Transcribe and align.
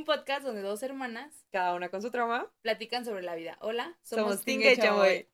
un 0.00 0.06
podcast 0.06 0.42
donde 0.42 0.62
dos 0.62 0.82
hermanas, 0.82 1.44
cada 1.52 1.74
una 1.74 1.90
con 1.90 2.00
su 2.00 2.10
trauma, 2.10 2.50
platican 2.62 3.04
sobre 3.04 3.22
la 3.22 3.34
vida. 3.34 3.58
Hola, 3.60 3.98
somos, 4.00 4.30
somos 4.30 4.44
Tinga 4.46 4.72
y 4.72 4.76
Chamoy. 4.78 5.28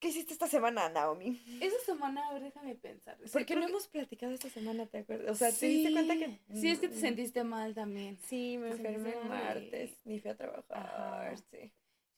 ¿Qué 0.00 0.08
hiciste 0.08 0.32
esta 0.32 0.48
semana, 0.48 0.88
Naomi? 0.88 1.40
Esta 1.60 1.78
semana, 1.86 2.26
a 2.28 2.32
ver, 2.32 2.42
déjame 2.42 2.74
pensar. 2.74 3.16
Porque 3.32 3.54
no 3.54 3.64
hemos 3.64 3.86
platicado 3.86 4.32
esta 4.32 4.50
semana, 4.50 4.86
¿te 4.86 4.98
acuerdas? 4.98 5.30
O 5.30 5.34
sea, 5.36 5.52
¿te 5.52 5.66
diste 5.66 5.92
cuenta 5.92 6.16
que...? 6.16 6.40
Sí, 6.54 6.70
es 6.70 6.80
que 6.80 6.88
te 6.88 6.96
sentiste 6.96 7.44
mal 7.44 7.72
también. 7.72 8.18
Sí, 8.26 8.58
me 8.58 8.70
enfermé 8.70 9.12
el 9.12 9.28
martes, 9.28 9.92
ni 10.02 10.18
fui 10.18 10.32
a 10.32 10.36
trabajar, 10.36 11.38
sí. 11.52 11.72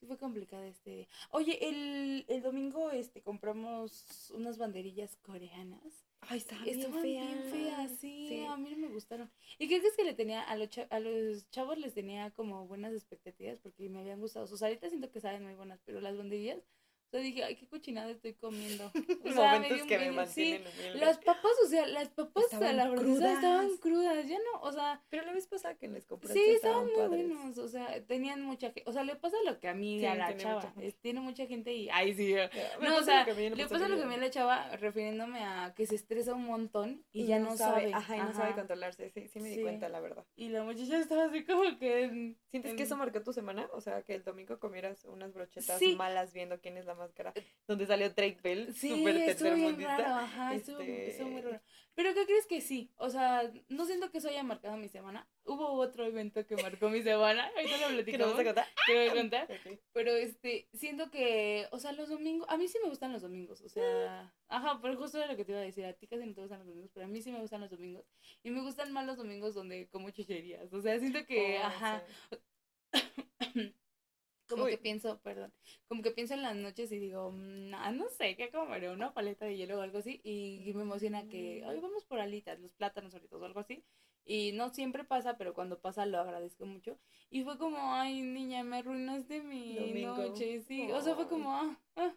Sí 0.06 0.08
fue 0.08 0.18
complicado 0.18 0.62
este. 0.62 1.08
Oye, 1.30 1.68
el, 1.68 2.24
el 2.28 2.40
domingo 2.40 2.92
este 2.92 3.22
compramos 3.22 4.30
unas 4.30 4.56
banderillas 4.56 5.16
coreanas. 5.16 6.06
Ay, 6.20 6.38
estaban 6.38 6.64
bien 6.64 6.92
feas. 6.92 7.02
bien 7.02 7.42
feas, 7.50 7.90
sí, 7.98 8.44
a 8.48 8.56
mí 8.56 8.70
no 8.70 8.76
me 8.76 8.88
gustaron. 8.88 9.30
¿Y 9.58 9.66
qué 9.66 9.80
crees 9.80 9.96
que 9.96 10.04
le 10.04 10.14
tenía, 10.14 10.42
a 10.42 10.56
los, 10.56 10.70
a 10.78 11.00
los 11.00 11.50
chavos 11.50 11.78
les 11.78 11.92
tenía 11.94 12.30
como 12.30 12.68
buenas 12.68 12.92
expectativas 12.94 13.58
porque 13.58 13.88
me 13.88 13.98
habían 13.98 14.20
gustado. 14.20 14.46
Sus 14.46 14.62
ahorita 14.62 14.88
siento 14.88 15.10
que 15.10 15.20
saben 15.20 15.42
muy 15.42 15.54
buenas, 15.54 15.80
pero 15.84 16.00
las 16.00 16.16
banderillas 16.16 16.62
o 17.06 17.10
sea, 17.10 17.20
dije, 17.20 17.44
ay, 17.44 17.54
qué 17.54 17.68
cochinada 17.68 18.10
estoy 18.10 18.34
comiendo. 18.34 18.90
O 19.26 19.32
sea, 19.32 19.54
Momentos 19.54 19.86
que 19.86 19.98
me 19.98 20.12
mantienen 20.12 20.62
sí, 20.72 20.98
Las 20.98 21.18
papas, 21.18 21.52
o 21.64 21.68
sea, 21.68 21.86
las 21.86 22.08
papas 22.08 22.44
estaban 22.44 22.76
la 22.76 22.94
crudas. 22.94 23.34
estaban 23.34 23.76
crudas, 23.78 24.28
ya 24.28 24.38
no, 24.38 24.60
o 24.60 24.72
sea. 24.72 25.02
Pero 25.08 25.24
la 25.24 25.32
vez 25.32 25.46
pasada 25.46 25.76
que 25.76 25.88
les 25.88 26.06
compré. 26.06 26.32
Sí, 26.32 26.40
estaban, 26.40 26.86
muy 26.86 27.06
buenos, 27.08 27.58
o 27.58 27.68
sea, 27.68 28.04
tenían 28.06 28.42
mucha 28.42 28.68
gente, 28.68 28.84
o 28.86 28.92
sea, 28.92 29.04
le 29.04 29.16
pasa 29.16 29.36
lo 29.44 29.58
que 29.58 29.68
a 29.68 29.74
mí, 29.74 30.04
a 30.04 30.14
la 30.14 30.36
chava, 30.36 30.72
tiene 31.00 31.20
mucha 31.20 31.46
gente 31.46 31.72
y, 31.72 31.88
ay, 31.90 32.14
sí. 32.14 32.34
no, 32.80 32.96
o 32.96 33.02
sea, 33.02 33.24
le 33.24 33.66
pasa 33.66 33.88
lo 33.88 33.96
que 33.96 34.02
a 34.02 34.06
mí 34.06 34.14
a 34.14 34.18
la 34.18 34.30
chava, 34.30 34.76
refiriéndome 34.76 35.40
a 35.40 35.74
que 35.74 35.86
se 35.86 35.94
estresa 35.94 36.34
un 36.34 36.44
montón 36.44 37.04
y, 37.12 37.26
ya 37.26 37.38
no, 37.38 37.56
sabe. 37.56 37.92
Ajá, 37.92 38.16
y 38.16 38.20
no 38.20 38.32
sabe 38.32 38.54
controlarse, 38.54 39.10
sí, 39.10 39.28
sí 39.28 39.40
me 39.40 39.50
di 39.50 39.62
cuenta, 39.62 39.88
la 39.88 40.00
verdad. 40.00 40.24
Y 40.36 40.48
la 40.48 40.62
muchacha 40.62 40.98
estaba 40.98 41.26
así 41.26 41.44
como 41.44 41.78
que... 41.78 42.36
¿Sientes 42.50 42.74
que 42.74 42.82
eso 42.84 42.96
marcó 42.96 43.22
tu 43.22 43.32
semana? 43.32 43.68
O 43.72 43.80
sea, 43.80 44.02
que 44.02 44.14
el 44.14 44.24
domingo 44.24 44.58
comieras 44.58 45.04
unas 45.04 45.32
brochetas 45.34 45.80
malas 45.96 46.32
viendo 46.32 46.60
quién 46.60 46.76
es 46.76 46.86
la 46.86 46.94
máscara, 46.96 47.32
donde 47.66 47.86
salió 47.86 48.10
Drake 48.10 48.38
Bell, 48.42 48.74
sí, 48.74 48.90
súper 48.90 49.16
tercermundista. 49.16 50.20
Ajá, 50.20 50.54
este... 50.54 51.24
muy 51.24 51.40
raro. 51.40 51.60
Pero 51.96 52.12
¿qué 52.12 52.26
crees 52.26 52.46
que 52.46 52.60
sí? 52.60 52.92
O 52.96 53.08
sea, 53.08 53.50
no 53.68 53.86
siento 53.86 54.10
que 54.10 54.18
eso 54.18 54.28
haya 54.28 54.42
marcado 54.42 54.76
mi 54.76 54.88
semana. 54.88 55.26
Hubo 55.44 55.72
otro 55.72 56.04
evento 56.04 56.46
que 56.46 56.54
marcó 56.56 56.90
mi 56.90 57.02
semana, 57.02 57.50
ahorita 57.56 57.88
lo 57.88 57.94
platicamos. 57.94 58.34
¿Qué 58.34 58.40
a 58.40 58.44
contar? 58.44 58.66
Que 58.86 58.94
voy 58.94 59.08
a 59.08 59.14
contar. 59.14 59.48
Pero 59.94 60.10
este, 60.14 60.68
siento 60.74 61.10
que, 61.10 61.66
o 61.70 61.78
sea, 61.78 61.92
los 61.92 62.10
domingos, 62.10 62.46
a 62.50 62.58
mí 62.58 62.68
sí 62.68 62.78
me 62.82 62.90
gustan 62.90 63.14
los 63.14 63.22
domingos, 63.22 63.62
o 63.62 63.68
sea, 63.70 64.34
ajá, 64.48 64.78
pero 64.82 64.96
justo 64.96 65.16
era 65.16 65.26
lo 65.26 65.36
que 65.36 65.44
te 65.44 65.52
iba 65.52 65.60
a 65.60 65.64
decir, 65.64 65.86
a 65.86 65.94
ti 65.94 66.06
casi 66.06 66.26
no 66.26 66.34
te 66.34 66.40
gustan 66.42 66.58
los 66.58 66.68
domingos, 66.68 66.90
pero 66.92 67.06
a 67.06 67.08
mí 67.08 67.22
sí 67.22 67.32
me 67.32 67.40
gustan 67.40 67.62
los 67.62 67.70
domingos. 67.70 68.04
Y 68.42 68.50
me 68.50 68.60
gustan 68.60 68.92
más 68.92 69.06
los 69.06 69.16
domingos 69.16 69.54
donde 69.54 69.88
como 69.88 70.10
chucherías, 70.10 70.70
o 70.72 70.82
sea, 70.82 70.98
siento 70.98 71.24
que, 71.24 71.58
oh, 71.58 71.66
ajá. 71.66 72.02
como 74.48 74.66
que 74.66 74.78
pienso, 74.78 75.20
perdón, 75.20 75.52
como 75.88 76.02
que 76.02 76.10
pienso 76.10 76.34
en 76.34 76.42
las 76.42 76.56
noches 76.56 76.90
y 76.92 76.98
digo, 76.98 77.30
mm, 77.32 77.70
no 77.70 78.08
sé, 78.08 78.36
¿qué 78.36 78.50
comeré? 78.50 78.90
Una 78.90 79.12
paleta 79.12 79.44
de 79.44 79.56
hielo 79.56 79.78
o 79.78 79.82
algo 79.82 79.98
así. 79.98 80.20
Y, 80.24 80.72
me 80.74 80.82
emociona 80.82 81.26
que, 81.28 81.64
hoy 81.66 81.78
vamos 81.80 82.04
por 82.04 82.20
alitas, 82.20 82.58
los 82.60 82.72
plátanos 82.72 83.14
ahorita 83.14 83.36
o 83.36 83.44
algo 83.44 83.60
así. 83.60 83.84
Y 84.24 84.52
no 84.52 84.70
siempre 84.70 85.04
pasa, 85.04 85.36
pero 85.36 85.54
cuando 85.54 85.80
pasa 85.80 86.04
lo 86.04 86.18
agradezco 86.18 86.66
mucho. 86.66 86.98
Y 87.30 87.44
fue 87.44 87.58
como, 87.58 87.78
ay, 87.94 88.22
niña, 88.22 88.64
me 88.64 88.78
arruinaste 88.78 89.42
mi 89.42 90.02
noche. 90.02 90.60
Sí, 90.60 90.90
o 90.90 91.00
sea, 91.00 91.14
fue 91.14 91.28
como, 91.28 91.52
ah, 91.52 91.80
ah. 91.96 92.14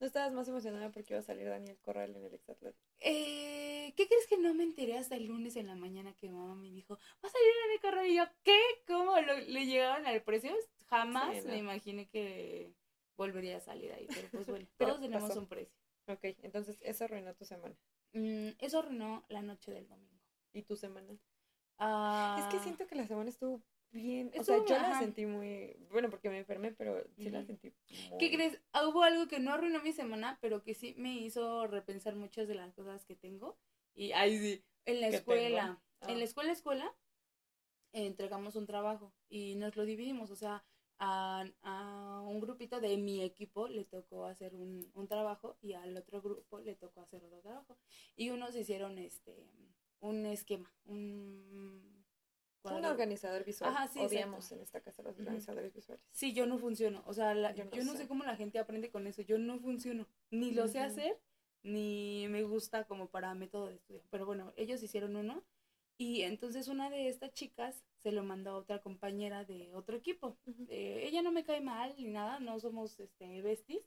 ¿No 0.00 0.06
estabas 0.06 0.32
más 0.32 0.48
emocionada 0.48 0.90
porque 0.90 1.14
iba 1.14 1.20
a 1.20 1.22
salir 1.22 1.48
Daniel 1.48 1.78
Corral 1.80 2.14
en 2.16 2.24
el 2.24 2.34
Exatlón? 2.34 2.74
Eh, 3.06 3.92
¿Qué 3.96 4.08
crees 4.08 4.26
que 4.26 4.38
no 4.38 4.54
me 4.54 4.64
enteré 4.64 4.96
hasta 4.96 5.14
el 5.14 5.26
lunes 5.26 5.56
en 5.56 5.66
la 5.66 5.76
mañana 5.76 6.14
que 6.14 6.30
mamá 6.30 6.54
me 6.54 6.70
dijo, 6.70 6.94
va 6.96 7.28
a 7.28 7.32
salir 7.32 7.52
Daniel 7.62 7.80
Corral? 7.82 8.06
Y 8.06 8.16
yo, 8.16 8.24
¿qué? 8.42 8.58
¿Cómo? 8.86 9.14
¿Le 9.20 9.66
llegaban 9.66 10.06
al 10.06 10.22
precio? 10.22 10.54
Jamás 10.88 11.44
me 11.44 11.58
imaginé 11.58 12.08
que 12.08 12.72
volvería 13.16 13.58
a 13.58 13.60
salir 13.60 13.92
ahí, 13.92 14.06
pero 14.08 14.28
pues 14.30 14.46
bueno, 14.46 14.66
todos 14.78 15.00
tenemos 15.00 15.36
un 15.36 15.46
precio. 15.46 15.76
Ok, 16.06 16.20
entonces 16.42 16.78
eso 16.80 17.04
arruinó 17.04 17.34
tu 17.34 17.44
semana. 17.44 17.76
Mm, 18.14 18.50
eso 18.58 18.78
arruinó 18.78 19.24
la 19.28 19.42
noche 19.42 19.70
del 19.70 19.86
domingo. 19.86 20.20
¿Y 20.54 20.62
tu 20.62 20.76
semana? 20.76 21.18
Ah, 21.78 22.38
es 22.40 22.54
que 22.54 22.62
siento 22.62 22.86
que 22.86 22.94
la 22.94 23.06
semana 23.06 23.28
estuvo 23.28 23.62
bien. 23.94 24.30
O 24.38 24.44
sea, 24.44 24.58
yo 24.58 24.74
la 24.76 24.98
sentí 24.98 25.24
muy. 25.24 25.76
Bueno, 25.90 26.10
porque 26.10 26.28
me 26.28 26.38
enfermé, 26.38 26.72
pero 26.72 27.02
sí 27.16 27.30
la 27.30 27.44
sentí. 27.44 27.72
¿Qué 28.18 28.30
crees? 28.30 28.60
Hubo 28.86 29.02
algo 29.02 29.28
que 29.28 29.40
no 29.40 29.52
arruinó 29.52 29.80
mi 29.82 29.92
semana, 29.92 30.38
pero 30.42 30.62
que 30.62 30.74
sí 30.74 30.94
me 30.98 31.14
hizo 31.14 31.66
repensar 31.66 32.16
muchas 32.16 32.48
de 32.48 32.54
las 32.54 32.74
cosas 32.74 33.04
que 33.06 33.14
tengo. 33.14 33.56
Y 33.94 34.12
ahí 34.12 34.38
sí. 34.38 34.64
En 34.84 35.00
la 35.00 35.08
escuela. 35.08 35.80
En 36.02 36.18
la 36.18 36.20
ah. 36.20 36.24
escuela, 36.24 36.52
escuela, 36.52 36.94
entregamos 37.92 38.56
un 38.56 38.66
trabajo 38.66 39.14
y 39.30 39.54
nos 39.54 39.74
lo 39.76 39.86
dividimos. 39.86 40.30
O 40.30 40.36
sea, 40.36 40.64
a, 40.98 41.44
a, 41.62 42.20
un 42.26 42.40
grupito 42.40 42.80
de 42.80 42.98
mi 42.98 43.22
equipo 43.22 43.68
le 43.68 43.84
tocó 43.84 44.26
hacer 44.26 44.54
un, 44.54 44.90
un, 44.94 45.08
trabajo 45.08 45.56
y 45.62 45.72
al 45.72 45.96
otro 45.96 46.20
grupo 46.20 46.60
le 46.60 46.74
tocó 46.74 47.00
hacer 47.00 47.24
otro 47.24 47.40
trabajo. 47.40 47.78
Y 48.16 48.30
unos 48.30 48.54
hicieron 48.54 48.98
este 48.98 49.48
un 50.04 50.26
esquema, 50.26 50.70
un... 50.84 51.93
Un 52.64 52.84
organizador 52.84 53.44
visual. 53.44 53.70
Ajá, 53.70 53.88
sí, 53.88 54.00
Odiamos 54.00 54.50
en 54.52 54.60
esta 54.60 54.80
casa 54.80 55.02
los 55.02 55.18
organizadores 55.18 55.74
visuales. 55.74 56.02
Sí, 56.12 56.32
yo 56.32 56.46
no 56.46 56.58
funciono. 56.58 57.02
O 57.06 57.12
sea, 57.12 57.34
yo, 57.54 57.64
no, 57.84 57.94
sé. 57.94 58.08
cómo 58.08 58.24
la 58.24 58.36
gente 58.36 58.58
aprende 58.58 58.90
con 58.90 59.06
eso. 59.06 59.22
Yo 59.22 59.38
no 59.38 59.58
funciono. 59.58 60.06
Ni 60.30 60.52
lo 60.52 60.66
sé 60.68 60.80
hacer, 60.80 61.20
ni 61.62 62.26
me 62.28 62.42
gusta 62.42 62.84
como 62.84 63.08
para 63.08 63.34
método 63.34 63.66
de 63.66 63.74
estudio. 63.74 64.02
Pero 64.10 64.24
bueno, 64.24 64.52
ellos 64.56 64.82
hicieron 64.82 65.16
uno 65.16 65.44
y 65.96 66.22
entonces 66.22 66.68
una 66.68 66.90
de 66.90 67.08
estas 67.08 67.32
chicas 67.32 67.84
se 67.98 68.12
lo 68.12 68.24
mandó 68.24 68.50
a 68.50 68.56
otra 68.56 68.80
compañera 68.80 69.44
de 69.44 69.74
otro 69.74 69.96
equipo. 69.96 70.36
Eh, 70.68 71.04
ella 71.06 71.22
no 71.22 71.32
me 71.32 71.44
cae 71.44 71.60
mal 71.60 71.94
ni 71.96 72.08
nada, 72.08 72.40
no 72.40 72.58
somos 72.58 72.98
este 72.98 73.42
besties, 73.42 73.82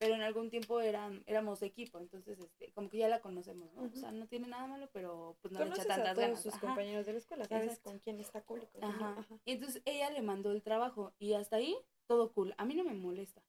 pero 0.00 0.14
en 0.14 0.22
algún 0.22 0.48
tiempo 0.48 0.80
eran 0.80 1.22
éramos 1.26 1.60
equipo, 1.60 1.98
entonces 1.98 2.38
este 2.38 2.72
como 2.72 2.88
que 2.88 2.96
ya 2.96 3.08
la 3.08 3.20
conocemos, 3.20 3.70
¿no? 3.74 3.82
O 3.82 3.94
sea, 3.94 4.10
no 4.10 4.26
tiene 4.26 4.48
nada 4.48 4.66
malo, 4.66 4.88
pero 4.94 5.36
pues 5.42 5.52
no 5.52 5.62
le 5.62 5.66
echa 5.66 5.84
tantas 5.84 6.12
a 6.12 6.14
todos 6.14 6.26
ganas. 6.26 6.42
sus 6.42 6.56
compañeros 6.56 7.04
de 7.04 7.12
la 7.12 7.18
escuela, 7.18 7.44
sabes 7.44 7.78
con 7.80 7.98
quién 7.98 8.18
está 8.18 8.40
cool. 8.40 8.66
Ajá. 8.80 9.14
Y 9.44 9.52
entonces 9.52 9.82
ella 9.84 10.10
le 10.10 10.22
mandó 10.22 10.52
el 10.52 10.62
trabajo 10.62 11.12
y 11.18 11.34
hasta 11.34 11.56
ahí 11.56 11.76
todo 12.06 12.32
cool. 12.32 12.54
A 12.56 12.64
mí 12.64 12.74
no 12.74 12.82
me 12.82 12.94
molesta. 12.94 13.42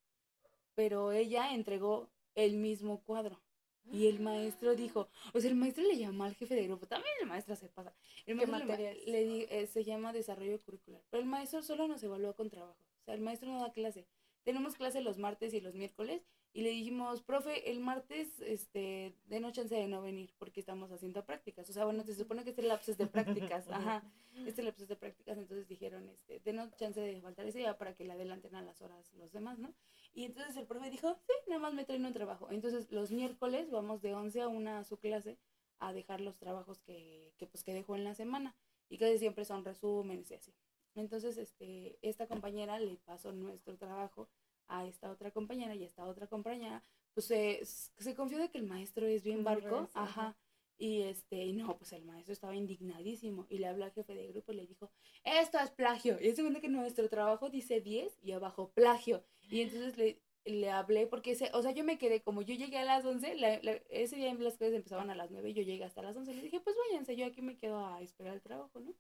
Pero 0.76 1.14
ella 1.14 1.54
entregó 1.54 2.10
el 2.36 2.58
mismo 2.58 3.02
cuadro. 3.02 3.42
Y 3.90 4.08
el 4.08 4.20
maestro 4.20 4.76
dijo, 4.76 5.08
o 5.34 5.40
sea, 5.40 5.50
el 5.50 5.56
maestro 5.56 5.84
le 5.84 5.98
llamó 5.98 6.26
al 6.26 6.36
jefe 6.36 6.54
de 6.54 6.68
grupo, 6.68 6.86
también 6.86 7.14
el 7.22 7.28
maestro 7.28 7.56
se 7.56 7.70
pasa. 7.70 7.94
El 8.26 8.36
maestro 8.36 8.76
le, 8.76 9.62
eh, 9.62 9.68
se 9.68 9.84
llama 9.84 10.14
desarrollo 10.14 10.60
curricular, 10.62 11.02
pero 11.10 11.24
el 11.24 11.28
maestro 11.28 11.64
solo 11.64 11.88
nos 11.88 12.04
evalúa 12.04 12.34
con 12.34 12.50
trabajo, 12.50 12.78
o 13.02 13.04
sea, 13.04 13.16
el 13.16 13.22
maestro 13.22 13.50
no 13.50 13.60
da 13.60 13.72
clase. 13.72 14.06
Tenemos 14.44 14.76
clase 14.76 15.02
los 15.02 15.18
martes 15.18 15.54
y 15.54 15.62
los 15.62 15.76
miércoles 15.76 16.22
y 16.54 16.64
le 16.64 16.70
dijimos, 16.70 17.22
profe, 17.22 17.72
el 17.72 17.80
martes, 17.80 18.42
este, 18.42 19.16
denos 19.28 19.54
chance 19.54 19.74
de 19.74 19.88
no 19.88 20.02
venir 20.02 20.34
porque 20.38 20.60
estamos 20.60 20.92
haciendo 20.92 21.26
prácticas. 21.26 21.70
O 21.70 21.74
sea, 21.74 21.86
bueno, 21.86 22.04
se 22.04 22.14
supone 22.14 22.44
que 22.44 22.50
este 22.50 22.62
lapso 22.62 22.92
es 22.92 22.98
de 22.98 23.08
prácticas, 23.08 23.68
ajá, 23.72 24.04
este 24.46 24.62
lapso 24.62 24.84
es 24.84 24.90
de 24.90 24.98
prácticas, 24.98 25.38
entonces 25.38 25.68
dijeron, 25.68 26.10
este, 26.10 26.40
denos 26.42 26.76
chance 26.76 27.00
de 27.00 27.22
faltar 27.22 27.46
ese 27.48 27.60
día 27.60 27.78
para 27.78 27.96
que 27.96 28.04
le 28.04 28.14
adelanten 28.14 28.56
a 28.56 28.62
las 28.62 28.82
horas 28.82 29.14
los 29.14 29.32
demás, 29.32 29.60
¿no? 29.60 29.74
Y 30.14 30.26
entonces 30.26 30.58
el 30.58 30.68
profe 30.68 30.90
dijo, 30.90 31.16
sí, 31.26 31.34
nada 31.48 31.62
más 31.62 31.74
me 31.74 31.86
traen 31.86 32.06
un 32.06 32.14
trabajo. 32.14 32.50
Entonces 32.52 32.92
los 32.92 33.12
miércoles 33.12 33.72
vamos 33.72 34.02
de 34.02 34.14
11 34.14 34.42
a 34.42 34.48
1 34.50 34.72
a 34.72 34.84
su 34.84 34.98
clase 34.98 35.38
a 35.80 35.94
dejar 35.94 36.20
los 36.20 36.38
trabajos 36.38 36.82
que, 36.82 37.34
que, 37.38 37.48
pues, 37.48 37.64
que 37.64 37.74
dejó 37.74 37.96
en 37.96 38.04
la 38.04 38.14
semana. 38.14 38.56
Y 38.90 38.98
casi 38.98 39.18
siempre 39.18 39.46
son 39.46 39.64
resúmenes 39.64 40.30
y 40.32 40.34
así. 40.34 40.54
Entonces, 40.96 41.38
este, 41.38 41.98
esta 42.02 42.28
compañera 42.28 42.78
le 42.80 42.98
pasó 42.98 43.32
nuestro 43.32 43.78
trabajo 43.78 44.30
a 44.72 44.86
esta 44.86 45.12
otra 45.12 45.32
compañera 45.32 45.76
y 45.76 45.84
esta 45.84 46.06
otra 46.06 46.28
compañera, 46.28 46.84
pues 47.14 47.28
se, 47.28 47.62
se 47.66 48.16
confió 48.16 48.40
de 48.40 48.50
que 48.50 48.58
el 48.58 48.66
maestro 48.66 49.06
es 49.06 49.24
bien 49.24 49.44
barco, 49.44 49.90
ajá, 49.94 50.38
y 50.82 51.04
este, 51.04 51.46
y 51.46 51.54
no, 51.54 51.78
pues 51.78 51.94
el 51.94 52.04
maestro 52.06 52.34
estaba 52.34 52.56
indignadísimo 52.56 53.46
y 53.50 53.60
le 53.60 53.68
habló 53.68 53.86
al 53.86 53.92
jefe 53.92 54.16
de 54.16 54.28
grupo 54.30 54.52
y 54.52 54.56
le 54.56 54.66
dijo, 54.66 54.90
esto 55.24 55.60
es 55.60 55.70
plagio. 55.70 56.18
Y 56.20 56.30
es 56.30 56.36
segunda 56.36 56.60
que 56.60 56.70
nuestro 56.70 57.08
trabajo 57.08 57.52
dice 57.52 57.82
10 57.82 58.18
y 58.24 58.32
abajo 58.32 58.72
plagio. 58.74 59.24
Y 59.48 59.62
entonces 59.62 59.96
le, 59.96 60.24
le 60.44 60.72
hablé 60.72 61.06
porque, 61.06 61.32
ese, 61.32 61.52
o 61.54 61.62
sea, 61.62 61.72
yo 61.72 61.84
me 61.84 62.00
quedé, 62.00 62.24
como 62.24 62.42
yo 62.42 62.56
llegué 62.56 62.80
a 62.80 62.86
las 62.86 63.06
11, 63.06 63.62
ese 63.90 64.16
día 64.16 64.34
las 64.34 64.58
clases 64.58 64.76
empezaban 64.76 65.12
a 65.12 65.16
las 65.16 65.30
9 65.30 65.52
y 65.52 65.54
yo 65.54 65.62
llegué 65.62 65.84
hasta 65.84 66.02
las 66.02 66.18
11. 66.18 66.34
Le 66.34 66.42
dije, 66.42 66.60
pues 66.62 66.76
váyanse, 66.88 67.16
yo 67.16 67.28
aquí 67.28 67.44
me 67.44 67.58
quedo 67.58 67.86
a 67.86 68.02
esperar 68.02 68.34
el 68.34 68.42
trabajo, 68.42 68.80
¿no? 68.80 68.96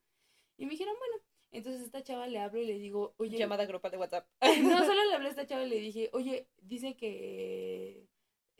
Y 0.57 0.65
me 0.65 0.73
dijeron, 0.73 0.93
bueno, 0.99 1.23
entonces 1.51 1.81
esta 1.81 2.03
chava 2.03 2.27
le 2.27 2.39
hablo 2.39 2.59
y 2.61 2.65
le 2.65 2.79
digo, 2.79 3.13
oye. 3.17 3.37
Llamada 3.37 3.65
grupal 3.65 3.91
de 3.91 3.97
WhatsApp. 3.97 4.27
no, 4.63 4.85
solo 4.85 5.05
le 5.05 5.13
hablé 5.13 5.27
a 5.27 5.31
esta 5.31 5.45
chava 5.45 5.63
y 5.63 5.69
le 5.69 5.79
dije, 5.79 6.09
oye, 6.13 6.47
dice 6.61 6.95
que 6.95 8.07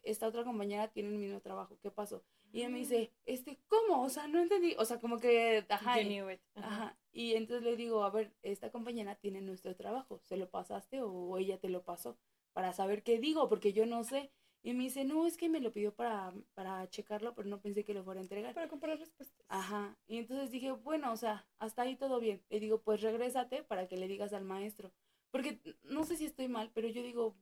esta 0.04 0.28
otra 0.28 0.44
compañera 0.44 0.88
tiene 0.90 1.10
el 1.10 1.18
mismo 1.18 1.40
trabajo, 1.42 1.78
¿qué 1.82 1.92
pasó? 1.92 2.24
Y 2.52 2.60
ella 2.60 2.70
me 2.70 2.80
dice, 2.80 3.12
este, 3.26 3.60
¿cómo? 3.68 4.04
O 4.04 4.10
sea, 4.10 4.28
no 4.28 4.40
entendí. 4.40 4.76
O 4.78 4.84
sea, 4.84 5.00
como 5.00 5.20
que, 5.20 5.66
ajá. 5.70 6.02
Y, 6.02 6.20
ajá. 6.56 6.98
Y 7.14 7.34
entonces 7.36 7.64
le 7.64 7.76
digo, 7.78 8.04
a 8.04 8.10
ver, 8.10 8.34
esta 8.42 8.72
compañera 8.72 9.16
tiene 9.16 9.42
nuestro 9.42 9.76
trabajo, 9.76 10.20
¿se 10.24 10.38
lo 10.38 10.50
pasaste 10.50 11.02
o 11.02 11.38
ella 11.38 11.60
te 11.60 11.70
lo 11.70 11.84
pasó? 11.84 12.18
Para 12.54 12.74
saber 12.74 13.04
qué 13.04 13.20
digo, 13.20 13.48
porque 13.48 13.72
yo 13.74 13.86
no 13.86 14.04
sé. 14.04 14.32
Y 14.64 14.74
me 14.74 14.84
dice, 14.84 15.04
no, 15.04 15.26
es 15.26 15.38
que 15.38 15.50
me 15.50 15.60
lo 15.60 15.72
pidió 15.72 15.94
para, 15.94 16.34
para 16.54 16.88
checarlo, 16.90 17.34
pero 17.34 17.50
no 17.50 17.62
pensé 17.62 17.84
que 17.84 17.94
lo 17.94 18.04
fuera 18.04 18.20
a 18.20 18.24
entregar. 18.24 18.54
Para 18.54 18.68
comprar 18.68 19.00
respuestas. 19.00 19.44
Ajá. 19.48 19.98
Y 20.08 20.18
entonces 20.18 20.52
dije, 20.52 20.72
bueno, 20.72 21.12
o 21.12 21.18
sea, 21.18 21.48
hasta 21.58 21.82
ahí 21.82 21.96
todo 21.96 22.20
bien. 22.20 22.44
Le 22.50 22.60
digo, 22.60 22.82
pues 22.82 23.02
regrésate 23.02 23.64
para 23.64 23.88
que 23.88 23.98
le 23.98 24.08
digas 24.08 24.34
al 24.34 24.44
maestro. 24.44 24.92
Porque 25.32 25.60
no 25.84 26.04
sé 26.04 26.16
si 26.16 26.26
estoy 26.26 26.48
mal, 26.48 26.70
pero 26.74 26.90
yo 26.90 27.02
digo, 27.02 27.36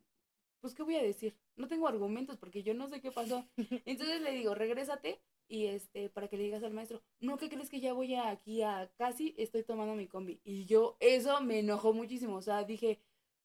pues, 0.62 0.76
¿qué 0.76 0.84
voy 0.84 0.96
a 0.96 1.04
decir? 1.04 1.36
No 1.56 1.68
tengo 1.68 1.88
argumentos 1.88 2.38
porque 2.38 2.64
yo 2.64 2.74
no 2.74 2.88
sé 2.88 3.02
qué 3.02 3.12
pasó. 3.12 3.46
Entonces 3.86 4.22
le 4.22 4.32
digo, 4.32 4.56
regrésate 4.56 5.20
y 5.48 5.66
este, 5.66 6.10
para 6.10 6.28
que 6.28 6.38
le 6.38 6.44
digas 6.44 6.64
al 6.64 6.74
maestro, 6.74 7.02
no, 7.20 7.38
¿qué 7.38 7.50
crees 7.50 7.70
que 7.70 7.80
ya 7.80 7.94
voy 7.94 8.16
aquí 8.16 8.62
a 8.62 8.92
casi 8.98 9.34
estoy 9.38 9.64
tomando 9.64 9.96
mi 9.96 10.08
combi? 10.08 10.40
Y 10.44 10.66
yo, 10.66 10.96
eso 11.00 11.42
me 11.42 11.60
enojó 11.60 11.94
muchísimo. 11.94 12.36
O 12.36 12.42
sea, 12.42 12.64
dije, 12.64 13.02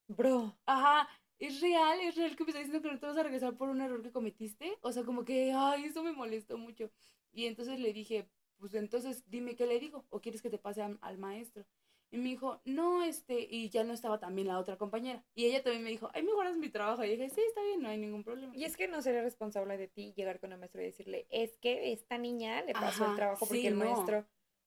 bro, 0.08 0.54
ajá, 0.66 1.08
es 1.38 1.60
real, 1.60 2.00
es 2.00 2.16
real 2.16 2.36
que 2.36 2.44
me 2.44 2.50
está 2.50 2.60
diciendo 2.60 2.82
que 2.82 2.92
no 2.92 2.98
te 2.98 3.06
vas 3.06 3.16
a 3.16 3.22
regresar 3.22 3.56
por 3.56 3.68
un 3.68 3.80
error 3.80 4.02
que 4.02 4.12
cometiste. 4.12 4.78
O 4.82 4.92
sea, 4.92 5.04
como 5.04 5.24
que, 5.24 5.52
ay, 5.52 5.84
eso 5.84 6.02
me 6.02 6.12
molestó 6.12 6.58
mucho. 6.58 6.90
Y 7.32 7.46
entonces 7.46 7.80
le 7.80 7.92
dije, 7.92 8.28
pues 8.58 8.74
entonces 8.74 9.28
dime 9.28 9.56
qué 9.56 9.66
le 9.66 9.80
digo, 9.80 10.04
o 10.10 10.20
quieres 10.20 10.42
que 10.42 10.50
te 10.50 10.58
pase 10.58 10.82
al 10.82 11.18
maestro. 11.18 11.66
Y 12.14 12.18
me 12.18 12.28
dijo, 12.28 12.60
no, 12.64 13.02
este, 13.02 13.44
y 13.50 13.70
ya 13.70 13.82
no 13.82 13.92
estaba 13.92 14.20
también 14.20 14.46
la 14.46 14.60
otra 14.60 14.78
compañera. 14.78 15.24
Y 15.34 15.46
ella 15.46 15.64
también 15.64 15.82
me 15.82 15.90
dijo, 15.90 16.08
ay, 16.14 16.22
mejoras 16.22 16.56
mi 16.56 16.68
trabajo. 16.68 17.02
Y 17.02 17.08
dije, 17.08 17.28
sí, 17.28 17.40
está 17.40 17.60
bien, 17.64 17.82
no 17.82 17.88
hay 17.88 17.98
ningún 17.98 18.22
problema. 18.22 18.56
Y 18.56 18.62
es 18.62 18.76
que 18.76 18.86
no 18.86 19.02
sería 19.02 19.22
responsable 19.22 19.76
de 19.76 19.88
ti 19.88 20.12
llegar 20.16 20.38
con 20.38 20.52
el 20.52 20.58
maestro 20.58 20.80
y 20.80 20.84
decirle, 20.84 21.26
es 21.30 21.58
que 21.58 21.92
esta 21.92 22.16
niña 22.16 22.62
le 22.62 22.72
pasó 22.72 23.10
el 23.10 23.16
trabajo 23.16 23.46
porque 23.46 23.66
el 23.66 23.74
maestro... 23.74 24.24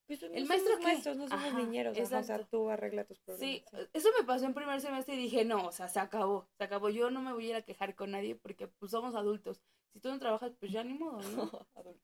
Pues, 0.08 0.22
el 0.22 0.46
maestro 0.46 0.72
somos 0.72 0.84
maestros, 0.84 1.16
no 1.18 1.28
somos 1.28 1.54
niñeros, 1.54 1.98
o 1.98 2.06
sea, 2.06 2.44
tú 2.46 2.70
arregla 2.70 3.04
tus 3.04 3.20
problemas. 3.20 3.40
Sí, 3.40 3.62
eso 3.92 4.08
me 4.18 4.24
pasó 4.26 4.46
en 4.46 4.54
primer 4.54 4.80
semestre 4.80 5.14
y 5.14 5.18
dije, 5.18 5.44
no, 5.44 5.66
o 5.66 5.72
sea, 5.72 5.88
se 5.88 6.00
acabó, 6.00 6.48
se 6.56 6.64
acabó. 6.64 6.88
Yo 6.88 7.10
no 7.10 7.20
me 7.20 7.34
voy 7.34 7.44
a 7.44 7.48
ir 7.50 7.54
a 7.56 7.62
quejar 7.62 7.94
con 7.94 8.12
nadie 8.12 8.34
porque 8.34 8.68
pues 8.68 8.90
somos 8.90 9.14
adultos. 9.14 9.60
Si 9.92 10.00
tú 10.00 10.08
no 10.08 10.18
trabajas, 10.18 10.52
pues 10.58 10.72
ya 10.72 10.82
ni 10.82 10.94
modo, 10.94 11.20
¿no? 11.20 11.50
adultos. 11.74 12.02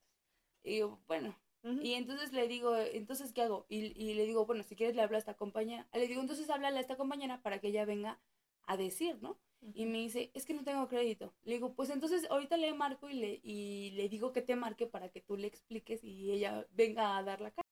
Y 0.63 0.83
bueno, 1.07 1.35
y 1.63 1.95
entonces 1.95 2.35
le 2.35 2.47
digo, 2.47 2.77
entonces, 2.77 3.33
¿qué 3.33 3.41
hago? 3.41 3.65
Y, 3.71 3.87
y, 3.99 4.13
le 4.13 4.27
digo, 4.27 4.45
bueno, 4.45 4.63
si 4.65 4.77
quieres 4.77 4.95
le 4.95 5.01
habla 5.01 5.17
a 5.17 5.21
esta 5.21 5.35
compañera. 5.35 5.89
Le 5.95 6.07
digo, 6.07 6.21
entonces 6.21 6.51
háblale 6.51 6.77
a 6.77 6.83
esta 6.83 6.97
compañera 6.97 7.41
para 7.41 7.59
que 7.59 7.69
ella 7.69 7.87
venga 7.87 8.21
a 8.67 8.77
decir, 8.77 9.17
¿no? 9.23 9.39
Y 9.73 9.87
me 9.87 9.99
dice, 9.99 10.31
es 10.35 10.45
que 10.45 10.53
no 10.53 10.63
tengo 10.63 10.89
crédito. 10.89 11.33
Le 11.45 11.55
digo, 11.55 11.75
pues 11.75 11.89
entonces 11.89 12.27
ahorita 12.31 12.59
le 12.59 12.75
marco 12.75 13.09
y 13.09 13.15
le, 13.15 13.41
y 13.43 13.93
le 13.93 14.11
digo 14.11 14.33
que 14.33 14.43
te 14.43 14.57
marque 14.57 14.87
para 14.87 15.09
que 15.09 15.23
tú 15.23 15.39
le 15.39 15.47
expliques 15.47 16.05
y 16.05 16.33
ella 16.33 16.67
venga 16.73 17.17
a 17.17 17.23
dar 17.23 17.41
la 17.41 17.51
cara. 17.51 17.64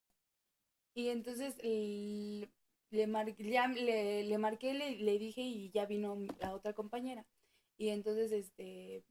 Y 0.95 1.09
entonces 1.09 1.57
le, 1.63 3.07
marqué, 3.07 3.45
ya 3.51 3.69
le, 3.69 4.25
le 4.25 4.39
marqué, 4.39 4.75
le, 4.75 4.97
le 4.99 5.19
dije 5.19 5.41
y 5.41 5.71
ya 5.71 5.87
vino 5.87 6.19
la 6.41 6.55
otra 6.55 6.75
compañera. 6.75 7.27
Y 7.79 7.89
entonces, 7.89 8.33
este, 8.33 9.05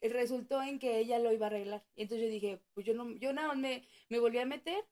resultó 0.00 0.62
en 0.62 0.78
que 0.78 0.98
ella 0.98 1.18
lo 1.18 1.32
iba 1.32 1.46
a 1.46 1.50
arreglar. 1.50 1.84
Y 1.94 2.02
entonces 2.02 2.26
yo 2.26 2.32
dije, 2.32 2.60
pues 2.74 2.86
yo 2.86 2.94
no, 2.94 3.16
yo 3.18 3.32
nada, 3.32 3.54
me, 3.54 3.86
me 4.08 4.18
volví 4.18 4.38
a 4.38 4.46
meter 4.46 4.84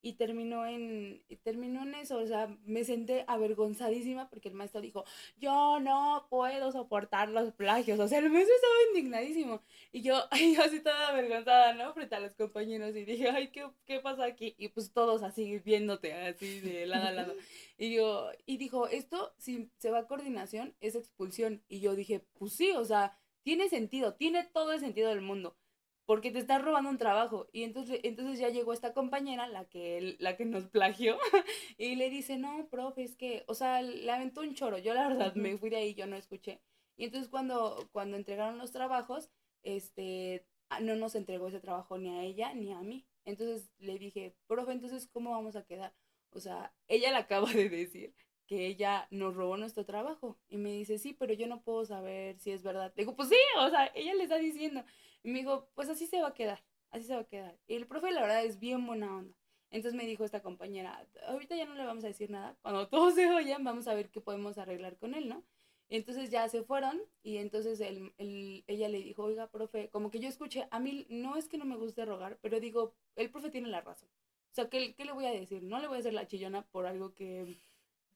y 0.00 0.14
terminó 0.14 0.66
en, 0.66 1.22
terminó 1.42 1.82
en 1.82 1.94
eso, 1.94 2.18
o 2.18 2.26
sea, 2.26 2.48
me 2.64 2.84
senté 2.84 3.24
avergonzadísima 3.26 4.28
porque 4.30 4.48
el 4.48 4.54
maestro 4.54 4.80
dijo, 4.80 5.04
yo 5.38 5.80
no 5.80 6.26
puedo 6.30 6.70
soportar 6.70 7.28
los 7.28 7.52
plagios, 7.52 7.98
o 7.98 8.06
sea, 8.06 8.18
el 8.18 8.30
maestro 8.30 8.54
estaba 8.54 8.74
indignadísimo, 8.88 9.62
y 9.92 10.02
yo, 10.02 10.22
ay, 10.30 10.54
yo 10.54 10.62
así 10.62 10.80
toda 10.80 11.08
avergonzada, 11.08 11.74
¿no? 11.74 11.92
Frente 11.94 12.14
a 12.14 12.20
los 12.20 12.34
compañeros, 12.34 12.94
y 12.96 13.04
dije, 13.04 13.28
ay, 13.28 13.48
¿qué, 13.48 13.66
qué 13.84 14.00
pasa 14.00 14.24
aquí? 14.24 14.54
Y 14.58 14.68
pues 14.68 14.92
todos 14.92 15.22
así 15.22 15.58
viéndote, 15.58 16.12
así 16.12 16.60
de 16.60 16.86
lado 16.86 17.08
a 17.08 17.12
lado, 17.12 17.34
y 17.78 17.94
yo, 17.94 18.30
y 18.46 18.56
dijo, 18.56 18.86
esto, 18.86 19.34
si 19.38 19.70
se 19.78 19.90
va 19.90 20.00
a 20.00 20.06
coordinación, 20.06 20.74
es 20.80 20.94
expulsión, 20.94 21.62
y 21.68 21.80
yo 21.80 21.94
dije, 21.94 22.24
pues 22.38 22.52
sí, 22.52 22.70
o 22.72 22.84
sea, 22.84 23.18
tiene 23.42 23.68
sentido, 23.68 24.14
tiene 24.14 24.44
todo 24.44 24.72
el 24.72 24.80
sentido 24.80 25.08
del 25.08 25.22
mundo, 25.22 25.56
porque 26.08 26.30
te 26.30 26.38
estás 26.38 26.62
robando 26.62 26.88
un 26.88 26.96
trabajo. 26.96 27.48
Y 27.52 27.64
entonces, 27.64 28.00
entonces 28.02 28.38
ya 28.38 28.48
llegó 28.48 28.72
esta 28.72 28.94
compañera, 28.94 29.46
la 29.46 29.66
que, 29.66 30.16
la 30.20 30.38
que 30.38 30.46
nos 30.46 30.66
plagió, 30.66 31.18
y 31.76 31.96
le 31.96 32.08
dice, 32.08 32.38
no, 32.38 32.66
profe, 32.70 33.02
es 33.02 33.14
que, 33.14 33.44
o 33.46 33.52
sea, 33.52 33.82
le 33.82 34.10
aventó 34.10 34.40
un 34.40 34.54
choro. 34.54 34.78
Yo 34.78 34.94
la 34.94 35.06
verdad 35.06 35.34
me 35.34 35.58
fui 35.58 35.68
de 35.68 35.76
ahí, 35.76 35.92
yo 35.92 36.06
no 36.06 36.16
escuché. 36.16 36.62
Y 36.96 37.04
entonces 37.04 37.28
cuando, 37.28 37.90
cuando 37.92 38.16
entregaron 38.16 38.56
los 38.56 38.72
trabajos, 38.72 39.28
este, 39.62 40.46
no 40.80 40.96
nos 40.96 41.14
entregó 41.14 41.48
ese 41.48 41.60
trabajo 41.60 41.98
ni 41.98 42.08
a 42.08 42.22
ella 42.22 42.54
ni 42.54 42.72
a 42.72 42.80
mí. 42.80 43.04
Entonces 43.26 43.70
le 43.78 43.98
dije, 43.98 44.34
profe, 44.46 44.72
entonces, 44.72 45.08
¿cómo 45.08 45.32
vamos 45.32 45.56
a 45.56 45.66
quedar? 45.66 45.92
O 46.30 46.40
sea, 46.40 46.72
ella 46.86 47.10
le 47.10 47.18
acaba 47.18 47.52
de 47.52 47.68
decir 47.68 48.14
que 48.46 48.66
ella 48.66 49.08
nos 49.10 49.36
robó 49.36 49.58
nuestro 49.58 49.84
trabajo. 49.84 50.38
Y 50.48 50.56
me 50.56 50.72
dice, 50.72 50.96
sí, 50.96 51.12
pero 51.12 51.34
yo 51.34 51.46
no 51.48 51.60
puedo 51.60 51.84
saber 51.84 52.38
si 52.38 52.50
es 52.50 52.62
verdad. 52.62 52.94
Le 52.96 53.02
digo, 53.02 53.14
pues 53.14 53.28
sí, 53.28 53.36
o 53.58 53.68
sea, 53.68 53.92
ella 53.94 54.14
le 54.14 54.22
está 54.22 54.38
diciendo. 54.38 54.82
Y 55.22 55.30
me 55.30 55.40
dijo, 55.40 55.68
pues 55.74 55.88
así 55.88 56.06
se 56.06 56.20
va 56.22 56.28
a 56.28 56.34
quedar, 56.34 56.62
así 56.90 57.04
se 57.04 57.14
va 57.14 57.22
a 57.22 57.28
quedar. 57.28 57.58
Y 57.66 57.74
el 57.74 57.86
profe, 57.86 58.10
la 58.12 58.22
verdad, 58.22 58.44
es 58.44 58.58
bien 58.58 58.86
buena 58.86 59.16
onda. 59.16 59.34
Entonces 59.70 59.98
me 59.98 60.06
dijo 60.06 60.24
esta 60.24 60.42
compañera, 60.42 61.06
ahorita 61.26 61.54
ya 61.56 61.66
no 61.66 61.74
le 61.74 61.84
vamos 61.84 62.04
a 62.04 62.08
decir 62.08 62.30
nada. 62.30 62.56
Cuando 62.62 62.88
todos 62.88 63.14
se 63.14 63.28
oyan, 63.30 63.64
vamos 63.64 63.88
a 63.88 63.94
ver 63.94 64.10
qué 64.10 64.20
podemos 64.20 64.58
arreglar 64.58 64.96
con 64.96 65.14
él, 65.14 65.28
¿no? 65.28 65.44
Entonces 65.90 66.30
ya 66.30 66.48
se 66.48 66.62
fueron 66.62 67.00
y 67.22 67.38
entonces 67.38 67.80
el, 67.80 68.12
el, 68.18 68.62
ella 68.66 68.88
le 68.88 68.98
dijo, 68.98 69.24
oiga, 69.24 69.50
profe, 69.50 69.88
como 69.88 70.10
que 70.10 70.20
yo 70.20 70.28
escuché, 70.28 70.68
a 70.70 70.80
mí 70.80 71.06
no 71.08 71.36
es 71.36 71.48
que 71.48 71.56
no 71.56 71.64
me 71.64 71.76
guste 71.76 72.04
rogar, 72.04 72.38
pero 72.42 72.60
digo, 72.60 72.94
el 73.16 73.30
profe 73.30 73.50
tiene 73.50 73.68
la 73.68 73.80
razón. 73.80 74.08
O 74.52 74.54
sea, 74.54 74.68
¿qué, 74.68 74.94
¿qué 74.94 75.04
le 75.06 75.12
voy 75.12 75.24
a 75.26 75.30
decir? 75.30 75.62
No 75.62 75.78
le 75.78 75.88
voy 75.88 75.96
a 75.96 76.00
hacer 76.00 76.12
la 76.12 76.26
chillona 76.26 76.62
por 76.62 76.86
algo 76.86 77.14
que 77.14 77.56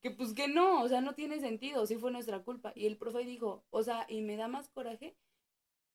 que 0.03 0.11
pues 0.11 0.35
que 0.35 0.49
no, 0.49 0.83
o 0.83 0.89
sea, 0.89 1.01
no 1.01 1.15
tiene 1.15 1.39
sentido, 1.41 1.87
sí 1.87 1.97
fue 1.97 2.11
nuestra 2.11 2.41
culpa. 2.41 2.73
Y 2.75 2.87
el 2.87 2.97
profe 2.97 3.21
dijo, 3.21 3.65
o 3.71 3.83
sea, 3.85 4.05
y 4.09 4.21
me 4.21 4.37
da 4.37 4.49
más 4.49 4.69
coraje 4.69 5.15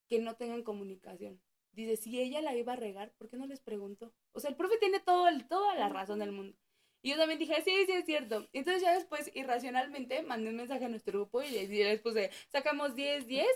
que 0.07 0.19
no 0.19 0.35
tengan 0.35 0.63
comunicación. 0.63 1.41
Dice, 1.71 1.95
si 1.97 2.19
ella 2.19 2.41
la 2.41 2.55
iba 2.55 2.73
a 2.73 2.77
regar, 2.77 3.13
¿por 3.17 3.29
qué 3.29 3.37
no 3.37 3.45
les 3.45 3.61
preguntó? 3.61 4.13
O 4.31 4.39
sea, 4.39 4.49
el 4.49 4.55
profe 4.55 4.77
tiene 4.77 4.99
todo 4.99 5.27
el, 5.27 5.47
toda 5.47 5.75
la 5.75 5.89
razón 5.89 6.19
del 6.19 6.31
mundo. 6.31 6.57
Y 7.03 7.11
yo 7.11 7.17
también 7.17 7.39
dije, 7.39 7.61
sí, 7.63 7.71
sí, 7.85 7.91
es 7.91 8.05
cierto. 8.05 8.47
Entonces 8.53 8.81
ya 8.81 8.93
después, 8.93 9.29
irracionalmente, 9.35 10.23
mandé 10.23 10.49
un 10.49 10.55
mensaje 10.55 10.85
a 10.85 10.89
nuestro 10.89 11.19
grupo 11.19 11.43
y 11.43 11.51
les 11.51 12.01
puse, 12.01 12.31
sacamos 12.49 12.95
10, 12.95 13.27
10 13.27 13.47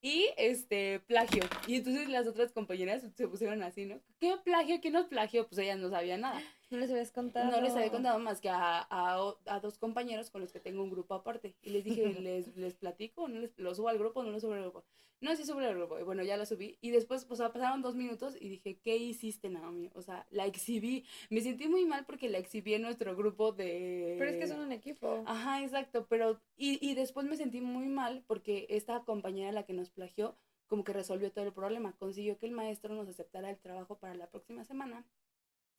y 0.00 0.28
este 0.36 1.00
plagio. 1.00 1.42
Y 1.66 1.76
entonces 1.76 2.08
las 2.08 2.26
otras 2.26 2.52
compañeras 2.52 3.02
se 3.16 3.26
pusieron 3.26 3.62
así, 3.62 3.86
¿no? 3.86 4.00
¿Qué 4.20 4.36
plagio? 4.44 4.80
¿Quién 4.80 4.92
nos 4.92 5.06
plagio? 5.06 5.48
Pues 5.48 5.58
ellas 5.58 5.78
no 5.78 5.90
sabían 5.90 6.20
nada. 6.20 6.42
No 6.74 6.80
les 6.80 6.90
habías 6.90 7.12
contado. 7.12 7.50
No 7.50 7.60
les 7.60 7.74
había 7.74 7.90
contado 7.90 8.18
más 8.18 8.40
que 8.40 8.48
a, 8.48 8.86
a, 8.90 9.60
dos 9.60 9.78
compañeros 9.78 10.30
con 10.30 10.40
los 10.40 10.52
que 10.52 10.58
tengo 10.58 10.82
un 10.82 10.90
grupo 10.90 11.14
aparte. 11.14 11.54
Y 11.62 11.70
les 11.70 11.84
dije, 11.84 12.04
¿les, 12.20 12.56
les 12.56 12.74
platico? 12.74 13.28
¿No 13.28 13.38
les, 13.38 13.56
¿Lo 13.58 13.74
subo 13.74 13.88
al 13.88 13.98
grupo 13.98 14.20
o 14.20 14.22
no 14.24 14.32
lo 14.32 14.40
subo 14.40 14.54
al 14.54 14.62
grupo? 14.62 14.84
No, 15.20 15.34
sí 15.36 15.44
sobre 15.44 15.68
el 15.68 15.76
grupo. 15.76 15.98
Y 15.98 16.02
bueno, 16.02 16.22
ya 16.24 16.36
la 16.36 16.44
subí. 16.44 16.76
Y 16.80 16.90
después, 16.90 17.24
pues 17.24 17.40
pasaron 17.40 17.80
dos 17.80 17.94
minutos 17.94 18.36
y 18.38 18.48
dije, 18.48 18.78
¿qué 18.82 18.96
hiciste, 18.96 19.48
Naomi? 19.48 19.90
O 19.94 20.02
sea, 20.02 20.26
la 20.30 20.46
exhibí. 20.46 21.06
Me 21.30 21.40
sentí 21.40 21.68
muy 21.68 21.86
mal 21.86 22.04
porque 22.04 22.28
la 22.28 22.38
exhibí 22.38 22.74
en 22.74 22.82
nuestro 22.82 23.16
grupo 23.16 23.52
de... 23.52 24.16
Pero 24.18 24.30
es 24.30 24.36
que 24.36 24.48
son 24.48 24.60
un 24.60 24.72
equipo. 24.72 25.22
Ajá, 25.26 25.62
exacto. 25.62 26.06
Pero, 26.10 26.40
y, 26.56 26.84
y 26.86 26.94
después 26.94 27.26
me 27.26 27.36
sentí 27.36 27.60
muy 27.60 27.86
mal 27.86 28.24
porque 28.26 28.66
esta 28.68 29.04
compañera, 29.04 29.52
la 29.52 29.62
que 29.62 29.72
nos 29.72 29.90
plagió, 29.90 30.36
como 30.66 30.84
que 30.84 30.92
resolvió 30.92 31.32
todo 31.32 31.44
el 31.44 31.52
problema. 31.52 31.96
Consiguió 31.98 32.36
que 32.38 32.46
el 32.46 32.52
maestro 32.52 32.94
nos 32.94 33.08
aceptara 33.08 33.50
el 33.50 33.58
trabajo 33.58 33.98
para 33.98 34.14
la 34.14 34.28
próxima 34.28 34.64
semana. 34.64 35.06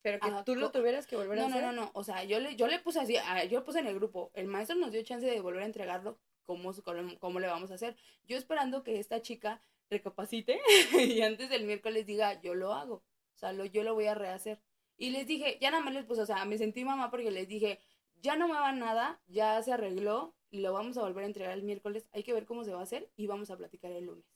Pero 0.05 0.19
que 0.19 0.31
tú 0.45 0.55
lo 0.55 0.69
tuvieras 0.69 1.07
que 1.07 1.15
volver 1.15 1.39
a 1.39 1.47
hacer. 1.47 1.63
No, 1.63 1.71
no, 1.71 1.81
no, 1.85 1.91
o 1.95 2.03
sea, 2.03 2.24
yo 2.25 2.39
le, 2.39 2.55
yo 2.55 2.67
le 2.67 2.77
puse 2.77 3.00
así, 3.00 3.15
yo 3.50 3.59
le 3.59 3.65
puse 3.65 3.79
en 3.79 3.88
el 3.88 3.95
grupo, 3.95 4.29
el 4.35 4.45
maestro 4.45 4.75
nos 4.75 4.91
dio 4.91 5.01
chance 5.01 5.25
de 5.25 5.41
volver 5.41 5.63
a 5.63 5.65
entregarlo, 5.65 6.19
¿cómo, 6.43 6.71
cómo 7.17 7.39
le 7.39 7.47
vamos 7.47 7.71
a 7.71 7.74
hacer? 7.74 7.95
Yo 8.27 8.38
esperando 8.38 8.83
que 8.83 9.00
esta 9.00 9.24
chica 9.24 9.63
recapacite 9.89 10.59
y 10.93 11.21
antes 11.21 11.50
del 11.50 11.65
miércoles 11.65 12.05
diga, 12.05 12.39
yo 12.39 12.53
lo 12.53 12.74
hago. 12.74 12.97
O 12.97 13.38
sea, 13.39 13.51
lo, 13.51 13.65
yo 13.65 13.81
lo 13.83 13.95
voy 13.95 14.05
a 14.05 14.13
rehacer. 14.13 14.62
Y 14.95 15.09
les 15.09 15.25
dije, 15.25 15.57
ya 15.59 15.71
nada 15.71 15.81
más 15.81 15.95
les 15.95 16.05
puse, 16.05 16.21
o 16.21 16.25
sea, 16.27 16.45
me 16.45 16.59
sentí 16.59 16.85
mamá 16.85 17.09
porque 17.09 17.31
les 17.31 17.47
dije, 17.47 17.79
ya 18.21 18.35
no 18.35 18.47
me 18.47 18.53
va 18.53 18.74
nada, 18.74 19.19
ya 19.25 19.59
se 19.63 19.74
arregló, 19.74 20.35
lo 20.51 20.71
vamos 20.71 21.00
a 21.00 21.01
volver 21.01 21.24
a 21.24 21.27
entregar 21.27 21.53
el 21.53 21.63
miércoles, 21.63 22.07
hay 22.12 22.21
que 22.21 22.33
ver 22.33 22.45
cómo 22.45 22.63
se 22.63 22.74
va 22.74 22.81
a 22.81 22.83
hacer 22.83 23.09
y 23.15 23.25
vamos 23.25 23.50
a 23.50 23.57
platicar 23.57 23.91
el 23.91 24.05
lunes. 24.05 24.34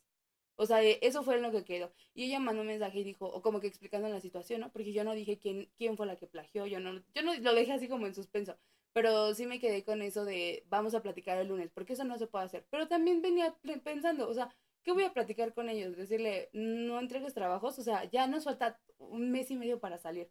O 0.62 0.66
sea, 0.66 0.84
eso 0.84 1.24
fue 1.24 1.40
lo 1.40 1.52
que 1.52 1.64
quedó. 1.64 1.90
Y 2.14 2.26
ella 2.26 2.42
mandó 2.42 2.64
un 2.64 2.68
mensaje 2.68 3.00
y 3.00 3.06
dijo, 3.06 3.26
o 3.26 3.42
como 3.42 3.62
que 3.62 3.68
explicando 3.68 4.10
la 4.10 4.20
situación, 4.20 4.60
¿no? 4.60 4.74
Porque 4.74 4.92
yo 4.92 5.06
no 5.06 5.14
dije 5.14 5.40
quién, 5.40 5.70
quién 5.78 5.96
fue 5.96 6.06
la 6.06 6.18
que 6.18 6.28
plagió, 6.28 6.66
yo 6.66 6.82
no, 6.82 7.02
yo 7.16 7.24
no 7.24 7.34
lo 7.34 7.56
dejé 7.56 7.72
así 7.72 7.88
como 7.88 8.08
en 8.08 8.14
suspenso. 8.14 8.58
Pero 8.92 9.34
sí 9.34 9.46
me 9.46 9.62
quedé 9.62 9.86
con 9.86 10.02
eso 10.02 10.26
de 10.26 10.66
vamos 10.68 10.96
a 10.96 11.02
platicar 11.02 11.38
el 11.38 11.48
lunes, 11.48 11.72
porque 11.74 11.94
eso 11.94 12.04
no 12.04 12.18
se 12.18 12.28
puede 12.28 12.44
hacer. 12.44 12.66
Pero 12.70 12.90
también 12.90 13.22
venía 13.22 13.56
pensando, 13.86 14.28
o 14.28 14.34
sea, 14.34 14.54
¿qué 14.84 14.92
voy 14.92 15.06
a 15.06 15.14
platicar 15.14 15.54
con 15.54 15.70
ellos? 15.70 15.96
Decirle, 15.96 16.50
no 16.52 17.00
entregues 17.00 17.34
trabajos, 17.34 17.80
o 17.80 17.82
sea, 17.82 18.04
ya 18.12 18.28
nos 18.28 18.44
falta 18.44 18.78
un 18.98 19.32
mes 19.32 19.50
y 19.52 19.56
medio 19.56 19.80
para 19.80 19.98
salir. 19.98 20.30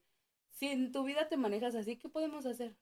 Si 0.51 0.67
en 0.69 0.93
tu 0.93 1.05
vida 1.05 1.31
te 1.31 1.39
manejas 1.39 1.75
así, 1.75 1.97
¿qué 1.97 2.11
podemos 2.11 2.45
hacer? 2.45 2.77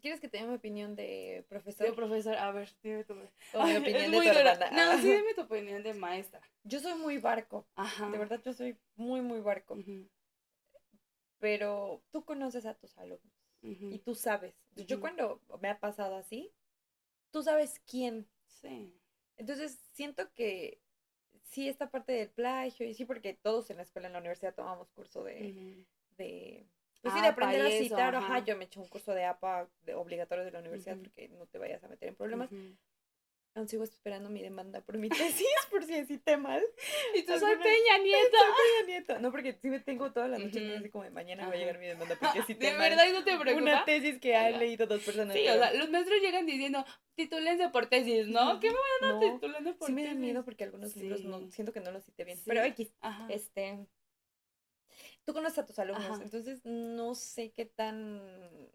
¿Quieres 0.00 0.20
que 0.20 0.28
te 0.28 0.38
dé 0.38 0.46
mi 0.46 0.54
opinión 0.54 0.96
de 0.96 1.44
profesor? 1.48 1.86
De 1.86 1.92
profesor, 1.92 2.34
a 2.36 2.50
ver, 2.52 2.70
dime 2.82 3.04
tu 3.04 3.12
o 3.14 3.66
mi 3.66 3.76
opinión 3.76 4.10
de 4.10 4.16
tu 4.16 4.38
hermana. 4.38 4.70
No, 4.70 5.02
sí, 5.02 5.08
dime 5.12 5.34
tu 5.34 5.42
opinión 5.42 5.82
de 5.82 5.94
maestra. 5.94 6.40
Yo 6.64 6.80
soy 6.80 6.94
muy 6.94 7.18
barco. 7.18 7.66
Ajá. 7.74 8.08
De 8.10 8.18
verdad, 8.18 8.40
yo 8.44 8.52
soy 8.52 8.78
muy, 8.96 9.20
muy 9.20 9.40
barco. 9.40 9.76
Pero 11.38 12.02
tú 12.10 12.24
conoces 12.24 12.66
a 12.66 12.74
tus 12.74 12.96
alumnos 12.98 13.32
y 13.62 13.98
tú 13.98 14.14
sabes. 14.14 14.54
Yo 14.74 15.00
cuando 15.00 15.40
me 15.60 15.68
ha 15.68 15.78
pasado 15.78 16.16
así, 16.16 16.52
tú 17.30 17.42
sabes 17.42 17.80
quién. 17.86 18.28
Sí. 18.46 18.94
Entonces 19.36 19.78
siento 19.92 20.32
que 20.34 20.80
sí, 21.42 21.68
esta 21.68 21.90
parte 21.90 22.12
del 22.12 22.30
plagio, 22.30 22.86
y 22.86 22.94
sí, 22.94 23.04
porque 23.04 23.34
todos 23.34 23.70
en 23.70 23.78
la 23.78 23.82
escuela, 23.82 24.08
en 24.08 24.12
la 24.14 24.20
universidad, 24.20 24.54
tomamos 24.54 24.90
curso 24.90 25.24
de, 25.24 25.84
de 26.16 26.66
pues 27.02 27.14
sí, 27.14 27.20
de 27.20 27.28
aprender 27.28 27.66
a 27.66 27.70
citar, 27.70 28.14
ajá. 28.14 28.38
yo 28.40 28.56
me 28.56 28.64
eché 28.64 28.78
un 28.78 28.88
curso 28.88 29.14
de 29.14 29.24
APA 29.24 29.68
de 29.82 29.94
obligatorio 29.94 30.44
de 30.44 30.50
la 30.50 30.58
universidad 30.58 30.98
porque 30.98 31.28
no 31.28 31.46
te 31.46 31.58
vayas 31.58 31.82
a 31.82 31.88
meter 31.88 32.08
en 32.08 32.14
problemas. 32.14 32.50
Aún 33.54 33.66
sigo 33.66 33.82
esperando 33.82 34.30
mi 34.30 34.42
demanda 34.42 34.80
por 34.80 34.96
mi 34.96 35.08
tesis, 35.42 35.46
por 35.70 35.84
si 35.84 36.04
cité 36.04 36.36
mal. 36.36 36.62
Y 37.14 37.22
tú 37.22 37.32
soy 37.38 37.56
Peña 37.56 37.98
Nieto. 38.02 38.36
Soy 38.36 38.52
Peña 38.56 38.86
Nieto. 38.86 39.18
No, 39.18 39.32
porque 39.32 39.54
sí 39.60 39.68
me 39.70 39.80
tengo 39.80 40.12
toda 40.12 40.28
la 40.28 40.38
noche 40.38 40.76
así 40.76 40.88
como 40.90 41.04
de 41.04 41.10
mañana 41.10 41.48
va 41.48 41.54
a 41.54 41.56
llegar 41.56 41.78
mi 41.78 41.86
demanda 41.86 42.16
porque 42.20 42.42
cité 42.42 42.70
¿De 42.70 42.78
verdad 42.78 43.06
no 43.12 43.24
te 43.24 43.36
preocupa? 43.38 43.62
Una 43.62 43.84
tesis 43.84 44.20
que 44.20 44.36
han 44.36 44.58
leído 44.58 44.86
dos 44.86 45.02
personas. 45.02 45.34
Sí, 45.34 45.48
o 45.48 45.54
sea, 45.54 45.72
los 45.72 45.90
maestros 45.90 46.20
llegan 46.20 46.46
diciendo, 46.46 46.84
titúlense 47.16 47.68
por 47.70 47.86
tesis, 47.86 48.28
¿no? 48.28 48.60
¿Qué 48.60 48.68
me 48.68 48.76
van 49.00 49.10
a 49.10 49.12
no, 49.14 49.32
titulando 49.32 49.76
por 49.76 49.86
sí 49.88 49.92
me 49.94 50.04
da 50.04 50.14
miedo 50.14 50.44
porque 50.44 50.64
algunos 50.64 50.94
libros 50.94 51.24
no, 51.24 51.50
siento 51.50 51.72
que 51.72 51.80
no 51.80 51.90
los 51.90 52.04
cité 52.04 52.24
bien. 52.24 52.38
Pero 52.44 52.62
X, 52.62 52.92
este... 53.28 53.86
Tú 55.24 55.32
conoces 55.32 55.58
a 55.58 55.66
tus 55.66 55.78
alumnos, 55.78 56.20
entonces 56.20 56.60
no 56.64 57.14
sé 57.14 57.52
qué 57.52 57.66
tan 57.66 58.70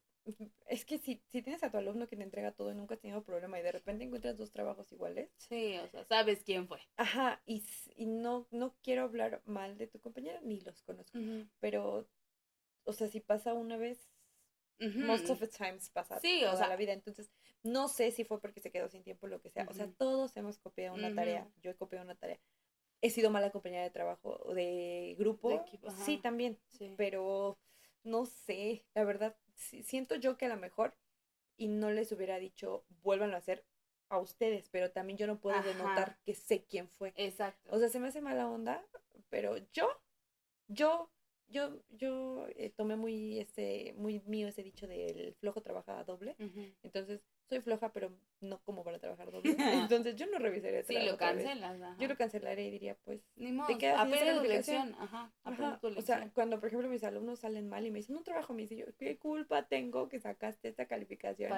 es 0.68 0.86
que 0.86 0.98
si, 0.98 1.22
si 1.30 1.42
tienes 1.42 1.64
a 1.64 1.70
tu 1.70 1.78
alumno 1.78 2.08
que 2.08 2.18
te 2.18 2.24
entrega 2.24 2.52
todo 2.52 2.72
y 2.72 2.76
nunca 2.76 2.96
has 2.96 3.02
tenido 3.02 3.24
problema 3.24 3.60
y 3.60 3.64
de 3.64 3.72
repente 3.72 4.04
encuentras 4.04 4.38
dos 4.38 4.52
trabajos 4.52 4.92
iguales. 4.92 5.30
Sí, 5.38 5.78
o 5.78 5.88
sea, 5.88 6.04
sabes 6.06 6.44
quién 6.44 6.68
fue. 6.68 6.80
Ajá, 6.98 7.42
y, 7.46 7.64
y 7.96 8.08
no, 8.08 8.48
no 8.52 8.76
quiero 8.82 9.04
hablar 9.04 9.42
mal 9.46 9.78
de 9.78 9.88
tu 9.88 10.00
compañera, 10.00 10.40
ni 10.42 10.60
los 10.62 10.82
conozco, 10.82 11.20
pero, 11.60 12.08
o 12.86 12.94
sea, 12.94 13.08
si 13.08 13.20
pasa 13.20 13.54
una 13.54 13.78
vez, 13.78 14.10
most 14.80 15.30
of 15.30 15.40
the 15.40 15.48
times 15.48 15.90
pasa 15.90 16.20
sí, 16.20 16.40
toda 16.42 16.54
o 16.54 16.58
sea, 16.58 16.68
la 16.68 16.76
vida, 16.76 16.92
entonces 16.92 17.32
no 17.64 17.88
sé 17.88 18.12
si 18.12 18.26
fue 18.26 18.42
porque 18.42 18.60
se 18.60 18.72
quedó 18.72 18.90
sin 18.90 19.04
tiempo 19.04 19.28
o 19.28 19.30
lo 19.30 19.42
que 19.42 19.50
sea, 19.50 19.66
o 19.70 19.74
sea, 19.74 19.88
todos 19.92 20.36
hemos 20.38 20.58
copiado 20.58 20.96
una 20.96 21.14
tarea, 21.14 21.48
yo 21.62 21.72
he 21.72 21.76
copiado 21.76 22.04
una 22.04 22.16
tarea. 22.16 22.40
He 23.06 23.12
sido 23.12 23.30
mala 23.30 23.52
compañera 23.52 23.84
de 23.84 23.92
trabajo, 23.92 24.42
o 24.44 24.56
de 24.56 25.16
grupo, 25.20 25.64
sí, 26.04 26.18
también, 26.18 26.58
pero 26.98 27.56
no 28.04 28.26
sé, 28.26 28.84
la 28.96 29.04
verdad, 29.04 29.36
siento 29.54 30.16
yo 30.16 30.38
que 30.38 30.48
a 30.48 30.50
lo 30.50 30.58
mejor, 30.58 30.98
y 31.56 31.68
no 31.68 31.92
les 31.92 32.12
hubiera 32.12 32.40
dicho, 32.40 32.84
vuélvanlo 33.04 33.36
a 33.36 33.40
hacer 33.40 33.64
a 34.10 34.18
ustedes, 34.18 34.70
pero 34.70 34.90
también 34.90 35.18
yo 35.18 35.28
no 35.28 35.40
puedo 35.40 35.62
denotar 35.62 36.18
que 36.26 36.34
sé 36.34 36.64
quién 36.64 36.90
fue. 36.90 37.14
Exacto. 37.16 37.70
O 37.72 37.78
sea, 37.78 37.90
se 37.90 38.00
me 38.00 38.08
hace 38.08 38.22
mala 38.22 38.50
onda, 38.50 38.84
pero 39.30 39.58
yo, 39.72 39.88
yo 40.68 41.12
yo, 41.48 41.80
yo 41.90 42.48
eh, 42.56 42.72
tomé 42.76 42.96
muy, 42.96 43.40
ese, 43.40 43.94
muy 43.98 44.20
mío 44.22 44.48
ese 44.48 44.64
dicho 44.64 44.88
del 44.88 45.36
flojo 45.36 45.62
trabaja 45.62 46.04
doble. 46.04 46.36
Entonces, 46.84 47.22
soy 47.48 47.62
floja, 47.62 47.92
pero 47.92 48.12
no 48.42 48.60
como 48.64 48.84
para 48.84 49.00
trabajar 49.00 49.32
doble. 49.32 49.56
Entonces, 49.90 50.16
yo 50.16 50.26
no 50.28 50.40
revisaría 50.40 50.84
Sí, 50.84 50.98
lo 51.06 51.18
cancelas. 51.18 51.80
Yo 52.00 52.08
lo 52.08 52.16
cancelaría 52.18 52.66
y 52.66 52.72
diría, 52.72 52.98
pues, 53.04 53.22
Ni 53.36 53.52
modo, 53.52 53.68
aprende 53.98 54.34
tu 54.36 54.44
lección. 54.44 54.96
Ajá, 55.00 55.32
Ajá. 55.44 55.80
O 55.82 56.02
sea, 56.02 56.30
cuando, 56.34 56.60
por 56.60 56.68
ejemplo, 56.68 56.90
mis 56.90 57.04
alumnos 57.04 57.40
salen 57.40 57.70
mal 57.70 57.86
y 57.86 57.92
me 57.92 58.00
dicen, 58.00 58.16
un 58.16 58.24
trabajo, 58.24 58.54
me 58.54 58.64
dice 58.64 58.76
yo, 58.76 58.86
¿qué 58.98 59.18
culpa 59.18 59.68
tengo 59.68 60.10
que 60.10 60.20
sacaste 60.20 60.68
esta 60.68 60.86
calificación? 60.88 61.52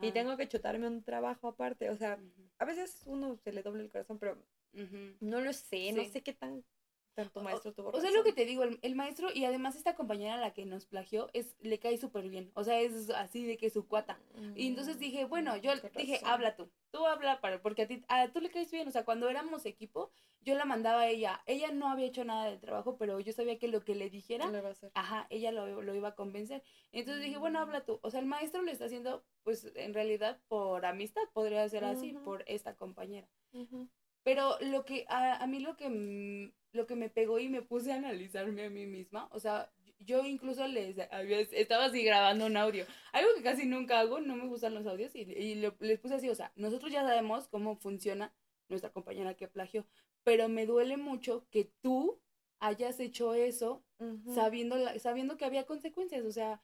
y 0.00 0.12
tengo 0.12 0.36
que 0.36 0.48
chutarme 0.48 0.86
un 0.86 1.02
trabajo 1.02 1.48
aparte. 1.48 1.90
O 1.90 1.96
sea, 1.96 2.18
a 2.58 2.64
veces 2.64 3.02
uno 3.06 3.36
se 3.36 3.52
le 3.52 3.62
doble 3.62 3.82
el 3.82 3.90
corazón, 3.90 4.18
pero 4.18 4.38
no 5.20 5.40
lo 5.40 5.52
sé, 5.52 5.92
no 5.92 6.04
sé 6.04 6.22
qué 6.22 6.32
tan 6.32 6.64
tanto 7.14 7.42
maestro 7.42 7.72
tuvo 7.72 7.90
O 7.90 8.00
sea, 8.00 8.10
lo 8.10 8.24
que 8.24 8.32
te 8.32 8.44
digo, 8.44 8.64
el, 8.64 8.94
maestro 8.94 9.28
y 9.32 9.44
además 9.44 9.76
esta 9.76 9.94
compañera 9.94 10.34
a 10.34 10.38
la 10.38 10.52
que 10.52 10.64
nos 10.64 10.86
plagió 10.86 11.28
es 11.32 11.56
le 11.60 11.78
cae 11.78 11.98
súper 11.98 12.28
bien. 12.28 12.50
O 12.54 12.64
sea, 12.64 12.80
es 12.80 13.10
así 13.10 13.44
de 13.44 13.56
que 13.56 13.70
su 13.70 13.86
cuata. 13.86 14.18
y 14.54 14.68
entonces 14.68 14.98
dije, 14.98 15.24
bueno, 15.24 15.56
yo 15.56 15.72
dije, 15.96 16.20
habla 16.24 16.56
tú. 16.56 16.70
Tú 16.90 17.06
habla 17.06 17.40
para, 17.40 17.62
porque 17.62 17.82
a 17.82 17.88
ti, 17.88 18.04
a 18.08 18.28
tú 18.28 18.40
le 18.40 18.50
caes 18.50 18.70
bien. 18.70 18.88
O 18.88 18.90
sea, 18.90 19.04
cuando 19.04 19.28
éramos 19.28 19.64
equipo, 19.66 20.10
yo 20.40 20.54
la 20.54 20.64
mandaba 20.64 21.02
a 21.02 21.08
ella. 21.08 21.40
Ella 21.46 21.70
no 21.72 21.88
había 21.88 22.06
hecho 22.06 22.24
nada 22.24 22.46
del 22.46 22.60
trabajo, 22.60 22.96
pero 22.96 23.20
yo 23.20 23.32
sabía 23.32 23.58
que 23.58 23.68
lo 23.68 23.84
que 23.84 23.94
le 23.94 24.10
dijera, 24.10 24.50
ajá, 24.94 25.26
ella 25.30 25.52
lo, 25.52 25.82
lo, 25.82 25.94
iba 25.94 26.08
a 26.08 26.14
convencer. 26.14 26.62
Entonces 26.92 27.22
dije, 27.22 27.38
bueno, 27.38 27.60
habla 27.60 27.84
tú. 27.84 28.00
O 28.02 28.10
sea, 28.10 28.20
el 28.20 28.26
maestro 28.26 28.62
lo 28.62 28.70
está 28.70 28.86
haciendo, 28.86 29.24
pues 29.42 29.70
en 29.74 29.94
realidad 29.94 30.40
por 30.48 30.84
amistad, 30.84 31.22
podría 31.32 31.68
ser 31.68 31.84
así, 31.84 32.12
por 32.24 32.44
esta 32.46 32.74
compañera. 32.74 33.28
Pero 34.22 34.56
lo 34.60 34.84
que, 34.84 35.04
a, 35.08 35.42
a 35.42 35.46
mí 35.46 35.60
lo 35.60 35.76
que, 35.76 36.52
lo 36.72 36.86
que 36.86 36.96
me 36.96 37.08
pegó 37.10 37.38
y 37.38 37.48
me 37.48 37.62
puse 37.62 37.92
a 37.92 37.96
analizarme 37.96 38.64
a 38.64 38.70
mí 38.70 38.86
misma, 38.86 39.28
o 39.32 39.40
sea, 39.40 39.70
yo 39.98 40.24
incluso 40.24 40.66
les 40.66 40.96
estaba 41.52 41.84
así 41.86 42.02
grabando 42.02 42.46
un 42.46 42.56
audio, 42.56 42.84
algo 43.12 43.30
que 43.36 43.42
casi 43.42 43.66
nunca 43.66 44.00
hago, 44.00 44.20
no 44.20 44.36
me 44.36 44.46
gustan 44.46 44.74
los 44.74 44.86
audios, 44.86 45.14
y, 45.14 45.20
y 45.20 45.54
les 45.80 45.98
puse 45.98 46.14
así, 46.14 46.28
o 46.28 46.34
sea, 46.34 46.52
nosotros 46.56 46.90
ya 46.92 47.02
sabemos 47.02 47.48
cómo 47.48 47.76
funciona 47.76 48.34
nuestra 48.68 48.90
compañera 48.92 49.34
que 49.34 49.48
plagió, 49.48 49.86
pero 50.24 50.48
me 50.48 50.66
duele 50.66 50.96
mucho 50.96 51.46
que 51.50 51.70
tú 51.80 52.20
hayas 52.58 53.00
hecho 53.00 53.34
eso 53.34 53.84
sabiendo, 54.34 54.76
sabiendo 54.98 55.36
que 55.36 55.44
había 55.44 55.66
consecuencias, 55.66 56.24
o 56.24 56.32
sea, 56.32 56.62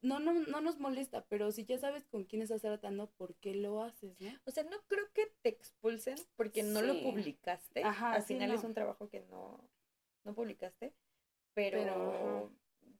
no, 0.00 0.20
no, 0.20 0.32
no 0.32 0.60
nos 0.60 0.78
molesta, 0.78 1.24
pero 1.26 1.50
si 1.50 1.64
ya 1.64 1.78
sabes 1.78 2.04
con 2.06 2.24
quién 2.24 2.42
estás 2.42 2.62
tratando, 2.62 3.10
¿por 3.10 3.34
qué 3.36 3.54
lo 3.54 3.82
haces, 3.82 4.20
no? 4.20 4.30
O 4.44 4.50
sea, 4.50 4.64
no 4.64 4.76
creo 4.86 5.04
que 5.12 5.32
te 5.42 5.48
expulsen 5.48 6.16
porque 6.36 6.62
no 6.62 6.82
lo 6.82 7.00
publicaste. 7.02 7.82
Ajá, 7.82 8.12
Al 8.12 8.22
final 8.22 8.52
es 8.52 8.64
un 8.64 8.74
trabajo 8.74 9.08
que 9.08 9.20
no, 9.20 9.68
no 10.24 10.34
publicaste, 10.34 10.94
pero, 11.54 12.52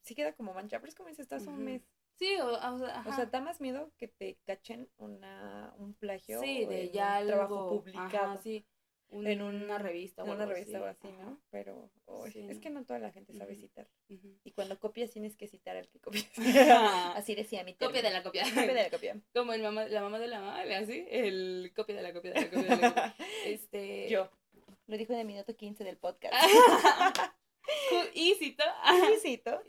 sí 0.03 0.15
queda 0.15 0.33
como 0.33 0.55
mancha, 0.55 0.79
pero 0.79 0.89
es 0.89 0.95
como 0.95 1.13
si 1.13 1.23
estás 1.23 1.47
un 1.47 1.65
mes. 1.65 1.83
Sí, 2.17 2.35
o, 2.41 2.49
o, 2.49 2.79
sea, 2.79 3.05
o, 3.07 3.13
sea, 3.13 3.27
da 3.27 3.41
más 3.41 3.61
miedo 3.61 3.93
que 3.97 4.09
te 4.09 4.39
cachen 4.45 4.89
una, 4.97 5.73
un 5.79 5.95
plagio 5.95 6.41
sí, 6.41 6.67
de 6.67 6.91
ya 6.91 7.21
un 7.21 7.27
trabajo 7.29 7.71
publicado. 7.71 8.39
sí 8.39 8.67
en 9.11 9.43
una 9.43 9.79
revista 9.79 10.23
o 10.23 10.31
una 10.31 10.47
revista 10.47 10.81
o 10.81 10.85
así, 10.85 11.09
¿no? 11.09 11.41
Pero 11.51 11.91
es 12.35 12.59
que 12.59 12.71
no 12.71 12.85
toda 12.85 12.99
la 12.99 13.11
gente 13.11 13.33
sabe 13.33 13.57
citar. 13.57 13.89
Y 14.09 14.53
cuando 14.53 14.79
copias 14.79 15.11
tienes 15.11 15.37
que 15.37 15.47
citar 15.47 15.77
al 15.77 15.89
que 15.89 16.01
copias. 16.01 16.27
así 17.17 17.35
decía 17.35 17.65
mi 17.65 17.75
Copia 17.75 18.03
de 18.03 18.11
la 18.11 18.23
copia. 18.23 18.43
Copia 18.55 18.75
de 18.75 18.83
la 18.83 18.91
copia. 18.91 19.21
Como 19.33 19.53
el 19.53 19.63
mamá, 19.63 19.87
la 19.87 20.03
mamá 20.03 20.19
de 20.19 20.29
la 20.29 20.41
mamá, 20.41 20.63
así, 20.77 21.07
el 21.11 21.73
copia 21.75 21.97
de 21.97 22.03
la 22.03 22.13
copia 22.13 22.33
de 22.33 22.41
la 22.41 22.51
copia. 22.51 22.77
De 22.77 22.83
la 22.83 23.17
este... 23.47 24.09
Yo. 24.09 24.31
Lo 24.87 24.97
dijo 24.97 25.13
en 25.13 25.21
el 25.21 25.27
minuto 25.27 25.55
15 25.55 25.85
del 25.85 25.99
podcast. 25.99 26.35
y 28.15 28.35
cito. 28.35 28.65
Y 29.15 29.19
cito. 29.21 29.63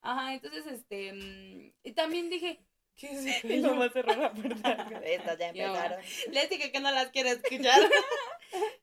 Ajá, 0.00 0.34
entonces, 0.34 0.66
este, 0.66 1.12
mm, 1.12 1.72
y 1.82 1.92
también 1.92 2.30
dije, 2.30 2.60
¿Qué 2.96 3.10
es 3.10 3.26
eso? 3.26 3.48
Y 3.48 3.60
mamá 3.60 3.88
cerró 3.90 4.14
la 4.14 4.32
puerta. 4.32 4.72
Estas 5.04 5.38
ya 5.38 5.48
empezaron. 5.50 6.00
Les 6.32 6.50
dije 6.50 6.72
que 6.72 6.80
no 6.80 6.90
las 6.90 7.10
quiero 7.10 7.28
escuchar. 7.28 7.80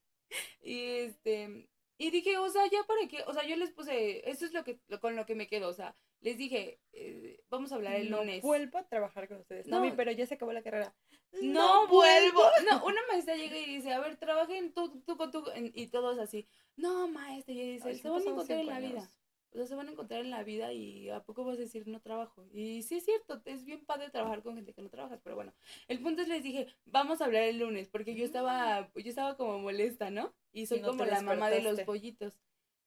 y 0.62 0.82
este, 0.82 1.68
y 1.98 2.12
dije, 2.12 2.38
o 2.38 2.50
sea, 2.50 2.64
ya 2.72 2.84
para 2.84 3.08
qué, 3.08 3.24
o 3.26 3.34
sea, 3.34 3.46
yo 3.46 3.56
les 3.56 3.72
puse, 3.72 4.30
eso 4.30 4.46
es 4.46 4.54
lo 4.54 4.64
que, 4.64 4.80
con 5.02 5.16
lo 5.16 5.26
que 5.26 5.36
me 5.36 5.48
quedo, 5.48 5.70
o 5.70 5.74
sea, 5.74 5.96
les 6.22 6.38
dije, 6.38 6.80
eh, 6.94 7.42
vamos 7.50 7.72
a 7.72 7.76
hablar 7.76 7.96
el 7.96 8.10
no 8.10 8.20
lunes. 8.20 8.42
vuelvo 8.42 8.78
a 8.78 8.88
trabajar 8.88 9.28
con 9.28 9.40
ustedes. 9.40 9.68
No, 9.68 9.82
pero 9.96 10.12
ya 10.12 10.26
se 10.26 10.36
acabó 10.36 10.54
la 10.54 10.64
carrera. 10.64 10.96
No, 11.42 11.88
vuelvo. 11.88 12.44
No, 12.70 12.86
una 12.86 13.02
maestra 13.10 13.36
llega 13.36 13.58
y 13.58 13.66
dice, 13.66 13.94
a 13.94 14.00
ver, 14.00 14.18
trabajen 14.18 14.74
tú, 14.74 15.02
tú 15.06 15.18
con 15.18 15.32
tú, 15.32 15.44
y 15.56 15.88
todos 15.88 16.20
así. 16.20 16.48
No, 16.76 17.08
maestra, 17.08 17.54
y 17.54 17.74
dice, 17.74 17.96
se 17.96 18.10
van 18.10 18.22
a 18.22 18.30
encontrar 18.30 18.60
en 18.60 18.68
la 18.68 18.80
vida 18.80 19.12
o 19.54 19.58
sea, 19.58 19.68
se 19.68 19.76
van 19.76 19.88
a 19.88 19.92
encontrar 19.92 20.22
en 20.22 20.32
la 20.32 20.44
vida 20.44 20.74
y 20.74 21.10
a 21.10 21.22
poco 21.24 21.44
vas 21.44 21.58
a 21.58 21.62
decir 21.62 21.88
no 21.88 22.02
trabajo. 22.02 22.46
Y 22.52 22.82
sí 22.84 22.96
es 22.96 23.06
cierto, 23.06 23.42
es 23.46 23.64
bien 23.66 23.86
padre 23.86 24.10
trabajar 24.10 24.42
con 24.42 24.56
gente 24.56 24.74
que 24.74 24.82
no 24.82 24.90
trabajas, 24.90 25.20
pero 25.24 25.36
bueno, 25.36 25.54
el 25.88 26.00
punto 26.00 26.22
es 26.22 26.28
les 26.28 26.44
dije, 26.44 26.68
vamos 26.86 27.22
a 27.22 27.26
hablar 27.26 27.44
el 27.44 27.60
lunes, 27.60 27.88
porque 27.90 28.16
yo 28.16 28.26
estaba, 28.26 28.90
yo 28.96 29.10
estaba 29.10 29.38
como 29.38 29.60
molesta, 29.60 30.10
¿no? 30.10 30.34
Y 30.52 30.66
soy 30.66 30.82
como 30.82 31.06
la 31.06 31.22
mamá 31.22 31.50
de 31.50 31.62
los 31.62 31.80
pollitos. 31.82 32.34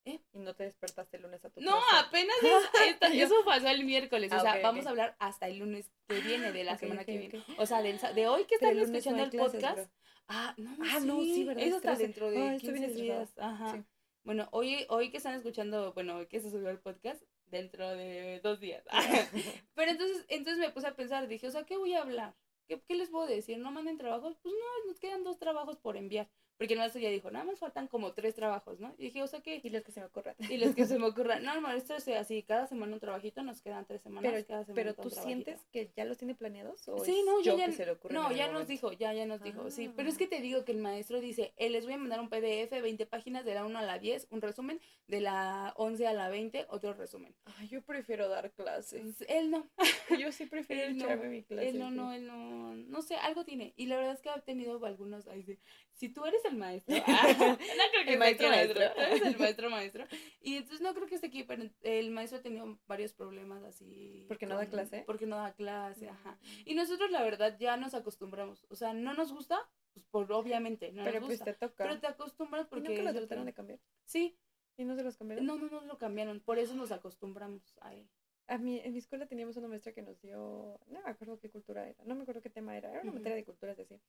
¿Eh? 0.05 0.21
Y 0.31 0.39
no 0.39 0.55
te 0.55 0.63
despertaste 0.63 1.17
el 1.17 1.23
lunes 1.23 1.43
a 1.43 1.49
tu 1.49 1.59
No, 1.59 1.77
apenas 1.95 2.37
eso 3.11 3.35
pasó 3.43 3.67
el 3.67 3.83
miércoles. 3.83 4.31
o 4.31 4.35
ah, 4.35 4.39
sea, 4.39 4.61
vamos 4.61 4.85
a 4.85 4.91
hablar 4.91 5.17
hasta 5.19 5.47
el 5.47 5.57
lunes 5.59 5.91
que 6.07 6.21
viene, 6.21 6.53
de 6.53 6.63
la 6.63 6.77
semana 6.77 7.03
que 7.03 7.17
viene. 7.17 7.43
O 7.57 7.65
sea, 7.65 7.81
de, 7.81 8.27
hoy 8.27 8.45
que 8.45 8.55
están 8.55 8.77
escuchando 8.79 9.23
el 9.23 9.31
podcast. 9.31 9.91
Ah, 10.29 10.53
no, 10.57 10.77
ah, 10.81 10.99
no, 11.01 11.21
sí, 11.21 11.43
¿verdad? 11.43 11.63
Eso 11.63 11.77
está 11.77 11.95
dentro 11.95 12.29
de 12.29 12.57
15 12.57 12.87
días. 12.87 13.37
Ajá. 13.37 13.85
Bueno, 14.27 14.49
hoy, 14.51 14.85
hoy 14.89 15.09
que 15.09 15.15
están 15.15 15.35
escuchando, 15.35 15.93
bueno, 15.93 16.17
hoy 16.17 16.25
que 16.25 16.41
se 16.41 16.51
subió 16.51 16.69
el 16.69 16.79
podcast, 16.79 17.23
dentro 17.45 17.87
de 17.91 18.41
dos 18.43 18.59
días. 18.59 18.83
Pero 19.73 19.89
entonces, 19.89 20.25
entonces 20.27 20.59
me 20.59 20.69
puse 20.69 20.85
a 20.85 20.97
pensar, 20.97 21.29
dije, 21.29 21.47
o 21.47 21.51
sea, 21.51 21.63
¿qué 21.63 21.77
voy 21.77 21.93
a 21.93 22.01
hablar? 22.01 22.35
¿Qué, 22.67 22.81
¿Qué 22.85 22.95
les 22.95 23.09
puedo 23.09 23.25
decir? 23.25 23.57
¿No 23.57 23.71
manden 23.71 23.97
trabajos? 23.97 24.35
Pues 24.43 24.53
no, 24.53 24.91
nos 24.91 24.99
quedan 24.99 25.23
dos 25.23 25.39
trabajos 25.39 25.77
por 25.77 25.95
enviar. 25.95 26.29
Porque 26.57 26.73
el 26.73 26.79
maestro 26.79 26.99
ya 26.99 27.09
dijo, 27.09 27.29
nada 27.29 27.45
más 27.45 27.59
faltan 27.59 27.87
como 27.87 28.13
tres 28.13 28.33
trabajos, 28.33 28.79
¿no? 28.79 28.95
Y 28.97 29.05
dije, 29.05 29.21
o 29.21 29.27
sea, 29.27 29.41
¿qué? 29.41 29.61
Y 29.63 29.69
los 29.69 29.83
que 29.83 29.91
se 29.91 29.99
me 29.99 30.07
ocurran. 30.07 30.35
Y 30.49 30.57
los 30.57 30.73
que 30.73 30.85
se 30.85 30.97
me 30.97 31.05
ocurran. 31.07 31.43
No, 31.43 31.53
el 31.53 31.61
maestro 31.61 31.97
es 31.97 32.07
así, 32.09 32.41
cada 32.43 32.67
semana 32.67 32.93
un 32.93 32.99
trabajito, 32.99 33.43
nos 33.43 33.61
quedan 33.61 33.85
tres 33.85 34.01
semanas 34.01 34.31
pero, 34.31 34.47
cada 34.47 34.65
semana 34.65 34.75
Pero 34.75 34.95
tú 34.95 35.09
sientes 35.09 35.61
que 35.71 35.91
ya 35.95 36.05
los 36.05 36.17
tiene 36.17 36.35
planeados 36.35 36.87
o 36.87 37.03
sí, 37.03 37.23
no, 37.25 37.41
yo 37.41 37.57
ya, 37.57 37.71
se 37.71 37.85
le 37.85 37.91
ocurre 37.91 38.13
No, 38.13 38.31
ya 38.31 38.51
nos 38.51 38.67
dijo, 38.67 38.91
ya, 38.91 39.13
ya 39.13 39.25
nos 39.25 39.41
dijo, 39.41 39.69
sí. 39.69 39.91
Pero 39.95 40.09
es 40.09 40.15
ah. 40.15 40.17
que 40.17 40.27
te 40.27 40.41
digo 40.41 40.65
que 40.65 40.71
el 40.71 40.79
maestro 40.79 41.19
dice, 41.19 41.53
él 41.57 41.73
les 41.73 41.85
voy 41.85 41.93
a 41.93 41.97
mandar 41.97 42.19
un 42.19 42.29
PDF, 42.29 42.81
20 42.81 43.05
páginas 43.05 43.45
de 43.45 43.53
la 43.53 43.65
1 43.65 43.77
a 43.77 43.81
la 43.83 43.99
10, 43.99 44.27
un 44.31 44.41
resumen, 44.41 44.81
de 45.07 45.21
la 45.21 45.73
11 45.77 46.07
a 46.07 46.13
la 46.13 46.29
20, 46.29 46.65
otro 46.69 46.93
resumen. 46.93 47.35
Ay, 47.45 47.67
yo 47.67 47.81
prefiero 47.83 48.29
dar 48.29 48.51
clases. 48.51 49.23
Él 49.27 49.51
no. 49.51 49.69
yo 50.19 50.31
sí 50.31 50.45
prefiero 50.45 50.91
echarme 50.91 51.25
no, 51.25 51.31
mi 51.31 51.43
clase. 51.43 51.69
Él 51.69 51.79
no, 51.79 51.91
no, 51.91 52.13
él 52.13 52.25
no, 52.25 52.75
no 52.75 53.01
sé, 53.01 53.15
algo 53.15 53.45
tiene. 53.45 53.73
Y 53.75 53.85
la 53.85 53.97
verdad 53.97 54.13
es 54.13 54.21
que 54.21 54.29
ha 54.29 54.39
tenido 54.41 54.83
algunos, 54.85 55.27
ahí 55.27 55.43
sí. 55.43 55.59
Si 55.97 56.09
tú 56.09 56.23
eres 56.25 56.45
el 56.45 56.55
maestro. 56.55 56.95
no 57.07 57.57
creo 57.57 58.05
que 58.05 58.13
el 58.13 58.19
maestro, 58.19 58.49
maestro. 58.49 58.93
Tú 58.93 59.01
eres 59.01 59.21
el 59.23 59.37
maestro 59.37 59.69
maestro. 59.71 60.05
Y 60.41 60.57
entonces 60.57 60.81
no 60.81 60.93
creo 60.93 61.07
que 61.07 61.15
esté 61.15 61.27
aquí, 61.27 61.43
pero 61.43 61.63
el 61.81 62.11
maestro 62.11 62.37
ha 62.37 62.41
tenido 62.43 62.79
varios 62.85 63.13
problemas 63.13 63.63
así. 63.63 64.23
¿Porque 64.27 64.45
no 64.45 64.57
da 64.57 64.67
clase? 64.67 65.03
Porque 65.07 65.25
no 65.25 65.37
da 65.37 65.53
clase, 65.53 66.07
ajá. 66.07 66.37
Y 66.65 66.75
nosotros 66.75 67.09
la 67.09 67.23
verdad 67.23 67.57
ya 67.59 67.77
nos 67.77 67.95
acostumbramos. 67.95 68.67
O 68.69 68.75
sea, 68.75 68.93
no 68.93 69.15
nos 69.15 69.33
gusta, 69.33 69.59
pues 69.93 70.05
por 70.05 70.31
obviamente, 70.31 70.91
no 70.91 71.03
pero 71.03 71.19
nos 71.19 71.29
pues 71.29 71.39
gusta. 71.39 71.53
te 71.53 71.59
toca. 71.59 71.83
Pero 71.83 71.99
te 71.99 72.07
acostumbras 72.07 72.67
porque... 72.67 72.93
¿Y 72.93 72.97
nunca 72.97 73.11
lo 73.11 73.17
trataron 73.17 73.45
de 73.45 73.53
cambiar? 73.53 73.79
Sí. 74.05 74.37
¿Y 74.77 74.85
no 74.85 74.95
se 74.95 75.01
los 75.01 75.17
cambiaron? 75.17 75.47
No, 75.47 75.57
no, 75.57 75.67
no 75.67 75.81
lo 75.81 75.97
cambiaron. 75.97 76.41
Por 76.41 76.59
eso 76.59 76.75
nos 76.75 76.91
acostumbramos 76.91 77.75
a 77.81 77.95
él. 77.95 78.07
A 78.45 78.59
mí, 78.59 78.79
en 78.83 78.93
mi 78.93 78.99
escuela 78.99 79.25
teníamos 79.25 79.57
una 79.57 79.67
maestra 79.67 79.93
que 79.93 80.01
nos 80.01 80.21
dio, 80.21 80.79
no 80.87 81.01
me 81.01 81.09
acuerdo 81.09 81.37
qué 81.37 81.49
cultura 81.49 81.89
era, 81.89 82.01
no 82.05 82.15
me 82.15 82.21
acuerdo 82.21 82.41
qué 82.41 82.49
tema 82.49 82.77
era, 82.77 82.89
era 82.91 83.01
una 83.01 83.11
materia 83.11 83.35
de 83.35 83.43
culturas 83.43 83.77
así. 83.77 83.99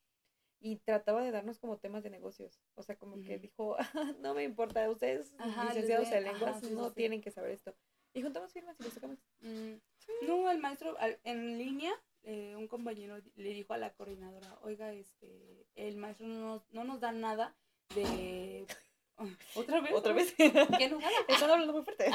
Y 0.60 0.76
trataba 0.76 1.22
de 1.22 1.30
darnos 1.30 1.58
como 1.58 1.78
temas 1.78 2.02
de 2.02 2.10
negocios. 2.10 2.60
O 2.74 2.82
sea, 2.82 2.96
como 2.96 3.20
que 3.22 3.38
dijo, 3.38 3.76
no 4.20 4.34
me 4.34 4.42
importa, 4.42 4.88
ustedes, 4.90 5.34
licenciados 5.68 6.10
en 6.10 6.24
lenguas, 6.24 6.62
no 6.70 6.92
tienen 6.92 7.20
que 7.20 7.30
saber 7.30 7.52
esto. 7.52 7.74
Y 8.12 8.22
juntamos 8.22 8.52
firmas 8.52 8.76
y 8.80 8.84
lo 8.84 8.90
sacamos. 8.90 9.18
Mm. 9.40 9.74
No, 10.26 10.50
el 10.50 10.58
maestro, 10.58 10.96
en 11.24 11.58
línea, 11.58 11.92
eh, 12.22 12.56
un 12.56 12.66
compañero 12.66 13.18
le 13.36 13.50
dijo 13.50 13.72
a 13.72 13.78
la 13.78 13.92
coordinadora, 13.92 14.58
oiga, 14.62 14.92
este, 14.92 15.66
el 15.76 15.96
maestro 15.96 16.26
no, 16.26 16.64
no 16.70 16.84
nos 16.84 17.00
da 17.00 17.12
nada 17.12 17.54
de... 17.94 18.66
¿Otra 19.54 19.80
vez? 19.80 19.92
¿Otra 19.92 20.12
vez? 20.12 20.34
¿Qué 20.34 20.46
Están 21.28 21.50
hablando 21.50 21.72
muy 21.72 21.82
fuerte. 21.82 22.10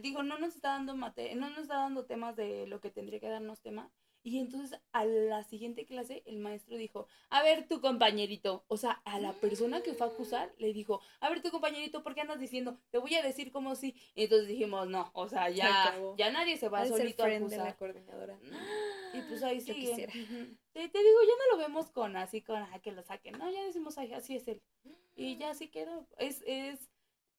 Dijo, 0.00 0.22
no 0.22 0.38
nos 0.38 0.54
está 0.54 0.70
dando 0.70 0.96
mate, 0.96 1.34
no 1.34 1.50
nos 1.50 1.60
está 1.60 1.76
dando 1.76 2.06
temas 2.06 2.36
de 2.36 2.66
lo 2.66 2.80
que 2.80 2.90
tendría 2.90 3.20
que 3.20 3.28
darnos 3.28 3.60
tema. 3.60 3.90
Y 4.28 4.40
entonces 4.40 4.78
a 4.92 5.06
la 5.06 5.42
siguiente 5.44 5.86
clase 5.86 6.22
el 6.26 6.38
maestro 6.38 6.76
dijo, 6.76 7.06
a 7.30 7.42
ver 7.42 7.66
tu 7.66 7.80
compañerito, 7.80 8.62
o 8.68 8.76
sea, 8.76 9.00
a 9.06 9.18
la 9.18 9.32
persona 9.32 9.80
que 9.80 9.94
fue 9.94 10.06
a 10.06 10.10
acusar 10.10 10.54
le 10.58 10.74
dijo, 10.74 11.00
a 11.20 11.30
ver 11.30 11.40
tu 11.40 11.50
compañerito, 11.50 12.02
¿por 12.02 12.14
qué 12.14 12.20
andas 12.20 12.38
diciendo? 12.38 12.78
Te 12.90 12.98
voy 12.98 13.14
a 13.14 13.22
decir 13.22 13.50
como 13.52 13.74
si. 13.74 13.96
Y 14.14 14.24
entonces 14.24 14.46
dijimos, 14.46 14.86
no, 14.86 15.10
o 15.14 15.28
sea, 15.28 15.48
ya, 15.48 15.98
ya 16.18 16.30
nadie 16.30 16.58
se 16.58 16.68
va 16.68 16.82
a 16.82 16.86
solito 16.86 17.24
a 17.24 17.28
acusar. 17.28 17.64
la 17.64 17.76
coordinadora. 17.78 18.38
Y 19.14 19.20
pues 19.22 19.42
ahí 19.42 19.62
sí 19.62 19.72
Te, 19.72 20.88
te, 20.90 20.98
digo, 20.98 21.18
ya 21.22 21.32
no 21.38 21.56
lo 21.56 21.56
vemos 21.56 21.90
con 21.90 22.14
así, 22.18 22.42
con 22.42 22.62
que 22.82 22.92
lo 22.92 23.02
saquen, 23.02 23.38
no, 23.38 23.50
ya 23.50 23.64
decimos, 23.64 23.96
así 23.96 24.36
es 24.36 24.46
él. 24.46 24.60
Y 25.16 25.38
ya 25.38 25.50
así 25.50 25.68
quedó. 25.68 26.06
Es, 26.18 26.44
es, 26.46 26.90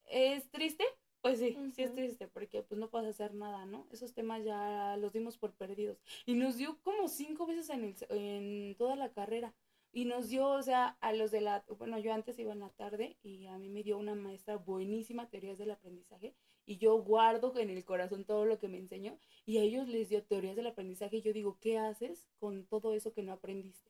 es 0.06 0.50
triste, 0.50 0.86
pues 1.22 1.40
sí, 1.40 1.58
sí 1.74 1.84
es 1.84 1.94
triste 1.94 2.28
porque 2.28 2.64
pues 2.64 2.80
no 2.80 2.90
puedes 2.90 3.10
hacer 3.10 3.34
nada, 3.34 3.66
¿no? 3.66 3.88
Esos 3.92 4.14
temas 4.14 4.44
ya 4.44 4.98
los 4.98 5.14
dimos 5.14 5.38
por 5.38 5.54
perdidos. 5.54 6.02
Y 6.26 6.34
nos 6.34 6.58
dio 6.58 6.80
como 6.82 7.08
cinco 7.08 7.46
veces 7.46 7.70
en, 7.70 7.84
el, 7.84 7.96
en 8.10 8.76
toda 8.76 8.96
la 8.96 9.12
carrera. 9.12 9.54
Y 9.92 10.06
nos 10.06 10.30
dio, 10.30 10.48
o 10.48 10.62
sea, 10.62 10.98
a 11.02 11.14
los 11.14 11.32
de 11.32 11.42
la, 11.42 11.66
bueno, 11.80 11.98
yo 11.98 12.14
antes 12.14 12.38
iba 12.38 12.54
en 12.54 12.60
la 12.60 12.70
tarde 12.70 13.18
y 13.24 13.48
a 13.48 13.58
mí 13.58 13.70
me 13.70 13.82
dio 13.82 13.98
una 13.98 14.14
maestra 14.14 14.56
buenísima, 14.56 15.28
teorías 15.30 15.58
del 15.58 15.72
aprendizaje, 15.72 16.36
y 16.68 16.78
yo 16.78 17.02
guardo 17.02 17.58
en 17.58 17.72
el 17.72 17.84
corazón 17.84 18.24
todo 18.24 18.46
lo 18.46 18.60
que 18.60 18.68
me 18.68 18.78
enseñó, 18.78 19.18
y 19.48 19.58
a 19.58 19.64
ellos 19.64 19.88
les 19.88 20.10
dio 20.10 20.24
teorías 20.24 20.56
del 20.56 20.68
aprendizaje, 20.68 21.18
y 21.18 21.22
yo 21.24 21.34
digo, 21.34 21.58
¿qué 21.60 21.80
haces 21.80 22.30
con 22.38 22.68
todo 22.68 22.94
eso 22.94 23.14
que 23.14 23.24
no 23.24 23.34
aprendiste? 23.34 23.90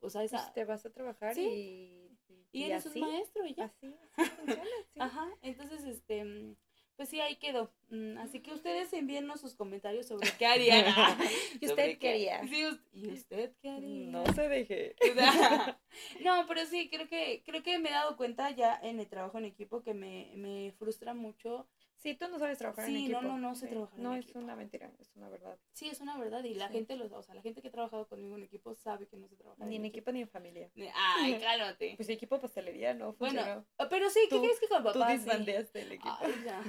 O 0.00 0.10
sea, 0.10 0.22
esa... 0.22 0.38
Pues 0.38 0.52
te 0.54 0.64
vas 0.64 0.86
a 0.86 0.90
trabajar 0.90 1.36
y 1.36 2.11
y, 2.52 2.64
eres 2.64 2.86
un 2.86 3.00
maestro 3.00 3.46
y 3.46 3.54
ya. 3.54 3.64
Así, 3.64 3.94
así 4.16 4.30
funciona, 4.36 4.62
Ajá, 4.98 5.28
entonces, 5.42 5.84
este, 5.84 6.54
pues 6.96 7.08
sí, 7.08 7.20
ahí 7.20 7.36
quedó. 7.36 7.72
Mm, 7.88 8.18
así 8.18 8.40
que 8.40 8.52
ustedes 8.52 8.92
envíennos 8.92 9.40
sus 9.40 9.54
comentarios 9.54 10.06
sobre 10.06 10.28
qué 10.38 10.46
harían. 10.46 10.84
¿Y 11.60 11.66
usted 11.66 11.98
qué 11.98 12.10
haría? 12.10 12.46
Sí, 12.46 12.64
¿y 12.92 13.08
usted 13.08 13.52
qué 13.60 13.70
haría? 13.70 14.10
No 14.10 14.24
se 14.34 14.48
deje. 14.48 14.94
no, 16.22 16.46
pero 16.46 16.66
sí, 16.66 16.88
creo 16.90 17.08
que, 17.08 17.42
creo 17.44 17.62
que 17.62 17.78
me 17.78 17.88
he 17.88 17.92
dado 17.92 18.16
cuenta 18.16 18.50
ya 18.50 18.78
en 18.82 19.00
el 19.00 19.08
trabajo 19.08 19.38
en 19.38 19.46
equipo 19.46 19.82
que 19.82 19.94
me, 19.94 20.32
me 20.36 20.72
frustra 20.78 21.14
mucho 21.14 21.66
Sí, 22.02 22.16
tú 22.16 22.26
no 22.26 22.38
sabes 22.40 22.58
trabajar 22.58 22.88
en 22.88 22.96
equipo. 22.96 23.20
Sí, 23.20 23.26
no, 23.26 23.32
no, 23.32 23.38
no 23.38 23.54
sé 23.54 23.68
trabajar 23.68 23.96
No, 24.00 24.16
es 24.16 24.34
una 24.34 24.56
mentira, 24.56 24.90
es 24.98 25.14
una 25.14 25.28
verdad. 25.28 25.56
Sí, 25.72 25.88
es 25.88 26.00
una 26.00 26.18
verdad 26.18 26.42
y 26.42 26.54
la 26.54 26.68
gente, 26.68 26.96
los, 26.96 27.12
o 27.12 27.22
sea, 27.22 27.36
la 27.36 27.42
gente 27.42 27.62
que 27.62 27.68
ha 27.68 27.70
trabajado 27.70 28.08
conmigo 28.08 28.36
en 28.36 28.42
equipo 28.42 28.74
sabe 28.74 29.06
que 29.06 29.16
no 29.16 29.28
se 29.28 29.36
trabaja 29.36 29.64
Ni 29.66 29.76
en 29.76 29.84
equipo, 29.84 30.10
ni 30.10 30.22
en 30.22 30.28
familia. 30.28 30.68
Ay, 30.94 31.38
cálmate. 31.40 31.94
pues 31.96 32.08
equipo 32.08 32.40
pastelería 32.40 32.92
no 32.92 33.12
funcionó. 33.12 33.44
Bueno, 33.44 33.66
ah, 33.78 33.86
pero 33.88 34.10
sí, 34.10 34.18
¿qué 34.28 34.40
crees 34.40 34.58
que 34.58 34.66
con 34.66 34.82
papá 34.82 35.06
Tú 35.06 35.12
disbandeaste 35.12 35.82
el 35.82 35.92
equipo. 35.92 36.18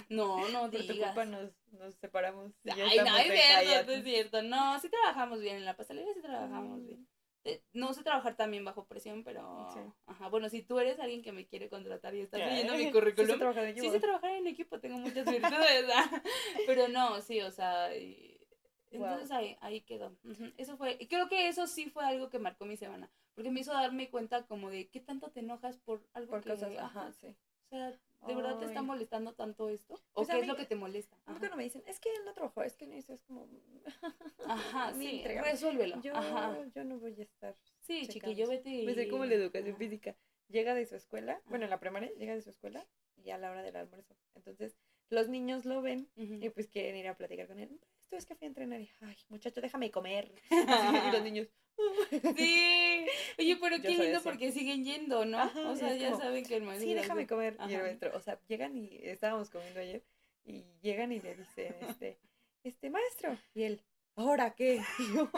No, 0.10 0.48
no 0.50 0.70
digas. 0.70 0.86
Por 0.86 0.96
tu 0.96 1.02
culpa 1.02 1.26
nos, 1.26 1.52
nos 1.72 1.96
separamos. 1.96 2.54
Ay, 2.66 3.00
no, 3.00 3.18
es 3.18 3.66
cierto, 3.66 3.92
no 3.92 3.98
es 3.98 4.04
cierto. 4.04 4.42
No, 4.44 4.80
sí 4.80 4.90
trabajamos 4.90 5.40
bien 5.40 5.56
en 5.56 5.66
la 5.66 5.76
pastelería, 5.76 6.14
sí 6.14 6.22
trabajamos 6.22 6.80
mm. 6.80 6.86
bien. 6.86 7.08
Eh, 7.46 7.62
no 7.74 7.94
sé 7.94 8.04
trabajar 8.04 8.38
también 8.38 8.64
bajo 8.64 8.86
presión, 8.86 9.24
pero 9.26 9.68
ajá, 10.06 10.30
bueno, 10.30 10.48
si 10.48 10.62
tú 10.62 10.80
eres 10.80 10.98
alguien 11.00 11.22
que 11.22 11.34
me 11.34 11.46
quiere 11.46 11.68
contratar 11.70 12.16
y 12.16 12.22
estás 12.22 12.40
leyendo 12.40 12.74
mi 12.76 12.90
currículum, 12.90 13.28
sí 13.28 13.34
sé 13.34 13.38
trabajar 13.38 13.64
en 13.64 13.70
equipo, 13.72 13.86
sí 13.86 13.92
sé 13.92 14.00
trabajar 14.00 14.32
en 14.32 14.48
equipo 14.48 14.80
tengo 14.80 14.98
muchas 14.98 15.30
virtudes, 15.30 15.86
pero 16.68 16.88
no, 16.88 17.20
sí, 17.20 17.42
o 17.42 17.52
sea, 17.52 17.94
entonces 17.94 19.32
ahí, 19.32 19.58
ahí 19.60 19.82
quedó. 19.82 20.16
Eso 20.58 20.78
fue, 20.78 20.98
creo 21.10 21.28
que 21.28 21.50
eso 21.50 21.68
sí 21.68 21.90
fue 21.90 22.06
algo 22.06 22.30
que 22.30 22.40
marcó 22.40 22.64
mi 22.64 22.78
semana, 22.78 23.12
porque 23.36 23.52
me 23.52 23.60
hizo 23.60 23.74
darme 23.74 24.10
cuenta 24.10 24.46
como 24.46 24.70
de 24.70 24.88
qué 24.88 25.02
tanto 25.02 25.30
te 25.32 25.42
enojas 25.42 25.78
por 25.80 26.08
algo 26.14 26.32
por 26.32 26.44
cosas, 26.46 26.72
ajá, 26.78 27.12
sí. 27.12 27.36
O 27.66 27.70
sea, 27.70 27.94
¿de 28.28 28.36
verdad 28.36 28.58
te 28.58 28.66
está 28.66 28.82
molestando 28.82 29.34
tanto 29.34 29.70
esto? 29.70 29.96
¿O 30.14 30.24
pues 30.24 30.30
qué 30.30 30.40
es 30.40 30.48
lo 30.48 30.56
que 30.56 30.66
te 30.66 30.76
molesta? 30.76 31.18
Nunca 31.28 31.50
no 31.50 31.56
me 31.56 31.64
dicen, 31.64 31.84
es 31.88 32.00
que 32.00 32.10
él 32.10 32.26
no 32.26 32.34
trabajó, 32.34 32.64
es 32.64 32.76
que 32.76 32.88
no 32.88 32.96
hizo, 32.96 33.14
es 33.14 33.24
como... 33.24 33.48
Ajá, 34.48 34.94
sí, 34.94 35.24
resuélvelo. 35.26 36.02
Yo, 36.02 36.16
Ajá. 36.16 36.58
yo 36.74 36.84
no 36.84 37.00
voy 37.00 37.16
a 37.20 37.24
estar 37.24 37.56
Sí, 37.82 38.08
chiquillo, 38.08 38.48
vete 38.48 38.70
y... 38.70 38.86
Me 38.86 38.94
sé 38.94 39.08
como 39.08 39.26
la 39.26 39.36
educación 39.36 39.76
física. 39.78 40.16
Llega 40.50 40.76
de 40.76 40.86
su 40.86 40.96
escuela, 40.96 41.42
bueno, 41.46 41.66
en 41.66 41.72
la 41.72 41.80
primaria, 41.80 42.12
llega 42.14 42.36
de 42.36 42.42
su 42.42 42.50
escuela 42.50 42.86
y 43.16 43.32
a 43.32 43.38
la 43.38 43.52
hora 43.52 43.64
del 43.64 43.76
almuerzo. 43.76 44.16
Entonces, 44.36 44.78
los 45.10 45.30
niños 45.30 45.66
lo 45.66 45.82
ven 45.82 46.10
y 46.16 46.50
pues 46.50 46.68
quieren 46.68 46.96
ir 46.96 47.08
a 47.08 47.18
platicar 47.18 47.48
con 47.48 47.60
él. 47.60 47.80
Esto 48.02 48.18
es 48.18 48.26
que 48.26 48.36
fui 48.36 48.46
a 48.46 48.50
entrenar 48.50 48.82
y, 48.82 48.90
ay, 49.02 49.18
muchacho, 49.30 49.62
déjame 49.62 49.92
comer. 49.92 50.32
y 51.10 51.12
los 51.12 51.24
niños... 51.24 51.48
sí. 52.38 53.06
Oye, 53.40 53.58
pero 53.60 53.82
qué 53.82 53.90
lindo 53.90 54.22
porque 54.24 54.52
siguen 54.52 54.84
yendo, 54.84 55.26
¿no? 55.26 55.52
o 55.70 55.76
sea, 55.76 55.96
ya 55.96 56.16
saben 56.16 56.46
que 56.46 56.56
el 56.56 56.64
maestro. 56.64 56.88
Sí, 56.88 56.94
déjame 56.94 57.28
comer. 57.28 57.58
Y 57.68 57.74
el 57.74 57.82
maestro, 57.82 58.12
o 58.16 58.20
sea, 58.20 58.40
llegan 58.48 58.78
y 58.78 59.00
estábamos 59.04 59.50
comiendo 59.50 59.80
ayer 59.80 60.04
y 60.46 60.64
llegan 60.82 61.12
y 61.12 61.20
le 61.20 61.36
dicen, 61.36 61.76
este, 61.82 62.18
este 62.64 62.90
maestro. 62.90 63.38
Y 63.54 63.64
él, 63.64 63.82
¿ahora 64.16 64.54
qué? 64.56 64.82
Y 64.96 65.16
yo, 65.16 65.32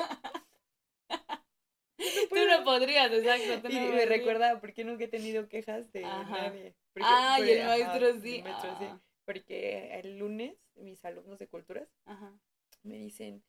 Tú 2.30 2.36
no 2.36 2.64
podrías, 2.66 3.10
exacto. 3.12 3.70
y 3.70 3.80
me 3.80 4.06
recuerda 4.06 4.60
porque 4.60 4.84
nunca 4.84 5.06
he 5.06 5.08
tenido 5.08 5.48
quejas 5.48 5.90
de 5.94 6.02
nadie. 6.02 6.76
ah, 7.02 7.40
y 7.40 7.50
el 7.52 7.66
maestro 7.66 8.20
sí. 8.20 8.36
El 8.38 8.44
maestro 8.44 8.78
sí. 8.78 8.86
Ah. 8.86 9.00
Porque 9.24 9.98
el 10.00 10.18
lunes 10.20 10.56
mis 10.76 11.04
alumnos 11.06 11.40
de 11.40 11.48
culturas 11.48 11.88
me 12.84 12.98
dicen, 12.98 13.44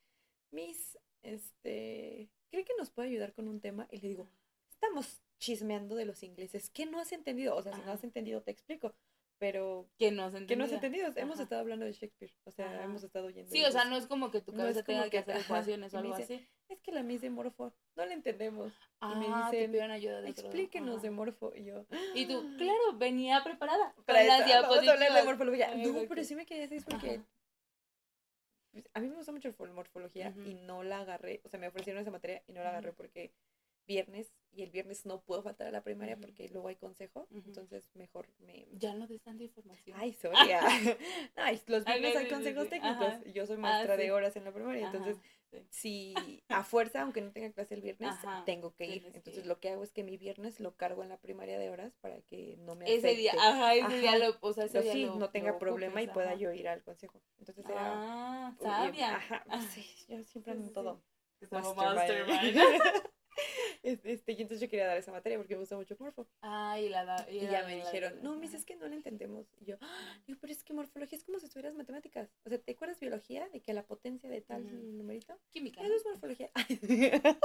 Miss, 0.51 0.99
este, 1.23 2.31
¿cree 2.51 2.65
que 2.65 2.75
nos 2.79 2.91
puede 2.91 3.09
ayudar 3.09 3.33
con 3.33 3.49
un 3.49 3.61
tema? 3.61 3.89
Y 3.91 4.01
le 4.01 4.09
digo, 4.09 4.29
estamos 4.69 5.23
chismeando 5.39 5.97
de 5.97 6.07
los 6.07 6.23
ingleses. 6.23 6.71
¿Qué 6.71 6.87
no 6.87 6.99
has 6.99 7.13
entendido? 7.13 7.57
O 7.57 7.63
sea, 7.63 7.75
si 7.75 7.83
no 7.83 7.93
has 7.93 8.05
entendido, 8.05 8.43
te 8.43 8.51
explico 8.51 8.95
pero 9.39 9.87
que 9.99 10.11
no 10.11 10.25
has 10.25 10.35
entendido. 10.35 10.49
Que 10.49 10.57
no 10.57 10.65
has 10.65 10.73
entendido. 10.73 11.13
Hemos 11.17 11.41
estado 11.41 11.61
hablando 11.61 11.85
de 11.85 11.93
Shakespeare, 11.93 12.33
o 12.45 12.51
sea, 12.51 12.83
hemos 12.85 13.03
estado 13.03 13.27
oyendo. 13.27 13.51
Sí, 13.51 13.63
o 13.65 13.71
sea, 13.71 13.85
no 13.85 13.97
es 13.97 14.07
como 14.07 14.31
que 14.31 14.41
tu 14.41 14.53
cabeza 14.53 14.83
tenga 14.83 15.09
que, 15.11 15.19
hacer 15.19 15.37
ecuaciones 15.37 15.93
o 15.95 15.99
algo 15.99 16.15
así. 16.15 16.47
Es 16.69 16.81
que 16.81 16.91
la 16.91 17.03
Miss 17.03 17.21
de 17.21 17.31
Morfo 17.31 17.73
no 17.95 18.07
la 18.07 18.13
entendemos. 18.13 18.73
Ah, 19.01 19.13
y 19.15 19.19
me 19.19 19.27
ah, 19.29 19.51
dicen, 19.51 19.91
ayuda 19.91 20.21
de 20.21 20.31
explíquenos 20.31 21.03
de 21.03 21.11
Morfo. 21.11 21.53
Y 21.55 21.65
yo, 21.65 21.87
y 22.15 22.27
tú, 22.27 22.45
claro, 22.57 22.97
venía 22.97 23.43
preparada 23.45 23.95
para 24.05 24.25
las 24.25 24.47
diapositivas. 24.47 25.15
de 25.15 25.23
morfología. 25.23 25.75
No, 25.75 26.09
pero 26.09 26.25
sí 26.25 26.35
me 26.35 26.47
quería 26.47 26.67
decir 26.67 26.85
porque 26.89 27.07
pues, 27.07 27.21
a 28.95 29.01
mí 29.01 29.09
me 29.09 29.17
gusta 29.17 29.33
mucho 29.33 29.55
la 29.59 29.73
morfología 29.73 30.35
y 30.45 30.55
no 30.55 30.83
la 30.83 31.01
agarré, 31.01 31.41
o 31.45 31.49
sea, 31.49 31.59
me 31.61 31.69
ofrecieron 31.69 32.01
esa 32.01 32.11
materia 32.11 32.43
y 32.47 32.53
no 32.53 32.63
la 32.63 32.71
agarré 32.71 32.93
porque 32.93 33.33
viernes 33.87 34.33
y 34.57 34.63
el 34.63 34.71
viernes 34.71 35.05
no 35.05 35.21
puedo 35.21 35.43
faltar 35.43 35.67
a 35.67 35.71
la 35.71 35.83
primaria 35.83 36.17
porque 36.17 36.49
luego 36.49 36.69
hay 36.69 36.77
consejo, 36.77 37.29
entonces 37.31 37.91
mejor 37.95 38.27
me... 38.41 38.67
Ya 38.73 38.95
no 38.95 39.07
des 39.07 39.23
tanta 39.23 39.45
información. 39.45 39.97
Ay, 40.01 40.13
sorry. 40.21 40.37
Ay, 41.37 41.61
los 41.67 41.85
viernes 41.85 42.17
hay 42.17 42.29
consejos 42.29 42.69
técnicos 42.69 43.13
yo 43.35 43.47
soy 43.47 43.59
maestra 43.59 43.95
ah, 43.95 43.97
de 43.97 44.11
horas 44.13 44.37
en 44.37 44.45
la 44.45 44.53
primaria, 44.53 44.87
entonces 44.87 45.19
si 45.71 46.15
a 46.49 46.65
fuerza, 46.65 47.03
aunque 47.03 47.21
no 47.21 47.31
tenga 47.33 47.53
clase 47.53 47.75
el 47.75 47.83
viernes, 47.83 48.15
tengo 48.45 48.75
que 48.75 48.87
ir. 48.87 49.11
Entonces 49.15 49.47
lo 49.47 49.61
que 49.61 49.71
hago 49.71 49.83
es 49.83 49.93
que 49.93 50.03
mi 50.03 50.17
viernes 50.17 50.61
lo 50.61 50.75
cargo 50.75 51.03
en 51.03 51.09
la 51.09 51.19
primaria 51.19 51.59
de 51.59 51.71
horas 51.71 51.95
para 52.01 52.21
que 52.23 52.57
no 52.59 52.75
me 52.75 52.85
afecte. 52.85 53.11
Ese 53.11 53.19
día, 53.19 53.33
ajá, 53.39 53.75
ese 53.75 54.01
día 54.01 54.19
lo, 54.19 54.37
o 54.41 54.53
sea, 54.53 54.65
ese 54.65 54.83
día 54.83 54.93
sí, 54.93 55.05
no 55.05 55.31
tenga 55.31 55.59
problema 55.59 56.03
y 56.03 56.09
pueda 56.09 56.35
yo 56.35 56.53
ir 56.53 56.69
al 56.69 56.83
consejo. 56.83 57.21
Entonces 57.39 57.65
era... 57.65 57.93
Ah, 57.95 58.57
sabia. 58.61 59.17
Ajá, 59.17 59.45
sí, 59.71 59.87
yo 60.09 60.23
siempre 60.25 60.53
ando 60.53 60.73
todo. 60.73 61.03
Mastermind. 61.51 62.57
Este, 63.83 64.33
y 64.33 64.43
entonces 64.43 64.61
yo 64.61 64.69
quería 64.69 64.87
dar 64.87 64.97
esa 64.97 65.13
materia 65.13 65.39
porque 65.39 65.55
me 65.55 65.61
gusta 65.61 65.77
mucho 65.77 65.97
morfo. 66.01 66.27
Ah, 66.43 66.79
y 66.81 66.89
la 66.89 67.05
da, 67.05 67.27
y, 67.31 67.41
ya 67.41 67.65
me 67.65 67.77
dijeron, 67.77 68.21
no, 68.21 68.35
mis 68.37 68.53
es 68.55 68.65
que 68.65 68.75
no 68.75 68.89
la 68.89 68.97
entendemos. 68.97 69.47
Y 69.61 69.67
yo, 69.67 69.77
ah", 69.81 70.19
digo, 70.27 70.39
pero 70.41 70.53
es 70.53 70.65
que 70.65 70.73
morfología 70.73 71.19
es 71.19 71.25
como 71.25 71.39
si 71.39 71.47
estuvieras 71.47 71.75
matemáticas. 71.75 72.29
O 72.45 72.49
sea, 72.49 72.59
¿te 72.59 72.73
acuerdas 72.73 72.99
biología? 72.99 73.49
De 73.51 73.61
que 73.61 73.73
la 73.75 73.85
potencia 73.85 74.29
de 74.29 74.41
tal 74.41 74.65
numerito. 74.97 75.39
Química. 75.51 75.83
Eso 75.83 75.95
es 75.95 76.05
morfología. 76.05 76.51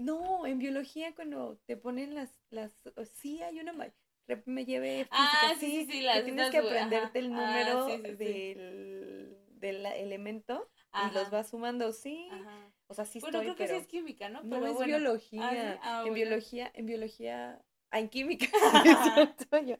No, 0.00 0.46
en 0.46 0.58
biología 0.58 1.14
cuando 1.14 1.58
te 1.66 1.76
ponen 1.76 2.14
las, 2.14 2.30
las, 2.48 2.74
sí 3.12 3.42
hay 3.42 3.60
una, 3.60 3.74
me 4.46 4.64
llevé 4.64 5.06
ah, 5.10 5.52
sí, 5.58 5.66
sí, 5.66 5.92
sí, 5.92 6.06
que 6.10 6.22
tienes 6.22 6.50
que 6.50 6.56
aprenderte 6.56 7.18
el 7.18 7.30
número 7.30 7.86
ah, 7.86 7.98
del, 7.98 9.36
del 9.58 9.86
elemento 9.86 10.70
y 10.94 11.14
los 11.14 11.30
vas 11.30 11.50
sumando, 11.50 11.92
sí. 11.92 12.30
O 12.90 12.94
sea, 12.94 13.04
sí 13.04 13.20
bueno, 13.20 13.40
creo 13.40 13.54
que 13.56 13.68
sí 13.68 13.74
es 13.74 13.86
química, 13.86 14.28
¿no? 14.28 14.42
no 14.42 14.66
es 14.66 14.84
biología. 14.84 15.78
Ah, 15.82 16.04
en 16.06 16.12
biología, 16.12 16.70
en 16.74 16.86
biología 16.86 17.62
Ah, 17.92 17.98
en 18.00 18.08
química. 18.08 18.46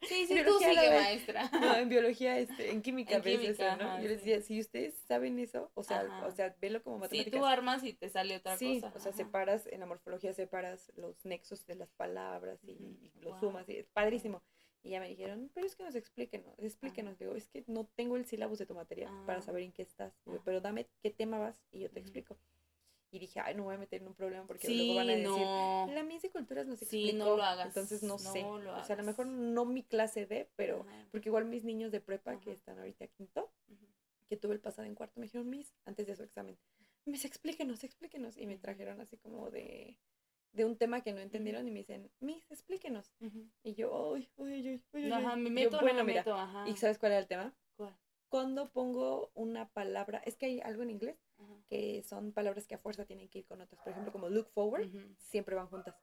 sí, 0.02 0.26
sí, 0.26 0.42
tú 0.44 0.58
sigue, 0.58 0.90
maestra. 0.90 1.48
No, 1.52 1.76
en 1.76 1.88
biología, 1.88 2.38
este, 2.38 2.70
en 2.70 2.82
química 2.82 3.16
en 3.16 3.22
ves 3.22 3.40
eso, 3.40 3.76
¿no? 3.76 4.00
Yo 4.00 4.08
les 4.08 4.18
decía, 4.18 4.40
si 4.40 4.60
ustedes 4.60 4.94
saben 5.06 5.38
eso, 5.38 5.70
o 5.74 5.82
sea, 5.82 6.24
o 6.26 6.30
sea, 6.32 6.54
velo 6.60 6.82
como 6.82 6.98
matemáticas. 6.98 7.32
Si 7.32 7.38
tú 7.38 7.46
armas 7.46 7.84
y 7.84 7.92
te 7.92 8.08
sale 8.08 8.36
otra 8.36 8.56
sí, 8.56 8.80
cosa. 8.80 8.92
o 8.96 9.00
sea, 9.00 9.12
separas, 9.12 9.66
en 9.68 9.80
la 9.80 9.86
morfología 9.86 10.32
separas 10.32 10.92
los 10.96 11.24
nexos 11.24 11.66
de 11.66 11.76
las 11.76 11.90
palabras 11.92 12.58
y, 12.64 12.78
los 13.20 13.38
sumas, 13.38 13.68
y 13.68 13.76
es 13.76 13.88
padrísimo. 13.88 14.42
Y 14.82 14.90
ya 14.90 15.00
me 15.00 15.08
dijeron, 15.08 15.50
pero 15.54 15.66
es 15.66 15.76
que 15.76 15.84
nos 15.84 15.94
explíquenos, 15.94 16.58
explíquenos. 16.58 17.18
Digo, 17.18 17.34
es 17.34 17.48
que 17.48 17.64
no 17.66 17.84
tengo 17.84 18.16
el 18.16 18.24
sílabus 18.24 18.58
de 18.58 18.66
tu 18.66 18.74
materia 18.74 19.12
para 19.26 19.40
ah. 19.40 19.42
saber 19.42 19.62
en 19.62 19.72
qué 19.72 19.82
estás. 19.82 20.14
pero 20.44 20.60
dame 20.60 20.86
qué 21.02 21.10
tema 21.10 21.38
vas 21.38 21.62
y 21.70 21.80
yo 21.80 21.90
te 21.90 22.00
explico. 22.00 22.38
Y 23.12 23.18
dije, 23.18 23.40
ay, 23.40 23.56
no 23.56 23.64
voy 23.64 23.74
a 23.74 23.78
meter 23.78 24.00
en 24.00 24.08
un 24.08 24.14
problema 24.14 24.46
porque 24.46 24.68
luego 24.68 24.94
van 24.94 25.10
a 25.10 25.14
decir, 25.14 25.94
la 25.94 26.02
Miss 26.04 26.22
de 26.22 26.30
Culturas 26.30 26.66
nos 26.66 26.80
explicó. 26.80 27.10
Sí, 27.10 27.12
no 27.12 27.36
lo 27.36 27.42
hagas. 27.42 27.66
Entonces 27.66 28.04
no, 28.04 28.18
sé. 28.18 28.44
o 28.44 28.84
sea, 28.84 28.94
a 28.94 28.98
lo 28.98 29.04
mejor 29.04 29.26
no 29.26 29.64
mi 29.64 29.82
clase 29.82 30.26
de, 30.26 30.48
pero, 30.54 30.86
porque 31.10 31.28
igual 31.28 31.44
mis 31.46 31.64
niños 31.64 31.90
de 31.90 32.00
prepa 32.00 32.38
que 32.38 32.52
están 32.52 32.78
ahorita 32.78 33.08
quinto, 33.08 33.50
que 34.28 34.36
tuve 34.36 34.54
el 34.54 34.60
pasado 34.60 34.86
en 34.86 34.94
cuarto, 34.94 35.18
me 35.18 35.26
dijeron, 35.26 35.50
Miss, 35.50 35.74
antes 35.84 36.06
de 36.06 36.14
su 36.14 36.22
examen, 36.22 36.56
Miss, 37.04 37.24
explíquenos, 37.24 37.82
explíquenos. 37.82 38.36
Y 38.36 38.46
me 38.46 38.58
trajeron 38.58 39.00
así 39.00 39.16
como 39.16 39.50
de, 39.50 39.98
de 40.52 40.64
un 40.64 40.76
tema 40.76 41.00
que 41.00 41.12
no 41.12 41.20
entendieron 41.20 41.66
y 41.66 41.72
me 41.72 41.80
dicen, 41.80 42.10
Miss, 42.20 42.48
explíquenos. 42.50 43.12
Y 43.64 43.74
yo, 43.74 44.14
ay, 44.14 44.28
ay, 44.38 44.68
ay, 44.68 44.82
ay. 44.92 45.12
Ajá, 45.12 45.34
me 45.34 45.50
meto, 45.50 45.80
bueno, 45.80 46.04
me 46.04 46.14
meto, 46.14 46.34
ajá. 46.34 46.68
¿Y 46.68 46.76
sabes 46.76 46.98
cuál 46.98 47.12
era 47.12 47.20
el 47.20 47.26
tema? 47.26 47.52
¿Cuál? 47.76 47.96
Cuando 48.28 48.70
pongo 48.70 49.32
una 49.34 49.68
palabra, 49.70 50.22
es 50.24 50.36
que 50.36 50.46
hay 50.46 50.60
algo 50.60 50.84
en 50.84 50.90
inglés 50.90 51.18
que 51.68 52.02
son 52.02 52.32
palabras 52.32 52.66
que 52.66 52.74
a 52.74 52.78
fuerza 52.78 53.04
tienen 53.04 53.28
que 53.28 53.40
ir 53.40 53.46
con 53.46 53.60
otras. 53.60 53.80
Por 53.80 53.92
ejemplo, 53.92 54.12
como 54.12 54.28
look 54.28 54.48
forward, 54.48 54.88
siempre 55.18 55.54
van 55.54 55.68
juntas. 55.68 55.96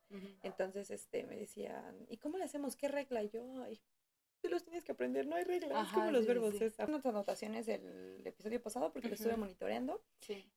Entonces, 0.44 0.92
este, 0.92 1.24
me 1.24 1.38
decían, 1.38 2.06
¿y 2.10 2.18
cómo 2.18 2.38
le 2.38 2.44
hacemos? 2.44 2.76
¿Qué 2.76 2.88
regla? 2.88 3.24
Y 3.24 3.30
yo, 3.30 3.64
ay, 3.64 3.82
tú 4.42 4.50
los 4.50 4.64
tienes 4.64 4.84
que 4.84 4.92
aprender, 4.92 5.26
no 5.28 5.36
hay 5.36 5.44
reglas, 5.44 5.88
es 5.88 5.94
como 5.94 6.12
los 6.12 6.26
verbos. 6.26 6.56
Sí. 6.58 6.66
Unas 6.88 7.06
anotaciones 7.06 7.66
del 7.66 8.26
episodio 8.26 8.62
pasado 8.62 8.92
porque 8.92 9.10
lo 9.10 9.16
estuve 9.16 9.38
monitoreando. 9.38 10.02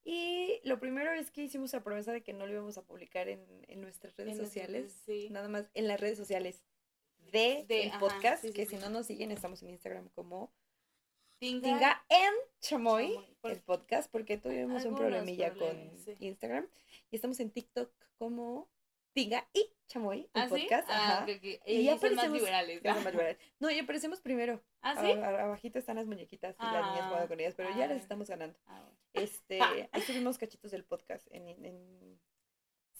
Y 0.05 0.61
lo 0.65 0.79
primero 0.79 1.13
es 1.13 1.31
que 1.31 1.45
hicimos 1.45 1.73
la 1.73 1.83
promesa 1.83 2.13
de 2.13 2.23
que 2.23 2.33
no 2.33 2.47
lo 2.47 2.53
íbamos 2.53 2.79
a 2.79 2.83
publicar 2.83 3.29
en, 3.29 3.45
en 3.69 3.81
nuestras 3.81 4.17
redes 4.17 4.37
sociales, 4.37 5.05
nada 5.31 5.49
más 5.49 5.71
en 5.75 5.89
las 5.89 6.01
redes 6.01 6.19
sociales 6.19 6.63
de, 7.33 7.65
el 7.69 7.93
podcast, 7.99 8.45
que 8.45 8.67
si 8.67 8.77
no 8.77 8.91
nos 8.91 9.07
siguen, 9.07 9.31
estamos 9.31 9.63
en 9.63 9.71
Instagram 9.71 10.09
como 10.11 10.53
Tinga, 11.41 12.05
en 12.11 12.35
Chamoy, 12.61 13.19
el 13.45 13.61
podcast, 13.63 14.13
porque 14.13 14.37
tuvimos 14.37 14.85
un 14.85 14.95
problemilla 14.95 15.55
con 15.55 15.75
Instagram. 16.19 16.69
Y 17.11 17.17
estamos 17.17 17.41
en 17.41 17.51
TikTok 17.51 17.91
como 18.19 18.69
Tinga 19.15 19.49
y 19.55 19.73
Chamoy, 19.87 20.29
el 20.35 20.43
¿Ah, 20.43 20.47
podcast. 20.51 20.89
Ah, 20.91 21.23
Ajá. 21.23 21.27
Y 21.65 21.85
ya 21.85 21.97
más 21.97 22.31
liberales. 22.31 22.83
No, 23.59 23.71
ya 23.71 23.83
aparecemos 23.83 24.21
primero. 24.21 24.63
¿Ah, 24.83 25.01
sí? 25.01 25.13
abajito 25.13 25.79
están 25.79 25.97
las 25.97 26.07
muñequitas 26.07 26.57
y 26.61 26.63
las 26.63 26.87
niñas 26.91 27.07
jugando 27.07 27.29
con 27.29 27.41
ellas, 27.41 27.55
pero 27.57 27.71
ya 27.75 27.87
las 27.87 28.03
estamos 28.03 28.29
ganando. 28.29 28.59
Este, 29.15 29.59
ahí 29.93 30.03
subimos 30.03 30.37
cachitos 30.37 30.71
del 30.71 30.85
podcast 30.85 31.27
en, 31.31 31.49
en 31.65 32.21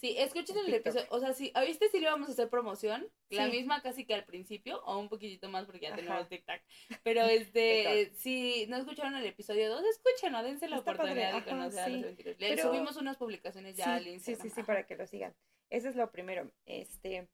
Sí, 0.01 0.15
escuchen 0.17 0.57
el 0.57 0.73
episodio. 0.73 1.07
O 1.11 1.21
sea, 1.21 1.35
si 1.35 1.53
¿viste 1.67 1.91
si 1.91 1.99
le 1.99 2.05
íbamos 2.05 2.31
a 2.31 2.33
hacer 2.33 2.49
promoción? 2.49 3.07
La 3.29 3.49
misma 3.49 3.83
casi 3.83 4.07
que 4.07 4.15
al 4.15 4.25
principio, 4.25 4.83
o 4.87 4.99
un 4.99 5.11
poquitito 5.11 5.51
más 5.51 5.67
porque 5.67 5.81
ya 5.81 5.95
tenemos 5.95 6.27
TikTok. 6.27 6.59
Pero 7.03 7.23
este, 7.27 8.11
si 8.15 8.67
no 8.69 8.79
escucharon 8.79 9.15
el 9.15 9.27
episodio 9.27 9.69
2, 9.69 9.85
escúchenlo, 9.85 10.43
dense 10.43 10.69
la 10.69 10.79
oportunidad 10.79 11.35
de 11.35 11.45
conocer 11.45 11.81
a 11.81 11.89
los 11.91 12.17
Le 12.39 12.63
subimos 12.63 12.97
unas 12.97 13.19
publicaciones 13.19 13.77
ya 13.77 13.97
al 13.97 14.07
Instagram. 14.07 14.43
Sí, 14.43 14.49
sí, 14.49 14.55
sí, 14.55 14.63
para 14.63 14.87
que 14.87 14.97
lo 14.97 15.07
sigan. 15.07 15.35
Eso 15.69 15.91
es 15.91 15.97
lo 15.97 16.11
primero. 16.11 16.51
Este, 16.65 17.29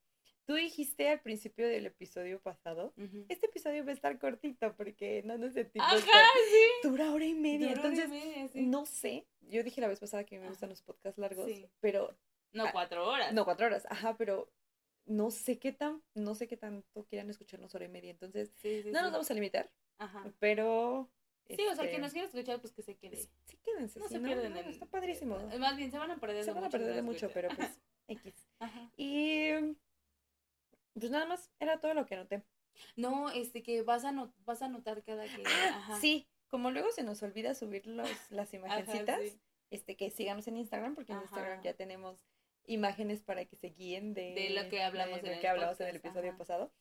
tú 0.45 0.55
dijiste 0.55 1.09
al 1.09 1.21
principio 1.21 1.69
del 1.69 1.87
episodio 1.87 2.41
pasado, 2.41 2.93
este 3.29 3.47
episodio 3.47 3.85
va 3.85 3.93
a 3.93 3.95
estar 3.95 4.19
cortito 4.19 4.75
porque 4.75 5.23
no 5.25 5.39
nos 5.39 5.53
sentimos. 5.53 5.87
Ajá, 5.87 6.01
sí. 6.03 6.89
Dura 6.89 7.13
hora 7.13 7.27
y 7.27 7.35
media. 7.35 7.71
Entonces, 7.71 8.11
no 8.55 8.87
sé. 8.87 9.25
Yo 9.43 9.63
dije 9.63 9.81
la 9.81 9.87
vez 9.87 10.01
pasada 10.01 10.25
que 10.25 10.41
me 10.41 10.49
gustan 10.49 10.71
los 10.71 10.83
podcasts 10.83 11.19
largos, 11.19 11.49
pero 11.79 12.17
no 12.57 12.65
ah, 12.65 12.73
cuatro 12.73 13.07
horas. 13.07 13.33
No 13.33 13.45
cuatro 13.45 13.67
horas, 13.67 13.87
ajá, 13.91 14.17
pero 14.17 14.51
no 15.05 15.31
sé 15.31 15.59
qué 15.59 15.73
tan, 15.73 16.03
no 16.15 16.35
sé 16.35 16.49
qué 16.49 16.57
tanto 16.57 17.05
quieran 17.05 17.31
escucharnos 17.31 17.75
hora 17.75 17.85
y 17.85 17.89
media, 17.89 18.11
entonces 18.11 18.53
no 18.87 19.03
nos 19.03 19.13
vamos 19.13 19.31
a 19.31 19.35
limitar, 19.35 19.71
ajá. 19.99 20.25
pero... 20.39 21.11
Sí, 21.49 21.65
o 21.71 21.75
sea, 21.77 21.85
que 21.85 21.91
este 21.91 22.01
nos 22.01 22.13
quiera 22.13 22.27
escuchar, 22.27 22.61
pues 22.61 22.73
que 22.73 22.83
se 22.83 22.97
quede. 22.97 23.19
Sí, 23.45 23.57
quédense. 23.63 24.01
No 24.01 24.09
se 24.09 24.19
pierden 24.19 24.57
Está 24.57 24.87
padrísimo. 24.87 25.39
Eh, 25.53 25.61
más 25.61 25.77
bien, 25.77 25.93
se 25.93 25.99
van 25.99 26.11
a 26.11 26.17
perder 26.19 26.43
se 26.43 26.53
de 26.53 26.55
mucho. 26.55 26.55
Se 26.55 26.61
van 26.61 26.65
a 26.65 26.71
perder 26.71 26.97
de 26.97 27.03
mucho, 27.03 27.31
pero 27.33 27.49
pues, 27.55 27.81
X. 28.09 28.49
Ajá. 28.59 28.91
Y... 28.97 29.51
Pues 30.95 31.09
nada 31.13 31.25
más, 31.27 31.53
era 31.61 31.79
todo 31.79 31.95
lo 31.95 32.05
que 32.05 32.17
anoté. 32.17 32.43
No, 32.97 33.31
este, 33.31 33.63
que 33.63 33.83
vas 33.83 34.05
a, 34.05 34.11
not 34.11 34.35
vas 34.45 34.61
a 34.61 34.69
notar 34.69 35.05
cada 35.05 35.23
que... 35.23 35.45
Ah, 35.47 35.77
ajá. 35.77 36.01
Sí, 36.01 36.27
como 36.49 36.73
luego 36.73 36.91
se 36.91 37.05
nos 37.05 37.23
olvida 37.23 37.55
subir 37.55 37.87
los, 37.87 38.11
las 38.31 38.53
imagencitas, 38.53 39.21
este, 39.71 39.97
que 39.97 40.11
sigamos 40.11 40.49
en 40.49 40.57
Instagram, 40.57 40.97
porque 40.97 41.13
en 41.13 41.21
Instagram 41.21 41.63
ya 41.63 41.75
tenemos 41.75 42.27
imágenes 42.67 43.21
para 43.21 43.45
que 43.45 43.57
se 43.57 43.69
guíen 43.69 44.15
de, 44.15 44.51
lo 44.51 44.69
que 44.69 44.83
hablamos, 44.83 45.19
en, 45.21 45.27
el 45.27 45.41
que 45.41 45.49
hablamos 45.49 45.81
en 45.81 45.89
el 45.89 45.97
episodio 45.97 46.37
pasado. 46.37 46.73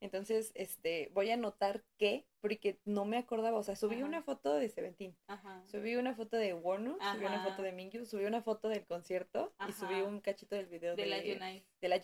Entonces, 0.00 0.50
este, 0.54 1.10
voy 1.12 1.30
a 1.30 1.34
anotar 1.34 1.84
que, 1.98 2.26
porque 2.40 2.80
no 2.86 3.04
me 3.04 3.18
acordaba, 3.18 3.58
o 3.58 3.62
sea, 3.62 3.76
subí 3.76 4.02
una 4.02 4.22
foto 4.22 4.54
de 4.54 4.70
Seventeen, 4.70 5.14
subí 5.66 5.94
una 5.96 6.14
foto 6.14 6.38
de 6.38 6.54
Warner, 6.54 6.94
subí 7.12 7.26
una 7.26 7.44
foto 7.44 7.62
de 7.62 7.72
Mingyu, 7.72 8.06
subí 8.06 8.24
una 8.24 8.40
foto 8.40 8.70
del 8.70 8.86
concierto 8.86 9.52
y 9.68 9.72
subí 9.72 10.00
un 10.00 10.20
cachito 10.20 10.56
del 10.56 10.66
video 10.66 10.96
de, 10.96 11.04
la 11.04 11.18
Unice. 11.18 11.64
De 11.82 11.88
la 11.88 12.00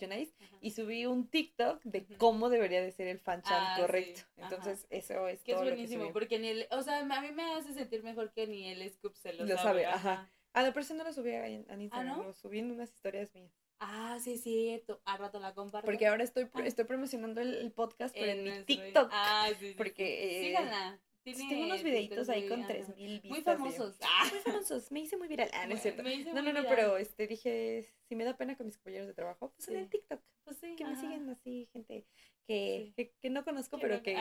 y 0.61 0.71
subí 0.71 1.07
un 1.07 1.27
TikTok 1.27 1.81
de 1.85 2.05
cómo 2.17 2.49
debería 2.49 2.83
de 2.83 2.91
ser 2.91 3.07
el 3.07 3.19
fan 3.19 3.41
ah, 3.45 3.77
correcto. 3.79 4.21
Entonces, 4.35 4.85
eso 4.91 5.27
es 5.27 5.41
que 5.41 5.53
todo 5.53 5.63
es 5.63 5.69
buenísimo, 5.69 6.03
lo 6.03 6.09
que 6.09 6.13
porque 6.13 6.37
ni 6.37 6.49
el, 6.49 6.67
o 6.69 6.83
sea, 6.83 6.99
a 6.99 7.21
mí 7.21 7.31
me 7.31 7.55
hace 7.55 7.73
sentir 7.73 8.03
mejor 8.03 8.31
que 8.31 8.45
ni 8.45 8.69
el 8.69 8.87
Scoop 8.91 9.15
se 9.15 9.33
lo, 9.33 9.43
lo 9.43 9.57
sabe. 9.57 9.87
ajá. 9.87 10.29
Ah, 10.57 10.63
no, 10.63 10.73
pero 10.73 10.81
eso 10.81 10.93
no 10.95 11.03
lo 11.03 11.13
subí 11.13 11.31
a, 11.31 11.47
Instagram, 11.47 11.89
¿Ah, 11.91 12.03
no? 12.03 12.23
lo 12.23 12.33
subí 12.33 12.57
en 12.57 12.71
unas 12.71 12.91
historias 12.91 13.31
mías. 13.35 13.51
Ah, 13.79 14.17
sí, 14.19 14.39
sí, 14.39 14.83
al 15.05 15.19
rato 15.19 15.39
la 15.39 15.53
comparto. 15.53 15.85
Porque 15.85 16.07
ahora 16.07 16.23
estoy, 16.23 16.49
ah. 16.51 16.61
estoy 16.65 16.85
promocionando 16.85 17.41
el, 17.41 17.71
podcast, 17.71 18.15
pero 18.17 18.31
en, 18.31 18.43
mi 18.43 18.63
TikTok. 18.63 19.09
Ah, 19.13 19.49
sí, 19.59 19.67
sí. 19.67 19.73
Porque... 19.77 20.39
Eh, 20.39 20.47
Síganla. 20.47 20.99
tengo 21.23 21.63
unos 21.65 21.83
videitos 21.83 22.27
ahí 22.29 22.47
con 22.47 22.65
3000 22.65 23.19
vistas. 23.19 23.29
Muy 23.29 23.41
famosos. 23.41 23.97
Ah. 24.01 24.27
Muy 24.31 24.39
famosos. 24.39 24.91
Me 24.91 25.01
hice 25.01 25.15
muy 25.15 25.27
viral. 25.27 25.51
Ah, 25.53 25.67
no 25.67 25.75
es 25.75 25.81
cierto. 25.83 26.01
No, 26.01 26.41
no, 26.41 26.51
no, 26.51 26.67
pero 26.67 26.97
este 26.97 27.27
dije, 27.27 27.87
si 28.09 28.15
me 28.15 28.23
da 28.23 28.35
pena 28.35 28.57
con 28.57 28.65
mis 28.65 28.77
compañeros 28.77 29.07
de 29.07 29.13
trabajo, 29.13 29.53
pues 29.55 29.67
en 29.67 29.77
el 29.77 29.89
TikTok. 29.89 30.21
Pues 30.43 30.57
sí. 30.57 30.75
Que 30.75 30.85
me 30.85 30.95
siguen 30.95 31.29
así, 31.29 31.69
gente 31.71 32.07
que, 32.47 33.11
que, 33.21 33.29
no 33.29 33.43
conozco, 33.43 33.77
pero 33.77 34.01
que, 34.01 34.15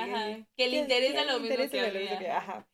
que, 0.57 0.69
le 0.69 0.79
interesa 0.79 1.25
lo 1.25 1.41
mismo 1.41 1.71
que, 1.71 1.81
a 1.81 1.93
mí. 1.93 2.27
Ajá. 2.27 2.69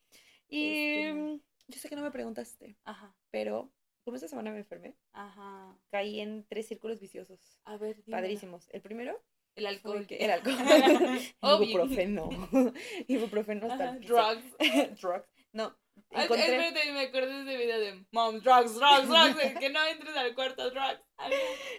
Y 0.49 1.03
este. 1.03 1.41
Yo 1.73 1.81
sé 1.81 1.89
que 1.89 1.97
no 1.97 2.03
me 2.03 2.11
preguntaste, 2.11 2.77
ajá. 2.85 3.15
pero 3.31 3.73
como 4.05 4.17
esta 4.17 4.29
semana 4.29 4.51
me 4.51 4.59
enfermé, 4.59 4.97
Ajá. 5.13 5.79
caí 5.91 6.21
en 6.21 6.45
tres 6.49 6.67
círculos 6.67 7.01
viciosos. 7.01 7.61
A 7.65 7.77
ver, 7.77 8.03
Padrísimos. 8.11 8.69
El 8.71 8.83
primero. 8.83 9.23
El 9.55 9.67
alcohol. 9.67 10.07
El 10.09 10.31
alcohol. 10.31 10.57
Ibuprofeno. 11.43 12.29
Ibuprofeno 13.09 13.67
hasta 13.71 13.93
Drugs. 13.99 15.01
drugs. 15.01 15.25
No. 15.53 15.77
Encontré... 16.11 16.57
Espérate, 16.57 16.93
me 16.93 17.01
acuerdo 17.01 17.29
de 17.29 17.43
ese 17.43 17.57
video 17.63 17.79
de 17.79 18.07
Mom, 18.13 18.41
drugs, 18.41 18.75
drugs, 18.75 19.09
drugs. 19.09 19.59
que 19.61 19.71
no 19.71 19.87
entres 19.87 20.17
al 20.17 20.35
cuarto, 20.35 20.71
drugs. 20.71 21.03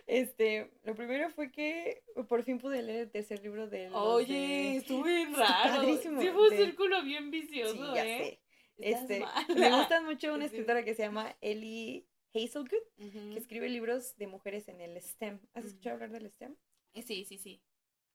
Este, 0.05 0.71
lo 0.83 0.95
primero 0.95 1.29
fue 1.31 1.51
que 1.51 2.03
por 2.29 2.43
fin 2.43 2.59
pude 2.59 2.81
leer 2.83 3.01
el 3.01 3.11
tercer 3.11 3.41
libro 3.41 3.67
de. 3.67 3.89
Oye, 3.89 4.77
estuvo 4.77 5.03
bien 5.03 5.33
raro. 5.35 5.77
Padrísimo. 5.77 6.21
Sí, 6.21 6.29
fue 6.29 6.49
un 6.49 6.55
círculo 6.55 7.03
bien 7.03 7.31
vicioso, 7.31 7.73
sí, 7.73 7.91
ya 7.95 8.05
¿eh? 8.05 8.19
Sé. 8.23 8.42
Este, 8.83 9.25
me 9.55 9.69
gusta 9.77 10.01
mucho 10.01 10.33
una 10.33 10.45
escritora 10.45 10.83
que 10.83 10.93
se 10.93 11.03
llama 11.03 11.35
Ellie 11.41 12.05
Hazelgood, 12.33 12.83
que 12.97 13.37
escribe 13.37 13.69
libros 13.69 14.15
de 14.17 14.27
mujeres 14.27 14.67
en 14.67 14.81
el 14.81 15.01
STEM. 15.01 15.39
¿Has 15.53 15.65
escuchado 15.65 15.95
hablar 15.95 16.11
del 16.11 16.29
STEM? 16.29 16.55
Eh, 16.93 17.01
sí, 17.01 17.25
sí, 17.25 17.37
sí. 17.37 17.61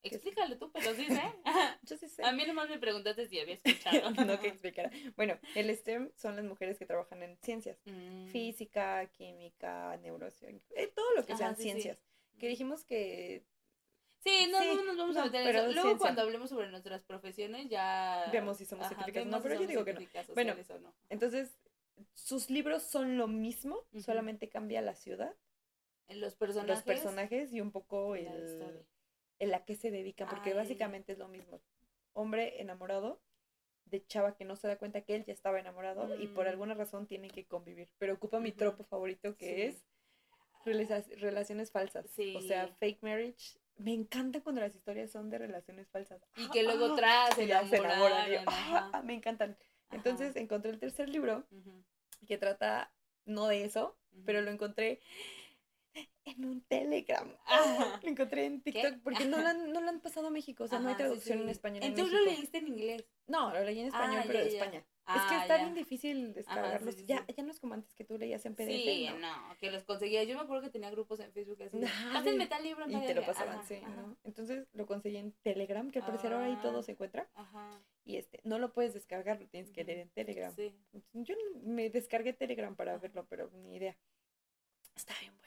Explícale 0.03 0.55
tú, 0.55 0.71
pero 0.71 0.93
sí 0.93 1.05
sé. 1.05 1.21
Yo 1.83 1.97
sí 1.97 2.07
sé. 2.07 2.23
A 2.23 2.31
mí 2.31 2.45
nomás 2.45 2.69
me 2.69 2.79
preguntaste 2.79 3.27
si 3.27 3.39
había 3.39 3.55
escuchado. 3.55 4.11
no 4.25 4.39
que 4.39 4.47
explicara. 4.47 4.91
Bueno, 5.15 5.37
el 5.55 5.75
STEM 5.75 6.11
son 6.15 6.35
las 6.35 6.45
mujeres 6.45 6.77
que 6.77 6.85
trabajan 6.85 7.23
en 7.23 7.37
ciencias. 7.41 7.77
Mm. 7.85 8.27
Física, 8.27 9.05
química, 9.07 9.97
neurociencia, 9.97 10.79
eh, 10.79 10.91
todo 10.95 11.13
lo 11.15 11.25
que 11.25 11.35
sean 11.35 11.55
ciencias. 11.55 11.97
Que 12.37 12.47
dijimos 12.47 12.85
que... 12.85 13.43
Sí, 14.23 14.49
no, 14.51 14.63
no 14.75 14.83
nos 14.83 14.97
vamos 14.97 15.17
a 15.17 15.25
meter 15.25 15.55
en 15.55 15.55
eso. 15.55 15.71
Luego 15.71 15.97
cuando 15.97 16.21
hablemos 16.21 16.49
sobre 16.49 16.69
nuestras 16.69 17.03
profesiones 17.03 17.69
ya... 17.69 18.29
Vemos 18.31 18.57
si 18.57 18.65
somos 18.65 18.87
científicas 18.87 19.25
No, 19.25 19.41
pero 19.41 19.55
yo 19.55 19.67
digo 19.67 19.85
que 19.85 19.93
no. 19.93 20.01
Bueno, 20.33 20.55
entonces 21.09 21.57
sus 22.13 22.49
libros 22.49 22.83
son 22.83 23.17
lo 23.17 23.27
mismo, 23.27 23.85
solamente 24.03 24.49
cambia 24.49 24.81
la 24.81 24.95
ciudad. 24.95 25.35
los 26.09 26.35
personajes. 26.35 26.75
Los 26.75 26.83
personajes 26.83 27.53
y 27.53 27.61
un 27.61 27.71
poco 27.71 28.15
el, 28.15 28.85
el 29.39 29.53
a 29.53 29.63
qué 29.65 29.75
se 29.75 29.91
dedica, 29.91 30.27
porque 30.27 30.53
básicamente 30.53 31.13
es 31.13 31.17
lo 31.17 31.27
mismo. 31.27 31.61
Hombre 32.13 32.61
enamorado 32.61 33.21
de 33.85 34.05
chava 34.05 34.35
que 34.35 34.45
no 34.45 34.55
se 34.55 34.67
da 34.67 34.77
cuenta 34.77 35.01
que 35.01 35.15
él 35.15 35.25
ya 35.25 35.33
estaba 35.33 35.59
enamorado 35.59 36.15
y 36.19 36.27
por 36.27 36.45
mm. 36.45 36.49
alguna 36.49 36.73
razón 36.73 37.07
tienen 37.07 37.31
que 37.31 37.45
convivir. 37.45 37.89
Pero 37.97 38.13
ocupa 38.13 38.39
mi 38.39 38.51
tropo 38.51 38.83
favorito 38.83 39.35
que 39.35 39.67
es 39.67 39.85
relaciones 40.65 41.71
falsas. 41.71 42.05
O 42.35 42.41
sea, 42.41 42.67
fake 42.79 43.01
marriage. 43.01 43.57
Me 43.79 43.93
encanta 43.93 44.41
cuando 44.41 44.61
las 44.61 44.75
historias 44.75 45.09
son 45.09 45.29
de 45.29 45.37
relaciones 45.37 45.87
falsas. 45.89 46.21
Y 46.35 46.49
que 46.49 46.63
luego 46.63 46.95
tras 46.95 47.33
se, 47.35 47.43
enamoran. 47.43 48.45
Ah, 48.47 49.01
me 49.03 49.13
encantan. 49.13 49.57
Entonces 49.91 50.35
encontré 50.35 50.69
el 50.71 50.79
tercer 50.79 51.09
libro 51.09 51.47
que 52.27 52.37
trata 52.37 52.91
no 53.25 53.47
de 53.47 53.63
eso, 53.63 53.97
pero 54.25 54.41
lo 54.41 54.51
encontré 54.51 55.01
en 56.25 56.45
un 56.45 56.61
Telegram. 56.61 57.27
Lo 58.03 58.09
encontré 58.09 58.45
en 58.45 58.61
TikTok 58.61 58.99
porque 59.03 59.25
no 59.25 59.39
lo, 59.39 59.47
han, 59.47 59.71
no 59.71 59.81
lo 59.81 59.89
han 59.89 59.99
pasado 59.99 60.27
a 60.27 60.31
México, 60.31 60.63
o 60.63 60.67
sea, 60.67 60.79
no 60.79 60.89
hay 60.89 60.95
traducción 60.95 61.39
en 61.39 61.49
español. 61.49 61.83
Entonces 61.83 62.13
lo 62.13 62.25
leíste 62.25 62.59
en 62.59 62.67
inglés. 62.67 63.05
No, 63.27 63.53
lo 63.53 63.63
leí 63.63 63.79
en 63.79 63.87
español, 63.87 64.21
ah, 64.21 64.23
pero 64.25 64.39
de 64.39 64.47
España. 64.47 64.85
es 65.07 65.21
que 65.23 65.37
está 65.37 65.57
bien 65.57 65.73
difícil 65.73 66.33
descargarlos. 66.33 67.05
ya, 67.05 67.25
ya 67.27 67.43
no 67.43 67.51
es 67.51 67.59
como 67.59 67.73
antes 67.73 67.93
que 67.93 68.03
tú 68.03 68.17
leías 68.17 68.45
en 68.45 68.55
PDF. 68.55 68.67
Sí, 68.67 69.09
¿no? 69.19 69.57
que 69.57 69.71
los 69.71 69.83
conseguía. 69.83 70.23
Yo 70.23 70.35
me 70.35 70.41
acuerdo 70.41 70.63
que 70.63 70.69
tenía 70.69 70.89
grupos 70.89 71.19
en 71.19 71.31
Facebook 71.31 71.61
así. 71.63 71.79
Hacen 72.13 72.49
tal 72.49 72.63
libro 72.63 72.85
Y 72.87 73.05
te 73.05 73.15
lo 73.15 73.25
pasaban, 73.25 73.65
sí. 73.67 73.81
¿no? 73.81 74.17
Entonces 74.23 74.67
lo 74.73 74.85
conseguí 74.85 75.17
en 75.17 75.33
Telegram, 75.43 75.89
que 75.91 75.99
al 75.99 76.05
parecer 76.05 76.33
ahora 76.33 76.45
ahí 76.45 76.57
todo 76.61 76.79
ah, 76.79 76.83
se 76.83 76.93
encuentra. 76.93 77.29
Ajá. 77.35 77.81
Y 78.05 78.17
este, 78.17 78.39
no 78.43 78.57
lo 78.59 78.73
puedes 78.73 78.93
descargar, 78.93 79.39
lo 79.39 79.47
tienes 79.47 79.71
que 79.71 79.83
leer 79.83 79.99
en 79.99 80.09
Telegram. 80.09 80.53
Sí. 80.55 80.73
Yo 81.13 81.35
me 81.63 81.89
descargué 81.89 82.33
Telegram 82.33 82.75
para 82.75 82.97
verlo, 82.97 83.25
pero 83.29 83.51
ni 83.51 83.75
idea. 83.75 83.95
Está 84.95 85.13
bien. 85.21 85.38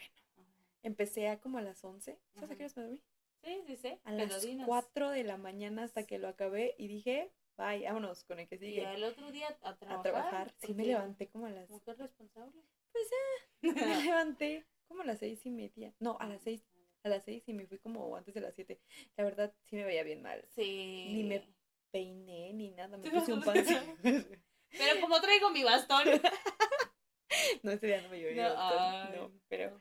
Empecé 0.82 1.28
a 1.28 1.40
como 1.40 1.58
a 1.58 1.62
las 1.62 1.82
11. 1.84 2.18
¿Sabes 2.34 2.50
a 2.50 2.56
qué 2.56 2.64
hora 2.64 2.72
me 2.76 2.82
dormí? 2.82 3.02
Sí, 3.44 3.62
sí, 3.66 3.76
sí. 3.76 3.98
A 4.04 4.12
las 4.12 4.46
4 4.66 5.10
de 5.10 5.24
la 5.24 5.36
mañana 5.36 5.84
hasta 5.84 6.06
que 6.06 6.18
lo 6.18 6.28
acabé 6.28 6.74
y 6.78 6.88
dije, 6.88 7.32
bye, 7.56 7.84
vámonos 7.84 8.24
con 8.24 8.38
el 8.38 8.48
que 8.48 8.58
sigue. 8.58 8.82
Y 8.82 8.84
el 8.84 9.04
otro 9.04 9.30
día 9.32 9.48
a 9.62 9.76
trabajar. 9.76 9.98
A 9.98 10.02
trabajar. 10.02 10.54
Sí, 10.58 10.74
me 10.74 10.84
levanté 10.84 11.28
como 11.28 11.46
a 11.46 11.50
las. 11.50 11.68
Mujer 11.70 11.98
responsable. 11.98 12.62
Pues 12.92 13.04
ya, 13.10 13.72
me 13.86 14.02
levanté 14.04 14.66
como 14.86 15.02
a 15.02 15.04
las 15.04 15.18
seis 15.18 15.44
y 15.44 15.50
media. 15.50 15.94
No, 15.98 16.16
a 16.20 16.26
las 16.26 16.42
seis. 16.42 16.64
A 17.04 17.08
las 17.08 17.24
seis 17.24 17.42
y 17.48 17.52
me 17.52 17.66
fui 17.66 17.78
como 17.78 18.14
antes 18.16 18.32
de 18.32 18.40
las 18.40 18.54
siete. 18.54 18.80
La 19.16 19.24
verdad, 19.24 19.52
sí 19.64 19.74
me 19.74 19.84
veía 19.84 20.04
bien 20.04 20.22
mal. 20.22 20.44
Sí. 20.50 21.08
Ni 21.12 21.24
me 21.24 21.42
peiné 21.90 22.52
ni 22.52 22.70
nada. 22.70 22.96
Me 22.96 23.10
puse 23.10 23.32
un 23.32 23.42
pan. 23.42 23.64
Pero 24.02 25.00
como 25.00 25.20
traigo 25.20 25.50
mi 25.50 25.64
bastón. 25.64 26.04
no, 27.62 27.72
ese 27.72 27.86
día 27.86 28.02
no 28.02 28.08
me 28.08 28.18
llevé 28.18 28.36
no. 28.36 29.10
No, 29.10 29.32
pero 29.48 29.80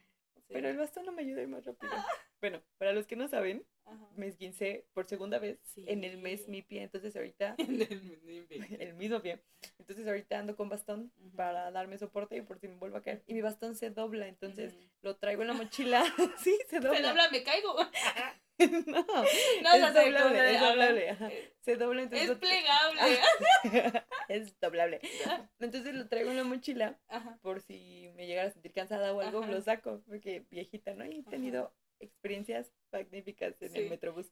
pero 0.52 0.70
el 0.70 0.78
bastón 0.78 1.06
no 1.06 1.12
me 1.12 1.22
ayuda 1.22 1.40
a 1.40 1.44
ir 1.44 1.50
más 1.50 1.66
rápido. 1.66 1.92
Bueno, 2.40 2.62
para 2.78 2.94
los 2.94 3.08
que 3.08 3.16
no 3.16 3.28
saben, 3.28 3.66
me 4.16 4.28
esguincé 4.28 4.86
por 4.94 5.06
segunda 5.06 5.40
vez 5.40 5.60
en 5.78 6.04
el 6.04 6.18
mes 6.18 6.48
mi 6.48 6.62
pie, 6.62 6.84
entonces 6.84 7.16
ahorita... 7.16 7.56
el 8.80 8.94
mismo 8.96 9.22
pie. 9.22 9.44
Entonces 9.80 10.08
ahorita 10.08 10.40
ando 10.40 10.56
con 10.56 10.70
bastón 10.70 11.12
para 11.36 11.72
darme 11.72 11.98
soporte 11.98 12.38
y 12.38 12.42
por 12.42 12.60
si 12.60 12.68
me 12.68 12.76
vuelvo 12.76 12.98
a 12.98 13.02
caer. 13.02 13.24
Y 13.28 13.34
mi 13.34 13.42
bastón 13.42 13.76
se 13.76 13.90
dobla, 13.90 14.28
entonces 14.28 14.74
lo 15.02 15.16
traigo 15.18 15.42
en 15.42 15.50
la 15.50 15.54
mochila. 15.54 16.04
sí, 16.44 16.58
se 16.70 16.80
dobla. 16.80 16.98
Se 16.98 17.04
dobla, 17.04 17.30
me 17.30 17.44
caigo. 17.44 17.76
no, 18.88 19.06
no, 19.06 19.24
es 19.88 19.94
doblable, 19.94 20.54
es 20.54 20.62
doblable. 20.62 21.18
Se 21.62 21.76
dobla 21.76 22.02
entonces. 22.04 22.30
Es 22.30 22.38
plegable. 22.38 23.20
es 24.28 24.60
doblable. 24.60 25.02
Entonces 25.60 25.94
lo 25.94 26.08
traigo 26.08 26.32
en 26.32 26.38
la 26.38 26.44
mochila 26.44 27.00
por 27.42 27.62
si 27.62 28.12
me 28.16 28.28
llegara 28.28 28.50
a 28.50 28.52
sentir 28.52 28.74
cansada 28.74 29.14
o 29.14 29.22
algo, 29.22 29.46
lo 29.46 29.62
saco, 29.62 30.02
porque 30.08 30.46
viejita, 30.50 30.94
¿no? 30.94 31.06
Y 31.06 31.20
he 31.20 31.24
tenido 31.24 31.74
experiencias 32.02 32.74
magníficas 32.92 33.62
en 33.62 33.76
el 33.76 33.90
Metrobús. 33.90 34.32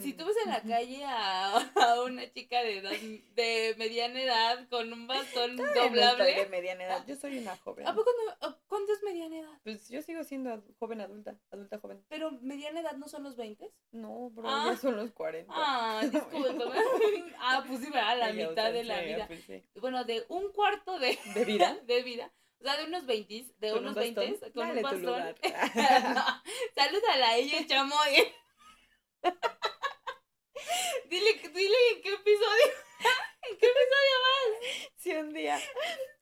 Si 0.00 0.12
tú 0.12 0.26
ves 0.26 0.36
en 0.44 0.50
la 0.50 0.62
calle 0.62 1.04
a, 1.04 1.56
a, 1.76 2.02
una 2.02 2.30
chica 2.32 2.62
de 2.62 2.78
edad, 2.78 2.90
de 2.90 3.74
mediana 3.78 4.20
edad 4.20 4.68
con 4.68 4.92
un 4.92 5.06
bastón 5.06 5.56
doblable. 5.56 6.34
de 6.34 6.46
mediana 6.46 6.84
edad, 6.84 7.06
yo 7.06 7.16
soy 7.16 7.38
una 7.38 7.56
joven. 7.56 7.86
¿A 7.86 7.94
poco 7.94 8.10
no? 8.40 8.58
¿Cuánto 8.66 8.92
es 8.92 9.02
mediana 9.02 9.38
edad? 9.38 9.60
Pues 9.62 9.88
yo 9.88 10.02
sigo 10.02 10.24
siendo 10.24 10.62
joven 10.78 11.00
adulta, 11.00 11.38
adulta 11.50 11.78
joven. 11.78 12.04
¿Pero 12.08 12.32
mediana 12.42 12.80
edad 12.80 12.96
no 12.96 13.08
son 13.08 13.22
los 13.22 13.36
20? 13.36 13.72
No, 13.92 14.30
bro, 14.30 14.48
ah. 14.48 14.70
ya 14.70 14.76
son 14.76 14.96
los 14.96 15.12
40. 15.12 15.52
Ah, 15.54 16.02
disculpa. 16.10 16.64
ah, 17.38 17.64
pues 17.66 17.80
sí, 17.80 17.90
a 17.94 18.16
la 18.16 18.32
mitad 18.32 18.72
de 18.72 18.84
la 18.84 19.00
vida. 19.00 19.28
Bueno, 19.80 20.04
de 20.04 20.24
un 20.28 20.52
cuarto 20.52 20.98
de, 20.98 21.18
¿De 21.34 21.44
vida. 21.44 21.78
de 21.86 22.02
vida 22.02 22.32
o 22.62 22.64
sea, 22.64 22.76
de 22.76 22.84
unos 22.84 23.06
20, 23.06 23.46
de 23.58 23.72
unos 23.72 23.94
20 23.96 24.52
con 24.52 24.70
un 24.70 24.82
bastón. 24.82 25.34
no, 26.14 26.24
salúdala 26.76 27.28
a 27.30 27.36
ella, 27.36 27.66
chamoy. 27.66 28.32
dile, 31.10 31.42
dile 31.52 31.76
en 31.96 32.02
qué 32.02 32.12
episodio. 32.14 32.72
¿En 33.50 33.58
qué 33.58 33.66
episodio 33.66 34.16
vas? 34.22 34.92
Si 34.96 35.12
un 35.12 35.32
día, 35.32 35.58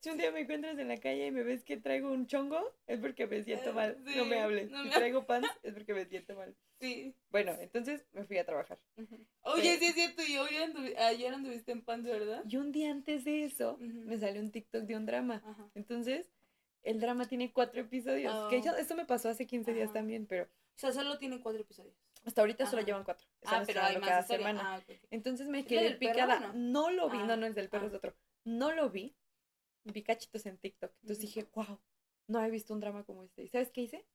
si 0.00 0.10
un 0.10 0.18
día 0.18 0.32
me 0.32 0.40
encuentras 0.40 0.78
en 0.78 0.88
la 0.88 0.96
calle 0.96 1.26
y 1.26 1.30
me 1.30 1.42
ves 1.42 1.62
que 1.64 1.76
traigo 1.76 2.10
un 2.10 2.26
chongo, 2.26 2.74
es 2.86 2.98
porque 2.98 3.26
me 3.26 3.42
siento 3.42 3.72
mal. 3.72 4.02
no 4.16 4.24
me 4.24 4.40
hables. 4.40 4.70
si 4.70 4.90
traigo 4.90 5.24
pan, 5.26 5.44
es 5.62 5.74
porque 5.74 5.92
me 5.92 6.06
siento 6.06 6.34
mal. 6.34 6.54
Sí. 6.80 7.14
Bueno, 7.30 7.52
entonces 7.60 8.06
me 8.12 8.24
fui 8.24 8.38
a 8.38 8.46
trabajar. 8.46 8.78
Oye, 9.42 9.76
sí 9.78 9.86
es 9.86 9.94
cierto, 9.94 10.22
y 10.26 10.38
hoy 10.38 10.56
ayer 10.96 11.34
anduviste 11.34 11.72
en 11.72 11.82
pan, 11.82 12.02
¿verdad? 12.02 12.42
Y 12.48 12.56
un 12.56 12.72
día 12.72 12.90
antes 12.90 13.24
de 13.24 13.44
eso, 13.44 13.76
me 13.78 14.18
salió 14.18 14.40
un 14.40 14.50
TikTok 14.50 14.84
de 14.84 14.96
un 14.96 15.04
drama. 15.04 15.42
Entonces, 15.74 16.30
el 16.82 17.00
drama 17.00 17.26
tiene 17.26 17.52
cuatro 17.52 17.82
episodios. 17.82 18.32
Que 18.48 18.62
oh. 18.66 18.76
esto 18.76 18.96
me 18.96 19.04
pasó 19.04 19.28
hace 19.28 19.46
15 19.46 19.74
días 19.74 19.92
también, 19.92 20.26
pero... 20.26 20.44
O 20.44 20.80
sea, 20.80 20.92
solo 20.92 21.18
tiene 21.18 21.40
cuatro 21.40 21.60
episodios. 21.60 21.94
Hasta 22.24 22.42
ahorita 22.42 22.66
solo 22.66 22.82
llevan 22.82 23.04
cuatro. 23.04 23.26
ah, 23.46 23.62
pero 23.66 23.82
hay 23.82 23.98
más 23.98 24.08
cada 24.08 24.22
semana. 24.22 24.60
Ah, 24.76 24.94
Entonces 25.10 25.48
me 25.48 25.64
quedé 25.64 25.92
picada. 25.92 26.52
no? 26.54 26.90
lo 26.90 27.08
vi, 27.08 27.18
no, 27.18 27.36
no 27.36 27.46
es 27.46 27.54
del 27.54 27.68
perro, 27.68 27.86
es 27.86 27.92
de 27.92 27.98
otro. 27.98 28.14
No 28.44 28.72
lo 28.72 28.90
vi. 28.90 29.16
Vi 29.84 30.02
cachitos 30.02 30.44
en 30.46 30.58
TikTok. 30.58 30.92
Entonces 31.02 31.20
dije, 31.20 31.48
wow, 31.54 31.80
no 32.26 32.44
he 32.44 32.50
visto 32.50 32.74
un 32.74 32.80
drama 32.80 33.04
como 33.04 33.24
este. 33.24 33.42
¿Y 33.42 33.48
sabes 33.48 33.70
qué 33.70 33.82
hice? 33.82 34.06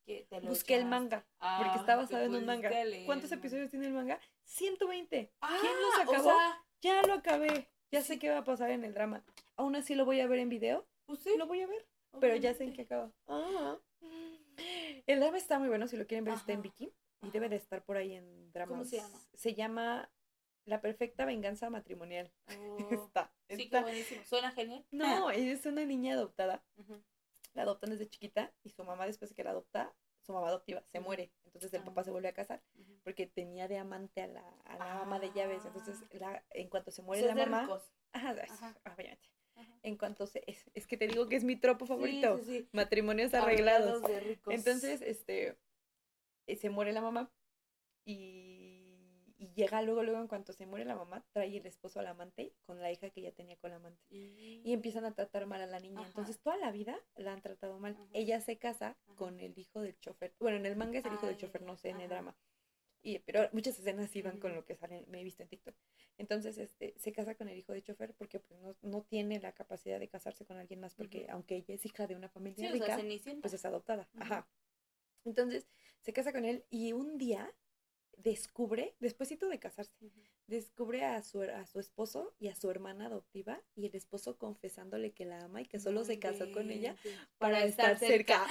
Busqué 0.44 0.76
el 0.76 0.86
manga. 0.86 1.26
porque 1.38 1.72
ah, 1.72 1.76
estaba 1.80 2.04
basado 2.04 2.24
en 2.24 2.36
un 2.36 2.46
manga. 2.46 2.70
¿Cuántos 3.06 3.32
episodios 3.32 3.70
tiene 3.70 3.88
el 3.88 3.94
manga? 3.94 4.20
120. 4.46 5.34
Ah, 5.42 5.58
¿Quién 5.60 5.74
los 5.82 6.00
acabó? 6.00 6.38
ya 6.82 7.02
lo 7.04 7.14
acabé. 7.14 7.70
Ya 7.92 8.02
sé 8.02 8.20
qué 8.20 8.30
va 8.30 8.40
a 8.40 8.44
pasar 8.44 8.72
en 8.72 8.84
el 8.84 8.94
drama. 8.94 9.24
Aún 9.56 9.76
así 9.76 9.96
lo 9.96 10.06
voy 10.06 10.20
a 10.20 10.28
ver 10.28 10.40
en 10.40 10.50
video. 10.50 10.88
Pues 11.06 11.20
sí. 11.20 11.32
Lo 11.38 11.48
voy 11.48 11.62
a 11.62 11.68
ver. 11.68 11.88
Pero 12.20 12.36
ya 12.36 12.54
sé 12.54 12.64
en 12.64 12.74
qué 12.74 12.84
acaba. 12.84 13.12
Ah. 13.28 13.78
El 15.08 15.20
drama 15.20 15.38
está 15.38 15.60
muy 15.60 15.68
bueno. 15.68 15.88
Si 15.88 15.98
lo 15.98 16.08
quieren 16.08 16.24
ver, 16.26 16.36
está 16.36 16.54
en 16.54 16.62
Vicky. 16.62 16.94
Y 17.22 17.32
debe 17.32 17.50
de 17.50 17.56
estar 17.56 17.84
por 17.84 17.98
ahí 17.98 18.14
en 18.14 18.52
drama. 18.52 18.72
¿Cómo 18.72 18.86
se 18.86 18.98
llama? 18.98 19.20
Se 19.34 19.54
llama 19.56 20.12
La 20.66 20.82
perfecta 20.82 21.26
venganza 21.26 21.70
matrimonial. 21.70 22.32
Oh. 22.78 22.94
está, 22.94 23.32
Sí, 23.50 23.70
qué 23.70 23.80
buenísimo. 23.80 24.22
¿Suena 24.26 24.52
genial? 24.52 24.86
No, 24.92 25.30
es 25.32 25.66
una 25.66 25.86
niña 25.86 26.14
adoptada 26.14 26.64
la 27.56 27.64
adoptan 27.64 27.90
desde 27.90 28.08
chiquita 28.08 28.54
y 28.64 28.70
su 28.70 28.84
mamá 28.84 29.06
después 29.06 29.30
de 29.30 29.36
que 29.36 29.44
la 29.44 29.52
adopta, 29.52 29.94
su 30.22 30.34
mamá 30.34 30.50
adoptiva, 30.50 30.84
se 30.92 31.00
muere. 31.00 31.32
Entonces 31.46 31.74
el 31.74 31.84
papá 31.84 32.04
se 32.04 32.12
vuelve 32.12 32.28
a 32.28 32.34
casar 32.34 32.62
porque 33.04 33.26
tenía 33.26 33.68
de 33.68 33.78
amante 33.78 34.22
a 34.22 34.28
la, 34.28 34.48
a 34.66 34.78
la 34.78 35.02
ama 35.02 35.20
de 35.20 35.32
llaves. 35.32 35.66
Entonces 35.66 36.04
ah. 36.04 36.18
la, 36.20 36.44
en 36.52 36.70
cuanto 36.70 36.92
se 36.92 37.02
muere 37.02 37.26
la 37.26 37.36
mamá... 37.36 37.82
Ajá, 38.12 38.36
obviamente. 38.94 39.30
En 39.84 39.98
cuanto 39.98 40.28
se... 40.28 40.44
Es, 40.48 40.88
que 40.88 40.98
te 40.98 41.08
digo 41.08 41.28
que 41.30 41.38
es 41.38 41.44
mi 41.44 41.56
tropo 41.56 41.86
favorito. 41.86 42.40
Matrimonios 42.74 43.34
arreglados. 43.34 44.04
Entonces, 44.48 45.02
este... 45.02 45.58
Eh, 46.48 46.56
se 46.56 46.70
muere 46.70 46.94
la 46.94 47.02
mamá 47.02 47.32
y 48.06 48.86
y 49.38 49.50
llega 49.54 49.82
luego, 49.82 50.04
luego, 50.04 50.22
en 50.22 50.28
cuanto 50.28 50.54
se 50.54 50.66
muere 50.66 50.86
la 50.86 50.96
mamá, 50.96 51.26
trae 51.32 51.58
el 51.58 51.66
esposo 51.66 52.00
al 52.00 52.08
amante 52.08 52.54
con 52.66 52.80
la 52.80 52.92
hija 52.92 53.10
que 53.10 53.22
ya 53.22 53.32
tenía 53.32 53.58
con 53.58 53.72
la 53.72 53.78
amante. 53.78 54.02
Y 54.10 54.72
empiezan 54.72 55.06
a 55.06 55.14
tratar 55.14 55.46
mal 55.46 55.62
a 55.62 55.66
la 55.66 55.80
niña. 55.80 56.06
Entonces, 56.06 56.40
toda 56.40 56.58
la 56.58 56.72
vida 56.72 56.98
la 57.16 57.34
han 57.34 57.42
tratado 57.42 57.78
mal. 57.80 57.98
Ella 58.14 58.40
se 58.40 58.58
casa 58.58 58.98
con 59.16 59.40
el 59.40 59.58
hijo 59.58 59.82
del 59.82 60.00
chofer. 60.00 60.34
Bueno, 60.40 60.58
en 60.58 60.66
el 60.66 60.76
manga 60.76 61.00
es 61.00 61.06
el 61.06 61.14
hijo 61.14 61.28
del 61.28 61.38
chofer, 61.38 61.62
no 61.64 61.76
sé, 61.76 61.90
en 61.90 62.02
el 62.02 62.10
drama. 62.10 62.36
Y, 63.02 63.20
pero 63.20 63.48
muchas 63.52 63.78
escenas 63.78 64.16
iban 64.16 64.40
con 64.40 64.56
lo 64.56 64.66
que 64.66 64.76
sale, 64.76 65.06
me 65.08 65.22
he 65.22 65.24
visto 65.24 65.44
en 65.44 65.50
TikTok. 65.50 65.76
Entonces, 66.18 66.58
este, 66.58 66.96
se 66.98 67.12
casa 67.12 67.36
con 67.36 67.48
el 67.48 67.58
hijo 67.58 67.72
de 67.72 67.84
chofer 67.84 68.16
porque 68.16 68.40
pues, 68.40 68.60
no, 68.60 68.76
no 68.82 69.04
tiene 69.04 69.40
la 69.40 69.52
capacidad 69.52 70.00
de 70.00 70.08
casarse 70.08 70.44
con 70.44 70.58
alguien 70.58 70.80
más 70.80 70.96
porque 70.96 71.28
aunque 71.30 71.58
ella 71.58 71.76
es 71.76 71.86
hija 71.86 72.08
de 72.08 72.16
una 72.16 72.30
familia 72.30 72.72
rica, 72.72 72.98
pues 73.42 73.54
es 73.54 73.64
adoptada. 73.64 74.10
Ajá. 74.18 74.48
Entonces, 75.24 75.68
se 76.06 76.14
casa 76.14 76.32
con 76.32 76.46
él 76.46 76.64
y 76.70 76.94
un 76.94 77.18
día 77.18 77.52
descubre, 78.18 78.96
despuésito 79.00 79.50
de 79.50 79.60
casarse, 79.60 79.92
descubre 80.46 81.04
a 81.04 81.24
su, 81.24 81.42
a 81.42 81.66
su 81.66 81.80
esposo 81.80 82.36
y 82.38 82.50
a 82.50 82.56
su 82.56 82.70
hermana 82.70 83.08
adoptiva 83.08 83.60
y 83.76 83.88
el 83.88 83.96
esposo 83.96 84.38
confesándole 84.38 85.14
que 85.14 85.26
la 85.26 85.40
ama 85.40 85.62
y 85.62 85.66
que 85.66 85.80
solo 85.80 86.04
se 86.04 86.20
casó 86.20 86.52
con 86.52 86.70
ella 86.70 86.96
para, 87.40 87.64
estar 87.64 87.98
cerca. 87.98 88.46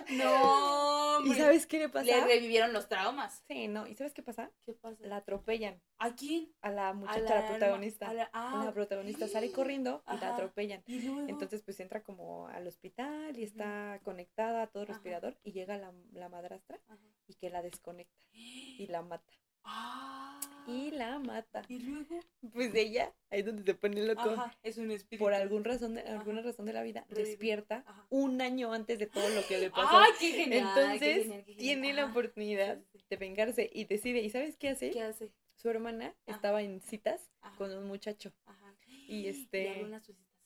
no. 0.10 1.24
¿Y 1.24 1.34
sabes 1.34 1.66
qué 1.66 1.78
le 1.78 1.88
pasa? 1.88 2.04
Le 2.04 2.24
revivieron 2.24 2.72
los 2.72 2.88
traumas. 2.88 3.42
Sí, 3.48 3.68
no. 3.68 3.86
¿Y 3.86 3.94
sabes 3.94 4.12
qué 4.12 4.22
pasa? 4.22 4.50
¿Qué 4.64 4.72
pasa? 4.72 4.96
La 5.06 5.16
atropellan. 5.16 5.80
¿A 5.98 6.14
quién? 6.14 6.52
A 6.62 6.70
la 6.70 6.92
muchacha, 6.92 7.38
a 7.38 7.40
la, 7.42 7.48
protagonista. 7.48 8.10
A 8.10 8.14
la, 8.14 8.30
ah, 8.32 8.70
protagonista 8.74 9.28
sale 9.28 9.50
corriendo 9.52 10.02
y 10.12 10.16
la 10.18 10.34
atropellan. 10.34 10.82
Entonces, 10.86 11.62
pues 11.62 11.80
entra 11.80 12.02
como 12.02 12.48
al 12.48 12.66
hospital 12.66 13.36
y 13.36 13.44
está 13.44 14.00
conectada 14.04 14.62
a 14.62 14.66
todo 14.66 14.84
respirador 14.84 15.38
y 15.42 15.52
llega 15.52 15.78
la, 15.78 15.92
la 16.12 16.28
madrastra 16.28 16.78
y 17.26 17.34
que 17.34 17.50
la 17.50 17.62
desconecta 17.62 18.14
y 18.32 18.86
la 18.88 19.02
mata. 19.02 19.32
Ah. 19.64 20.25
Y 20.66 20.90
la 20.90 21.18
mata. 21.18 21.62
¿Y 21.68 21.78
luego? 21.78 22.20
Pues 22.52 22.74
ella, 22.74 23.12
ahí 23.30 23.40
es 23.40 23.46
donde 23.46 23.62
se 23.62 23.74
pone 23.74 24.04
loco. 24.04 24.36
es 24.62 24.78
un 24.78 24.90
espíritu. 24.90 25.24
Por 25.24 25.34
algún 25.34 25.64
razón 25.64 25.94
de, 25.94 26.02
alguna 26.02 26.42
razón 26.42 26.66
de 26.66 26.72
la 26.72 26.82
vida, 26.82 27.06
despierta 27.08 27.84
un 28.10 28.40
año 28.40 28.72
antes 28.72 28.98
de 28.98 29.06
todo 29.06 29.28
lo 29.28 29.46
que 29.46 29.58
le 29.58 29.70
pasó. 29.70 29.96
¡Ay, 29.96 30.12
qué 30.18 30.32
genial! 30.32 30.68
Entonces, 30.76 31.46
tiene 31.56 31.92
la 31.92 32.06
oportunidad 32.06 32.78
de 33.08 33.16
vengarse 33.16 33.70
y 33.72 33.84
decide. 33.84 34.20
¿Y 34.20 34.30
sabes 34.30 34.56
qué 34.56 34.70
hace? 34.70 34.90
¿Qué 34.90 35.02
hace? 35.02 35.32
Su 35.54 35.70
hermana 35.70 36.14
estaba 36.26 36.62
en 36.62 36.80
citas 36.80 37.30
con 37.58 37.72
un 37.72 37.86
muchacho. 37.86 38.32
Y 39.08 39.28
este. 39.28 39.86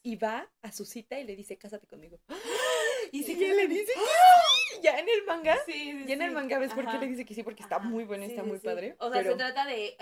Y, 0.03 0.17
va 0.17 0.51
a 0.61 0.71
su 0.71 0.85
cita 0.85 1.19
y 1.19 1.23
le 1.23 1.35
dice, 1.35 1.57
cásate 1.57 1.87
conmigo. 1.87 2.19
Y, 3.11 3.23
si 3.23 3.35
le 3.35 3.67
dice 3.67 3.91
ya 4.81 4.97
en 4.97 5.07
el 5.07 5.25
manga. 5.25 5.57
Sí, 5.65 6.03
ya 6.07 6.13
en 6.13 6.21
el 6.21 6.31
manga 6.31 6.57
ves 6.59 6.73
por 6.73 6.89
qué 6.89 6.97
le 6.97 7.07
dice 7.07 7.25
que 7.25 7.33
sí, 7.33 7.43
porque 7.43 7.63
está 7.63 7.79
muy 7.79 8.03
bueno 8.05 8.23
y 8.23 8.27
está 8.27 8.43
muy 8.43 8.59
padre. 8.59 8.95
O 8.99 9.11
sea, 9.11 9.23
se 9.23 9.35
trata 9.35 9.65
de. 9.65 9.95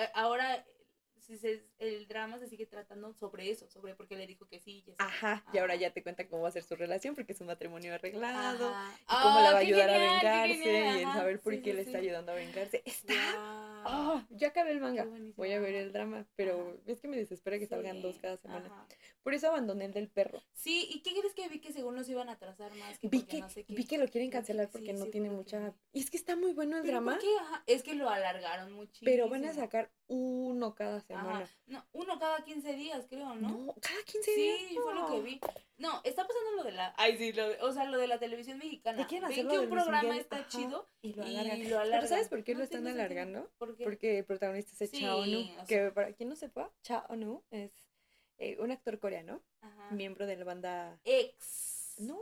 El 1.78 2.08
drama 2.08 2.40
se 2.40 2.48
sigue 2.48 2.66
tratando 2.66 3.14
sobre 3.14 3.52
eso, 3.52 3.70
sobre 3.70 3.94
por 3.94 4.08
qué 4.08 4.16
le 4.16 4.26
dijo 4.26 4.48
que 4.48 4.60
sí. 4.60 4.84
Ajá, 4.98 5.46
y 5.54 5.60
ahora 5.60 5.76
ya 5.76 5.94
te 5.94 6.02
cuenta 6.02 6.28
cómo 6.28 6.42
va 6.44 6.50
a 6.50 6.52
ser 6.52 6.64
su 6.64 6.76
relación 6.76 7.14
porque 7.14 7.34
es 7.34 7.42
un 7.42 7.48
matrimonio 7.48 7.94
arreglado 7.94 8.74
y 9.02 9.06
cómo 9.06 9.40
la 9.40 9.52
va 9.52 9.58
a 9.58 9.62
ayudar 9.62 9.90
a 9.90 9.98
vengarse 9.98 10.56
y 10.56 11.04
el 11.04 11.04
saber 11.04 11.40
por 11.40 11.62
qué 11.62 11.74
le 11.74 11.82
está 11.84 12.00
ayudando 12.00 12.32
a 12.32 12.36
vengarse. 12.36 12.82
Está... 12.84 13.84
Oh, 13.86 14.22
ya 14.32 14.50
acabé 14.50 14.72
el 14.72 14.82
manga, 14.82 15.08
voy 15.38 15.52
a 15.54 15.60
ver 15.60 15.76
el 15.76 15.94
drama, 15.94 16.26
pero 16.36 16.82
es 16.86 17.00
que 17.00 17.08
me 17.08 17.18
desespera 17.18 17.60
que 17.60 17.68
salgan 17.68 18.02
dos 18.02 18.18
cada 18.18 18.38
semana. 18.38 18.88
Por 19.24 19.34
eso 19.34 19.48
abandoné 19.48 19.86
el 19.86 19.94
del 19.94 20.10
perro. 20.10 20.42
Sí, 20.54 20.88
¿y 20.90 21.02
qué 21.02 21.12
crees 21.12 21.34
que 21.34 21.48
vi 21.48 21.60
que 21.60 21.72
según 21.72 21.96
los 21.96 22.10
iban 22.10 22.30
a 22.30 22.34
atrasar 22.34 22.74
más? 22.76 22.98
Que 22.98 23.08
vi, 23.08 23.24
que, 23.24 23.44
vi 23.68 23.86
que 23.86 23.98
lo 23.98 24.08
quieren 24.08 24.32
cancelar 24.32 24.70
porque 24.70 24.94
no 24.94 25.06
tiene 25.06 25.30
mucha... 25.30 25.74
Y 25.94 26.00
es 26.00 26.10
que 26.10 26.18
está 26.18 26.36
muy 26.36 26.54
bueno 26.54 26.78
el 26.78 26.88
drama. 26.88 27.20
Es 27.68 27.84
que 27.84 27.94
lo 27.94 28.10
alargaron 28.10 28.72
muchísimo. 28.72 29.10
Pero 29.12 29.30
van 29.30 29.46
a 29.46 29.54
sacar 29.54 29.92
uno 30.10 30.74
cada 30.74 31.00
semana. 31.00 31.48
No, 31.68 31.86
uno 31.94 32.20
cada 32.20 32.44
15 32.44 32.74
días, 32.74 33.06
creo, 33.08 33.36
¿no? 33.36 33.50
No, 33.50 33.76
cada 33.80 34.04
15 34.04 34.32
días. 34.36 34.58
Sí, 34.68 34.78
fue 34.82 34.96
lo 34.96 35.08
que 35.08 35.22
vi. 35.22 35.40
No, 35.78 36.02
está 36.04 36.28
pasando 36.28 36.52
lo 36.58 36.64
de 36.64 36.72
la. 36.72 36.94
Ay, 36.98 37.18
sí, 37.18 37.32
lo 37.32 37.46
o 37.66 37.72
sea, 37.72 37.86
lo 37.86 37.98
de 38.00 38.08
la 38.08 38.20
televisión 38.20 38.58
mexicana. 38.58 39.08
Ven 39.10 39.48
que 39.48 39.60
un 39.60 39.70
programa 39.70 40.18
está 40.18 40.48
chido 40.48 40.90
y 41.02 41.14
lo 41.14 41.24
alargan. 41.24 41.62
Pero 41.90 42.08
¿sabes 42.08 42.28
por 42.28 42.44
qué 42.44 42.56
lo 42.56 42.64
están 42.64 42.88
alargando? 42.88 43.50
Porque 43.58 44.20
el 44.20 44.26
protagonista 44.26 44.84
es 44.84 44.92
Chao 44.92 45.26
Nu. 45.26 45.46
Que 45.68 45.92
para 45.92 46.12
quien 46.14 46.30
no 46.30 46.36
sepa, 46.36 46.72
Chao 46.82 47.16
Nu 47.16 47.44
es 47.52 47.72
eh, 48.40 48.58
un 48.60 48.72
actor 48.72 49.00
coreano, 49.00 49.42
miembro 49.92 50.26
de 50.26 50.38
la 50.38 50.46
banda. 50.46 51.00
Ex. 51.04 51.96
No. 52.00 52.20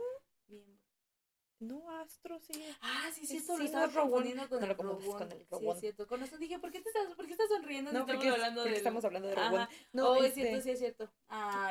No, 1.60 1.90
Astro, 1.98 2.38
sí. 2.38 2.52
Ah, 2.80 3.10
sí, 3.12 3.26
sí, 3.26 3.44
lo 3.46 3.64
estaba 3.64 3.92
confundiendo 3.92 4.48
con, 4.48 4.60
no 4.60 4.66
el 4.66 4.76
robot. 4.76 5.18
con 5.18 5.32
el 5.32 5.46
robot. 5.50 5.62
Sí, 5.62 5.68
es 5.68 5.80
cierto. 5.80 6.06
Con 6.06 6.22
eso 6.22 6.38
dije, 6.38 6.58
¿por 6.58 6.70
qué, 6.70 6.80
te 6.80 6.88
estás, 6.88 7.14
¿por 7.14 7.26
qué 7.26 7.32
estás 7.32 7.48
sonriendo? 7.48 7.92
No, 7.92 8.06
porque, 8.06 8.28
estamos, 8.28 8.34
hablando 8.34 8.64
de 8.64 8.76
estamos 8.76 9.04
hablando 9.04 9.28
de 9.28 9.34
robot. 9.34 9.68
No, 9.92 10.10
oh, 10.10 10.16
es 10.16 10.26
este, 10.26 10.42
cierto, 10.42 10.62
sí, 10.62 10.70
es 10.70 10.78
cierto. 10.78 11.10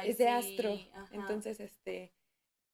es 0.04 0.18
de 0.18 0.28
Astro. 0.28 0.78
Entonces, 1.12 1.60
este, 1.62 2.14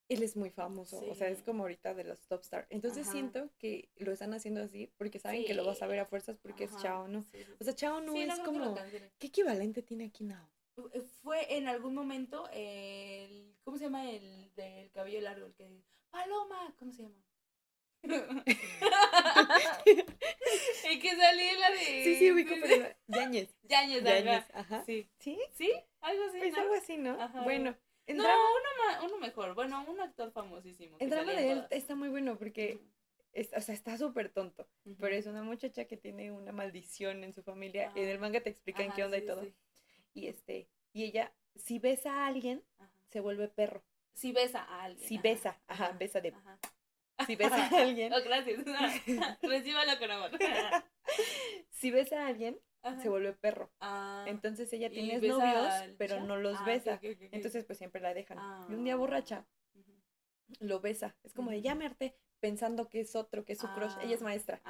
él 0.08 0.22
es 0.22 0.36
muy 0.36 0.50
famoso. 0.50 1.00
O 1.08 1.14
sea, 1.14 1.28
es 1.28 1.42
como 1.42 1.62
ahorita 1.62 1.94
de 1.94 2.04
los 2.04 2.26
top 2.26 2.42
stars. 2.42 2.66
Entonces 2.70 3.06
siento 3.06 3.48
que 3.58 3.90
lo 3.96 4.12
están 4.12 4.34
haciendo 4.34 4.62
así 4.62 4.92
porque 4.96 5.18
saben 5.18 5.44
que 5.44 5.54
lo 5.54 5.64
vas 5.64 5.82
a 5.82 5.86
ver 5.86 6.00
a 6.00 6.06
fuerzas 6.06 6.36
porque 6.38 6.64
es 6.64 6.76
Chao, 6.78 7.08
¿no? 7.08 7.24
O 7.60 7.64
sea, 7.64 7.74
Chao 7.74 8.00
no 8.00 8.14
es 8.14 8.38
como... 8.40 8.74
¿Qué 9.18 9.28
equivalente 9.28 9.82
tiene 9.82 10.06
aquí 10.06 10.24
Now? 10.24 10.48
Eh, 10.92 11.02
fue 11.22 11.56
en 11.56 11.68
algún 11.68 11.94
momento 11.94 12.48
el... 12.52 13.54
¿Cómo 13.62 13.78
se 13.78 13.84
llama 13.84 14.10
el 14.10 14.52
del 14.54 14.90
cabello 14.90 15.20
largo? 15.20 15.46
El 15.46 15.54
que 15.54 15.70
Paloma, 16.10 16.74
¿cómo 16.78 16.92
se 16.92 17.02
llama? 17.02 17.24
el 18.04 18.34
que 21.00 21.16
salía 21.16 21.58
la 21.58 21.70
de. 21.70 22.04
Sí, 22.04 22.16
sí, 22.16 22.30
ubico, 22.30 22.54
pero. 22.60 22.86
Yañez. 23.06 23.56
Yañez, 23.62 24.04
Yañez, 24.04 24.44
ajá. 24.52 24.84
Sí. 24.84 25.08
¿Sí? 25.18 25.38
¿Sí? 25.54 25.72
Algo 26.00 26.24
así. 26.24 26.38
Pues 26.38 26.54
algo 26.56 26.74
así, 26.74 26.98
¿no? 26.98 27.18
Ajá. 27.20 27.42
Bueno. 27.42 27.74
no, 28.06 28.22
uno, 28.22 29.06
uno 29.06 29.18
mejor. 29.18 29.54
Bueno, 29.54 29.84
un 29.88 30.00
actor 30.00 30.30
famosísimo. 30.32 30.98
El 31.00 31.10
drama 31.10 31.32
de 31.32 31.50
él 31.50 31.66
está 31.70 31.94
muy 31.94 32.10
bueno 32.10 32.36
porque. 32.38 32.78
o 33.56 33.60
sea, 33.60 33.74
está 33.74 33.96
súper 33.96 34.28
tonto. 34.28 34.68
Pero 35.00 35.16
es 35.16 35.26
una 35.26 35.42
muchacha 35.42 35.86
que 35.86 35.96
tiene 35.96 36.30
una 36.30 36.52
maldición 36.52 37.24
en 37.24 37.32
su 37.32 37.42
familia. 37.42 37.90
En 37.94 38.06
el 38.08 38.18
manga 38.18 38.42
te 38.42 38.50
explican 38.50 38.92
qué 38.92 39.02
onda 39.02 39.16
y 39.16 39.24
todo. 39.26 39.46
Y 40.14 40.28
este. 40.28 40.68
Y 40.92 41.04
ella, 41.04 41.34
si 41.56 41.78
besa 41.78 42.12
a 42.12 42.26
alguien, 42.26 42.64
se 43.10 43.20
vuelve 43.20 43.48
perro. 43.48 43.84
Si 44.14 44.32
besa 44.32 44.62
a 44.62 44.84
alguien. 44.84 45.08
Si 45.08 45.18
besa, 45.18 45.60
ajá, 45.66 45.92
besa 45.98 46.20
de. 46.20 46.32
Si 47.26 47.36
besa 47.36 47.66
a 47.66 47.82
alguien. 47.82 48.12
Oh, 48.12 48.22
gracias. 48.24 48.64
Recíbalo 49.42 49.98
con 49.98 50.10
amor. 50.10 50.30
si 51.70 51.90
besa 51.90 52.24
a 52.24 52.26
alguien, 52.28 52.58
se 53.00 53.08
vuelve 53.08 53.32
perro. 53.32 53.70
Ah, 53.80 54.24
Entonces 54.26 54.72
ella 54.72 54.90
tiene 54.90 55.18
novios, 55.18 55.72
pero 55.96 56.20
no 56.20 56.36
los 56.36 56.58
ah, 56.60 56.64
besa. 56.64 57.00
Entonces, 57.02 57.64
pues 57.64 57.78
siempre 57.78 58.00
la 58.00 58.14
dejan. 58.14 58.38
Y 58.68 58.74
un 58.74 58.84
día 58.84 58.96
borracha, 58.96 59.46
lo 60.60 60.80
besa. 60.80 61.16
Es 61.22 61.32
como 61.32 61.50
de 61.50 61.62
llamarte 61.62 62.16
pensando 62.44 62.90
que 62.90 63.00
es 63.00 63.16
otro, 63.16 63.42
que 63.46 63.54
es 63.54 63.58
su 63.58 63.66
crush. 63.68 63.94
Ella 64.02 64.16
es 64.16 64.20
ah, 64.20 64.24
maestra. 64.24 64.60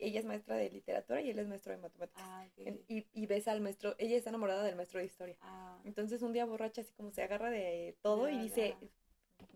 Ella 0.00 0.18
es 0.18 0.26
maestra 0.26 0.56
de 0.56 0.68
literatura 0.70 1.20
y 1.20 1.30
él 1.30 1.38
es 1.38 1.46
maestro 1.46 1.70
de 1.70 1.78
matemáticas. 1.78 2.24
Ah, 2.26 2.44
y, 2.56 3.06
y, 3.12 3.26
besa 3.26 3.52
al 3.52 3.60
maestro, 3.60 3.94
ella 3.98 4.16
está 4.16 4.30
enamorada 4.30 4.64
del 4.64 4.74
maestro 4.74 4.98
de 4.98 5.06
historia. 5.06 5.36
Ah. 5.40 5.80
Entonces 5.84 6.20
un 6.22 6.32
día 6.32 6.44
borracha 6.46 6.80
así 6.80 6.92
como 6.94 7.12
se 7.12 7.22
agarra 7.22 7.48
de 7.48 7.96
todo 8.02 8.28
y 8.28 8.36
dice, 8.38 8.76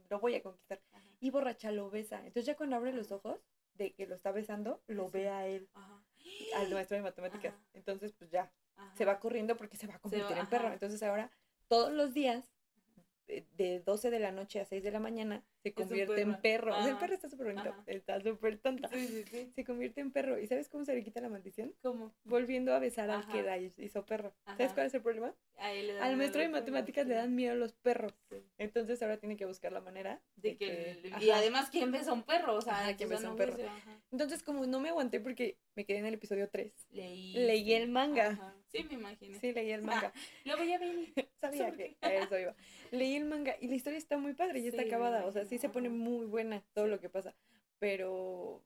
lo 0.09 0.20
voy 0.20 0.37
a 0.37 0.44
conquistar. 0.44 0.81
Y 1.18 1.31
borracha 1.31 1.72
lo 1.72 1.90
besa. 1.90 2.18
Entonces 2.18 2.46
ya 2.46 2.55
cuando 2.55 2.76
abre 2.76 2.92
los 2.92 3.11
ojos 3.11 3.40
de 3.74 3.94
que 3.94 4.07
lo 4.07 4.14
está 4.14 4.31
besando, 4.31 4.81
lo 4.87 5.11
ve 5.11 5.29
a 5.29 5.48
él, 5.48 5.68
al 6.55 6.70
maestro 6.72 6.98
de 6.98 7.02
matemáticas. 7.02 7.52
Entonces 7.74 8.12
pues 8.12 8.31
ya, 8.31 8.52
se 8.94 9.05
va 9.05 9.18
corriendo 9.18 9.57
porque 9.57 9.76
se 9.76 9.88
va 9.88 9.96
a 9.96 9.98
convertir 9.98 10.38
en 10.38 10.48
perro. 10.48 10.72
Entonces 10.72 11.02
ahora 11.02 11.33
todos 11.66 11.92
los 11.92 12.14
días 12.14 12.48
de 13.27 13.81
12 13.81 14.11
de 14.11 14.19
la 14.19 14.33
noche 14.33 14.61
a 14.61 14.65
6 14.65 14.83
de 14.83 14.91
la 14.91 15.01
mañana 15.01 15.45
se 15.62 15.73
convierte 15.73 16.21
en 16.21 16.41
perro. 16.41 16.73
O 16.77 16.83
sea, 16.83 16.93
el 16.93 16.99
perro 16.99 17.15
está 17.15 17.29
súper 17.29 17.55
bonito, 17.55 17.75
está 17.87 18.21
súper 18.21 18.59
tonta. 18.59 18.89
Se 18.89 19.65
convierte 19.65 20.01
en 20.01 20.12
perro. 20.12 20.39
¿Y 20.39 20.47
sabes 20.47 20.69
cómo 20.69 20.85
se 20.85 20.95
le 20.95 21.03
quita 21.03 21.21
la 21.21 21.29
maldición? 21.29 21.75
¿Cómo? 21.83 22.15
Volviendo 22.25 22.73
a 22.75 22.79
besar 22.79 23.11
al 23.11 23.27
que 23.29 23.43
la 23.43 23.59
hizo 23.59 24.05
perro. 24.05 24.35
¿Sabes 24.47 24.73
cuál 24.73 24.87
es 24.87 24.95
el 24.95 25.03
problema? 25.03 25.35
al 25.59 26.17
maestro 26.17 26.43
de 26.43 26.49
matemáticas 26.49 27.07
le 27.07 27.15
dan 27.15 27.35
miedo 27.35 27.53
a 27.53 27.57
los 27.57 27.73
perros. 27.73 28.15
Entonces 28.59 29.03
ahora 29.03 29.17
tiene 29.17 29.37
que 29.37 29.47
buscar 29.47 29.73
la 29.73 29.81
manera 29.81 30.21
de, 30.37 30.57
que... 30.57 31.12
Y 31.21 31.31
además, 31.31 31.71
¿quién 31.71 31.91
besa 31.91 32.11
a 32.11 32.15
un 32.15 32.23
perro? 32.23 32.55
O 32.55 32.61
sea, 32.61 32.95
¿quién 32.97 33.09
besa 33.09 33.29
a 33.29 33.31
un 33.31 33.37
perro? 33.37 33.57
Entonces, 34.11 34.43
como 34.43 34.67
no 34.67 34.81
me 34.81 34.91
aguanté 34.91 35.21
porque 35.21 35.59
me 35.75 35.85
quedé 35.85 35.99
en 35.99 36.07
el 36.07 36.15
episodio 36.15 36.49
3. 36.49 36.73
Leí. 36.91 37.33
Leí 37.35 37.73
el 37.73 37.89
manga. 37.89 38.55
Sí, 38.77 38.85
me 38.85 38.95
imagino. 38.95 39.39
Sí, 39.41 39.53
leí 39.53 39.71
el 39.71 39.83
manga. 39.83 40.12
lo 40.45 40.57
voy 40.57 40.73
a 40.73 40.79
ver. 40.79 41.15
Sabía 41.41 41.73
que 41.73 41.97
a 42.01 42.12
eso 42.12 42.39
iba. 42.39 42.55
Leí 42.91 43.17
el 43.17 43.25
manga 43.25 43.57
y 43.61 43.69
la 43.69 43.75
historia 43.75 43.99
está 43.99 44.19
muy 44.19 44.35
padre 44.35 44.61
y 44.61 44.69
está 44.69 44.83
acabada. 44.83 45.27
O 45.27 45.33
sea, 45.33 45.45
sí 45.45 45.59
se 45.59 45.69
pone 45.69 45.89
muy 45.89 46.27
buena 46.27 46.62
todo 46.75 46.87
lo 46.87 47.01
que 47.01 47.09
pasa. 47.09 47.35
Pero 47.79 48.62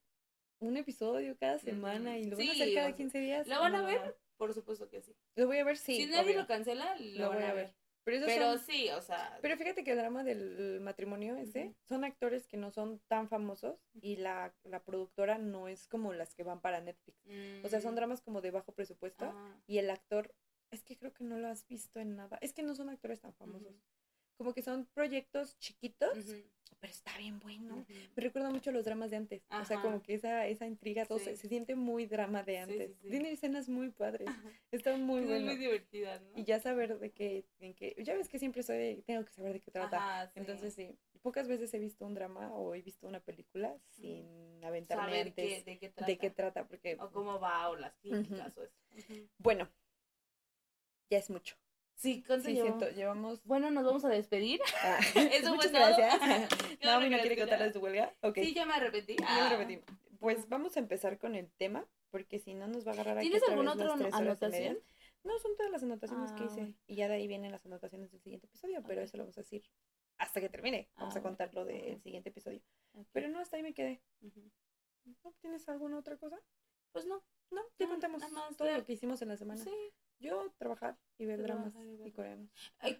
un 0.60 0.76
episodio 0.76 1.36
cada 1.38 1.58
semana 1.58 2.18
y 2.18 2.24
lo 2.24 2.36
van 2.36 2.48
a 2.48 2.52
hacer 2.52 2.74
cada 2.74 2.94
15 2.94 3.18
días. 3.20 3.48
¿Lo 3.48 3.60
van 3.60 3.74
a 3.74 3.82
ver? 3.82 4.16
Por 4.36 4.54
supuesto 4.54 4.88
que 4.88 5.02
sí. 5.02 5.14
Lo 5.36 5.46
voy 5.46 5.58
a 5.58 5.64
ver, 5.64 5.76
sí. 5.76 5.96
Si 5.96 6.06
nadie 6.06 6.34
lo 6.34 6.46
cancela, 6.46 6.96
lo, 6.98 7.32
voy 7.32 7.42
a 7.42 7.52
ver. 7.52 7.74
Pero, 8.04 8.58
sí, 8.58 8.88
o 8.90 9.00
sea. 9.02 9.38
Pero 9.42 9.56
fíjate 9.56 9.84
que 9.84 9.92
el 9.92 9.98
drama 9.98 10.24
del 10.24 10.80
matrimonio 10.80 11.36
ese 11.36 11.74
son 11.82 12.04
actores 12.04 12.46
que 12.46 12.56
no 12.56 12.70
son 12.70 13.00
tan 13.08 13.28
famosos 13.28 13.78
y 14.00 14.16
la, 14.16 14.54
la 14.64 14.82
productora 14.82 15.38
no 15.38 15.68
es 15.68 15.86
como 15.86 16.12
las 16.12 16.34
que 16.34 16.42
van 16.42 16.60
para 16.60 16.80
Netflix. 16.80 17.18
O 17.64 17.68
sea, 17.68 17.80
son 17.80 17.92
mm. 17.92 17.96
dramas 17.96 18.22
como 18.22 18.40
de 18.40 18.50
bajo 18.50 18.72
presupuesto 18.72 19.26
ah. 19.26 19.56
y 19.66 19.78
el 19.78 19.90
actor, 19.90 20.34
es 20.70 20.82
que 20.82 20.96
creo 20.96 21.12
que 21.12 21.24
no 21.24 21.38
lo 21.38 21.48
has 21.48 21.66
visto 21.66 22.00
en 22.00 22.16
nada. 22.16 22.38
Es 22.40 22.52
que 22.52 22.62
no 22.62 22.74
son 22.74 22.88
actores 22.88 23.20
tan 23.20 23.34
famosos 23.34 23.74
como 24.40 24.54
que 24.54 24.62
son 24.62 24.86
proyectos 24.94 25.58
chiquitos, 25.58 26.16
pero 26.80 26.90
está 26.90 27.14
bien 27.18 27.38
bueno. 27.40 27.84
Me 28.16 28.22
recuerda 28.22 28.48
mucho 28.48 28.70
a 28.70 28.72
los 28.72 28.86
dramas 28.86 29.10
de 29.10 29.18
antes. 29.18 29.42
O 29.50 29.66
sea, 29.66 29.82
como 29.82 30.02
que 30.02 30.14
esa, 30.14 30.46
esa 30.46 30.66
intriga, 30.66 31.04
todo 31.04 31.18
se, 31.18 31.36
siente 31.36 31.74
muy 31.74 32.06
drama 32.06 32.42
de 32.42 32.56
antes. 32.56 32.98
Tiene 33.02 33.32
escenas 33.32 33.68
muy 33.68 33.90
padres. 33.90 34.26
Está 34.72 34.96
muy 34.96 35.26
bueno. 35.26 35.44
muy 35.44 35.56
divertida, 35.56 36.20
¿no? 36.20 36.30
Y 36.38 36.44
ya 36.44 36.58
saber 36.58 36.98
de 36.98 37.10
qué, 37.10 37.44
en 37.58 37.74
qué, 37.74 37.94
ya 38.02 38.14
ves 38.14 38.30
que 38.30 38.38
siempre 38.38 38.62
soy, 38.62 39.02
tengo 39.06 39.26
que 39.26 39.32
saber 39.34 39.52
de 39.52 39.60
qué 39.60 39.70
trata. 39.70 40.32
Entonces 40.34 40.72
sí, 40.72 40.96
pocas 41.20 41.46
veces 41.46 41.74
he 41.74 41.78
visto 41.78 42.06
un 42.06 42.14
drama 42.14 42.50
o 42.50 42.74
he 42.74 42.80
visto 42.80 43.06
una 43.06 43.20
película 43.20 43.76
sin 43.90 44.64
aventarme 44.64 45.20
antes 45.20 45.66
de, 45.66 45.78
qué 45.78 45.90
trata. 45.90 46.06
de 46.06 46.16
qué 46.16 46.30
trata. 46.30 46.66
porque... 46.66 46.96
O 46.98 47.10
cómo 47.10 47.38
va 47.38 47.68
o 47.68 47.76
las 47.76 47.94
críticas 47.98 48.56
o 48.56 48.62
eso. 48.62 48.80
Bueno, 49.36 49.68
ya 51.10 51.18
es 51.18 51.28
mucho. 51.28 51.56
Sí, 52.00 52.24
¿cuánto 52.26 52.48
sí, 52.48 52.54
siento, 52.54 52.88
llevamos... 52.92 53.44
Bueno, 53.44 53.70
nos 53.70 53.84
vamos 53.84 54.06
a 54.06 54.08
despedir. 54.08 54.58
Ah, 54.82 54.98
Eso 55.34 55.54
muchas 55.54 55.70
gracias. 55.70 56.18
no, 56.82 56.98
no 56.98 57.18
quiere 57.18 57.36
contarles 57.36 57.68
de 57.68 57.78
tu 57.78 57.84
huelga. 57.84 58.14
Okay. 58.22 58.46
Sí, 58.46 58.54
ya 58.54 58.64
me 58.64 58.72
arrepentí. 58.72 59.16
Ya 59.16 59.26
me 59.26 59.40
ah. 59.40 59.46
arrepentí. 59.48 59.84
Pues 60.18 60.48
vamos 60.48 60.78
a 60.78 60.80
empezar 60.80 61.18
con 61.18 61.34
el 61.34 61.50
tema, 61.52 61.86
porque 62.10 62.38
si 62.38 62.54
no 62.54 62.68
nos 62.68 62.86
va 62.86 62.92
a 62.92 62.94
agarrar 62.94 63.18
aquí 63.18 63.28
¿Tienes 63.28 63.46
alguna 63.46 63.74
otra 63.74 63.92
anotación? 63.92 64.78
No, 65.24 65.38
son 65.40 65.54
todas 65.58 65.70
las 65.70 65.82
anotaciones 65.82 66.32
que 66.32 66.44
hice. 66.44 66.74
Y 66.86 66.96
ya 66.96 67.06
de 67.06 67.16
ahí 67.16 67.26
vienen 67.26 67.52
las 67.52 67.66
anotaciones 67.66 68.10
del 68.10 68.22
siguiente 68.22 68.46
episodio, 68.46 68.82
pero 68.86 69.02
eso 69.02 69.18
lo 69.18 69.24
vamos 69.24 69.36
a 69.36 69.42
decir 69.42 69.62
hasta 70.16 70.40
que 70.40 70.48
termine. 70.48 70.88
Vamos 70.96 71.16
a 71.16 71.18
ah, 71.18 71.22
contar 71.22 71.52
lo 71.54 71.66
del 71.66 72.00
siguiente 72.00 72.30
episodio. 72.30 72.62
Pero 73.12 73.28
no, 73.28 73.40
hasta 73.40 73.58
ahí 73.58 73.62
me 73.62 73.74
quedé. 73.74 74.02
¿No 75.22 75.32
tienes 75.42 75.68
alguna 75.68 75.98
otra 75.98 76.16
cosa? 76.16 76.40
Pues 76.92 77.04
no. 77.04 77.22
No, 77.50 77.62
te 77.76 77.86
contamos 77.86 78.22
todo 78.56 78.70
lo 78.70 78.84
que 78.86 78.94
hicimos 78.94 79.20
en 79.20 79.28
la 79.28 79.36
semana. 79.36 79.62
Sí. 79.62 79.92
Yo 80.20 80.52
trabajar 80.58 80.98
y 81.16 81.24
ver 81.24 81.42
dramas 81.42 81.72
y, 82.04 82.12
coreanos. 82.12 82.50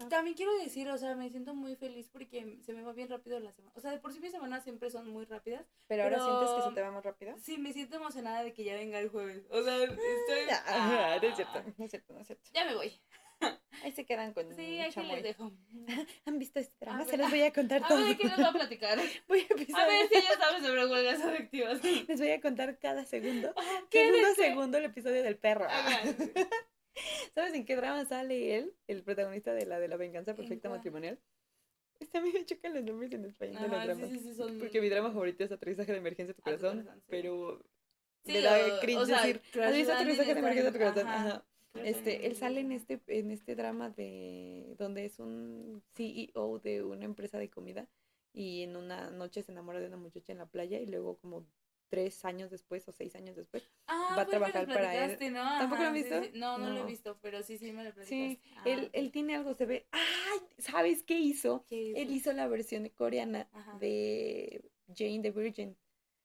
también 0.09 0.35
quiero 0.35 0.57
decir, 0.59 0.89
o 0.89 0.97
sea, 0.97 1.15
me 1.15 1.29
siento 1.29 1.55
muy 1.55 1.77
feliz 1.77 2.09
porque 2.11 2.59
se 2.63 2.73
me 2.73 2.83
va 2.83 2.93
bien 2.93 3.09
rápido 3.09 3.39
la 3.41 3.53
semana. 3.53 3.73
O 3.77 3.81
sea, 3.81 3.91
de 3.91 3.99
por 3.99 4.13
sí 4.13 4.21
mis 4.21 4.33
semanas 4.33 4.65
siempre 4.65 4.91
son 4.91 5.09
muy 5.11 5.27
rápidas. 5.27 5.67
Pero, 5.87 6.05
ahora 6.05 6.19
sientes 6.19 6.51
que 6.51 6.63
se 6.69 6.75
te 6.75 6.81
va 6.81 6.91
más 6.91 7.05
rápido. 7.05 7.37
Sí, 7.39 7.59
me 7.59 7.73
siento 7.75 7.97
emocionada 7.97 8.43
de 8.43 8.55
que 8.55 8.65
ya 8.65 8.75
venga 8.75 8.99
el 8.99 9.11
jueves. 9.11 9.45
O 9.51 9.63
sea, 9.63 9.77
estoy. 9.85 10.57
Ah, 10.67 11.19
no 11.23 11.29
es 11.29 11.37
cierto, 11.37 11.63
no 11.77 11.85
es 11.85 11.91
cierto, 11.91 12.15
no 12.15 12.21
es 12.21 12.27
cierto. 12.27 12.51
Ya 12.55 12.65
me 12.65 12.75
voy. 12.75 13.01
Ahí 13.83 13.93
se 13.93 14.05
quedan 14.05 14.33
con 14.33 14.55
Sí, 14.55 14.81
aquí 14.81 15.03
les 15.03 15.23
dejo. 15.23 15.53
¿Han 16.27 16.39
visto 16.39 16.59
este 16.59 16.75
drama? 16.81 17.05
Se 17.05 17.17
los 17.17 17.31
voy 17.31 17.43
a 17.43 17.53
contar 17.53 17.87
todo. 17.87 17.99
A 17.99 18.03
ver, 18.03 18.17
¿qué 18.17 18.29
nos 18.29 18.39
va 18.39 18.49
a 18.49 18.53
platicar? 18.53 18.99
Voy 19.29 19.41
a, 19.41 19.83
a 19.83 19.87
ver 19.87 20.09
si 20.09 20.19
ella 20.19 20.37
sabe 20.39 20.61
sobre 20.61 20.87
huelgas 20.87 21.21
afectivas. 21.23 21.83
Les 21.83 22.19
voy 22.19 22.31
a 22.31 22.41
contar 22.41 22.79
cada 22.79 23.05
segundo. 23.05 23.55
¿Qué 23.91 24.07
segundo 24.07 24.35
segundo 24.35 24.79
el 24.79 24.85
episodio 24.85 25.23
del 25.23 25.39
perro. 25.39 25.67
¿Sabes 27.35 27.55
en 27.55 27.65
qué 27.65 27.77
drama 27.77 28.05
sale 28.05 28.57
él? 28.57 28.75
El 28.87 29.03
protagonista 29.03 29.53
de 29.53 29.67
la 29.67 29.79
de 29.79 29.89
la 29.89 29.97
venganza 29.97 30.35
perfecta 30.35 30.69
matrimonial. 30.69 31.19
Está 31.99 32.19
a 32.19 32.23
mí 32.23 32.33
me 32.33 32.45
chocan 32.45 32.75
los 32.75 32.83
nombres 32.83 33.13
en 33.13 33.27
español 33.27 33.61
de 33.63 33.69
los 33.69 33.85
dramas. 33.85 34.59
Porque 34.59 34.81
mi 34.81 34.89
drama 34.89 35.11
favorito 35.13 35.45
es 35.45 35.53
Aterrizaje 35.53 35.93
de 35.93 35.99
Emergencia 35.99 36.29
de 36.29 36.35
tu 36.35 36.43
Corazón. 36.43 36.89
Pero 37.09 37.63
le 38.25 38.41
da 38.41 38.81
cringe 38.81 39.07
decir, 39.07 39.43
Aterrizaje 39.55 40.35
de 40.35 40.41
Emergencia 40.41 40.71
de 40.71 40.73
tu 40.73 40.79
Corazón? 40.79 41.07
Ajá. 41.07 41.45
Este, 41.75 42.27
él 42.27 42.35
sale 42.37 42.61
en 42.61 42.73
este, 42.73 43.01
en 43.07 43.31
este 43.31 43.55
drama 43.55 43.91
de 43.91 44.75
donde 44.79 45.05
es 45.05 45.21
un 45.21 45.83
CEO 45.95 46.59
de 46.59 46.83
una 46.83 47.05
empresa 47.05 47.39
de 47.39 47.49
comida 47.49 47.87
y 48.33 48.63
en 48.63 48.77
una 48.77 49.11
noche 49.11 49.43
se 49.43 49.53
enamora 49.53 49.79
de 49.79 49.87
una 49.87 49.97
muchacha 49.97 50.33
en 50.33 50.39
la 50.39 50.47
playa 50.47 50.81
y 50.81 50.87
luego 50.87 51.17
como 51.19 51.47
tres 51.91 52.25
años 52.25 52.51
después 52.51 52.89
o 52.89 52.93
seis 52.93 53.15
años 53.17 53.37
después 53.37 53.69
ah, 53.89 54.15
va 54.17 54.23
a 54.23 54.27
trabajar 54.27 54.67
para 54.67 55.05
él. 55.05 55.19
¿Tampoco 55.19 55.83
lo 55.83 55.89
has 55.89 55.93
visto? 55.93 56.21
No, 56.35 56.57
no, 56.57 56.71
lo 56.71 56.81
he 56.83 56.87
visto, 56.87 57.19
pero 57.21 57.43
sí, 57.43 57.59
sí 57.59 57.73
me 57.73 57.85
lo 57.85 57.93
platicaste. 57.93 58.09
Sí, 58.09 58.41
él, 58.65 58.87
ah, 58.87 58.91
él 58.95 59.11
tiene 59.11 59.35
algo, 59.35 59.55
se 59.55 59.67
ve, 59.67 59.87
¡ay! 59.91 60.39
¿Sabes 60.59 61.03
qué 61.03 61.19
hizo? 61.19 61.67
Él 61.69 62.11
hizo 62.13 62.33
la 62.33 62.47
versión 62.47 62.89
coreana 62.91 63.49
de 63.81 64.65
Jane 64.97 65.21
the 65.21 65.33
Virgin. 65.33 65.77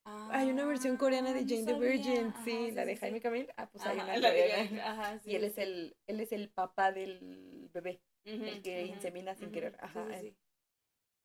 hay 0.05 0.49
una 0.49 0.66
versión 0.66 0.97
coreana 0.97 1.34
de 1.34 1.41
Jane 1.41 1.66
the 1.66 1.74
Virgin, 1.74 2.34
sí, 2.45 2.72
la 2.72 2.86
de 2.86 2.95
Jaime 2.95 3.20
Camil. 3.20 3.51
Ah, 3.57 3.68
pues 3.70 3.86
hay 3.86 3.97
una 3.97 4.13
coreana. 4.13 5.22
y 5.26 5.36
él 5.36 5.43
es 5.43 5.57
el, 5.57 5.97
él 6.07 6.20
es 6.20 6.32
el 6.32 6.49
papá 6.49 6.91
del 6.91 7.70
bebé, 7.74 8.01
el 8.24 8.61
que 8.61 8.86
insemina 8.86 9.36
sin 9.36 9.51
querer. 9.51 9.78
Ajá. 9.82 10.07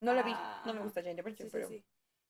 No 0.00 0.14
la 0.14 0.22
vi, 0.22 0.32
no 0.64 0.72
me 0.72 0.82
gusta 0.82 1.02
Jane 1.02 1.16
the 1.16 1.22
Virgin, 1.22 1.50
pero. 1.52 1.68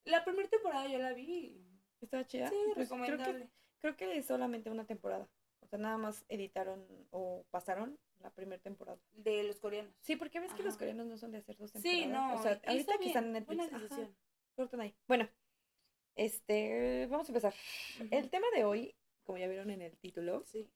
La 0.05 0.25
primera 0.25 0.49
temporada 0.49 0.89
yo 0.89 0.99
la 0.99 1.13
vi 1.13 1.71
¿Está 2.01 2.27
chida? 2.27 2.49
Sí, 2.49 2.57
pues 2.75 2.89
recomendable. 2.89 3.51
Creo 3.79 3.97
que, 3.97 4.17
es 4.17 4.27
solamente 4.27 4.71
una 4.71 4.85
temporada. 4.85 5.29
O 5.61 5.67
sea, 5.67 5.79
nada 5.79 5.99
más 5.99 6.25
editaron 6.29 6.87
o 7.11 7.45
pasaron 7.51 7.99
la 8.19 8.31
primera 8.31 8.61
temporada. 8.61 8.99
De 9.13 9.43
los 9.43 9.59
coreanos. 9.59 9.95
Sí, 10.01 10.17
porque 10.17 10.41
ves 10.41 10.53
que 10.55 10.63
los 10.63 10.77
coreanos 10.77 11.07
no 11.07 11.17
son 11.17 11.33
de 11.33 11.39
hacer 11.39 11.57
dos 11.57 11.73
temporadas. 11.73 12.01
Sí, 12.01 12.07
no. 12.07 12.35
O 12.35 12.43
sea, 12.43 12.61
ahorita 12.67 12.99
que 12.99 13.07
están 13.07 13.25
en 13.27 13.33
Netflix. 13.33 13.71
Cortan 14.55 14.81
ahí. 14.81 14.95
Bueno, 15.07 15.29
este, 16.17 17.07
vamos 17.11 17.29
a 17.29 17.33
empezar. 17.33 17.55
El 18.11 18.29
tema 18.31 18.47
de 18.55 18.65
hoy 18.65 18.95
como 19.31 19.39
ya 19.39 19.47
vieron 19.47 19.71
en 19.71 19.81
el 19.81 19.97
título. 19.97 20.43
Sí. 20.45 20.69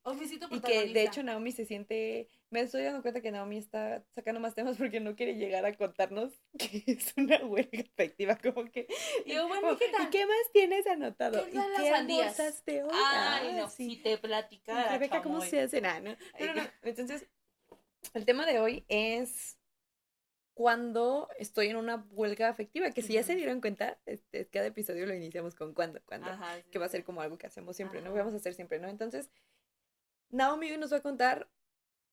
Y 0.53 0.61
que 0.61 0.87
de 0.87 1.03
hecho 1.03 1.25
Naomi 1.25 1.51
se 1.51 1.65
siente, 1.65 2.29
me 2.51 2.61
estoy 2.61 2.85
dando 2.85 3.03
cuenta 3.03 3.21
que 3.21 3.33
Naomi 3.33 3.57
está 3.57 4.05
sacando 4.15 4.39
más 4.39 4.55
temas 4.55 4.77
porque 4.77 5.01
no 5.01 5.17
quiere 5.17 5.35
llegar 5.35 5.67
a 5.67 5.77
contarnos 5.77 6.33
que 6.59 6.85
es 6.87 7.13
una 7.17 7.45
huelga 7.45 7.81
efectiva, 7.81 8.39
como 8.39 8.71
que... 8.71 8.87
Y 9.27 9.37
bueno, 9.49 9.77
¿qué 9.77 9.89
tal? 9.89 10.07
¿Y 10.07 10.11
qué 10.11 10.25
más 10.25 10.53
tienes 10.53 10.87
anotado? 10.87 11.45
¿Qué 11.47 11.51
¿Y 11.51 11.83
qué 11.83 11.91
almorzaste 11.91 12.85
hoy? 12.85 12.91
Ay, 12.93 13.49
ah, 13.51 13.57
no, 13.57 13.69
si 13.69 13.97
te 13.97 14.19
platicara, 14.19 14.93
Rebeca, 14.93 15.21
¿cómo 15.21 15.41
se 15.41 15.63
hace? 15.63 15.81
nada 15.81 15.99
no. 15.99 16.17
Entonces, 16.85 17.27
el 18.13 18.25
tema 18.25 18.47
de 18.47 18.61
hoy 18.61 18.85
es 18.87 19.59
cuando 20.55 21.29
estoy 21.39 21.69
en 21.69 21.77
una 21.77 22.07
huelga 22.13 22.49
afectiva, 22.49 22.91
que 22.93 23.03
si 23.03 23.15
ya 23.15 23.25
se 23.25 23.35
dieron 23.35 23.61
cuenta, 23.61 23.99
este, 24.07 24.47
cada 24.47 24.67
episodio 24.67 25.05
lo 25.05 25.15
iniciamos 25.15 25.57
con 25.57 25.75
cuándo, 25.75 26.01
cuándo, 26.07 26.29
que 26.71 26.79
va 26.79 26.87
a 26.87 26.89
ser 26.89 27.05
como 27.05 27.21
algo 27.21 27.37
que 27.37 27.49
hacemos 27.49 27.75
siempre, 27.75 28.01
¿no? 28.01 28.15
Vamos 28.15 28.35
a 28.35 28.37
hacer 28.37 28.55
siempre, 28.55 28.79
¿no? 28.79 28.89
Entonces, 28.89 29.29
Naomi 30.31 30.77
nos 30.77 30.93
va 30.93 30.99
a 30.99 31.03
contar, 31.03 31.49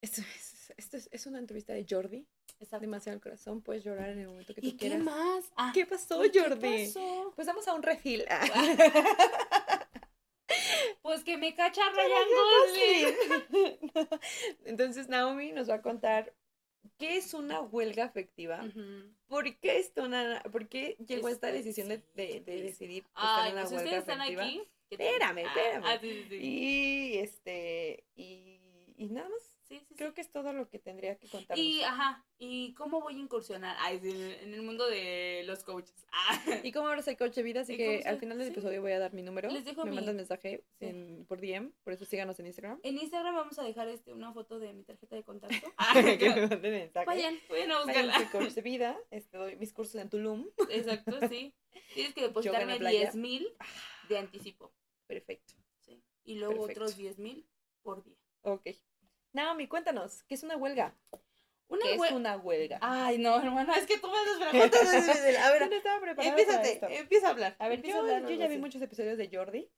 esto 0.01 0.21
es, 0.21 0.73
esto 0.75 0.97
es, 1.11 1.25
una 1.27 1.37
entrevista 1.37 1.73
de 1.73 1.85
Jordi, 1.87 2.25
está 2.59 2.79
demasiado 2.79 3.15
el 3.15 3.21
corazón, 3.21 3.61
puedes 3.61 3.83
llorar 3.83 4.09
en 4.09 4.19
el 4.19 4.27
momento 4.27 4.55
que 4.55 4.61
tú 4.61 4.75
quieras. 4.75 4.97
¿Qué 4.97 5.03
más? 5.03 5.45
Ah, 5.55 5.71
¿Qué 5.73 5.85
pasó, 5.85 6.17
Jordi? 6.17 6.61
¿Qué 6.61 6.91
pasó? 6.93 7.33
Pues 7.35 7.45
vamos 7.45 7.67
a 7.67 7.75
un 7.75 7.83
refil. 7.83 8.25
pues 11.03 11.23
que 11.23 11.37
me 11.37 11.53
cacha 11.53 11.81
Ryan 11.91 12.27
Gosling. 13.45 14.09
Entonces 14.65 15.09
Naomi 15.09 15.51
nos 15.51 15.69
va 15.69 15.75
a 15.75 15.81
contar 15.83 16.33
¿Qué 16.97 17.17
es 17.17 17.33
una 17.33 17.61
huelga 17.61 18.05
afectiva? 18.05 18.63
¿Por, 19.27 19.57
qué 19.59 19.79
esto, 19.79 20.07
¿Por 20.51 20.67
qué 20.67 20.97
llegó 21.05 21.29
esta 21.29 21.51
decisión 21.51 21.89
de, 21.89 22.03
de, 22.15 22.41
decidir 22.41 23.03
estar 23.15 23.47
en 23.47 23.53
una 23.53 23.63
pues, 23.63 23.73
huelga 23.73 23.97
están 23.97 24.21
afectiva? 24.21 24.43
Aquí, 24.45 24.63
espérame, 24.89 25.37
espérame. 25.39 25.83
Ah, 25.85 25.99
y 26.03 27.17
este, 27.17 28.05
y, 28.15 28.93
y 28.97 29.09
nada 29.09 29.29
más 29.29 29.50
Creo 29.95 30.13
que 30.13 30.21
es 30.21 30.31
todo 30.31 30.53
lo 30.53 30.69
que 30.69 30.79
tendría 30.79 31.17
que 31.17 31.27
contar. 31.27 31.57
Y, 31.57 31.81
ajá, 31.83 32.25
¿y 32.37 32.73
cómo 32.73 33.01
voy 33.01 33.15
a 33.15 33.19
incursionar 33.19 33.77
en 33.91 34.53
el 34.53 34.61
mundo 34.61 34.87
de 34.87 35.43
los 35.45 35.63
coaches? 35.63 36.05
Ah. 36.11 36.41
Y 36.63 36.71
cómo 36.71 36.87
ahora 36.87 37.01
soy 37.01 37.15
coach 37.15 37.33
de 37.35 37.43
vida, 37.43 37.61
así 37.61 37.77
que 37.77 38.03
al 38.05 38.19
final 38.19 38.37
del 38.37 38.49
episodio 38.49 38.81
voy 38.81 38.91
a 38.91 38.99
dar 38.99 39.13
mi 39.13 39.21
número. 39.21 39.49
Les 39.49 39.65
dejo 39.65 39.85
Me 39.85 39.91
mandan 39.91 40.15
mensaje 40.15 40.63
por 41.27 41.39
DM, 41.39 41.71
por 41.83 41.93
eso 41.93 42.05
síganos 42.05 42.39
en 42.39 42.47
Instagram. 42.47 42.79
En 42.83 42.97
Instagram 42.97 43.35
vamos 43.35 43.57
a 43.59 43.63
dejar 43.63 43.87
este, 43.87 44.13
una 44.13 44.33
foto 44.33 44.59
de 44.59 44.73
mi 44.73 44.83
tarjeta 44.83 45.15
de 45.15 45.23
contacto. 45.23 45.73
ah, 45.77 45.93
que 46.19 46.29
me 46.29 46.47
manden 46.47 46.73
mensaje. 46.73 47.05
Vayan, 47.05 47.39
vayan 47.49 47.71
a 47.71 47.83
buscarla. 47.83 48.13
Soy 48.13 48.25
coach 48.25 48.53
de 48.53 48.61
vida, 48.61 48.97
este, 49.09 49.37
doy 49.37 49.55
mis 49.55 49.73
cursos 49.73 49.95
en 49.95 50.09
Tulum. 50.09 50.47
Exacto, 50.69 51.17
sí. 51.29 51.53
Tienes 51.93 52.13
que 52.13 52.21
depositarme 52.21 52.79
10 52.79 53.15
mil 53.15 53.47
de 54.09 54.17
anticipo. 54.17 54.73
Perfecto. 55.07 55.53
Sí. 55.79 56.01
Y 56.23 56.35
luego 56.35 56.63
otros 56.63 56.95
10 56.95 57.19
mil 57.19 57.47
por 57.81 58.03
día. 58.03 58.17
Ok. 58.41 58.67
Naomi, 59.33 59.67
cuéntanos, 59.67 60.23
¿qué 60.23 60.35
es 60.35 60.43
una 60.43 60.57
huelga? 60.57 60.95
Una 61.67 61.83
¿Qué 61.83 61.95
es 61.95 62.11
una 62.11 62.37
huelga? 62.37 62.79
Ay, 62.81 63.17
no, 63.17 63.37
hermana, 63.37 63.77
es 63.77 63.85
que 63.85 63.97
tú 63.97 64.09
me 64.09 64.17
has 64.17 64.49
preguntado. 64.49 64.89
a 64.89 65.51
ver, 65.51 65.61
no 65.69 65.75
estaba 65.75 66.89
empieza 66.89 67.27
a 67.27 67.31
hablar. 67.31 67.55
A 67.59 67.69
ver, 67.69 67.81
yo, 67.81 68.05
yo 68.05 68.31
ya 68.31 68.47
vi 68.47 68.57
muchos 68.57 68.81
episodios 68.81 69.17
de 69.17 69.29
Jordi, 69.31 69.69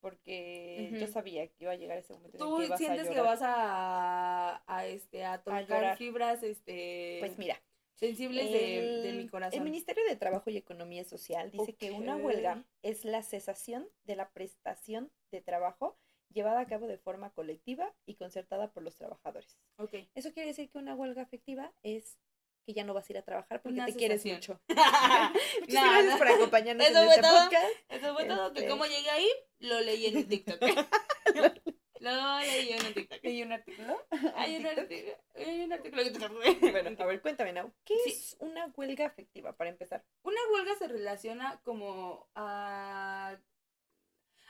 porque 0.00 0.90
yo 0.92 1.06
sabía 1.08 1.48
que 1.48 1.64
iba 1.64 1.72
a 1.72 1.76
llegar 1.76 1.98
ese 1.98 2.12
momento. 2.12 2.38
¿Tú 2.38 2.60
en 2.60 2.70
que 2.70 2.76
sientes 2.76 3.08
que 3.08 3.20
vas 3.20 3.40
a, 3.42 4.62
a, 4.66 4.86
este, 4.86 5.24
a 5.24 5.42
tocar 5.42 5.96
fibras, 5.96 6.42
este... 6.42 7.16
Pues 7.20 7.38
mira. 7.38 7.60
Sensibles 7.94 8.50
de, 8.50 9.00
de, 9.02 9.12
mi 9.12 9.28
corazón. 9.28 9.56
El 9.56 9.64
Ministerio 9.64 10.04
de 10.04 10.16
Trabajo 10.16 10.50
y 10.50 10.56
Economía 10.56 11.04
Social 11.04 11.50
dice 11.52 11.74
que 11.74 11.92
una 11.92 12.16
huelga 12.16 12.64
es 12.82 13.04
la 13.04 13.22
cesación 13.22 13.88
de 14.04 14.16
la 14.16 14.30
prestación 14.30 15.10
de 15.30 15.40
trabajo 15.40 15.96
llevada 16.34 16.60
a 16.60 16.66
cabo 16.66 16.86
de 16.86 16.98
forma 16.98 17.30
colectiva 17.30 17.94
y 18.04 18.16
concertada 18.16 18.70
por 18.70 18.82
los 18.82 18.96
trabajadores. 18.96 19.56
Okay. 19.78 20.10
Eso 20.14 20.32
quiere 20.32 20.48
decir 20.48 20.68
que 20.70 20.78
una 20.78 20.94
huelga 20.94 21.22
afectiva 21.22 21.72
es 21.82 22.18
que 22.66 22.74
ya 22.74 22.84
no 22.84 22.94
vas 22.94 23.08
a 23.08 23.12
ir 23.12 23.18
a 23.18 23.22
trabajar 23.22 23.62
porque 23.62 23.80
te 23.86 23.94
quieres 23.94 24.24
mucho. 24.26 24.60
Muchas 24.68 25.90
gracias 25.90 26.18
por 26.18 26.28
acompañarnos 26.28 26.86
Eso 26.86 27.02
en 27.02 27.08
este 27.08 27.20
todo, 27.20 27.42
podcast. 27.44 27.72
Eso 27.88 28.14
fue 28.14 28.24
todo. 28.24 28.46
Este... 28.48 28.68
¿Cómo 28.68 28.84
llegué 28.86 29.10
ahí? 29.10 29.28
Lo 29.60 29.80
leí 29.80 30.06
en 30.06 30.28
TikTok. 30.28 30.60
lo 32.00 32.38
leí 32.40 32.72
en 32.72 32.86
un 32.86 32.94
TikTok. 32.94 33.24
¿Hay 33.24 33.42
un 33.42 33.52
artículo? 33.52 34.06
Hay 34.34 34.56
un 34.56 34.66
artículo. 34.66 35.16
Hay 35.34 35.60
un 35.62 35.72
artículo 35.72 36.02
que 36.04 36.10
te 36.10 36.70
Bueno, 36.70 36.90
a 36.98 37.06
ver, 37.06 37.22
cuéntame, 37.22 37.52
Nau. 37.52 37.72
¿Qué 37.84 37.94
es 38.06 38.36
una 38.40 38.72
huelga 38.76 39.06
afectiva, 39.06 39.52
para 39.52 39.70
empezar? 39.70 40.04
Una 40.22 40.40
huelga 40.52 40.74
se 40.76 40.88
relaciona 40.88 41.60
como 41.64 42.28
a 42.34 43.38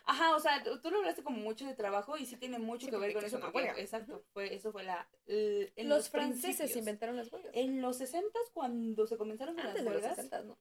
Ajá, 0.06 0.36
o 0.36 0.40
sea, 0.40 0.62
tú 0.62 0.90
lo 0.90 0.98
hablaste 0.98 1.22
como 1.22 1.38
mucho 1.38 1.66
de 1.66 1.74
trabajo 1.74 2.18
y 2.18 2.26
sí 2.26 2.36
tiene 2.36 2.58
mucho 2.58 2.88
que 2.88 2.96
ver 2.98 3.14
con 3.14 3.24
eso. 3.24 3.40
exacto, 3.76 4.24
fue, 4.32 4.54
eso 4.54 4.70
fue 4.70 4.84
la... 4.84 5.08
en 5.26 5.88
los, 5.88 6.10
franceses 6.10 6.76
inventaron 6.76 7.16
las 7.16 7.32
huelgas. 7.32 7.52
En 7.54 7.80
los 7.80 7.96
60 7.98 8.38
cuando 8.52 9.06
se 9.06 9.16
comenzaron 9.16 9.56
las 9.56 9.74
huelgas. 9.74 9.94
los 9.94 10.16
60 10.16 10.42
no. 10.42 10.58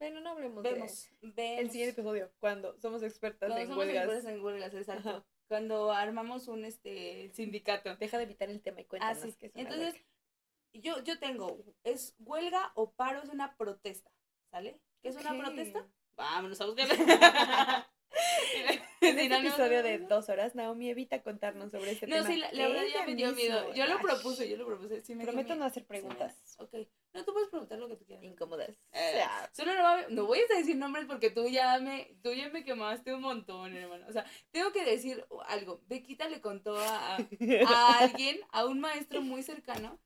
Bueno, 0.00 0.20
no 0.20 0.30
hablemos 0.30 0.64
vemos, 0.64 1.08
de... 1.20 1.58
El 1.60 1.70
siguiente 1.70 1.92
episodio, 1.92 2.32
cuando 2.40 2.76
somos 2.80 3.04
expertas 3.04 3.48
cuando 3.48 3.58
en 3.58 3.68
somos 3.68 3.84
huelgas. 3.84 4.04
expertas 4.04 4.32
en 4.32 4.44
huelgas, 4.44 4.74
exacto. 4.74 5.24
cuando 5.46 5.92
armamos 5.92 6.48
un 6.48 6.64
este 6.64 7.30
sindicato. 7.34 7.94
Deja 7.96 8.18
de 8.18 8.24
evitar 8.24 8.50
el 8.50 8.60
tema 8.60 8.80
y 8.80 8.84
cuéntanos 8.86 9.18
ah, 9.18 9.20
sí. 9.20 9.36
es 9.40 9.52
Entonces, 9.54 9.94
yo, 10.72 11.00
yo 11.04 11.20
tengo, 11.20 11.64
es 11.84 12.16
huelga 12.18 12.72
o 12.74 12.90
paro, 12.90 13.22
es 13.22 13.28
una 13.28 13.56
protesta, 13.56 14.10
¿sale? 14.50 14.80
¿Qué 15.00 15.10
es 15.10 15.16
una 15.16 15.38
protesta? 15.38 15.86
Vámonos 16.16 16.60
a 16.60 16.66
buscar. 16.66 16.88
en 19.02 19.18
este 19.18 19.36
episodio 19.36 19.82
de 19.82 19.98
dos 19.98 20.28
horas, 20.28 20.54
Naomi 20.54 20.90
evita 20.90 21.22
contarnos 21.22 21.70
sobre 21.70 21.92
este 21.92 22.06
tema. 22.06 22.20
No, 22.20 22.26
sí, 22.26 22.36
la, 22.36 22.68
verdad 22.68 22.82
ya 22.92 23.06
me 23.06 23.14
dio 23.14 23.32
miedo. 23.32 23.74
Yo 23.74 23.86
lo 23.86 24.00
propuse, 24.00 24.48
yo 24.48 24.56
lo 24.56 24.66
propuse. 24.66 25.02
Sí 25.02 25.14
me 25.14 25.24
Prometo 25.24 25.54
no 25.54 25.64
hacer 25.64 25.84
preguntas. 25.84 26.56
ok. 26.58 26.74
No, 27.12 27.24
tú 27.24 27.32
puedes 27.32 27.50
preguntar 27.50 27.78
lo 27.78 27.88
que 27.88 27.96
tú 27.96 28.04
quieras. 28.06 28.24
Incómodas. 28.24 28.70
Eh, 28.92 29.22
solo 29.52 29.74
no, 29.74 29.82
va, 29.82 30.06
no 30.08 30.26
voy 30.26 30.38
a 30.38 30.56
decir 30.56 30.76
nombres 30.76 31.04
porque 31.06 31.30
tú 31.30 31.46
ya 31.48 31.78
me, 31.78 32.16
tú 32.22 32.32
ya 32.32 32.48
me 32.48 32.64
quemaste 32.64 33.12
un 33.12 33.20
montón, 33.20 33.76
hermano. 33.76 34.06
O 34.08 34.12
sea, 34.12 34.24
tengo 34.50 34.72
que 34.72 34.84
decir 34.84 35.24
algo. 35.46 35.82
Bequita 35.88 36.28
le 36.28 36.40
contó 36.40 36.78
a, 36.78 37.16
a 37.16 37.98
alguien, 37.98 38.40
a 38.50 38.64
un 38.64 38.80
maestro 38.80 39.20
muy 39.20 39.42
cercano, 39.42 39.98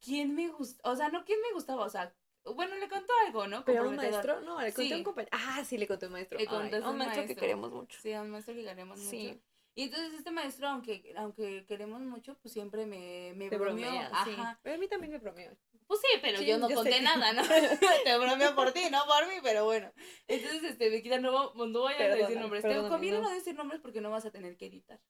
quién 0.00 0.34
me 0.34 0.48
gustó, 0.48 0.90
o 0.90 0.96
sea, 0.96 1.08
no 1.08 1.24
quién 1.24 1.40
me 1.40 1.52
gustaba, 1.52 1.84
o 1.84 1.90
sea, 1.90 2.14
bueno, 2.54 2.76
le 2.76 2.88
contó 2.88 3.12
algo, 3.26 3.46
¿no? 3.46 3.64
Pero 3.64 3.82
a 3.82 3.88
un 3.88 3.96
maestro, 3.96 4.40
no, 4.40 4.60
le 4.60 4.72
conté 4.72 4.94
a 4.94 4.96
un 4.96 5.04
compañero. 5.04 5.30
Ah, 5.32 5.64
sí, 5.64 5.78
le 5.78 5.86
contó 5.86 6.06
a 6.06 6.08
un 6.08 6.12
maestro. 6.12 6.38
Le 6.38 6.46
contó 6.46 6.76
a 6.76 6.90
un 6.90 6.98
maestro, 6.98 7.26
que 7.26 7.36
queremos 7.36 7.72
mucho. 7.72 7.98
Sí, 8.00 8.12
a 8.12 8.22
un 8.22 8.30
maestro 8.30 8.54
que 8.54 8.64
queremos 8.64 9.00
sí. 9.00 9.28
mucho. 9.28 9.40
Y 9.74 9.82
entonces 9.84 10.12
este 10.14 10.32
maestro, 10.32 10.66
aunque, 10.66 11.14
aunque 11.16 11.64
queremos 11.66 12.00
mucho, 12.00 12.36
pues 12.42 12.52
siempre 12.52 12.84
me, 12.84 13.32
me 13.36 13.48
bromeó. 13.48 13.88
Ajá. 14.10 14.58
Pero 14.62 14.74
a 14.74 14.78
mí 14.78 14.88
también 14.88 15.12
me 15.12 15.18
bromeó. 15.18 15.52
Pues 15.86 16.00
sí, 16.00 16.18
pero 16.20 16.42
yo 16.42 16.58
no 16.58 16.68
conté 16.68 17.00
nada, 17.00 17.32
¿no? 17.32 17.42
Te 18.04 18.18
bromeó 18.18 18.54
por 18.56 18.72
ti, 18.72 18.82
no 18.90 18.98
por 19.06 19.26
mí, 19.28 19.34
pero 19.42 19.64
bueno. 19.64 19.92
Entonces, 20.26 20.64
este, 20.64 20.90
me 20.90 21.00
quita, 21.00 21.18
no, 21.18 21.54
no 21.54 21.80
voy 21.80 21.94
a 21.94 22.08
decir 22.08 22.38
nombres. 22.40 22.62
Te 22.62 22.76
conviene 22.88 23.20
no. 23.20 23.30
decir 23.30 23.54
nombres 23.54 23.80
porque 23.80 24.00
no 24.00 24.10
vas 24.10 24.26
a 24.26 24.30
tener 24.30 24.56
que 24.56 24.66
editar. 24.66 25.00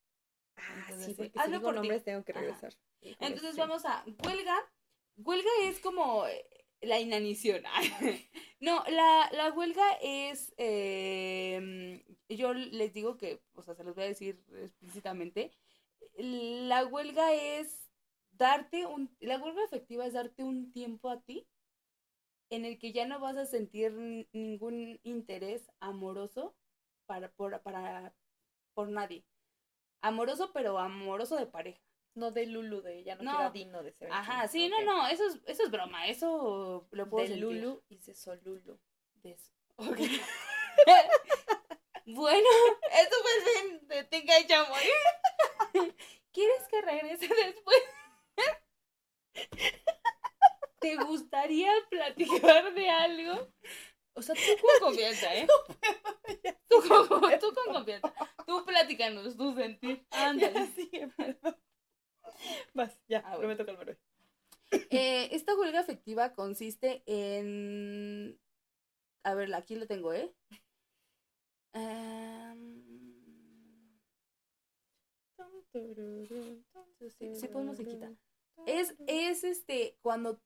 Ah, 0.56 0.92
sí, 0.98 1.14
porque 1.14 1.32
si 1.32 1.50
digo 1.50 1.72
nombres 1.72 2.04
tengo 2.04 2.22
que 2.24 2.32
regresar. 2.32 2.74
Entonces 3.00 3.56
vamos 3.56 3.84
a 3.86 4.04
huelga. 4.24 4.56
Huelga 5.16 5.50
es 5.62 5.80
como 5.80 6.26
la 6.80 7.00
inanición. 7.00 7.62
no, 8.60 8.82
la, 8.88 9.30
la, 9.32 9.52
huelga 9.52 9.84
es, 10.02 10.54
eh, 10.56 12.04
yo 12.28 12.54
les 12.54 12.92
digo 12.92 13.16
que, 13.16 13.42
o 13.54 13.62
sea, 13.62 13.74
se 13.74 13.84
los 13.84 13.94
voy 13.94 14.04
a 14.04 14.08
decir 14.08 14.42
explícitamente, 14.62 15.52
la 16.16 16.84
huelga 16.86 17.32
es 17.32 17.88
darte 18.32 18.86
un, 18.86 19.14
la 19.20 19.38
huelga 19.38 19.64
efectiva 19.64 20.06
es 20.06 20.12
darte 20.12 20.44
un 20.44 20.72
tiempo 20.72 21.10
a 21.10 21.20
ti 21.20 21.46
en 22.50 22.64
el 22.64 22.78
que 22.78 22.92
ya 22.92 23.06
no 23.06 23.20
vas 23.20 23.36
a 23.36 23.46
sentir 23.46 23.92
ningún 24.32 25.00
interés 25.02 25.70
amoroso 25.80 26.54
para, 27.06 27.30
por, 27.30 27.60
para, 27.62 28.14
por 28.74 28.88
nadie. 28.88 29.24
Amoroso, 30.00 30.50
pero 30.52 30.78
amoroso 30.78 31.36
de 31.36 31.46
pareja. 31.46 31.82
No 32.18 32.32
de 32.32 32.46
Lulu, 32.46 32.82
de 32.82 32.98
ella, 32.98 33.14
no, 33.14 33.22
no. 33.22 33.36
quiero 33.36 33.50
Dino 33.52 33.82
de 33.84 33.92
ser. 33.92 34.10
Ajá, 34.10 34.48
sí, 34.48 34.68
no, 34.68 34.82
no, 34.82 35.06
eso 35.06 35.24
es, 35.28 35.38
eso 35.46 35.62
es 35.62 35.70
broma, 35.70 36.08
eso 36.08 36.88
lo 36.90 37.08
puedo 37.08 37.28
De 37.28 37.36
Lulu 37.36 37.84
y 37.88 37.98
de 37.98 38.12
Solulu. 38.12 38.80
De 39.22 39.36
okay. 39.76 40.20
bueno, 42.06 42.48
eso 42.92 43.16
fue 43.22 43.52
bien 43.52 43.86
de 43.86 44.02
Tenga 44.02 44.34
y. 44.40 44.46
¿Quieres 46.32 46.68
que 46.68 46.80
regrese 46.80 47.28
después? 47.28 47.82
¿Te 50.80 50.96
gustaría 50.96 51.70
platicar 51.88 52.74
de 52.74 52.90
algo? 52.90 53.48
O 54.14 54.22
sea, 54.22 54.34
tú 54.34 54.40
con 54.60 54.88
confianza, 54.88 55.32
¿eh? 55.36 55.46
Tú 56.66 56.80
con, 56.80 57.08
tú 57.38 57.54
con 57.54 57.74
confianza. 57.74 58.12
Tú 58.44 58.64
platícanos 58.64 59.36
tu 59.36 59.54
sentir. 59.54 60.04
Ándale. 60.10 60.66
Sí, 60.74 60.90
perdón. 61.16 61.56
Vas, 62.74 62.98
ya, 63.08 63.22
ah, 63.24 63.36
prometo 63.36 63.64
calmarme. 63.64 63.96
Eh, 64.90 65.30
esta 65.32 65.56
huelga 65.56 65.80
afectiva 65.80 66.34
consiste 66.34 67.02
en. 67.06 68.38
A 69.22 69.32
ver, 69.34 69.54
aquí 69.54 69.76
lo 69.76 69.86
tengo, 69.86 70.12
¿eh? 70.12 70.30
sí, 77.18 77.34
sí, 77.34 77.48
pues 77.48 77.64
musiquita. 77.64 78.12
Es, 78.66 78.94
es 79.06 79.44
este, 79.44 79.96
cuando. 80.02 80.38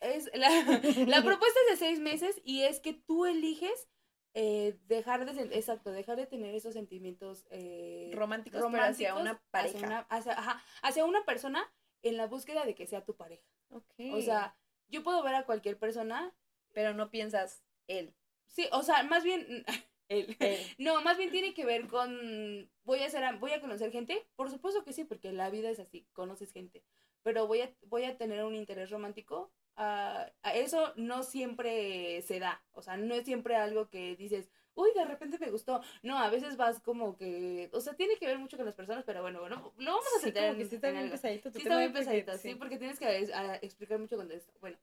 Es 0.00 0.30
la, 0.34 0.48
la 1.08 1.22
propuesta 1.24 1.58
es 1.66 1.80
de 1.80 1.86
seis 1.86 1.98
meses 1.98 2.40
y 2.44 2.62
es 2.62 2.78
que 2.78 2.92
tú 2.92 3.26
eliges 3.26 3.88
eh, 4.36 4.76
dejar 4.88 5.24
de 5.24 5.42
exacto 5.56 5.92
dejar 5.92 6.16
de 6.16 6.26
tener 6.26 6.56
esos 6.56 6.74
sentimientos 6.74 7.46
eh, 7.50 8.10
románticos, 8.14 8.60
hacia 8.74 9.14
una 9.14 9.40
pareja. 9.52 9.76
hacia 9.76 9.86
una, 9.86 9.98
hacia, 10.10 10.62
hacia 10.82 11.04
una 11.04 11.24
persona 11.24 11.72
en 12.02 12.16
la 12.16 12.26
búsqueda 12.26 12.64
de 12.64 12.74
que 12.74 12.88
sea 12.88 13.04
tu 13.04 13.14
pareja. 13.14 13.46
Okay. 13.70 14.12
o 14.12 14.20
sea 14.20 14.56
yo 14.88 15.04
puedo 15.04 15.22
ver 15.22 15.36
a 15.36 15.46
cualquier 15.46 15.78
persona 15.78 16.34
pero 16.72 16.94
no 16.94 17.12
piensas 17.12 17.64
él. 17.86 18.12
Sí 18.48 18.66
o 18.72 18.82
sea 18.82 19.04
más 19.04 19.22
bien 19.22 19.64
él. 20.08 20.36
no 20.78 21.00
más 21.02 21.16
bien 21.16 21.30
tiene 21.30 21.54
que 21.54 21.64
ver 21.64 21.86
con 21.86 22.68
voy 22.82 23.02
a 23.02 23.06
hacer 23.06 23.22
voy 23.38 23.52
a 23.52 23.60
conocer 23.60 23.92
gente. 23.92 24.26
Por 24.34 24.50
supuesto 24.50 24.82
que 24.82 24.92
sí 24.92 25.04
porque 25.04 25.30
la 25.32 25.48
vida 25.48 25.70
es 25.70 25.78
así 25.78 26.08
conoces 26.12 26.52
gente. 26.52 26.82
Pero 27.22 27.46
voy 27.46 27.60
a 27.60 27.72
voy 27.82 28.02
a 28.02 28.18
tener 28.18 28.42
un 28.42 28.56
interés 28.56 28.90
romántico 28.90 29.52
a 29.76 30.30
eso 30.54 30.92
no 30.96 31.22
siempre 31.22 32.22
se 32.22 32.38
da, 32.38 32.62
o 32.72 32.82
sea, 32.82 32.96
no 32.96 33.14
es 33.14 33.24
siempre 33.24 33.56
algo 33.56 33.88
que 33.88 34.16
dices, 34.16 34.48
uy, 34.74 34.90
de 34.94 35.04
repente 35.04 35.38
me 35.38 35.50
gustó. 35.50 35.80
No, 36.02 36.18
a 36.18 36.28
veces 36.30 36.56
vas 36.56 36.80
como 36.80 37.16
que, 37.16 37.70
o 37.72 37.80
sea, 37.80 37.94
tiene 37.94 38.16
que 38.16 38.26
ver 38.26 38.38
mucho 38.38 38.56
con 38.56 38.66
las 38.66 38.74
personas, 38.74 39.04
pero 39.04 39.22
bueno, 39.22 39.40
bueno, 39.40 39.72
no 39.78 39.90
vamos 39.92 40.06
a 40.16 40.20
sentar 40.20 40.54
sí, 40.56 40.64
sí 40.64 40.74
está 40.76 40.90
bien 40.90 41.10
pesadito. 41.10 41.50
Sí, 41.50 41.58
está 41.58 41.78
bien 41.78 41.92
pesadito, 41.92 42.38
sí. 42.38 42.54
porque 42.54 42.78
tienes 42.78 42.98
que 42.98 43.30
explicar 43.62 43.98
mucho 43.98 44.16
con 44.16 44.30
esto. 44.30 44.52
Bueno, 44.60 44.76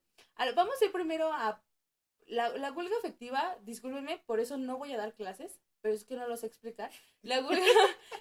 vamos 0.56 0.82
a 0.82 0.86
ir 0.86 0.92
primero 0.92 1.32
a 1.32 1.62
la, 2.28 2.50
la 2.50 2.72
huelga 2.72 2.96
efectiva, 2.98 3.58
discúlpenme, 3.64 4.22
por 4.26 4.39
eso 4.39 4.58
no 4.58 4.78
voy 4.78 4.94
a 4.94 4.98
dar 4.98 5.14
clases, 5.14 5.60
pero 5.82 5.95
es 5.95 6.03
que 6.03 6.15
no 6.15 6.27
lo 6.27 6.38
sé 6.38 6.47
explicar. 6.47 6.91
La 7.23 7.39
huelga, 7.39 7.65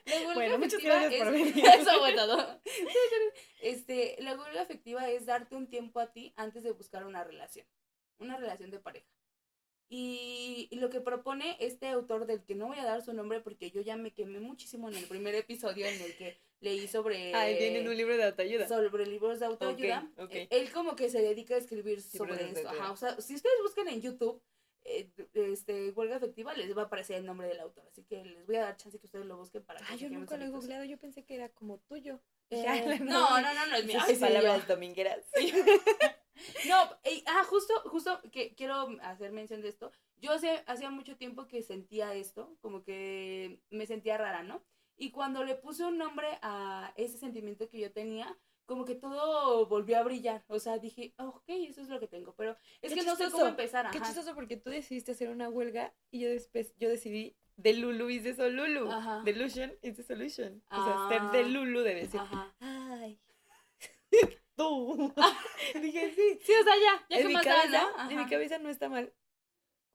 la 0.04 0.16
huelga 0.16 0.34
bueno, 0.34 0.58
muchas 0.58 0.82
gracias 0.82 1.14
por 1.14 1.32
venir. 1.32 1.54
Eso 1.64 1.90
todo. 2.16 2.61
Este, 3.62 4.16
la 4.20 4.38
huelga 4.38 4.62
afectiva 4.62 5.08
es 5.11 5.26
darte 5.26 5.54
un 5.54 5.68
tiempo 5.68 6.00
a 6.00 6.12
ti 6.12 6.32
antes 6.36 6.62
de 6.62 6.72
buscar 6.72 7.04
una 7.04 7.24
relación, 7.24 7.66
una 8.18 8.36
relación 8.36 8.70
de 8.70 8.78
pareja. 8.78 9.06
Y, 9.88 10.68
lo 10.72 10.88
que 10.88 11.00
propone 11.00 11.56
este 11.58 11.88
autor, 11.88 12.26
del 12.26 12.44
que 12.44 12.54
no 12.54 12.68
voy 12.68 12.78
a 12.78 12.84
dar 12.84 13.02
su 13.02 13.12
nombre 13.12 13.40
porque 13.40 13.70
yo 13.70 13.80
ya 13.80 13.96
me 13.96 14.12
quemé 14.12 14.38
muchísimo 14.38 14.88
en 14.88 14.96
el 14.96 15.04
primer 15.06 15.34
episodio 15.34 15.86
en 15.86 16.00
el 16.00 16.16
que 16.16 16.38
leí 16.61 16.86
sobre... 16.86 17.34
Ah, 17.34 17.46
viene 17.46 17.80
en 17.80 17.88
un 17.88 17.96
libro 17.96 18.16
de 18.16 18.24
autoayuda. 18.24 18.68
Sobre 18.68 19.06
libros 19.06 19.40
de 19.40 19.46
autoayuda. 19.46 20.08
Él 20.50 20.70
como 20.72 20.94
que 20.94 21.11
se 21.11 21.20
dedica 21.20 21.54
a 21.54 21.58
escribir 21.58 22.00
sobre 22.02 22.50
esto. 22.50 22.68
Ajá, 22.68 22.92
o 22.92 22.96
sea, 22.96 23.20
si 23.20 23.34
ustedes 23.34 23.56
buscan 23.62 23.88
en 23.88 24.00
YouTube 24.00 24.40
eh, 24.85 25.11
este, 25.35 25.91
huelga 25.91 26.16
efectiva, 26.16 26.55
les 26.55 26.76
va 26.76 26.83
a 26.83 26.85
aparecer 26.87 27.16
el 27.16 27.26
nombre 27.26 27.47
del 27.49 27.61
autor. 27.61 27.87
Así 27.87 28.03
que 28.05 28.24
les 28.24 28.47
voy 28.47 28.57
a 28.57 28.62
dar 28.62 28.76
chance 28.76 28.99
que 28.99 29.07
ustedes 29.07 29.26
lo 29.26 29.37
busquen 29.37 29.62
para 29.62 29.81
que. 29.81 29.87
Ah, 29.89 29.97
yo 29.97 30.09
nunca 30.09 30.37
lo 30.37 30.45
he 30.45 30.49
googleado, 30.49 30.85
yo 30.85 30.99
pensé 30.99 31.24
que 31.24 31.35
era 31.35 31.49
como 31.51 31.78
tuyo. 31.78 32.20
Eh, 32.51 32.99
no, 33.01 33.41
no, 33.41 33.55
no, 33.55 33.66
no, 33.66 33.76
es 33.76 33.85
mi 33.85 33.95
Ay, 33.95 34.16
palabras 34.16 34.66
domingueras. 34.66 35.24
no, 36.68 36.76
ah, 37.26 37.45
justo, 37.45 37.74
justo 37.87 38.20
que 38.33 38.55
quiero 38.55 38.89
hacer 39.03 39.33
mención 39.33 39.62
de 39.62 39.68
esto. 39.68 39.93
Yo 40.16 40.33
hace, 40.33 40.62
hacía 40.66 40.91
mucho 40.91 41.16
tiempo 41.16 41.47
que 41.47 41.62
sentía 41.62 42.14
esto, 42.14 42.57
como 42.61 42.83
que 42.83 43.61
me 43.70 43.87
sentía 43.87 44.18
rara, 44.18 44.43
¿no? 44.43 44.62
Y 44.97 45.12
cuando 45.12 45.45
le 45.45 45.55
puse 45.55 45.85
un 45.85 45.97
nombre 45.97 46.28
a 46.43 46.93
ese 46.97 47.16
sentimiento 47.16 47.68
que 47.68 47.78
yo 47.78 47.91
tenía, 47.93 48.37
como 48.71 48.85
que 48.85 48.95
todo 48.95 49.66
volvió 49.66 49.99
a 49.99 50.05
brillar. 50.05 50.45
O 50.47 50.61
sea, 50.61 50.79
dije, 50.79 51.12
ok, 51.18 51.43
eso 51.49 51.81
es 51.81 51.89
lo 51.89 51.99
que 51.99 52.07
tengo. 52.07 52.37
Pero 52.37 52.57
es 52.81 52.95
que 52.95 53.03
no 53.03 53.16
sé 53.16 53.29
cómo 53.29 53.49
empezar. 53.49 53.87
Ajá. 53.87 53.93
Qué 53.93 54.01
chistoso 54.01 54.33
porque 54.33 54.57
tú 54.57 54.71
decidiste 54.71 55.11
hacer 55.11 55.29
una 55.29 55.49
huelga 55.49 55.93
y 56.12 56.21
yo 56.21 56.29
después, 56.29 56.73
yo 56.79 56.89
decidí 56.89 57.35
de 57.57 57.73
Lulu 57.75 58.11
is 58.11 58.23
the 58.23 58.33
Solulu. 58.33 58.89
Ajá. 58.89 59.23
Delusion 59.25 59.73
is 59.83 59.97
the 59.97 60.05
solution. 60.05 60.62
o 60.71 60.85
sea, 60.85 61.09
ser 61.09 61.33
de 61.33 61.41
ah, 61.41 61.49
Lulu 61.49 61.81
debe 61.81 62.07
ser. 62.07 62.21
Ajá. 62.21 62.55
Ay. 62.61 63.18
tú. 64.55 65.12
Dije, 65.83 66.12
sí. 66.14 66.39
Sí, 66.41 66.53
o 66.53 66.62
sea, 66.62 66.75
ya. 66.77 67.07
Ya 67.09 67.16
en 67.23 67.27
que 67.27 67.33
más 67.33 67.45
cabeza, 67.45 67.89
En 68.09 68.16
mi 68.18 68.27
cabeza 68.29 68.59
no 68.61 68.68
está 68.68 68.89
mal. 68.89 69.12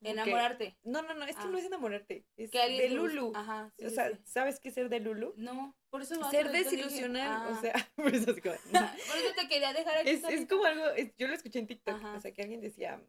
Enamorarte. 0.05 0.77
No, 0.83 1.01
no, 1.01 1.13
no, 1.13 1.25
es 1.25 1.35
que 1.35 1.43
ah. 1.43 1.49
no 1.49 1.57
es 1.57 1.65
enamorarte. 1.65 2.25
Es 2.37 2.51
de 2.51 2.89
Lulu. 2.89 3.31
Ajá. 3.35 3.73
o 3.83 3.89
sea, 3.89 4.11
¿sabes 4.25 4.59
qué 4.59 4.69
es 4.69 4.75
ser 4.75 4.89
de 4.89 4.99
Lulu? 4.99 5.33
No, 5.37 5.75
por 5.89 6.01
eso 6.01 6.15
Ser 6.29 6.51
desilusional, 6.51 7.53
o 7.53 7.61
sea, 7.61 7.73
por 7.95 8.13
eso 8.13 8.31
es 8.31 8.41
como. 8.41 8.55
por 8.71 9.17
eso 9.17 9.33
te 9.35 9.47
quería 9.47 9.73
dejar 9.73 9.99
aquí. 9.99 10.09
Es, 10.09 10.23
es 10.23 10.47
como 10.47 10.65
algo, 10.65 10.83
yo 11.17 11.27
lo 11.27 11.33
escuché 11.33 11.59
en 11.59 11.67
TikTok, 11.67 12.03
o 12.15 12.19
sea, 12.19 12.31
que 12.31 12.41
alguien 12.41 12.61
decía, 12.61 13.01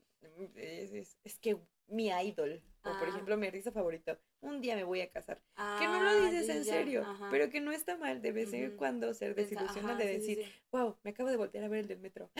es, 0.54 0.92
es, 0.92 1.18
es 1.24 1.38
que 1.38 1.58
mi 1.88 2.08
idol, 2.08 2.62
o 2.82 2.98
por 2.98 3.08
ah. 3.08 3.10
ejemplo 3.10 3.36
mi 3.36 3.50
risa 3.50 3.72
favorito, 3.72 4.18
un 4.40 4.60
día 4.60 4.76
me 4.76 4.84
voy 4.84 5.00
a 5.00 5.10
casar. 5.10 5.40
que 5.78 5.84
no 5.86 6.00
lo 6.00 6.10
ah, 6.10 6.30
dices 6.30 6.48
en 6.48 6.64
serio, 6.64 7.04
pero 7.30 7.50
que 7.50 7.60
no 7.60 7.72
está 7.72 7.96
mal 7.96 8.22
de 8.22 8.32
vez 8.32 8.52
en 8.52 8.76
cuando 8.76 9.12
ser 9.14 9.34
desilusional, 9.34 9.98
de 9.98 10.06
decir, 10.06 10.52
wow, 10.70 10.96
me 11.02 11.10
acabo 11.10 11.30
de 11.30 11.36
voltear 11.36 11.64
a 11.64 11.68
ver 11.68 11.80
el 11.80 11.88
del 11.88 11.98
metro. 11.98 12.30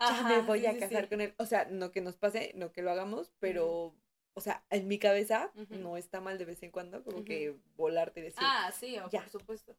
Ya 0.00 0.22
me 0.22 0.40
voy 0.42 0.66
a 0.66 0.78
casar 0.78 1.08
con 1.08 1.20
él. 1.20 1.34
O 1.38 1.46
sea, 1.46 1.66
no 1.66 1.90
que 1.90 2.00
nos 2.00 2.16
pase, 2.16 2.52
no 2.54 2.72
que 2.72 2.82
lo 2.82 2.90
hagamos, 2.90 3.32
pero 3.38 3.94
o 4.36 4.40
sea, 4.42 4.62
en 4.68 4.86
mi 4.86 4.98
cabeza 4.98 5.50
no 5.70 5.96
está 5.96 6.20
mal 6.20 6.36
de 6.36 6.44
vez 6.44 6.62
en 6.62 6.70
cuando, 6.70 7.02
como 7.02 7.24
que 7.24 7.56
volarte 7.74 8.20
y 8.20 8.24
decir. 8.24 8.42
Ah, 8.42 8.70
sí, 8.70 8.98
por 9.10 9.28
supuesto. 9.30 9.74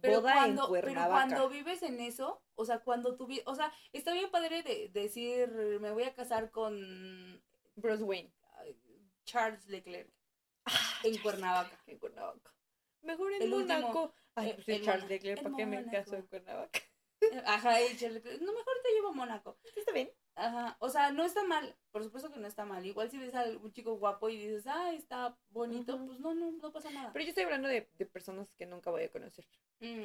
Pero 0.00 0.22
cuando, 0.22 0.70
pero 0.70 0.92
cuando 1.08 1.48
vives 1.48 1.82
en 1.82 2.00
eso, 2.00 2.40
o 2.54 2.64
sea, 2.64 2.78
cuando 2.78 3.16
tú, 3.16 3.28
o 3.46 3.54
sea, 3.56 3.72
está 3.92 4.12
bien 4.12 4.30
padre 4.30 4.62
de, 4.62 4.90
decir, 4.90 5.48
me 5.80 5.90
voy 5.90 6.04
a 6.04 6.14
casar 6.14 6.52
con 6.52 7.42
Bruce 7.74 8.04
Wayne, 8.04 8.30
Charles 9.24 9.66
Leclerc, 9.66 10.08
ah, 10.66 11.00
en 11.02 11.18
Cuernavaca. 11.18 11.82
En 11.88 11.98
Cuernavaca. 11.98 12.54
Mejor 13.02 13.32
en 13.32 13.50
Mónaco. 13.50 14.14
Ay, 14.36 14.56
pues 14.64 14.82
Charles 14.82 15.08
Leclerc, 15.08 15.42
¿para 15.42 15.56
qué 15.56 15.66
me 15.66 15.84
caso 15.90 16.14
en 16.14 16.26
Cuernavaca? 16.26 16.80
Ajá, 17.44 17.80
y 17.80 17.92
Leclerc, 17.92 18.40
no, 18.40 18.52
mejor 18.52 18.74
te 18.82 18.92
llevo 18.92 19.08
a 19.08 19.12
Mónaco. 19.12 19.58
Está 19.76 19.92
bien. 19.92 20.10
Ajá, 20.34 20.76
o 20.80 20.88
sea, 20.88 21.12
no 21.12 21.24
está 21.24 21.44
mal, 21.44 21.76
por 21.90 22.02
supuesto 22.02 22.32
que 22.32 22.38
no 22.38 22.46
está 22.46 22.64
mal. 22.64 22.84
Igual 22.86 23.10
si 23.10 23.18
ves 23.18 23.34
a 23.34 23.44
un 23.44 23.72
chico 23.72 23.96
guapo 23.96 24.28
y 24.30 24.38
dices, 24.38 24.66
ah, 24.66 24.92
está 24.92 25.36
bonito, 25.50 25.98
pues 26.06 26.20
no, 26.20 26.34
no, 26.34 26.52
no 26.52 26.72
pasa 26.72 26.90
nada. 26.90 27.12
Pero 27.12 27.24
yo 27.24 27.28
estoy 27.30 27.44
hablando 27.44 27.68
de, 27.68 27.90
de 27.92 28.06
personas 28.06 28.50
que 28.56 28.66
nunca 28.66 28.90
voy 28.90 29.04
a 29.04 29.10
conocer. 29.10 29.46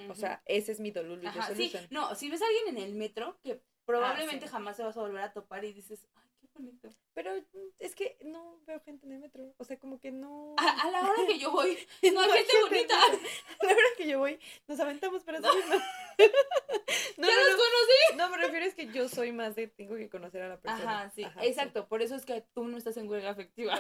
O 0.09 0.16
sea, 0.16 0.41
ese 0.45 0.72
es 0.72 0.80
mi 0.80 0.91
dolor 0.91 1.20
sí, 1.55 1.74
no, 1.89 2.16
si 2.16 2.30
ves 2.30 2.41
a 2.41 2.45
alguien 2.47 2.78
en 2.78 2.84
el 2.84 2.95
metro 2.95 3.38
que 3.43 3.61
probablemente 3.86 4.45
ah, 4.45 4.49
jamás 4.49 4.78
se 4.78 4.84
vas 4.84 4.97
a 4.97 5.01
volver 5.01 5.22
a 5.22 5.34
topar 5.34 5.63
y 5.66 5.74
dices, 5.74 6.07
ay, 6.16 6.24
bonito. 6.56 6.89
Pero 7.14 7.32
es 7.80 7.95
que 7.95 8.18
no 8.24 8.60
veo 8.66 8.80
gente 8.82 9.06
en 9.06 9.14
el 9.14 9.20
metro, 9.20 9.53
o 9.58 9.64
sea, 9.64 9.78
como 9.78 9.99
que 9.99 10.12
no... 10.12 10.56
A, 10.58 10.89
la 10.89 11.01
hora 11.01 11.28
que 11.28 11.38
yo 11.38 11.51
voy, 11.51 11.78
no 12.14 12.22
hay 12.22 12.32
gente 12.32 12.53
bonita. 12.62 12.95
A 12.95 13.66
la 13.66 13.72
hora 13.72 13.89
que 13.97 14.08
yo 14.08 14.20
voy, 14.20 14.39
nos 14.68 14.80
aventamos 14.80 15.24
para 15.24 15.39
no. 15.39 15.47
no, 17.18 17.28
¿Ya 17.28 17.36
los 17.36 17.56
conocí? 17.56 18.18
No, 18.18 18.30
me 18.30 18.38
refiero 18.38 18.66
es 18.66 18.74
que 18.74 18.88
yo 18.88 19.08
soy 19.08 19.32
más 19.32 19.56
de 19.56 19.68
tengo 19.68 19.95
que 19.95 20.10
conocer 20.10 20.41
a 20.41 20.49
la 20.49 20.60
persona. 20.60 21.01
Ajá, 21.01 21.12
sí, 21.14 21.26
exacto, 21.41 21.88
por 21.88 22.01
eso 22.01 22.16
es 22.16 22.26
que 22.26 22.41
tú 22.53 22.68
no 22.68 22.78
estás 22.78 22.97
en 22.97 23.10
huelga 23.10 23.32
afectiva. 23.32 23.80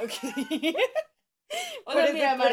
O 1.85 1.93
por, 1.93 2.13
mira, 2.13 2.35
por, 2.35 2.47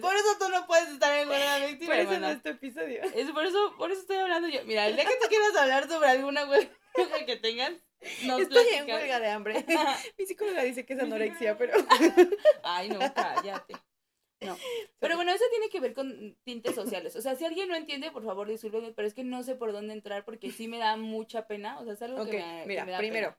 por 0.00 0.16
eso 0.16 0.38
tú 0.38 0.48
no 0.48 0.66
puedes 0.66 0.88
estar 0.88 1.16
en 1.18 1.28
huelga 1.28 1.56
afectiva. 1.56 1.94
Por 1.94 2.00
eso 2.00 2.12
en 2.14 2.24
este 2.24 2.50
episodio. 2.50 3.02
Es 3.14 3.30
por 3.30 3.44
eso, 3.44 3.74
por 3.76 3.92
eso 3.92 4.00
estoy 4.00 4.16
hablando 4.16 4.48
yo. 4.48 4.64
Mira, 4.64 4.86
el 4.86 4.96
día 4.96 5.04
que 5.04 5.18
tú 5.20 5.28
quieras 5.28 5.54
hablar 5.54 5.88
sobre 5.88 6.08
alguna 6.08 6.48
huelga 6.48 6.70
que 7.26 7.36
tengas, 8.20 8.40
Estoy 8.40 8.66
en 8.74 8.90
huelga 8.90 9.20
de 9.20 9.28
hambre. 9.28 9.64
Mi 10.18 10.26
psicóloga 10.26 10.62
dice 10.62 10.84
que 10.84 10.94
es 10.94 11.00
anorexia, 11.00 11.56
pero. 11.58 11.74
Ay, 12.62 12.88
no, 12.88 12.98
cállate. 13.14 13.74
No. 14.40 14.56
Pero 14.98 15.16
bueno, 15.16 15.32
eso 15.32 15.44
tiene 15.50 15.68
que 15.68 15.80
ver 15.80 15.94
con 15.94 16.36
tintes 16.42 16.74
sociales. 16.74 17.14
O 17.14 17.20
sea, 17.20 17.36
si 17.36 17.44
alguien 17.44 17.68
no 17.68 17.76
entiende, 17.76 18.10
por 18.10 18.24
favor, 18.24 18.48
discúlpeme, 18.48 18.92
pero 18.92 19.06
es 19.06 19.14
que 19.14 19.22
no 19.22 19.42
sé 19.44 19.54
por 19.54 19.72
dónde 19.72 19.92
entrar 19.92 20.24
porque 20.24 20.50
sí 20.50 20.66
me 20.66 20.78
da 20.78 20.96
mucha 20.96 21.46
pena. 21.46 21.78
O 21.78 21.84
sea, 21.84 21.94
es 21.94 22.02
algo 22.02 22.26
que, 22.26 22.38
me, 22.38 22.66
mira, 22.66 22.84
da 22.84 22.98
primero, 22.98 23.36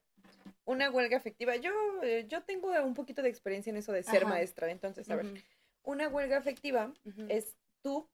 una 0.65 0.89
huelga 0.89 1.17
afectiva. 1.17 1.55
Yo, 1.57 1.71
eh, 2.03 2.25
yo 2.29 2.43
tengo 2.43 2.71
un 2.83 2.93
poquito 2.93 3.21
de 3.21 3.29
experiencia 3.29 3.69
en 3.69 3.77
eso 3.77 3.91
de 3.91 4.03
ser 4.03 4.25
maestra. 4.25 4.71
Entonces, 4.71 5.09
a 5.09 5.17
ver, 5.17 5.43
una 5.83 6.07
huelga 6.07 6.37
afectiva 6.37 6.93
es 7.27 7.57
tú, 7.81 8.07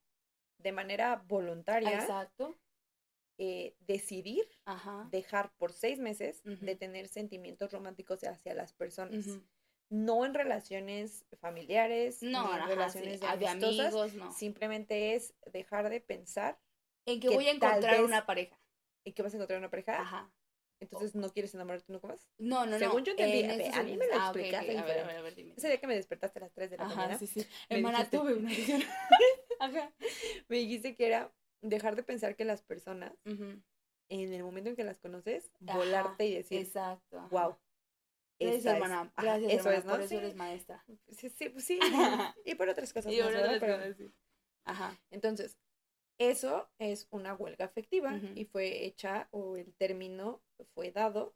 de 0.58 0.72
manera 0.72 1.22
voluntaria, 1.28 1.94
Exacto. 1.94 2.58
Eh, 3.42 3.74
decidir 3.86 4.46
dejar 5.10 5.50
por 5.56 5.72
seis 5.72 5.98
meses 5.98 6.42
de 6.44 6.76
tener 6.76 7.08
sentimientos 7.08 7.72
románticos 7.72 8.22
hacia 8.24 8.52
las 8.52 8.74
personas. 8.74 9.40
No 9.88 10.26
en 10.26 10.34
relaciones 10.34 11.24
familiares, 11.40 12.22
no, 12.22 12.54
en 12.54 12.68
relaciones 12.68 13.18
de, 13.18 13.48
amigos, 13.48 14.12
no. 14.12 14.30
Simplemente 14.30 15.14
es 15.14 15.32
dejar 15.52 15.88
de 15.88 16.02
pensar 16.02 16.60
en 17.06 17.18
que, 17.18 17.30
voy 17.30 17.48
a 17.48 17.52
encontrar 17.52 18.04
una 18.04 18.26
pareja. 18.26 18.60
¿En 19.06 19.14
que 19.14 19.22
vas 19.22 19.32
a 19.32 19.38
encontrar 19.38 19.58
una 19.58 19.70
pareja? 19.70 19.98
Ajá. 19.98 20.30
Entonces, 20.78 21.14
¿no 21.14 21.32
quieres 21.32 21.54
enamorarte 21.54 21.90
nunca 21.90 22.08
más? 22.08 22.28
No, 22.36 22.66
no, 22.66 22.72
no. 22.72 22.78
Según 22.78 23.04
yo 23.04 23.12
entendí, 23.12 23.42
a, 23.42 23.82
mí 23.82 23.96
me 23.96 24.06
lo 24.06 24.14
ah, 24.16 24.24
explicaste. 24.26 24.78
A 24.78 24.84
ver, 24.84 24.98
a 24.98 25.06
ver, 25.06 25.16
a 25.16 25.22
ver, 25.22 25.34
dime. 25.34 25.54
Ese 25.56 25.68
día 25.68 25.80
que 25.80 25.86
me 25.86 25.94
despertaste 25.94 26.40
a 26.40 26.42
las 26.42 26.52
3 26.52 26.72
de 26.72 26.76
la 26.76 26.84
Ajá, 26.84 26.94
mañana. 26.94 27.18
sí, 27.18 27.26
sí. 27.26 27.46
Hermana, 27.70 28.08
tuve 28.10 28.34
una 28.34 28.50
visión. 28.50 28.82
Ajá. 29.60 29.92
Me 30.48 30.58
dijiste 30.58 30.94
que 30.94 31.06
era 31.06 31.32
dejar 31.60 31.96
de 31.96 32.02
pensar 32.02 32.36
que 32.36 32.44
las 32.44 32.62
personas, 32.62 33.12
en 33.24 34.32
el 34.32 34.42
momento 34.42 34.70
en 34.70 34.76
que 34.76 34.84
las 34.84 34.98
conoces, 34.98 35.50
volarte 35.60 36.26
y 36.26 36.34
decir, 36.34 36.60
exacto, 36.60 37.28
wow. 37.30 37.56
Gracias, 38.38 38.64
hermana. 38.64 39.12
Gracias, 39.18 39.52
eso 39.52 39.70
es, 39.70 39.84
¿no? 39.84 39.92
Por 39.92 40.00
eso 40.00 40.16
eres 40.16 40.34
maestra. 40.34 40.82
Sí, 41.08 41.28
sí, 41.28 41.50
pues 41.50 41.64
sí. 41.64 41.78
y 42.46 42.54
por 42.54 42.70
otras 42.70 42.90
cosas. 42.92 43.12
Y 43.12 43.20
otras 43.20 43.60
cosas, 43.60 43.96
sí. 43.98 44.10
Ajá. 44.64 44.98
Entonces, 45.10 45.58
eso 46.18 46.70
es 46.78 47.06
una 47.10 47.34
huelga 47.34 47.64
afectiva 47.64 48.18
y 48.34 48.44
fue 48.44 48.84
hecha 48.84 49.28
o 49.30 49.56
el 49.56 49.74
término 49.74 50.42
fue 50.74 50.90
dado 50.90 51.34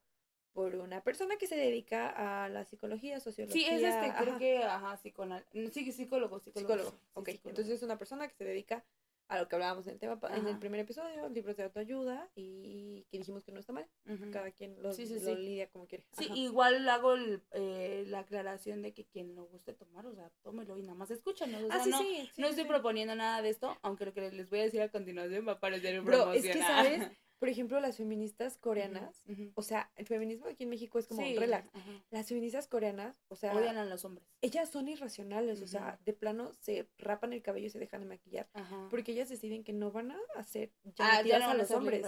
por 0.52 0.76
una 0.76 1.02
persona 1.02 1.36
que 1.36 1.46
se 1.46 1.56
dedica 1.56 2.44
a 2.44 2.48
la 2.48 2.64
psicología, 2.64 3.18
sociología. 3.18 3.66
Sí, 3.66 3.74
es 3.74 3.82
este, 3.82 4.12
creo 4.22 4.38
que, 4.38 4.62
ajá, 4.62 4.96
psiconal, 4.98 5.44
sí, 5.72 5.90
psicólogo, 5.90 6.38
psicólogo. 6.38 6.74
Psicólogo, 6.74 7.00
ok. 7.14 7.28
Entonces 7.44 7.70
es 7.70 7.82
una 7.82 7.98
persona 7.98 8.28
que 8.28 8.34
se 8.34 8.44
dedica 8.44 8.84
a 9.28 9.38
lo 9.38 9.48
que 9.48 9.56
hablábamos 9.56 9.86
en 9.86 9.94
el 9.94 9.98
tema 9.98 10.18
en 10.30 10.46
el 10.46 10.58
primer 10.58 10.80
episodio, 10.80 11.28
libros 11.28 11.56
de 11.56 11.64
autoayuda 11.64 12.30
y 12.34 13.06
que 13.10 13.18
dijimos 13.18 13.44
que 13.44 13.52
no 13.52 13.60
está 13.60 13.72
mal. 13.72 13.86
Cada 14.32 14.50
quien 14.50 14.80
lo, 14.82 14.92
lidia 14.92 15.68
como 15.70 15.86
quiere. 15.86 16.04
Sí, 16.12 16.28
igual 16.34 16.88
hago 16.88 17.14
eh, 17.52 18.04
la 18.08 18.20
aclaración 18.20 18.82
de 18.82 18.92
que 18.92 19.04
quien 19.06 19.34
no 19.34 19.44
guste 19.44 19.72
tomar, 19.72 20.06
o 20.06 20.14
sea, 20.14 20.30
tómelo 20.42 20.78
y 20.78 20.82
nada 20.82 20.94
más 20.94 21.10
escúchanos. 21.10 21.62
O 21.62 21.68
ah, 21.70 21.80
sea, 21.80 21.86
no, 21.86 22.02
no 22.36 22.48
estoy 22.48 22.64
proponiendo 22.64 23.14
nada 23.14 23.42
de 23.42 23.50
esto, 23.50 23.76
aunque 23.82 24.04
lo 24.04 24.12
que 24.12 24.30
les 24.30 24.50
voy 24.50 24.60
a 24.60 24.64
decir 24.64 24.82
a 24.82 24.90
continuación 24.90 25.46
va 25.46 25.52
a 25.52 25.60
parecer 25.60 25.98
un 25.98 26.06
Bro, 26.06 26.32
es 26.32 26.42
que, 26.42 26.60
¿sabes? 26.60 27.10
por 27.44 27.50
ejemplo, 27.50 27.78
las 27.78 27.98
feministas 27.98 28.56
coreanas, 28.56 29.22
o 29.54 29.60
sea, 29.60 29.92
el 29.96 30.06
feminismo 30.06 30.46
aquí 30.46 30.62
en 30.62 30.70
México 30.70 30.98
es 30.98 31.06
como 31.06 31.20
relax. 31.20 31.70
Las 32.10 32.26
feministas 32.26 32.66
coreanas, 32.68 33.22
o 33.28 33.36
sea, 33.36 33.54
odian 33.54 33.76
a 33.76 33.84
los 33.84 34.06
hombres. 34.06 34.26
Ellas 34.40 34.70
son 34.70 34.88
irracionales, 34.88 35.60
o 35.60 35.66
sea, 35.66 35.98
de 36.06 36.14
plano 36.14 36.54
se 36.54 36.88
rapan 36.96 37.34
el 37.34 37.42
cabello 37.42 37.66
y 37.66 37.70
se 37.70 37.78
dejan 37.78 38.00
de 38.00 38.06
maquillar, 38.06 38.48
porque 38.88 39.12
ellas 39.12 39.28
deciden 39.28 39.62
que 39.62 39.74
no 39.74 39.92
van 39.92 40.12
a 40.12 40.18
hacer 40.36 40.72
ah, 40.98 41.20
ya 41.20 41.38
no 41.38 41.50
a 41.50 41.54
los 41.54 41.70
hombres. 41.72 42.06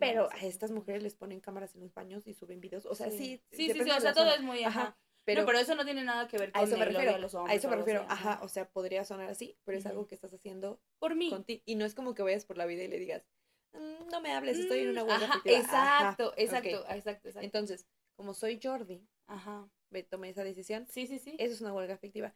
pero 0.00 0.28
a 0.32 0.44
estas 0.44 0.72
mujeres 0.72 1.04
les 1.04 1.14
ponen 1.14 1.38
cámaras 1.38 1.76
en 1.76 1.82
los 1.82 1.94
baños 1.94 2.26
y 2.26 2.34
suben 2.34 2.60
videos, 2.60 2.84
o 2.84 2.96
sea, 2.96 3.08
sí. 3.08 3.40
Sí, 3.52 3.70
sí, 3.70 3.84
sí, 3.84 3.88
o 3.88 4.00
sea, 4.00 4.12
todo 4.12 4.34
es 4.34 4.42
muy, 4.42 4.64
ajá. 4.64 4.98
Pero, 5.24 5.46
pero 5.46 5.60
eso 5.60 5.76
no 5.76 5.84
tiene 5.84 6.02
nada 6.02 6.26
que 6.26 6.38
ver 6.38 6.50
con 6.50 6.60
a 6.60 6.64
eso 6.64 6.76
me 6.76 6.86
refiero, 6.86 7.14
a 7.14 7.18
los 7.18 7.32
hombres. 7.36 7.54
A 7.54 7.56
eso 7.56 7.68
me 7.68 7.76
refiero, 7.76 8.04
ajá, 8.08 8.40
o 8.42 8.48
sea, 8.48 8.68
podría 8.68 9.04
sonar 9.04 9.30
así, 9.30 9.56
pero 9.62 9.78
es 9.78 9.86
algo 9.86 10.08
que 10.08 10.16
estás 10.16 10.34
haciendo 10.34 10.80
por 10.98 11.14
mí. 11.14 11.32
Y 11.64 11.76
no 11.76 11.84
es 11.84 11.94
como 11.94 12.14
que 12.14 12.24
vayas 12.24 12.44
por 12.44 12.56
la 12.56 12.66
vida 12.66 12.82
y 12.82 12.88
le 12.88 12.98
digas, 12.98 13.24
no 13.72 14.20
me 14.20 14.32
hables, 14.32 14.58
estoy 14.58 14.80
en 14.80 14.90
una 14.90 15.04
huelga 15.04 15.26
Ajá, 15.26 15.42
exacto, 15.44 16.34
exacto, 16.36 16.84
exacto, 16.88 17.28
exacto. 17.28 17.40
Entonces, 17.40 17.86
como 18.16 18.34
soy 18.34 18.60
Jordi, 18.62 19.06
Ajá. 19.26 19.68
me 19.90 20.02
tomé 20.02 20.30
esa 20.30 20.44
decisión. 20.44 20.86
Sí, 20.86 21.06
sí, 21.06 21.18
sí. 21.18 21.36
Eso 21.38 21.54
es 21.54 21.60
una 21.60 21.72
huelga 21.72 21.94
afectiva. 21.94 22.34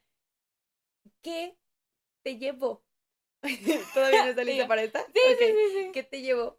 ¿Qué 1.23 1.57
te 2.23 2.39
llevó? 2.39 2.85
¿Todavía 3.95 4.25
no 4.25 4.31
está 4.31 4.45
lista 4.45 4.67
para 4.67 4.83
esta? 4.83 5.05
Sí, 5.07 5.21
sí, 5.39 5.55
sí, 5.73 5.91
¿Qué 5.93 6.03
te 6.03 6.23
llevó 6.23 6.59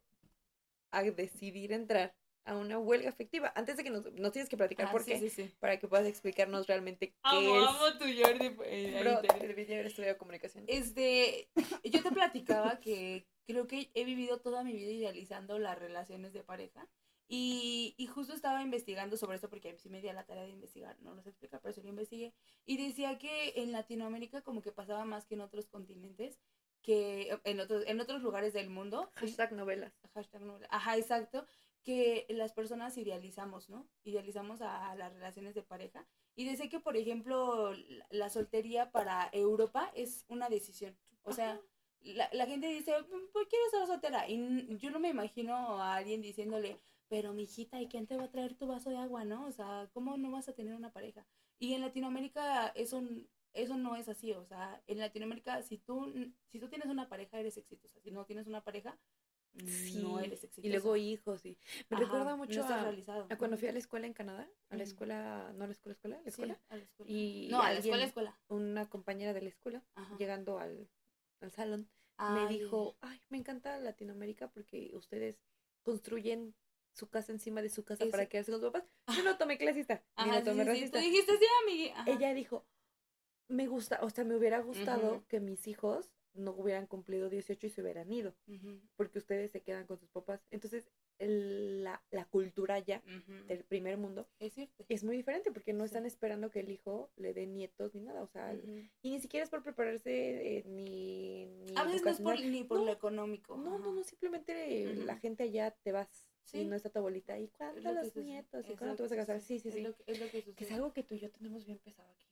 a 0.92 1.04
decidir 1.04 1.74
entrar 1.74 2.16
a 2.46 2.56
una 2.56 2.78
huelga 2.78 3.10
afectiva? 3.10 3.52
Antes 3.56 3.78
de 3.78 3.84
que 3.84 3.90
nos, 3.90 4.06
nos 4.14 4.32
tienes 4.32 4.50
que 4.50 4.58
platicar 4.58 4.88
ah, 4.88 4.92
por 4.92 5.04
qué, 5.04 5.52
para 5.60 5.80
que 5.80 5.88
puedas 5.88 6.06
explicarnos 6.06 6.68
realmente 6.68 7.10
qué 7.10 7.16
amo, 7.24 7.40
es. 7.40 7.68
Amo 7.68 7.98
tu 7.98 8.06
Jordi. 8.06 8.56
Eh, 8.66 9.00
Bro, 9.02 9.22
debí 9.22 9.74
haber 9.74 9.88
estudiado 9.88 10.18
comunicación. 10.18 10.64
Este, 10.68 11.50
yo 11.84 12.04
te 12.04 12.12
platicaba 12.12 12.80
que 12.80 13.28
creo 13.48 13.68
que 13.68 13.90
he 13.94 14.04
vivido 14.04 14.40
toda 14.40 14.64
mi 14.64 14.74
vida 14.74 14.92
idealizando 14.92 15.58
las 15.58 15.80
relaciones 15.80 16.34
de 16.34 16.44
pareja. 16.44 16.88
Y, 17.30 17.94
y, 17.98 18.08
justo 18.08 18.34
estaba 18.34 18.62
investigando 18.62 19.18
sobre 19.18 19.36
esto 19.36 19.50
porque 19.50 19.78
sí 19.78 19.90
me 19.90 20.02
di 20.02 20.10
la 20.14 20.26
tarea 20.26 20.44
de 20.46 20.52
investigar, 20.52 20.98
no 21.02 21.14
lo 21.14 21.22
sé 21.22 21.30
explicar, 21.30 21.60
pero 21.62 21.74
sí 21.74 21.82
lo 21.82 21.90
investigué. 21.90 22.34
Y 22.66 22.78
decía 22.78 23.18
que 23.18 23.54
en 23.58 23.74
Latinoamérica 23.74 24.44
como 24.44 24.62
que 24.62 24.72
pasaba 24.72 25.04
más 25.04 25.26
que 25.26 25.36
en 25.36 25.42
otros 25.42 25.68
continentes, 25.68 26.40
que 26.88 27.38
en 27.44 27.60
otros, 27.60 27.84
en 27.86 28.00
otros 28.00 28.22
lugares 28.22 28.54
del 28.54 28.70
mundo. 28.70 29.12
Hashtag 29.16 29.52
novelas. 29.52 29.94
Hashtag 30.14 30.42
novelas. 30.42 30.70
Ajá, 30.72 30.96
exacto. 30.96 31.46
Que 31.84 32.26
las 32.30 32.54
personas 32.54 32.98
idealizamos, 32.98 33.70
¿no? 33.70 33.90
Idealizamos 34.06 34.62
a, 34.62 34.96
las 34.96 35.12
relaciones 35.12 35.54
de 35.54 35.64
pareja. 35.64 36.08
Y 36.34 36.46
decía 36.46 36.70
que, 36.70 36.80
por 36.80 36.96
ejemplo, 36.96 37.74
la 38.10 38.30
soltería 38.30 38.90
para 38.92 39.30
Europa 39.34 39.92
es 39.96 40.24
una 40.30 40.48
decisión. 40.48 40.98
O 41.24 41.34
sea, 41.34 41.60
la, 42.02 42.30
la 42.34 42.46
gente 42.46 42.68
dice, 42.68 42.94
pues 43.34 43.48
quiero 43.50 43.70
ser 43.70 43.88
soltera. 43.88 44.28
Y 44.30 44.78
yo 44.78 44.92
no 44.92 45.00
me 45.00 45.10
imagino 45.10 45.56
a 45.82 45.96
alguien 45.96 46.22
diciéndole, 46.22 46.80
pero 47.10 47.34
mi 47.34 47.44
hijita, 47.44 47.82
¿y 47.82 47.88
quién 47.88 48.08
te 48.08 48.18
va 48.18 48.26
a 48.26 48.32
traer 48.32 48.56
tu 48.56 48.68
vaso 48.68 48.90
de 48.90 48.98
agua, 48.98 49.26
no? 49.26 49.46
O 49.46 49.52
sea, 49.52 49.90
¿cómo 49.94 50.18
no 50.18 50.32
vas 50.32 50.50
a 50.50 50.54
tener 50.54 50.76
una 50.76 50.92
pareja? 50.92 51.26
Y 51.60 51.74
en 51.74 51.82
Latinoamérica 51.82 52.68
eso, 52.70 53.02
eso 53.54 53.78
no 53.78 53.96
es 53.96 54.10
así, 54.10 54.32
o 54.34 54.46
sea, 54.46 54.82
en 54.88 55.00
Latinoamérica 55.00 55.62
si 55.64 55.78
tú, 55.80 56.14
si 56.52 56.60
tú 56.60 56.70
tienes 56.70 56.88
una 56.88 57.10
pareja 57.10 57.40
eres 57.40 57.58
exitosa, 57.58 58.00
si 58.02 58.12
no 58.12 58.26
tienes 58.26 58.48
una 58.48 58.64
pareja 58.64 58.98
no 60.04 60.20
eres 60.20 60.44
exitosa. 60.44 60.68
Y 60.68 60.70
luego 60.70 60.96
hijos, 60.96 61.46
y 61.46 61.58
me 61.90 61.98
recuerda 61.98 62.36
mucho 62.36 62.64
a, 62.64 62.94
cuando 63.38 63.58
fui 63.58 63.68
a 63.68 63.72
la 63.72 63.80
escuela 63.80 64.06
en 64.06 64.14
Canadá, 64.14 64.48
a 64.70 64.76
la 64.76 64.84
escuela, 64.84 65.52
no 65.56 65.64
a 65.64 65.68
la 65.68 65.74
escuela, 65.74 65.94
escuela, 65.94 66.22
la 66.22 66.30
escuela. 66.30 66.60
a 66.70 66.76
la 66.76 66.84
escuela. 66.84 67.12
Y 67.12 67.48
no, 67.50 67.62
a 67.62 67.72
la 67.72 67.80
escuela, 67.80 68.04
escuela. 68.04 68.40
Una 68.50 68.88
compañera 68.88 69.34
de 69.34 69.42
la 69.42 69.50
escuela, 69.50 69.84
llegando 70.20 70.60
al, 70.60 70.88
al 71.42 71.52
salón, 71.52 71.90
me 72.34 72.48
dijo, 72.48 72.98
ay, 73.02 73.22
me 73.30 73.38
encanta 73.38 73.78
Latinoamérica 73.78 74.50
porque 74.50 74.92
ustedes 74.94 75.40
construyen 75.84 76.56
su 76.94 77.10
casa 77.10 77.32
encima 77.32 77.62
de 77.62 77.70
su 77.70 77.84
casa 77.84 78.06
para 78.10 78.26
quedarse 78.26 78.52
con 78.52 78.60
sus 78.60 78.72
papás. 78.72 78.90
Yo 79.22 79.24
no 79.24 79.38
tomé 79.38 79.58
clasista, 79.58 80.04
ni 80.26 80.32
no 80.32 80.44
tomé 80.44 80.64
racista. 80.64 81.00
dijiste, 81.00 81.38
sí, 81.38 81.46
amiga. 81.64 82.04
Ella 82.08 82.34
dijo, 82.34 82.66
me 83.48 83.68
gusta, 83.68 84.00
o 84.02 84.10
sea, 84.10 84.24
me 84.24 84.36
hubiera 84.36 84.60
gustado 84.60 85.24
que 85.28 85.40
mis 85.40 85.68
hijos 85.68 86.12
no 86.34 86.52
hubieran 86.52 86.88
cumplido 86.88 87.30
18 87.30 87.68
y 87.68 87.70
se 87.70 87.82
hubieran 87.82 88.12
ido, 88.12 88.36
porque 88.96 89.20
ustedes 89.20 89.52
se 89.52 89.62
quedan 89.62 89.86
con 89.86 90.00
sus 90.00 90.10
papás. 90.10 90.42
Entonces, 90.52 90.90
la, 91.20 92.02
la, 92.12 92.26
cultura 92.26 92.80
ya 92.80 93.02
del 93.48 93.64
primer 93.64 93.98
mundo 93.98 94.28
es, 94.40 94.54
cierto. 94.54 94.86
es 94.88 95.04
muy 95.04 95.18
diferente, 95.18 95.52
porque 95.52 95.74
no 95.74 95.84
están 95.84 96.06
esperando 96.06 96.52
que 96.52 96.60
el 96.60 96.70
hijo 96.70 97.10
le 97.16 97.34
dé 97.34 97.48
nietos 97.48 97.96
ni 97.96 98.02
nada, 98.02 98.22
o 98.22 98.28
sea, 98.28 98.54
y 99.02 99.10
ni 99.10 99.20
siquiera 99.20 99.44
es 99.44 99.50
por 99.50 99.64
prepararse 99.64 100.58
eh, 100.58 100.64
ni, 100.66 101.46
ni... 101.46 101.74
A 101.76 101.84
veces 101.84 102.04
no 102.04 102.12
es 102.12 102.22
por, 102.22 102.40
ni 102.40 102.64
por 102.64 102.82
lo 102.82 102.92
económico. 102.92 103.58
No, 103.58 103.80
no, 103.80 103.92
no, 103.92 104.04
simplemente 104.04 104.94
la 104.96 105.18
gente 105.18 105.44
allá 105.44 105.72
te 105.72 105.92
vas. 105.92 106.28
Y 106.54 106.64
no 106.64 106.78
está 106.78 106.90
tu 106.90 107.00
abuelita. 107.00 107.38
¿Y 107.38 107.50
cuándo 107.50 107.92
los 107.92 108.16
nietos? 108.16 108.66
¿Y 108.70 108.76
cuándo 108.78 108.96
te 108.96 109.04
vas 109.04 109.12
a 109.12 109.16
casar? 109.18 109.42
Sí, 109.42 109.60
sí, 109.60 109.70
sí. 109.70 109.80
Es, 109.80 109.84
lo, 109.84 109.96
es, 110.06 110.20
lo 110.20 110.30
que, 110.30 110.44
que 110.54 110.64
es 110.64 110.72
algo 110.72 110.94
que 110.94 111.04
tú 111.04 111.16
y 111.16 111.20
yo 111.20 111.30
tenemos 111.30 111.66
bien 111.66 111.78
pesado 111.80 112.10
aquí. 112.10 112.26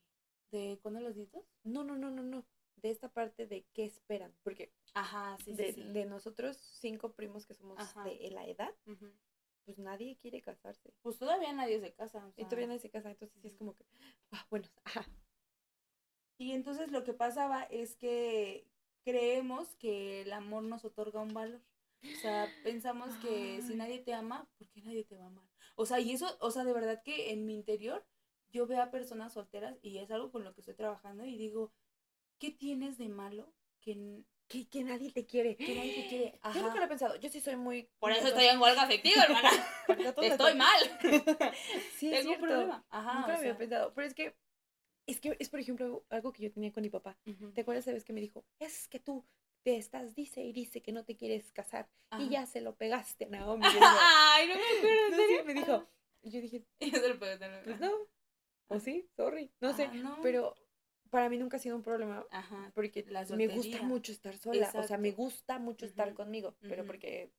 ¿De 0.50 0.78
cuándo 0.80 1.00
los 1.00 1.16
nietos? 1.16 1.44
No, 1.64 1.84
no, 1.84 1.98
no, 1.98 2.10
no, 2.10 2.22
no 2.22 2.46
de 2.76 2.90
esta 2.90 3.08
parte 3.08 3.46
de 3.46 3.64
qué 3.72 3.84
esperan, 3.84 4.34
porque 4.42 4.72
Ajá, 4.94 5.36
sí, 5.44 5.54
de, 5.54 5.72
sí, 5.72 5.82
de 5.82 6.04
nosotros 6.06 6.56
cinco 6.56 7.12
primos 7.12 7.46
que 7.46 7.54
somos 7.54 7.78
de 8.04 8.30
la 8.30 8.46
edad, 8.46 8.74
pues 9.64 9.78
nadie 9.78 10.16
quiere 10.18 10.40
casarse. 10.42 10.92
Pues 11.02 11.18
todavía 11.18 11.52
nadie 11.52 11.80
se 11.80 11.92
casa. 11.92 12.32
Y 12.36 12.44
todavía 12.44 12.68
nadie 12.68 12.80
se 12.80 12.90
casa, 12.90 13.10
entonces 13.10 13.40
sí 13.40 13.48
es 13.48 13.56
como 13.56 13.74
que, 13.74 13.84
ah, 14.30 14.46
bueno, 14.50 14.68
ajá. 14.84 15.06
Y 16.38 16.52
entonces 16.52 16.90
lo 16.90 17.02
que 17.02 17.14
pasaba 17.14 17.62
es 17.64 17.96
que 17.96 18.68
creemos 19.04 19.74
que 19.76 20.22
el 20.22 20.32
amor 20.32 20.62
nos 20.62 20.84
otorga 20.84 21.20
un 21.20 21.32
valor. 21.32 21.60
O 22.02 22.20
sea, 22.20 22.48
pensamos 22.62 23.14
que 23.16 23.60
si 23.62 23.74
nadie 23.74 23.98
te 24.00 24.12
ama, 24.12 24.48
¿por 24.58 24.68
qué 24.68 24.82
nadie 24.82 25.04
te 25.04 25.16
va 25.16 25.24
a 25.24 25.28
amar? 25.28 25.44
O 25.76 25.86
sea, 25.86 25.98
y 25.98 26.12
eso, 26.12 26.36
o 26.40 26.50
sea, 26.50 26.64
de 26.64 26.72
verdad 26.72 27.02
que 27.02 27.32
en 27.32 27.46
mi 27.46 27.54
interior 27.54 28.04
yo 28.50 28.66
veo 28.66 28.82
a 28.82 28.90
personas 28.90 29.32
solteras 29.32 29.78
y 29.82 29.98
es 29.98 30.10
algo 30.10 30.30
con 30.30 30.44
lo 30.44 30.54
que 30.54 30.60
estoy 30.60 30.74
trabajando 30.74 31.24
y 31.24 31.36
digo, 31.36 31.72
¿qué 32.38 32.50
tienes 32.50 32.98
de 32.98 33.08
malo 33.08 33.52
que, 33.80 34.22
que, 34.48 34.68
que 34.68 34.84
nadie 34.84 35.12
te 35.12 35.26
quiere? 35.26 35.56
Que 35.56 35.74
nadie 35.74 35.94
te 35.94 36.08
quiere. 36.08 36.40
Yo 36.54 36.62
nunca 36.62 36.76
lo 36.76 36.84
he 36.84 36.88
pensado. 36.88 37.16
Yo 37.16 37.28
sí 37.28 37.40
soy 37.40 37.56
muy. 37.56 37.88
Por 37.98 38.12
eso 38.12 38.28
estoy 38.28 38.46
en 38.46 38.60
huelga 38.60 38.82
afectiva, 38.82 39.22
hermana. 39.24 39.50
estoy 40.22 40.54
mal. 40.54 40.80
sí, 41.96 42.10
Tengo 42.10 42.32
un 42.32 42.40
problema. 42.40 42.84
Ajá, 42.90 43.14
nunca 43.14 43.32
lo 43.32 43.38
había 43.38 43.56
pensado. 43.56 43.92
Pero 43.94 44.06
es 44.06 44.14
que. 44.14 44.36
Es 45.06 45.20
que 45.20 45.36
es, 45.38 45.48
por 45.48 45.60
ejemplo, 45.60 46.04
algo 46.10 46.32
que 46.32 46.42
yo 46.42 46.50
tenía 46.50 46.72
con 46.72 46.82
mi 46.82 46.90
papá. 46.90 47.16
¿Te 47.54 47.60
acuerdas 47.60 47.84
de 47.84 47.92
vez 47.92 48.04
que 48.04 48.12
me 48.12 48.20
dijo? 48.20 48.44
Es 48.58 48.88
que 48.88 48.98
tú 48.98 49.24
te 49.62 49.76
estás, 49.76 50.16
dice 50.16 50.42
y 50.42 50.52
dice 50.52 50.82
que 50.82 50.90
no 50.90 51.04
te 51.04 51.16
quieres 51.16 51.52
casar. 51.52 51.88
Y 52.18 52.28
ya 52.28 52.44
se 52.46 52.60
lo 52.60 52.74
pegaste 52.74 53.26
a 53.26 53.28
Naomi. 53.28 53.64
Ay, 53.80 54.48
no 54.48 54.54
me 54.56 54.78
acuerdo. 54.78 55.38
No, 55.38 55.44
me 55.44 55.54
dijo. 55.54 55.86
Y 56.22 56.30
yo 56.30 56.40
dije. 56.40 56.64
yo 56.80 56.98
se 56.98 57.08
lo 57.08 57.14
a 57.14 57.62
Pues 57.62 57.80
no. 57.80 57.92
O 58.68 58.80
sí, 58.80 59.08
sorry. 59.16 59.52
No 59.60 59.72
sé. 59.74 59.88
Pero 60.22 60.56
para 61.16 61.30
mí 61.30 61.38
nunca 61.38 61.56
ha 61.56 61.60
sido 61.60 61.76
un 61.76 61.82
problema 61.82 62.26
Ajá, 62.30 62.70
porque 62.74 63.06
me 63.34 63.48
gusta 63.48 63.80
mucho 63.80 64.12
estar 64.12 64.36
sola, 64.36 64.70
o 64.74 64.82
sea, 64.82 64.98
me 64.98 65.12
gusta 65.12 65.58
mucho 65.58 65.86
estar 65.86 66.12
conmigo, 66.12 66.54
pero 66.60 66.84
porque 66.84 67.32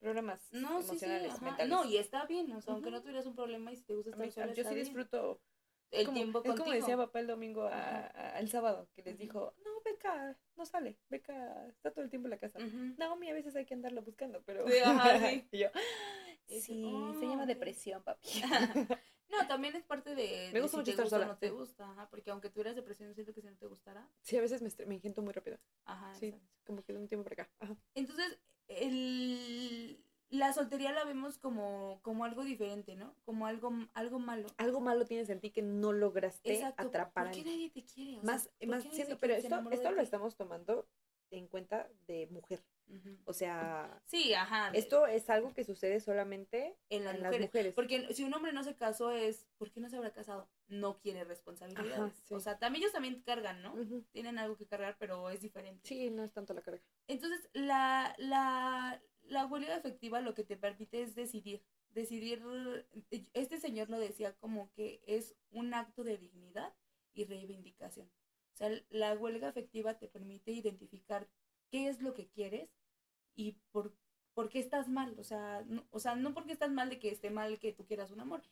problemas 0.00 0.52
no, 0.52 0.80
emocionales, 0.80 1.30
sí, 1.30 1.38
sí, 1.38 1.44
mentales. 1.44 1.68
No, 1.68 1.84
y 1.84 1.98
está 1.98 2.26
bien, 2.26 2.50
o 2.50 2.60
sea, 2.60 2.74
aunque 2.74 2.90
no 2.90 3.00
tuvieras 3.02 3.24
un 3.26 3.36
problema 3.36 3.70
y 3.70 3.76
si 3.76 3.84
te 3.84 3.94
gusta 3.94 4.10
estar 4.10 4.32
sola, 4.32 4.52
Yo 4.52 4.64
sí 4.64 4.74
disfruto 4.74 5.40
el 5.92 6.12
tiempo 6.12 6.42
contigo. 6.42 6.54
Es 6.54 6.60
como 6.60 6.72
decía 6.72 6.96
papá 6.96 7.20
el 7.20 7.28
domingo 7.28 7.68
al 7.70 8.48
sábado, 8.48 8.88
que 8.96 9.04
les 9.04 9.16
dijo, 9.16 9.54
no, 9.64 9.70
Beca, 9.84 10.36
no 10.56 10.66
sale, 10.66 10.98
Beca 11.08 11.68
está 11.68 11.92
todo 11.92 12.04
el 12.04 12.10
tiempo 12.10 12.26
en 12.26 12.30
la 12.30 12.38
casa. 12.38 12.58
Naomi 12.98 13.30
a 13.30 13.34
veces 13.34 13.54
hay 13.54 13.64
que 13.64 13.74
andarlo 13.74 14.02
buscando, 14.02 14.42
pero... 14.42 14.64
y 15.52 15.56
yo, 15.56 15.68
sí, 16.48 16.60
se 17.20 17.26
llama 17.28 17.46
depresión, 17.46 18.02
papi. 18.02 18.28
No, 19.28 19.46
también 19.46 19.74
es 19.76 19.84
parte 19.84 20.14
de. 20.14 20.50
Me 20.52 20.60
gusta 20.60 20.76
mucho 20.76 20.90
estar 20.90 21.08
sola. 21.08 21.26
No 21.26 21.38
te 21.38 21.50
gusta, 21.50 22.08
porque 22.10 22.30
aunque 22.30 22.50
tuvieras 22.50 22.76
depresión, 22.76 23.14
siento 23.14 23.34
que 23.34 23.40
si 23.40 23.46
no 23.46 23.56
te 23.56 23.66
gustara. 23.66 24.08
Sí, 24.22 24.36
a 24.36 24.40
veces 24.40 24.62
me, 24.62 24.86
me 24.86 24.94
ingento 24.94 25.22
muy 25.22 25.32
rápido. 25.32 25.58
Ajá. 25.84 26.14
Sí, 26.14 26.34
como 26.64 26.82
que 26.82 26.92
de 26.92 26.98
un 26.98 27.08
tiempo 27.08 27.24
para 27.24 27.42
acá. 27.44 27.52
Ajá. 27.60 27.76
Entonces, 27.94 28.38
el, 28.68 30.04
la 30.30 30.52
soltería 30.52 30.92
la 30.92 31.04
vemos 31.04 31.38
como, 31.38 32.00
como 32.02 32.24
algo 32.24 32.44
diferente, 32.44 32.96
¿no? 32.96 33.14
Como 33.24 33.46
algo, 33.46 33.72
algo 33.94 34.18
malo. 34.18 34.48
Algo 34.56 34.80
malo 34.80 35.04
tienes 35.04 35.28
en 35.30 35.40
ti 35.40 35.50
que 35.50 35.62
no 35.62 35.92
lograste 35.92 36.64
atrapar. 36.64 37.26
¿Por 37.26 37.34
qué 37.34 37.44
nadie 37.44 37.70
te 37.70 37.84
quiere? 37.84 38.22
más, 38.22 38.50
más 38.66 38.84
siendo, 38.84 39.18
pero 39.18 39.34
esto, 39.34 39.70
esto 39.70 39.90
lo 39.90 40.02
estamos 40.02 40.36
tomando 40.36 40.88
en 41.30 41.48
cuenta 41.48 41.88
de 42.06 42.26
mujer. 42.28 42.64
O 43.24 43.32
sea, 43.32 44.02
sí, 44.06 44.34
ajá. 44.34 44.70
Esto 44.74 45.06
es 45.06 45.28
algo 45.30 45.52
que 45.54 45.64
sucede 45.64 46.00
solamente 46.00 46.76
en, 46.90 47.04
las, 47.04 47.18
mujeres, 47.18 47.74
Porque 47.74 48.12
si 48.14 48.24
un 48.24 48.34
hombre 48.34 48.52
no 48.52 48.62
se 48.62 48.76
casó 48.76 49.10
es, 49.10 49.46
¿por 49.58 49.72
qué 49.72 49.80
no 49.80 49.88
se 49.88 49.96
habrá 49.96 50.12
casado? 50.12 50.48
No 50.68 50.98
quiere 50.98 51.24
responsabilidades. 51.24 52.30
O 52.30 52.40
sea, 52.40 52.58
también 52.58 52.82
ellos 52.82 52.92
también 52.92 53.22
cargan, 53.22 53.62
¿no? 53.62 53.74
Tienen 54.12 54.38
algo 54.38 54.56
que 54.56 54.66
cargar, 54.66 54.96
pero 54.98 55.30
es 55.30 55.40
diferente. 55.40 55.86
Sí, 55.86 56.10
no 56.10 56.24
es 56.24 56.32
tanto 56.32 56.54
la 56.54 56.62
carga. 56.62 56.82
Entonces, 57.08 57.48
la, 57.52 58.14
la, 58.18 59.02
la 59.22 59.46
huelga 59.46 59.76
efectiva 59.76 60.20
lo 60.20 60.34
que 60.34 60.44
te 60.44 60.56
permite 60.56 61.02
es 61.02 61.14
decidir. 61.14 61.62
Decidir, 61.90 62.42
este 63.34 63.60
señor 63.60 63.88
lo 63.88 64.00
decía 64.00 64.34
como 64.34 64.72
que 64.72 65.00
es 65.06 65.36
un 65.50 65.74
acto 65.74 66.02
de 66.02 66.18
dignidad 66.18 66.74
y 67.14 67.24
reivindicación. 67.24 68.10
O 68.54 68.56
sea, 68.56 68.70
la 68.90 69.14
huelga 69.14 69.48
efectiva 69.48 69.98
te 69.98 70.08
permite 70.08 70.50
identificar 70.50 71.28
qué 71.74 71.88
es 71.88 72.00
lo 72.00 72.14
que 72.14 72.28
quieres 72.28 72.70
y 73.34 73.56
por, 73.72 73.92
por 74.32 74.48
qué 74.48 74.60
estás 74.60 74.88
mal. 74.88 75.16
O 75.18 75.24
sea, 75.24 75.64
no, 75.66 75.84
o 75.90 75.98
sea, 75.98 76.14
no 76.14 76.32
porque 76.32 76.52
estás 76.52 76.70
mal 76.70 76.88
de 76.88 77.00
que 77.00 77.08
esté 77.08 77.30
mal 77.30 77.58
que 77.58 77.72
tú 77.72 77.84
quieras 77.84 78.12
un 78.12 78.20
amor. 78.20 78.42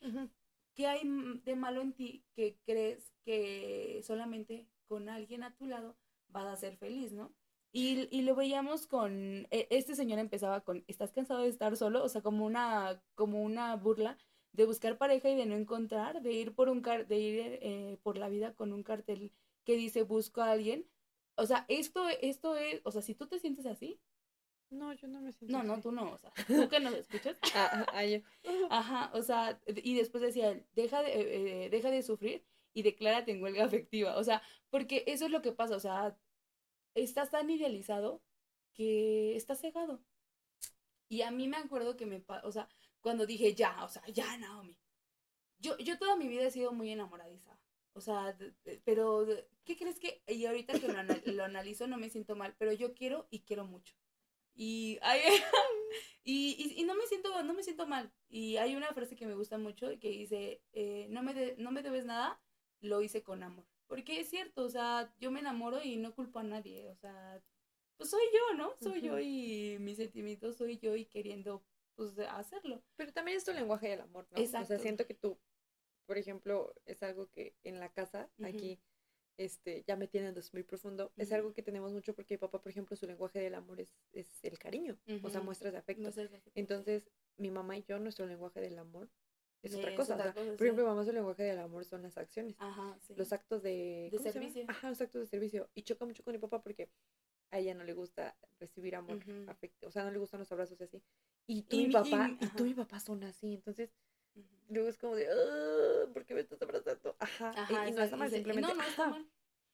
¿Qué 0.74 0.88
hay 0.88 1.02
de 1.44 1.54
malo 1.54 1.82
en 1.82 1.92
ti 1.92 2.24
que 2.34 2.58
crees 2.66 3.14
que 3.24 4.00
solamente 4.02 4.66
con 4.88 5.08
alguien 5.08 5.44
a 5.44 5.54
tu 5.54 5.66
lado 5.66 5.96
vas 6.26 6.46
a 6.46 6.56
ser 6.56 6.76
feliz, 6.76 7.12
¿no? 7.12 7.32
Y, 7.70 8.08
y, 8.10 8.22
lo 8.22 8.34
veíamos 8.34 8.88
con, 8.88 9.46
e, 9.52 9.68
este 9.70 9.94
señor 9.94 10.18
empezaba 10.18 10.62
con, 10.62 10.84
¿estás 10.88 11.12
cansado 11.12 11.42
de 11.42 11.48
estar 11.48 11.76
solo? 11.76 12.02
O 12.02 12.08
sea, 12.08 12.22
como 12.22 12.44
una, 12.44 13.00
como 13.14 13.40
una 13.40 13.76
burla 13.76 14.18
de 14.50 14.66
buscar 14.66 14.98
pareja 14.98 15.30
y 15.30 15.36
de 15.36 15.46
no 15.46 15.54
encontrar, 15.54 16.22
de 16.22 16.32
ir 16.32 16.56
por 16.56 16.68
un 16.68 16.82
car 16.82 17.06
de 17.06 17.18
ir 17.18 17.38
eh, 17.62 17.98
por 18.02 18.18
la 18.18 18.28
vida 18.28 18.52
con 18.54 18.72
un 18.72 18.82
cartel 18.82 19.32
que 19.64 19.76
dice 19.76 20.02
busco 20.02 20.42
a 20.42 20.50
alguien. 20.50 20.86
O 21.36 21.46
sea, 21.46 21.64
esto, 21.68 22.08
esto 22.08 22.56
es, 22.56 22.80
o 22.84 22.90
sea, 22.90 23.02
si 23.02 23.14
tú 23.14 23.26
te 23.26 23.38
sientes 23.38 23.66
así. 23.66 24.00
No, 24.70 24.92
yo 24.94 25.06
no 25.08 25.20
me 25.20 25.32
siento 25.32 25.52
No, 25.52 25.58
así. 25.58 25.68
no, 25.68 25.80
tú 25.80 25.92
no, 25.92 26.12
o 26.12 26.18
sea, 26.18 26.32
tú 26.46 26.68
que 26.68 26.80
nos 26.80 26.94
escuchas. 26.94 27.36
ah, 27.54 27.86
ah, 27.92 28.04
yo. 28.04 28.18
Ajá, 28.70 29.10
o 29.14 29.22
sea, 29.22 29.60
y 29.66 29.94
después 29.96 30.22
decía 30.22 30.60
deja 30.72 31.02
de, 31.02 31.10
eh, 31.12 31.64
eh, 31.66 31.70
deja 31.70 31.90
de 31.90 32.02
sufrir 32.02 32.44
y 32.74 32.82
declárate 32.82 33.32
en 33.32 33.42
huelga 33.42 33.64
afectiva. 33.64 34.16
O 34.16 34.24
sea, 34.24 34.42
porque 34.70 35.04
eso 35.06 35.26
es 35.26 35.30
lo 35.30 35.42
que 35.42 35.52
pasa, 35.52 35.76
o 35.76 35.80
sea, 35.80 36.16
estás 36.94 37.30
tan 37.30 37.50
idealizado 37.50 38.22
que 38.74 39.36
estás 39.36 39.60
cegado. 39.60 40.02
Y 41.08 41.22
a 41.22 41.30
mí 41.30 41.46
me 41.48 41.58
acuerdo 41.58 41.96
que 41.96 42.06
me, 42.06 42.24
o 42.42 42.52
sea, 42.52 42.68
cuando 43.00 43.26
dije 43.26 43.54
ya, 43.54 43.84
o 43.84 43.88
sea, 43.88 44.02
ya, 44.08 44.36
Naomi. 44.38 44.76
Yo, 45.58 45.78
yo 45.78 45.98
toda 45.98 46.16
mi 46.16 46.28
vida 46.28 46.44
he 46.44 46.50
sido 46.52 46.72
muy 46.72 46.90
enamoradiza. 46.90 47.58
O 47.94 48.00
sea, 48.00 48.36
pero, 48.84 49.26
¿qué 49.64 49.76
crees 49.76 49.98
que? 49.98 50.22
Y 50.26 50.46
ahorita 50.46 50.78
que 50.78 50.88
lo, 51.36 51.44
analizo 51.44 51.86
no 51.86 51.98
me 51.98 52.10
siento 52.10 52.36
mal, 52.36 52.54
pero 52.58 52.72
yo 52.72 52.94
quiero 52.94 53.26
y 53.30 53.40
quiero 53.40 53.64
mucho. 53.64 53.94
Y, 56.24 56.56
y, 56.56 56.80
y, 56.80 56.84
no 56.84 56.94
me 56.94 57.04
siento 57.06 57.42
no 57.42 57.52
me 57.52 57.62
siento 57.62 57.86
mal. 57.86 58.12
Y 58.28 58.56
hay 58.58 58.76
una 58.76 58.92
frase 58.92 59.16
que 59.16 59.26
me 59.26 59.34
gusta 59.34 59.58
mucho 59.58 59.88
que 59.98 60.08
dice, 60.08 60.62
eh, 60.72 61.06
no, 61.10 61.22
me 61.22 61.54
no 61.58 61.72
me 61.72 61.82
debes 61.82 62.04
nada, 62.04 62.40
lo 62.80 63.02
hice 63.02 63.22
con 63.22 63.42
amor. 63.42 63.66
Porque 63.88 64.20
es 64.20 64.30
cierto, 64.30 64.64
o 64.64 64.70
sea, 64.70 65.12
yo 65.18 65.30
me 65.30 65.40
enamoro 65.40 65.82
y 65.82 65.96
no 65.96 66.14
culpo 66.14 66.38
a 66.38 66.44
nadie, 66.44 66.88
o 66.88 66.96
sea, 66.96 67.42
pues 67.96 68.10
soy 68.10 68.22
yo, 68.32 68.56
¿no? 68.56 68.74
Soy 68.80 69.00
yo 69.00 69.18
y 69.18 69.76
mis 69.80 69.96
sentimientos 69.96 70.56
soy 70.56 70.78
yo 70.78 70.96
y 70.96 71.06
queriendo, 71.06 71.62
pues, 71.94 72.18
hacerlo. 72.30 72.82
Pero 72.96 73.12
también 73.12 73.36
es 73.36 73.44
tu 73.44 73.52
lenguaje 73.52 73.88
del 73.88 74.00
amor, 74.00 74.26
¿no? 74.30 74.38
Exacto. 74.38 74.64
O 74.64 74.68
sea, 74.68 74.78
siento 74.78 75.06
que 75.06 75.14
tú 75.14 75.38
por 76.06 76.18
ejemplo, 76.18 76.74
es 76.86 77.02
algo 77.02 77.28
que 77.30 77.54
en 77.62 77.80
la 77.80 77.90
casa, 77.92 78.28
aquí, 78.42 78.80
este, 79.38 79.84
ya 79.86 79.96
me 79.96 80.08
tienen 80.08 80.34
muy 80.52 80.62
profundo, 80.62 81.12
es 81.16 81.32
algo 81.32 81.52
que 81.52 81.62
tenemos 81.62 81.92
mucho 81.92 82.14
porque 82.14 82.34
mi 82.34 82.38
papá, 82.38 82.60
por 82.60 82.70
ejemplo, 82.70 82.96
su 82.96 83.06
lenguaje 83.06 83.38
del 83.40 83.54
amor 83.54 83.80
es, 83.80 83.88
es 84.12 84.28
el 84.42 84.58
cariño, 84.58 84.98
o 85.22 85.30
sea, 85.30 85.40
muestras 85.40 85.72
de 85.72 85.78
afecto. 85.78 86.10
Entonces, 86.54 87.08
mi 87.36 87.50
mamá 87.50 87.76
y 87.76 87.84
yo, 87.84 87.98
nuestro 87.98 88.26
lenguaje 88.26 88.60
del 88.60 88.78
amor 88.78 89.08
es 89.62 89.74
otra 89.74 89.94
cosa. 89.94 90.16
por 90.34 90.42
ejemplo, 90.42 90.82
mi 90.82 90.88
mamá 90.88 91.04
su 91.04 91.12
lenguaje 91.12 91.44
del 91.44 91.60
amor 91.60 91.84
son 91.84 92.02
las 92.02 92.18
acciones. 92.18 92.56
Los 93.16 93.32
actos 93.32 93.62
de, 93.62 94.08
de 94.10 94.32
servicio. 94.32 94.64
Ajá, 94.68 94.90
los 94.90 95.00
actos 95.00 95.20
de 95.20 95.26
servicio. 95.28 95.70
Y 95.74 95.82
choca 95.82 96.04
mucho 96.04 96.24
con 96.24 96.32
mi 96.32 96.38
papá 96.38 96.60
porque 96.62 96.90
a 97.50 97.58
ella 97.58 97.74
no 97.74 97.84
le 97.84 97.92
gusta 97.92 98.36
recibir 98.58 98.96
amor, 98.96 99.22
afecto, 99.46 99.86
o 99.86 99.90
sea, 99.90 100.04
no 100.04 100.10
le 100.10 100.18
gustan 100.18 100.40
los 100.40 100.50
abrazos 100.50 100.80
y 100.80 100.84
así. 100.84 101.02
Y 101.46 101.62
tú 101.62 101.76
y, 101.76 101.86
mi 101.86 101.92
papá, 101.92 102.36
y 102.40 102.46
tú 102.56 102.64
y 102.64 102.68
mi 102.70 102.74
papá 102.74 102.98
son 102.98 103.22
así, 103.24 103.54
entonces 103.54 103.90
Luego 104.68 104.88
es 104.88 104.96
como 104.96 105.14
de, 105.14 105.26
¿por 106.12 106.24
qué 106.24 106.34
me 106.34 106.40
estás 106.40 106.62
abrazando? 106.62 107.14
Ajá. 107.18 107.52
y, 107.88 107.92
no 107.92 108.02
está 108.02 108.16
mal, 108.16 108.30
simplemente. 108.30 108.70
No, 108.70 108.74
no 108.74 108.82
está 108.82 109.08
mal. 109.08 109.26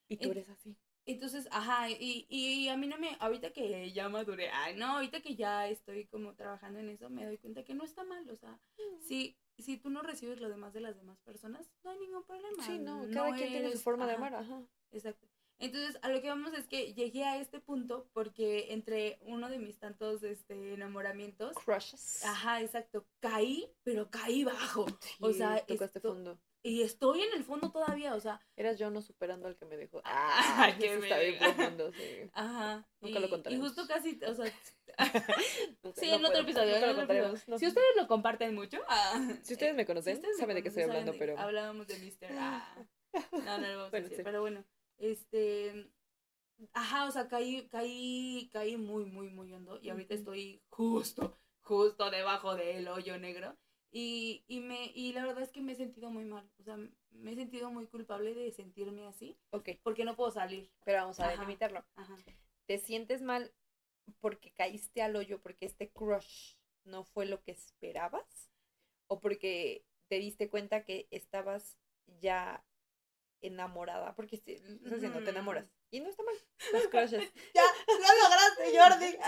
Y 0.08 0.16
tú 0.16 0.30
eres 0.30 0.48
así. 0.48 0.76
Entonces, 1.06 1.48
ajá, 1.50 1.88
y, 1.88 2.26
y 2.28 2.68
a 2.68 2.76
mí 2.76 2.86
no 2.86 2.98
me, 2.98 3.16
ahorita 3.20 3.50
que 3.50 3.90
ya 3.92 4.10
maduré, 4.10 4.50
ay, 4.50 4.76
no, 4.76 4.96
ahorita 4.96 5.22
que 5.22 5.36
ya 5.36 5.66
estoy 5.66 6.06
como 6.06 6.34
trabajando 6.34 6.80
en 6.80 6.90
eso, 6.90 7.08
me 7.08 7.24
doy 7.24 7.38
cuenta 7.38 7.64
que 7.64 7.72
no 7.72 7.84
está 7.84 8.04
mal, 8.04 8.28
o 8.28 8.36
sea, 8.36 8.50
mm. 8.50 9.00
si, 9.00 9.34
si 9.56 9.78
tú 9.78 9.88
no 9.88 10.02
recibes 10.02 10.38
lo 10.38 10.50
demás 10.50 10.74
de 10.74 10.80
las 10.80 10.96
demás 10.96 11.18
personas, 11.20 11.70
no 11.82 11.90
hay 11.90 11.98
ningún 11.98 12.24
problema. 12.24 12.62
Sí, 12.62 12.78
no, 12.78 13.06
cada 13.10 13.34
quien 13.34 13.48
tiene 13.48 13.72
su 13.72 13.78
forma 13.78 14.06
de 14.06 14.14
amar, 14.14 14.34
ajá. 14.34 14.62
Exacto. 14.90 15.26
Entonces, 15.58 15.98
a 16.02 16.08
lo 16.08 16.20
que 16.20 16.28
vamos 16.28 16.52
es 16.54 16.66
que 16.68 16.94
llegué 16.94 17.24
a 17.24 17.40
este 17.40 17.60
punto 17.60 18.08
porque 18.12 18.72
entre 18.72 19.18
uno 19.22 19.48
de 19.48 19.58
mis 19.58 19.78
tantos 19.78 20.22
este, 20.22 20.74
enamoramientos. 20.74 21.56
Crushes. 21.56 22.24
Ajá, 22.24 22.62
exacto. 22.62 23.06
Caí, 23.20 23.70
pero 23.82 24.10
caí 24.10 24.44
bajo. 24.44 24.86
o 25.20 25.32
sea, 25.32 25.64
tocaste 25.66 26.00
fondo. 26.00 26.38
Y 26.62 26.82
estoy 26.82 27.22
en 27.22 27.32
el 27.34 27.44
fondo 27.44 27.70
todavía, 27.70 28.14
o 28.14 28.20
sea. 28.20 28.40
Eras 28.56 28.78
yo 28.78 28.90
no 28.90 29.00
superando 29.00 29.46
al 29.46 29.56
que 29.56 29.64
me 29.64 29.76
dejó. 29.76 30.02
Ah, 30.04 30.74
que 30.78 30.94
está 30.94 31.18
bien 31.18 31.38
profundo, 31.38 31.92
sí. 31.92 32.30
Ajá. 32.32 32.86
Nunca 33.00 33.20
lo 33.20 33.30
contaremos. 33.30 33.64
Y 33.64 33.68
justo 33.68 33.86
casi, 33.86 34.20
o 34.26 34.34
sea. 34.34 34.52
sí, 35.94 36.10
en 36.10 36.24
otro 36.24 36.40
episodio. 36.40 36.76
En 36.76 36.84
otro 36.84 37.02
episodio. 37.02 37.58
si 37.58 37.66
ustedes 37.66 37.96
lo 37.96 38.06
comparten 38.06 38.54
mucho. 38.54 38.78
Ah, 38.88 39.36
si 39.42 39.52
ustedes 39.52 39.74
me 39.74 39.86
conocen, 39.86 40.20
saben 40.38 40.56
de 40.56 40.62
qué 40.62 40.68
estoy 40.68 40.84
hablando, 40.84 41.14
pero. 41.18 41.38
Hablábamos 41.38 41.86
de 41.86 41.98
Mr. 41.98 42.32
Ah. 42.32 42.76
No, 43.32 43.58
no 43.58 43.68
lo 43.68 43.76
vamos 43.78 43.94
a 43.94 44.00
decir, 44.00 44.22
pero 44.24 44.40
bueno. 44.40 44.64
Este. 44.98 45.90
Ajá, 46.72 47.06
o 47.06 47.10
sea, 47.10 47.28
caí, 47.28 47.68
caí, 47.68 48.50
caí 48.52 48.76
muy, 48.76 49.04
muy, 49.04 49.30
muy 49.30 49.52
hondo. 49.52 49.78
Y 49.80 49.90
ahorita 49.90 50.14
estoy 50.14 50.60
justo, 50.68 51.38
justo 51.62 52.10
debajo 52.10 52.56
del 52.56 52.88
hoyo 52.88 53.16
negro. 53.18 53.56
Y, 53.90 54.44
y, 54.48 54.60
me, 54.60 54.92
y 54.94 55.12
la 55.12 55.24
verdad 55.24 55.44
es 55.44 55.52
que 55.52 55.60
me 55.60 55.72
he 55.72 55.76
sentido 55.76 56.10
muy 56.10 56.24
mal. 56.24 56.50
O 56.58 56.62
sea, 56.62 56.76
me 57.10 57.32
he 57.32 57.36
sentido 57.36 57.70
muy 57.70 57.86
culpable 57.86 58.34
de 58.34 58.50
sentirme 58.52 59.06
así. 59.06 59.38
Ok. 59.50 59.70
Porque 59.82 60.04
no 60.04 60.16
puedo 60.16 60.30
salir. 60.30 60.70
Pero 60.84 60.98
vamos 60.98 61.20
a 61.20 61.28
delimitarlo. 61.28 61.84
Ajá. 61.96 62.16
¿Te 62.66 62.78
sientes 62.78 63.22
mal 63.22 63.54
porque 64.20 64.52
caíste 64.52 65.00
al 65.02 65.16
hoyo, 65.16 65.40
porque 65.40 65.66
este 65.66 65.90
crush 65.90 66.56
no 66.84 67.04
fue 67.04 67.24
lo 67.24 67.42
que 67.42 67.52
esperabas? 67.52 68.50
¿O 69.06 69.20
porque 69.20 69.86
te 70.08 70.18
diste 70.18 70.50
cuenta 70.50 70.84
que 70.84 71.08
estabas 71.10 71.78
ya 72.20 72.64
enamorada? 73.40 74.14
Porque 74.14 74.36
si, 74.36 74.56
no 74.82 75.22
te 75.22 75.30
enamoras. 75.30 75.70
Y 75.90 76.00
no 76.00 76.08
está 76.08 76.22
mal. 76.22 76.34
Los 76.72 76.88
crushes. 76.88 77.32
ya, 77.54 77.62
lo 77.86 77.94
lograste, 78.22 78.78
Jordi. 78.78 79.18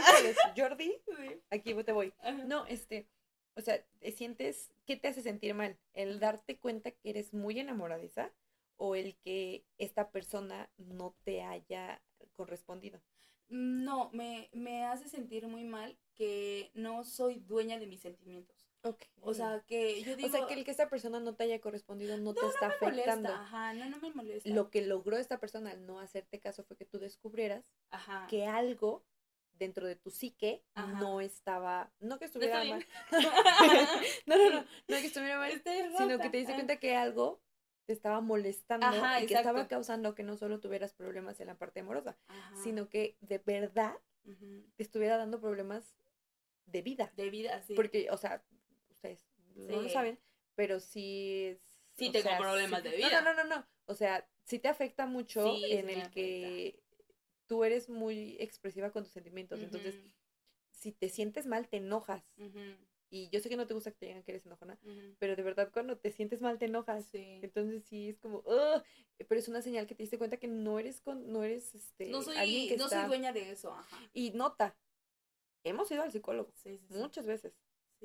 ¿Jordi? 0.61 1.03
Sí. 1.17 1.41
Aquí 1.51 1.75
te 1.85 1.93
voy. 1.93 2.13
No, 2.47 2.67
este 2.67 3.09
o 3.57 3.63
sea, 3.63 3.85
¿te 3.99 4.13
sientes, 4.13 4.73
qué 4.87 4.97
te 4.97 5.09
hace 5.09 5.23
sentir 5.23 5.55
mal? 5.55 5.77
¿El 5.93 6.21
darte 6.21 6.59
cuenta 6.59 6.93
que 6.93 7.11
eres 7.11 7.35
muy 7.35 7.59
enamoradiza 7.59 8.33
o 8.77 8.95
el 8.95 9.17
que 9.17 9.65
esta 9.79 10.11
persona 10.11 10.71
no 10.79 11.15
te 11.25 11.43
haya 11.43 12.03
correspondido? 12.35 13.03
No, 13.49 14.11
me, 14.13 14.49
me 14.53 14.85
hace 14.85 15.09
sentir 15.09 15.47
muy 15.49 15.65
mal 15.65 15.99
que 16.15 16.71
no 16.75 17.05
soy 17.05 17.41
dueña 17.41 17.79
de 17.79 17.87
mis 17.87 18.01
sentimientos. 18.01 18.60
Okay. 18.83 19.09
O 19.21 19.35
sea, 19.35 19.63
que 19.67 20.03
yo 20.03 20.17
digo... 20.17 20.29
O 20.29 20.31
sea, 20.33 20.47
que 20.47 20.55
el 20.55 20.65
que 20.65 20.71
esta 20.71 20.89
persona 20.89 21.21
no 21.21 21.35
te 21.35 21.45
haya 21.45 21.61
correspondido 21.61 22.17
no, 22.17 22.33
te 22.33 22.47
está 22.47 22.69
afectando. 22.69 23.29
Ajá, 23.29 23.75
no, 23.75 23.91
no 23.91 23.99
me 23.99 24.11
molesta. 24.11 24.49
Lo 24.49 24.71
que 24.71 24.81
logró 24.83 25.19
esta 25.19 25.39
persona 25.39 25.71
al 25.73 25.87
no 25.87 26.01
hacerte 26.01 26.41
caso 26.41 26.65
fue 26.65 26.77
que 26.77 26.87
tú 26.87 26.99
descubrieras 26.99 27.75
que 28.29 28.47
algo 28.47 29.05
dentro 29.59 29.87
de 29.87 29.95
tu 29.95 30.11
psique 30.11 30.65
no 30.99 31.21
estaba, 31.21 31.93
no 32.01 32.19
que 32.19 32.25
estuviera 32.25 32.65
mal, 32.65 32.87
no, 34.27 34.37
no, 34.39 34.51
no, 34.51 34.61
no 34.61 34.97
que 34.97 35.07
estuviera 35.07 35.37
mal, 35.37 35.63
sino 35.99 36.19
que 36.19 36.31
te 36.31 36.39
diste 36.39 36.55
cuenta 36.55 36.79
que 36.79 36.97
algo 36.97 37.43
te 37.85 37.93
estaba 37.93 38.23
molestando 38.23 38.87
y 39.21 39.27
que 39.27 39.35
estaba 39.35 39.69
causando 39.69 40.15
que 40.15 40.23
no 40.23 40.37
solo 40.37 40.61
tuvieras 40.61 40.95
problemas 40.95 41.41
en 41.41 41.49
la 41.49 41.59
parte 41.59 41.81
amorosa, 41.81 42.17
sino 42.63 42.89
que 42.89 43.19
de 43.21 43.37
verdad 43.39 43.95
te 44.77 44.83
estuviera 44.83 45.19
dando 45.19 45.41
problemas 45.41 45.95
de 46.67 46.83
vida. 46.83 47.13
De 47.17 47.31
vida, 47.31 47.61
sí. 47.63 47.75
Porque, 47.75 48.09
o 48.11 48.17
sea, 48.17 48.43
ustedes 49.01 49.21
no 49.55 49.83
lo 49.83 49.89
saben, 49.89 50.19
pero 50.55 50.81
sí... 50.81 51.59
Sí 51.97 52.11
tengo 52.11 52.31
problemas 52.39 52.83
de 52.83 52.97
vida. 52.97 53.21
No, 53.21 53.35
no, 53.35 53.45
no, 53.45 53.45
no, 53.45 53.67
o 53.87 53.95
sea, 53.95 54.27
sí 54.45 54.59
te 54.59 54.69
afecta 54.69 55.07
mucho 55.07 55.55
en 55.65 55.91
el 55.91 56.11
que 56.11 56.81
tú 57.47 57.65
eres 57.65 57.89
muy 57.89 58.37
expresiva 58.39 58.91
con 58.91 59.03
tus 59.03 59.13
sentimientos. 59.13 59.61
Entonces, 59.61 59.97
si 60.71 60.93
te 60.93 61.09
sientes 61.09 61.47
mal, 61.47 61.69
te 61.69 61.79
enojas. 61.79 62.25
Y 63.13 63.29
yo 63.31 63.41
sé 63.41 63.49
que 63.49 63.57
no 63.57 63.67
te 63.67 63.75
gusta 63.75 63.91
que 63.91 63.99
te 63.99 64.07
digan 64.07 64.23
que 64.23 64.31
eres 64.31 64.47
enojona, 64.47 64.79
pero 65.19 65.35
de 65.35 65.43
verdad 65.43 65.71
cuando 65.73 65.99
te 65.99 66.13
sientes 66.13 66.41
mal 66.41 66.59
te 66.59 66.67
enojas. 66.67 67.09
Entonces 67.13 67.83
sí 67.85 68.11
es 68.11 68.19
como, 68.19 68.45
pero 68.45 69.41
es 69.41 69.49
una 69.49 69.63
señal 69.63 69.89
que 69.89 69.97
te 69.97 70.05
diste 70.05 70.19
cuenta 70.19 70.37
que 70.37 70.47
no 70.47 70.79
eres 70.79 71.01
con, 71.01 71.33
no 71.33 71.43
eres 71.43 71.75
este 71.75 72.07
no 72.07 72.23
soy, 72.23 72.37
alguien 72.37 72.69
que 72.69 72.77
no 72.77 72.89
soy 72.89 73.05
dueña 73.07 73.33
de 73.33 73.51
eso. 73.51 73.77
Y 74.13 74.31
nota, 74.31 74.77
hemos 75.65 75.91
ido 75.91 76.03
al 76.03 76.13
psicólogo 76.13 76.53
muchas 76.91 77.27
veces. 77.27 77.53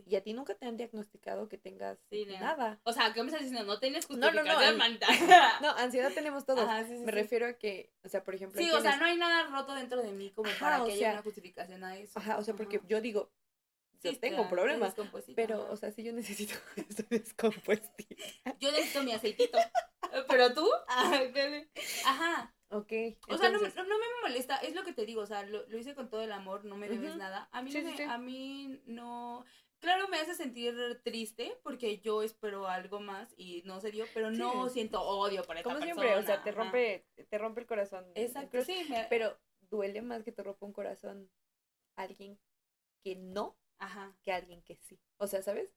Y 0.06 0.16
a 0.16 0.22
ti 0.22 0.34
nunca 0.34 0.56
te 0.56 0.66
han 0.66 0.76
diagnosticado 0.76 1.48
que 1.48 1.58
tengas 1.58 1.98
nada. 2.40 2.80
O 2.84 2.92
sea, 2.92 3.14
¿qué 3.14 3.22
me 3.24 3.30
estás 3.30 3.44
diciendo? 3.44 3.66
No 3.66 3.80
tienes 3.80 4.06
justificación 4.06 4.46
no, 4.46 4.88
no, 4.88 4.90
no, 4.90 4.98
no, 5.62 5.70
ansiedad 5.78 6.12
tenemos 6.14 6.46
todos. 6.46 6.68
me 6.90 7.12
refiero 7.12 7.48
a 7.48 7.54
que, 7.54 7.94
o 8.04 8.10
sea, 8.10 8.24
por 8.24 8.36
ejemplo... 8.36 8.62
Sí, 8.62 8.70
o 8.72 8.82
sea, 8.82 8.98
no 8.98 9.06
hay 9.06 9.18
nada 9.18 9.48
roto 9.48 9.74
dentro 9.74 10.02
de 10.02 10.12
mí 10.12 10.32
como 10.32 10.50
para 10.60 10.84
que 10.84 10.94
haya 10.94 11.14
una 11.14 11.22
justificación 11.22 11.84
a 11.84 11.98
eso. 11.98 12.20
Ajá, 12.20 12.38
o 12.38 12.44
sea, 12.44 12.56
porque 12.56 12.82
yo 12.88 13.00
digo, 13.00 13.32
yo 14.04 14.20
tengo 14.20 14.50
problemas, 14.50 14.96
pero, 15.36 15.72
o 15.72 15.76
sea, 15.76 15.92
si 15.92 16.04
yo 16.04 16.14
necesito 16.14 16.54
estoy 16.76 17.06
descompuesta. 17.10 17.90
Yo 18.60 18.72
necesito 18.72 19.04
mi 19.04 19.14
aceitito. 19.14 19.58
pero 20.28 20.54
tú, 20.54 20.70
ajá. 22.04 22.52
Ok. 22.70 22.92
O 23.30 23.38
sea, 23.38 23.50
no, 23.50 23.60
no, 23.60 24.00
me 24.00 24.06
molesta, 24.24 24.58
es 24.58 24.74
lo 24.74 24.84
que 24.84 24.92
te 24.92 25.06
digo, 25.06 25.22
o 25.22 25.26
sea, 25.26 25.44
lo, 25.44 25.66
lo 25.68 25.78
hice 25.78 25.94
con 25.94 26.10
todo 26.10 26.22
el 26.24 26.32
amor, 26.32 26.66
no 26.66 26.76
me 26.76 26.90
debes 26.90 27.16
nada. 27.16 27.48
A 27.52 27.62
mí, 27.62 27.72
a 28.10 28.18
mí 28.18 28.82
no, 28.86 29.46
Claro, 29.86 30.08
me 30.08 30.18
hace 30.18 30.34
sentir 30.34 30.76
triste 31.04 31.56
porque 31.62 32.00
yo 32.00 32.24
espero 32.24 32.68
algo 32.68 33.00
más 33.00 33.32
y 33.38 33.62
no 33.66 33.80
se 33.80 33.92
dio, 33.92 34.06
pero 34.16 34.32
no 34.32 34.68
siento 34.68 35.00
odio 35.00 35.44
por 35.44 35.58
esta 35.58 35.70
Como 35.70 35.80
siempre, 35.80 36.16
o 36.16 36.24
sea, 36.24 36.42
te 36.42 36.52
rompe, 36.52 37.06
te 37.30 37.38
rompe 37.38 37.62
el 37.62 37.68
corazón. 37.68 38.04
Exacto, 38.16 38.64
sí. 38.64 38.84
Pero 39.12 39.38
duele 39.70 40.02
más 40.02 40.24
que 40.24 40.32
te 40.32 40.42
rompa 40.42 40.66
un 40.66 40.74
corazón 40.74 41.30
alguien 41.96 42.40
que 43.04 43.16
no 43.16 43.60
que 44.24 44.32
alguien 44.32 44.64
que 44.64 44.76
sí. 44.78 45.00
O 45.18 45.28
sea, 45.28 45.44
¿sabes? 45.44 45.76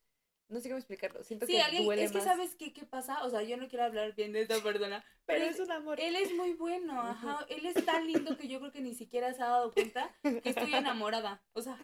No 0.48 0.58
sé 0.60 0.70
cómo 0.70 0.78
explicarlo. 0.78 1.22
Siento 1.22 1.46
que 1.46 1.62
duele 1.82 2.04
es 2.04 2.12
que 2.12 2.22
sabes 2.22 2.54
qué, 2.54 2.72
qué 2.72 2.86
pasa, 2.86 3.22
o 3.24 3.28
sea, 3.28 3.42
yo 3.42 3.58
no 3.58 3.68
quiero 3.68 3.84
hablar 3.84 4.14
bien 4.14 4.32
de 4.32 4.40
esta 4.40 4.58
persona, 4.62 5.04
pero, 5.26 5.44
es 5.44 5.60
un 5.60 5.70
amor. 5.70 6.00
Él 6.00 6.16
es 6.16 6.34
muy 6.34 6.54
bueno, 6.54 6.98
ajá. 6.98 7.44
Él 7.50 7.66
es 7.66 7.84
tan 7.84 8.06
lindo 8.06 8.38
que 8.38 8.48
yo 8.48 8.58
creo 8.58 8.72
que 8.72 8.80
ni 8.80 8.94
siquiera 8.94 9.34
se 9.34 9.42
ha 9.42 9.48
dado 9.48 9.70
cuenta 9.70 10.16
que 10.22 10.48
estoy 10.48 10.72
enamorada. 10.74 11.44
O 11.52 11.60
sea, 11.60 11.78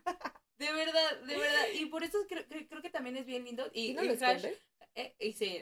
de 0.58 0.72
verdad, 0.72 1.20
de 1.20 1.36
verdad. 1.36 1.64
Y 1.80 1.86
por 1.86 2.04
eso 2.04 2.18
creo, 2.28 2.44
creo 2.46 2.82
que 2.82 2.90
también 2.90 3.16
es 3.16 3.26
bien 3.26 3.44
lindo. 3.44 3.68
Y, 3.72 3.90
¿Y 3.90 3.94
no 3.94 4.02
lo 4.02 4.14
eh, 4.96 5.14
y 5.18 5.32
sí, 5.32 5.60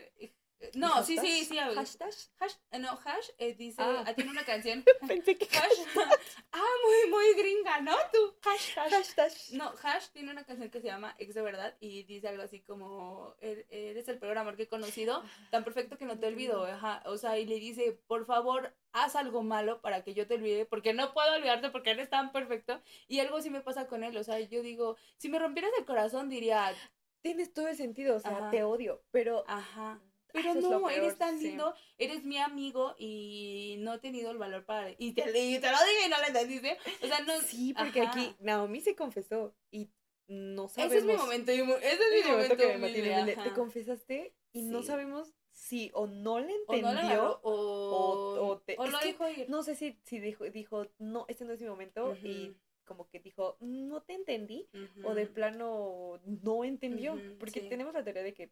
no, 0.74 1.02
sí, 1.04 1.18
sí, 1.18 1.44
sí. 1.44 1.56
¿Hashtag? 1.56 2.12
Hash, 2.38 2.54
eh, 2.70 2.78
no, 2.78 2.90
Hash 3.04 3.28
eh, 3.38 3.54
dice, 3.54 3.82
ah. 3.82 4.04
ah. 4.06 4.14
tiene 4.14 4.30
una 4.30 4.44
canción. 4.44 4.84
Pensé 5.06 5.36
que 5.36 5.44
Hash. 5.46 5.78
ah, 6.52 6.74
muy, 6.84 7.10
muy 7.10 7.34
gringa, 7.34 7.80
¿no? 7.80 7.94
Tú, 8.12 8.34
Hashtag. 8.42 8.90
Hashtag. 8.90 9.32
No, 9.52 9.72
Hash 9.82 10.08
tiene 10.12 10.30
una 10.30 10.44
canción 10.44 10.70
que 10.70 10.80
se 10.80 10.86
llama 10.86 11.14
Ex 11.18 11.34
de 11.34 11.42
Verdad 11.42 11.76
y 11.80 12.04
dice 12.04 12.28
algo 12.28 12.42
así 12.42 12.60
como, 12.60 13.34
er, 13.40 13.66
eres 13.70 14.08
el 14.08 14.18
peor 14.18 14.38
amor 14.38 14.56
que 14.56 14.64
he 14.64 14.68
conocido, 14.68 15.22
tan 15.50 15.64
perfecto 15.64 15.98
que 15.98 16.04
no 16.04 16.18
te 16.18 16.26
olvido. 16.26 16.64
Ajá. 16.64 17.02
O 17.06 17.16
sea, 17.18 17.38
y 17.38 17.46
le 17.46 17.56
dice, 17.56 17.98
por 18.06 18.24
favor, 18.26 18.74
haz 18.92 19.16
algo 19.16 19.42
malo 19.42 19.80
para 19.80 20.02
que 20.04 20.14
yo 20.14 20.26
te 20.26 20.34
olvide, 20.34 20.66
porque 20.66 20.92
no 20.92 21.12
puedo 21.12 21.34
olvidarte 21.34 21.70
porque 21.70 21.90
eres 21.90 22.08
tan 22.08 22.32
perfecto. 22.32 22.80
Y 23.08 23.20
algo 23.20 23.40
sí 23.40 23.50
me 23.50 23.60
pasa 23.60 23.86
con 23.86 24.04
él, 24.04 24.16
o 24.16 24.24
sea, 24.24 24.40
yo 24.40 24.62
digo, 24.62 24.96
si 25.16 25.28
me 25.28 25.38
rompieras 25.38 25.72
el 25.78 25.84
corazón 25.84 26.28
diría... 26.28 26.74
Tienes 27.22 27.54
todo 27.54 27.68
el 27.68 27.76
sentido, 27.76 28.16
o 28.16 28.18
sea, 28.18 28.50
te 28.50 28.64
odio, 28.64 29.00
pero... 29.12 29.44
Ajá 29.46 30.00
pero 30.32 30.54
no, 30.54 30.88
eres 30.90 31.16
tan 31.18 31.40
lindo, 31.42 31.74
eres 31.98 32.24
mi 32.24 32.38
amigo 32.38 32.94
y 32.98 33.76
no 33.80 33.94
he 33.94 33.98
tenido 33.98 34.30
el 34.30 34.38
valor 34.38 34.64
para... 34.64 34.90
Y 34.98 35.12
te, 35.12 35.22
y 35.22 35.58
te 35.58 35.70
lo 35.70 35.76
dije 35.76 36.06
y 36.06 36.08
no 36.08 36.18
le 36.20 36.26
entendiste. 36.28 36.78
O 37.02 37.06
sea, 37.06 37.20
no... 37.20 37.40
Sí, 37.40 37.74
porque 37.74 38.02
aquí 38.02 38.34
Naomi 38.40 38.80
se 38.80 38.96
confesó 38.96 39.54
y 39.70 39.90
no 40.26 40.68
sabemos... 40.68 40.96
Ese 40.96 40.98
es 40.98 41.04
mi 41.04 41.16
momento, 41.16 41.52
ese 41.52 41.92
es 41.92 42.24
mi 42.24 42.30
momento, 42.30 42.56
que 42.56 42.78
me 42.78 43.34
Te 43.34 43.52
confesaste 43.52 44.34
y 44.52 44.62
no 44.62 44.82
sabemos 44.82 45.34
si 45.50 45.90
o 45.94 46.06
no 46.06 46.40
le 46.40 46.52
entendió 46.54 47.40
o, 47.42 47.52
o, 47.52 48.46
o, 48.46 48.58
te, 48.60 48.74
o 48.78 48.86
lo 48.86 48.98
dijo 49.00 49.28
ir. 49.28 49.50
No 49.50 49.62
sé 49.62 49.74
si, 49.74 49.98
si 50.02 50.18
dijo, 50.18 50.44
dijo, 50.44 50.86
no, 50.98 51.26
este 51.28 51.44
no 51.44 51.52
es 51.52 51.60
mi 51.60 51.68
momento 51.68 52.16
y 52.22 52.56
como 52.84 53.08
que 53.08 53.20
dijo, 53.20 53.56
no 53.60 54.02
te 54.02 54.14
entendí, 54.14 54.68
o 55.04 55.14
de 55.14 55.26
plano 55.26 56.20
no 56.24 56.64
entendió, 56.64 57.18
porque 57.38 57.60
tenemos 57.62 57.94
la 57.94 58.02
teoría 58.02 58.22
de 58.22 58.34
que 58.34 58.50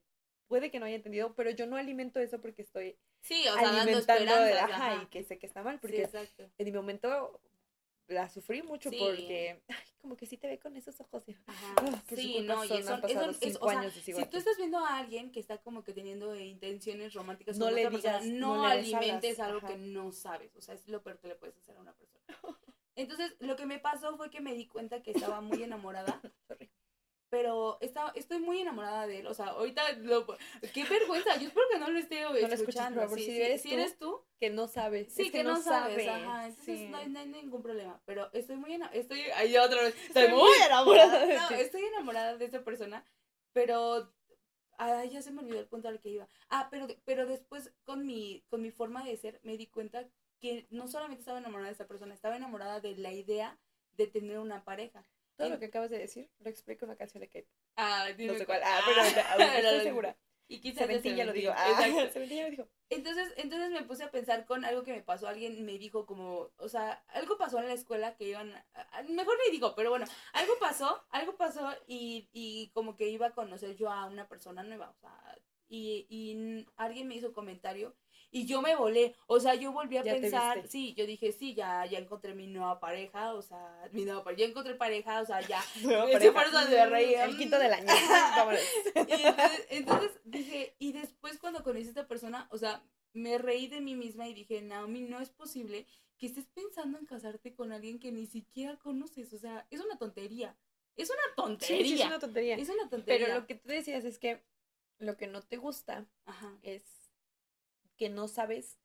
puede 0.51 0.73
que 0.73 0.81
no 0.81 0.87
haya 0.87 0.97
entendido, 0.97 1.33
pero 1.37 1.51
yo 1.51 1.65
no 1.69 1.77
alimento 1.77 2.19
eso 2.19 2.41
porque 2.41 2.63
estoy 2.63 2.99
sí, 3.21 3.47
o 3.47 3.55
sea, 3.55 3.83
alimentando 3.83 4.43
de 4.43 4.59
ajá, 4.59 5.01
y 5.01 5.07
que 5.07 5.23
sé 5.23 5.39
que 5.39 5.47
está 5.47 5.63
mal, 5.63 5.79
porque 5.79 6.11
en 6.59 6.65
mi 6.67 6.73
momento 6.73 7.41
la 8.09 8.29
sufrí 8.29 8.61
mucho 8.63 8.91
porque, 8.91 9.63
ay, 9.69 9.77
como 10.01 10.17
que 10.17 10.27
sí 10.27 10.37
te 10.37 10.49
ve 10.49 10.59
con 10.59 10.75
esos 10.75 11.01
ojos. 11.01 11.23
Ajá. 11.47 11.75
Ah, 11.79 12.03
sí, 12.17 12.41
no, 12.41 12.65
y 12.65 12.73
eso, 12.73 13.01
si 14.03 14.25
tú 14.27 14.39
estás 14.39 14.57
viendo 14.57 14.85
a 14.85 14.99
alguien 14.99 15.31
que 15.31 15.39
está 15.39 15.59
como 15.59 15.85
que 15.85 15.93
teniendo 15.93 16.35
intenciones 16.35 17.15
románticas 17.15 17.57
no 17.57 17.71
le 17.71 17.89
digas, 17.89 18.27
no, 18.27 18.65
alimentes 18.65 19.39
algo 19.39 19.65
que 19.65 19.77
no 19.77 20.11
sabes, 20.11 20.57
o 20.57 20.61
sea, 20.61 20.75
es 20.75 20.89
lo 20.89 21.01
peor 21.05 21.21
que 21.21 21.29
le 21.29 21.37
puedes 21.37 21.57
hacer 21.59 21.77
a 21.77 21.81
una 21.81 21.93
persona. 21.93 22.25
Entonces, 22.97 23.37
lo 23.39 23.55
que 23.55 23.67
me 23.67 23.79
pasó 23.79 24.17
fue 24.17 24.31
que 24.31 24.41
me 24.41 24.55
di 24.55 24.67
cuenta 24.67 25.01
que 25.01 25.13
estaba 25.13 25.41
muy 25.41 25.63
enamorada. 25.63 26.21
Pero 27.31 27.79
está, 27.81 28.13
estoy 28.17 28.41
muy 28.41 28.61
enamorada 28.61 29.07
de 29.07 29.21
él. 29.21 29.27
O 29.29 29.35
sea, 29.35 29.47
ahorita, 29.47 29.93
lo, 29.99 30.27
qué 30.75 30.85
vergüenza. 30.85 31.37
Yo 31.37 31.49
espero 31.49 31.67
que 31.73 31.79
no 31.79 31.89
lo 31.89 31.99
esté 31.99 32.23
no 32.23 32.35
escuchando. 32.35 33.03
Lo 33.03 33.09
si, 33.17 33.41
eres, 33.41 33.63
si, 33.63 33.73
eres, 33.73 33.97
tú, 33.97 34.25
que 34.39 34.51
no 34.51 34.67
sabes. 34.67 35.13
Sí, 35.13 35.31
que, 35.31 35.45
no, 35.45 35.63
sabes. 35.63 36.07
Ajá, 36.09 36.49
entonces 36.49 36.91
no, 36.91 36.99
hay, 36.99 37.09
ningún 37.09 37.63
problema. 37.63 38.03
Pero 38.05 38.31
estoy 38.33 38.57
muy 38.57 38.75
enamorada. 38.75 39.01
Estoy, 39.01 39.21
ahí 39.37 39.57
otra 39.57 39.83
vez. 39.83 39.95
Estoy, 40.09 40.29
muy 40.29 40.51
enamorada. 40.67 41.25
De 41.25 41.37
no, 41.37 41.51
estoy 41.51 41.83
enamorada 41.85 42.37
de 42.37 42.45
esa 42.45 42.65
persona, 42.65 43.05
pero 43.53 44.13
Ah, 44.83 45.05
ya 45.05 45.21
se 45.21 45.31
me 45.31 45.43
olvidó 45.43 45.61
el 45.61 45.67
punto 45.67 45.89
al 45.89 46.01
que 46.01 46.09
iba. 46.09 46.27
Ah, 46.49 46.69
pero, 46.71 46.87
pero 47.05 47.27
después 47.27 47.71
con 47.85 48.07
mi, 48.07 48.47
con 48.49 48.63
mi 48.63 48.71
forma 48.71 49.05
de 49.05 49.15
ser 49.19 49.39
me 49.43 49.59
di 49.59 49.67
cuenta 49.67 50.09
que 50.41 50.67
no 50.71 50.89
solamente 50.89 51.21
estaba 51.21 51.39
enamorada 51.39 51.69
de 51.69 51.75
esa 51.75 51.87
persona, 51.87 52.15
estaba 52.15 52.35
enamorada 52.35 52.81
de 52.81 52.97
la 52.97 53.13
idea 53.13 53.59
de 53.99 54.07
tener 54.07 54.39
una 54.39 54.65
pareja. 54.65 55.07
Todo 55.41 55.49
lo 55.49 55.59
que 55.59 55.67
acabas 55.67 55.89
de 55.89 55.99
decir 55.99 56.29
lo 56.41 56.51
explica 56.51 56.85
una 56.85 56.97
canción 56.97 57.23
de 57.23 57.29
Kate. 57.29 57.49
Ah, 57.77 58.09
dime 58.15 58.33
no 58.33 58.39
sé 58.39 58.45
cuál. 58.45 58.61
Ah, 58.63 58.81
pero 58.85 59.01
ah, 59.01 59.59
estoy 59.59 59.81
segura. 59.81 60.17
Y 60.49 60.61
quizás 60.61 61.03
ya 61.03 61.25
lo 61.25 61.33
digo. 61.33 61.53
Ah, 61.57 61.81
ya 62.15 62.45
lo 62.45 62.51
dijo. 62.51 62.69
Entonces, 62.91 63.33
entonces 63.37 63.71
me 63.71 63.83
puse 63.85 64.05
a 64.05 64.11
pensar 64.11 64.45
con 64.45 64.67
algo 64.67 64.83
que 64.83 64.93
me 64.93 65.01
pasó. 65.01 65.29
Alguien 65.29 65.65
me 65.65 65.79
dijo 65.79 66.05
como, 66.05 66.51
o 66.59 66.69
sea, 66.69 67.03
algo 67.09 67.39
pasó 67.39 67.59
en 67.59 67.69
la 67.69 67.73
escuela 67.73 68.17
que 68.17 68.25
iban, 68.25 68.53
mejor 69.09 69.39
ni 69.47 69.53
digo, 69.53 69.75
pero 69.75 69.89
bueno, 69.89 70.05
algo 70.35 70.53
pasó, 70.61 71.03
algo 71.09 71.37
pasó 71.37 71.73
y, 71.87 72.29
y 72.33 72.69
como 72.75 72.97
que 72.97 73.09
iba 73.09 73.29
a 73.29 73.35
conocer 73.35 73.77
yo 73.77 73.91
a 73.91 74.07
una 74.07 74.29
persona 74.29 74.63
nueva, 74.63 74.91
o 74.91 74.99
sea, 74.99 75.39
y, 75.69 76.07
y 76.11 76.67
alguien 76.77 77.07
me 77.07 77.15
hizo 77.15 77.33
comentario 77.33 77.95
y 78.33 78.47
yo 78.47 78.63
me 78.63 78.77
volé, 78.77 79.17
o 79.27 79.41
sea, 79.41 79.55
yo 79.55 79.73
volví 79.73 79.97
a 79.97 80.03
pensar, 80.03 80.67
sí, 80.69 80.95
yo 80.95 81.05
dije, 81.07 81.33
sí, 81.33 81.55
ya, 81.55 81.85
ya 81.87 81.99
encontré 81.99 82.35
mi 82.35 82.47
nueva 82.47 82.79
pareja, 82.79 83.35
o 83.35 83.43
sea, 83.43 83.89
mi 83.93 84.05
nueva 84.05 84.23
pareja, 84.23 84.41
ya 84.41 84.49
encontré 84.49 84.75
pareja, 84.75 85.21
o 85.21 85.27
sea, 85.27 85.41
ya, 85.41 85.63
de 86.71 86.87
reír. 86.87 87.19
El 87.19 87.37
quinto 87.37 87.59
del 87.59 87.73
año. 87.73 87.87
y 88.95 89.75
entonces, 89.75 90.21
dije, 90.25 90.77
y 90.79 90.93
después 90.93 91.39
cuando 91.39 91.65
conocí 91.65 91.87
a 91.87 91.89
esta 91.89 92.07
persona, 92.07 92.49
o 92.53 92.59
sea, 92.59 92.83
me 93.13 93.39
reí 93.39 93.67
de 93.67 93.81
mí 93.81 93.97
misma 93.97 94.29
y 94.29 94.35
dije, 94.35 94.63
Naomi, 94.63 95.03
no 95.03 95.21
es 95.21 95.31
posible 95.31 95.87
que 96.17 96.27
estés 96.27 96.47
pensando 96.47 96.99
en 96.99 97.07
casarte 97.07 97.55
con 97.55 97.73
alguien 97.73 97.99
que 97.99 98.13
ni 98.13 98.27
siquiera 98.27 98.79
conoces, 98.79 99.33
o 99.33 99.39
sea, 99.39 99.67
es 99.71 99.81
una 99.81 99.99
tontería. 99.99 100.57
Es 100.97 101.11
una 101.11 101.35
tontería. 101.35 101.85
Sí, 101.85 101.95
es 101.95 102.07
una 102.07 102.19
tontería. 102.19 102.57
Es 102.57 102.69
una 102.69 102.89
tontería. 102.89 103.27
Pero 103.27 103.41
lo 103.41 103.47
que 103.47 103.55
tú 103.55 103.69
decías 103.69 104.05
es 104.05 104.19
que 104.19 104.45
lo 104.99 105.17
que 105.17 105.27
no 105.27 105.41
te 105.41 105.57
gusta 105.57 106.07
es 106.63 107.00
que 108.01 108.09
no 108.09 108.29
sabes 108.29 108.79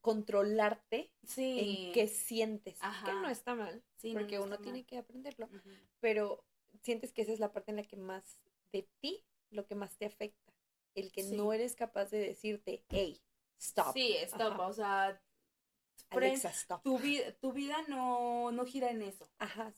controlarte 0.00 1.12
en 1.36 1.92
qué 1.92 2.08
sientes. 2.08 2.78
Que 3.04 3.12
no 3.12 3.28
está 3.28 3.54
mal, 3.54 3.84
porque 4.14 4.38
uno 4.38 4.58
tiene 4.58 4.86
que 4.86 4.96
aprenderlo. 4.96 5.50
Pero 6.00 6.46
sientes 6.82 7.12
que 7.12 7.20
esa 7.20 7.32
es 7.32 7.40
la 7.40 7.52
parte 7.52 7.72
en 7.72 7.76
la 7.76 7.82
que 7.82 7.98
más 7.98 8.38
de 8.72 8.88
ti, 9.00 9.22
lo 9.50 9.66
que 9.66 9.74
más 9.74 9.98
te 9.98 10.06
afecta. 10.06 10.54
El 10.94 11.12
que 11.12 11.24
no 11.24 11.52
eres 11.52 11.76
capaz 11.76 12.06
de 12.06 12.20
decirte, 12.20 12.86
hey, 12.88 13.20
stop. 13.58 13.92
Sí, 13.92 14.16
stop. 14.22 14.58
O 14.60 14.72
sea, 14.72 15.20
Alexa, 16.08 16.48
stop. 16.48 16.82
Tu, 16.82 16.98
vida, 16.98 17.32
tu 17.34 17.52
vida 17.52 17.76
no, 17.88 18.50
no 18.50 18.64
gira 18.64 18.90
en 18.90 19.02
eso. 19.02 19.28
Ajá, 19.36 19.74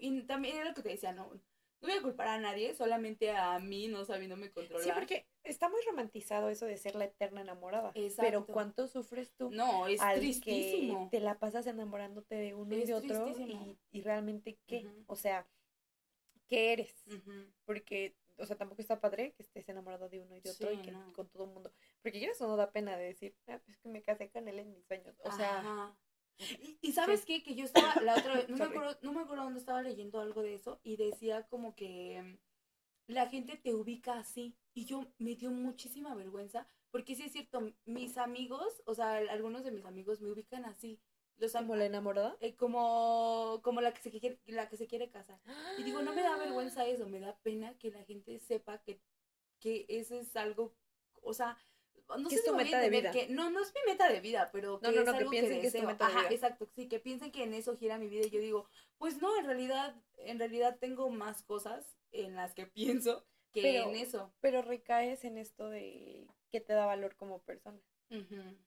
y 0.00 0.22
también 0.22 0.56
era 0.56 0.70
lo 0.70 0.74
que 0.74 0.82
te 0.82 0.88
decía, 0.88 1.12
no, 1.12 1.38
no 1.82 1.88
voy 1.88 1.98
a 1.98 2.02
culpar 2.02 2.28
a 2.28 2.38
nadie, 2.38 2.74
solamente 2.74 3.30
a 3.32 3.58
mí 3.58 3.88
no 3.88 4.04
sabiéndome 4.04 4.52
controlar. 4.52 4.84
Sí, 4.84 4.90
porque 4.94 5.26
está 5.42 5.68
muy 5.68 5.80
romantizado 5.82 6.48
eso 6.48 6.66
de 6.66 6.76
ser 6.76 6.94
la 6.94 7.06
eterna 7.06 7.40
enamorada. 7.40 7.90
Exacto. 7.94 8.22
Pero 8.22 8.46
¿cuánto 8.46 8.86
sufres 8.86 9.32
tú? 9.32 9.50
No, 9.50 9.88
es 9.88 10.00
tristísimo. 10.14 11.08
te 11.10 11.20
la 11.20 11.38
pasas 11.38 11.66
enamorándote 11.66 12.36
de 12.36 12.54
uno 12.54 12.74
y 12.76 12.84
de 12.84 12.94
otro 12.94 13.34
y, 13.90 14.00
realmente 14.00 14.58
qué, 14.66 14.88
o 15.06 15.16
sea, 15.16 15.46
¿qué 16.48 16.72
eres? 16.72 17.04
Porque, 17.64 18.16
o 18.38 18.46
sea, 18.46 18.56
tampoco 18.56 18.80
está 18.80 19.00
padre 19.00 19.32
que 19.32 19.42
estés 19.42 19.68
enamorado 19.68 20.08
de 20.08 20.20
uno 20.20 20.36
y 20.36 20.40
de 20.40 20.50
otro 20.50 20.72
y 20.72 20.78
que 20.78 20.92
con 21.12 21.28
todo 21.28 21.44
el 21.44 21.50
mundo. 21.50 21.72
Porque 22.00 22.20
ya 22.20 22.28
eso 22.28 22.46
no 22.46 22.56
da 22.56 22.70
pena 22.70 22.96
de 22.96 23.06
decir, 23.06 23.36
ah, 23.48 23.60
pues 23.64 23.76
que 23.78 23.88
me 23.88 24.02
casé 24.02 24.30
con 24.30 24.46
él 24.46 24.60
en 24.60 24.72
mis 24.72 24.84
sueños. 24.86 25.16
O 25.24 25.32
sea, 25.32 25.96
y, 26.80 26.92
sabes 26.92 27.24
qué, 27.24 27.42
que 27.42 27.54
yo 27.54 27.64
estaba 27.64 28.00
la 28.02 28.16
otra 28.16 28.34
vez, 28.34 28.48
no 28.48 28.56
me, 28.56 28.64
acuerdo, 28.64 28.98
no 29.02 29.12
me 29.12 29.20
acuerdo 29.20 29.44
dónde 29.44 29.60
estaba 29.60 29.82
leyendo 29.82 30.20
algo 30.20 30.42
de 30.42 30.54
eso 30.54 30.80
y 30.82 30.96
decía 30.96 31.46
como 31.48 31.74
que 31.74 32.38
la 33.06 33.28
gente 33.28 33.56
te 33.56 33.74
ubica 33.74 34.18
así 34.18 34.56
y 34.74 34.84
yo 34.86 35.06
me 35.18 35.34
dio 35.36 35.50
muchísima 35.50 36.14
vergüenza 36.14 36.66
porque 36.92 37.16
sí 37.16 37.22
es 37.24 37.32
cierto, 37.32 37.72
mis 37.86 38.18
amigos, 38.18 38.82
o 38.84 38.94
sea, 38.94 39.14
algunos 39.16 39.64
de 39.64 39.70
mis 39.70 39.86
amigos 39.86 40.20
me 40.20 40.30
ubican 40.30 40.66
así. 40.66 41.00
Los 41.38 41.52
¿Como 41.52 41.74
la 41.74 41.86
enamorada? 41.86 42.36
Eh, 42.40 42.54
como, 42.54 43.60
como 43.64 43.80
la, 43.80 43.92
que 43.94 44.02
se 44.02 44.10
quiere, 44.10 44.38
la 44.46 44.68
que 44.68 44.76
se 44.76 44.86
quiere 44.86 45.10
casar. 45.10 45.40
Y 45.78 45.82
digo, 45.84 46.02
no 46.02 46.12
me 46.12 46.22
da 46.22 46.36
vergüenza 46.36 46.84
eso, 46.86 47.08
me 47.08 47.18
da 47.18 47.36
pena 47.38 47.76
que 47.78 47.90
la 47.90 48.04
gente 48.04 48.38
sepa 48.38 48.78
que, 48.82 49.00
que 49.58 49.86
eso 49.88 50.14
es 50.14 50.36
algo, 50.36 50.76
o 51.22 51.32
sea, 51.32 51.56
no 52.18 52.30
sé 52.30 52.36
es 52.36 52.44
tu 52.44 52.54
meta 52.54 52.78
de 52.78 52.90
vida? 52.90 53.10
Que, 53.10 53.28
no, 53.28 53.50
no 53.50 53.60
es 53.60 53.72
mi 53.74 53.92
meta 53.92 54.10
de 54.10 54.20
vida, 54.20 54.50
pero 54.52 54.80
que 54.80 54.88
no, 54.88 55.04
no, 55.04 55.12
no, 55.12 55.18
que 55.18 55.24
piensen 55.26 55.60
que, 55.60 55.66
es 55.66 55.72
tu 55.72 55.82
meta 55.82 56.08
de 56.08 56.14
vida. 56.14 56.28
exacto, 56.30 56.66
sí, 56.74 56.88
que 56.88 56.98
piensen 56.98 57.32
que 57.32 57.44
en 57.44 57.54
eso 57.54 57.76
gira 57.76 57.98
mi 57.98 58.08
vida 58.08 58.26
y 58.26 58.30
yo 58.30 58.40
digo, 58.40 58.68
pues 58.98 59.20
no, 59.20 59.38
en 59.38 59.46
realidad, 59.46 59.94
en 60.18 60.38
realidad 60.38 60.78
tengo 60.78 61.10
más 61.10 61.42
cosas 61.42 61.96
en 62.12 62.34
las 62.34 62.54
que 62.54 62.66
pienso 63.06 63.26
que 63.52 63.78
en 63.78 63.96
eso. 63.96 64.32
Pero 64.40 64.62
recaes 64.62 65.24
en 65.24 65.38
esto 65.38 65.68
de 65.68 66.26
que 66.50 66.60
te 66.60 66.72
da 66.72 66.86
valor 66.86 67.16
como 67.16 67.42
persona. 67.42 67.80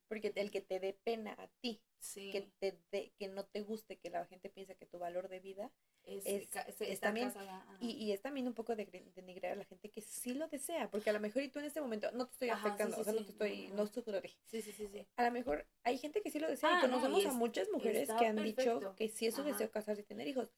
Porque 0.07 0.33
el 0.35 0.49
que 0.49 0.61
te 0.61 0.79
dé 0.79 0.93
pena 0.93 1.35
a 1.37 1.47
ti, 1.61 1.79
que, 2.13 2.51
te 2.59 2.79
de, 2.91 3.13
que 3.17 3.27
no 3.27 3.45
te 3.45 3.61
guste 3.61 3.97
que 3.97 4.09
la 4.09 4.25
gente 4.25 4.49
piensa 4.49 4.75
que 4.75 4.85
tu 4.85 4.99
valor 4.99 5.29
de 5.29 5.39
vida 5.39 5.71
es, 6.03 6.99
también, 6.99 7.33
y, 7.79 7.91
y, 7.91 8.11
es 8.11 8.21
también 8.21 8.47
un 8.47 8.53
poco 8.53 8.75
de 8.75 8.85
denigrar 9.15 9.53
a 9.53 9.55
la 9.55 9.65
gente 9.65 9.89
que 9.89 10.01
sí 10.01 10.33
lo 10.33 10.47
desea, 10.47 10.89
porque 10.91 11.09
a 11.09 11.13
lo 11.13 11.19
mejor 11.19 11.41
y 11.41 11.49
tú 11.49 11.59
en 11.59 11.65
este 11.65 11.81
momento 11.81 12.11
no 12.11 12.27
te 12.27 12.33
estoy 12.33 12.49
afectando, 12.49 12.97
o 12.97 13.03
sea, 13.03 13.13
no 13.13 13.23
te 13.23 13.31
estoy, 13.31 13.67
no 13.69 13.83
estoy 13.83 14.03
sí, 14.45 14.61
sí, 14.61 14.71
sí, 14.71 14.87
sí. 14.87 15.07
A 15.15 15.23
lo 15.23 15.31
mejor 15.31 15.67
hay 15.83 15.97
gente 15.97 16.21
que 16.21 16.29
sí 16.29 16.39
lo 16.39 16.47
desea 16.47 16.69
y 16.71 16.73
ah, 16.75 16.81
conocemos 16.81 17.25
a 17.25 17.31
muchas 17.31 17.69
mujeres 17.71 18.09
que 18.19 18.25
han 18.25 18.43
dicho 18.43 18.95
que 18.95 19.09
sí 19.09 19.25
es 19.25 19.35
su 19.35 19.43
deseo 19.43 19.71
casarse 19.71 20.01
y 20.01 20.05
tener 20.05 20.27
hijos. 20.27 20.51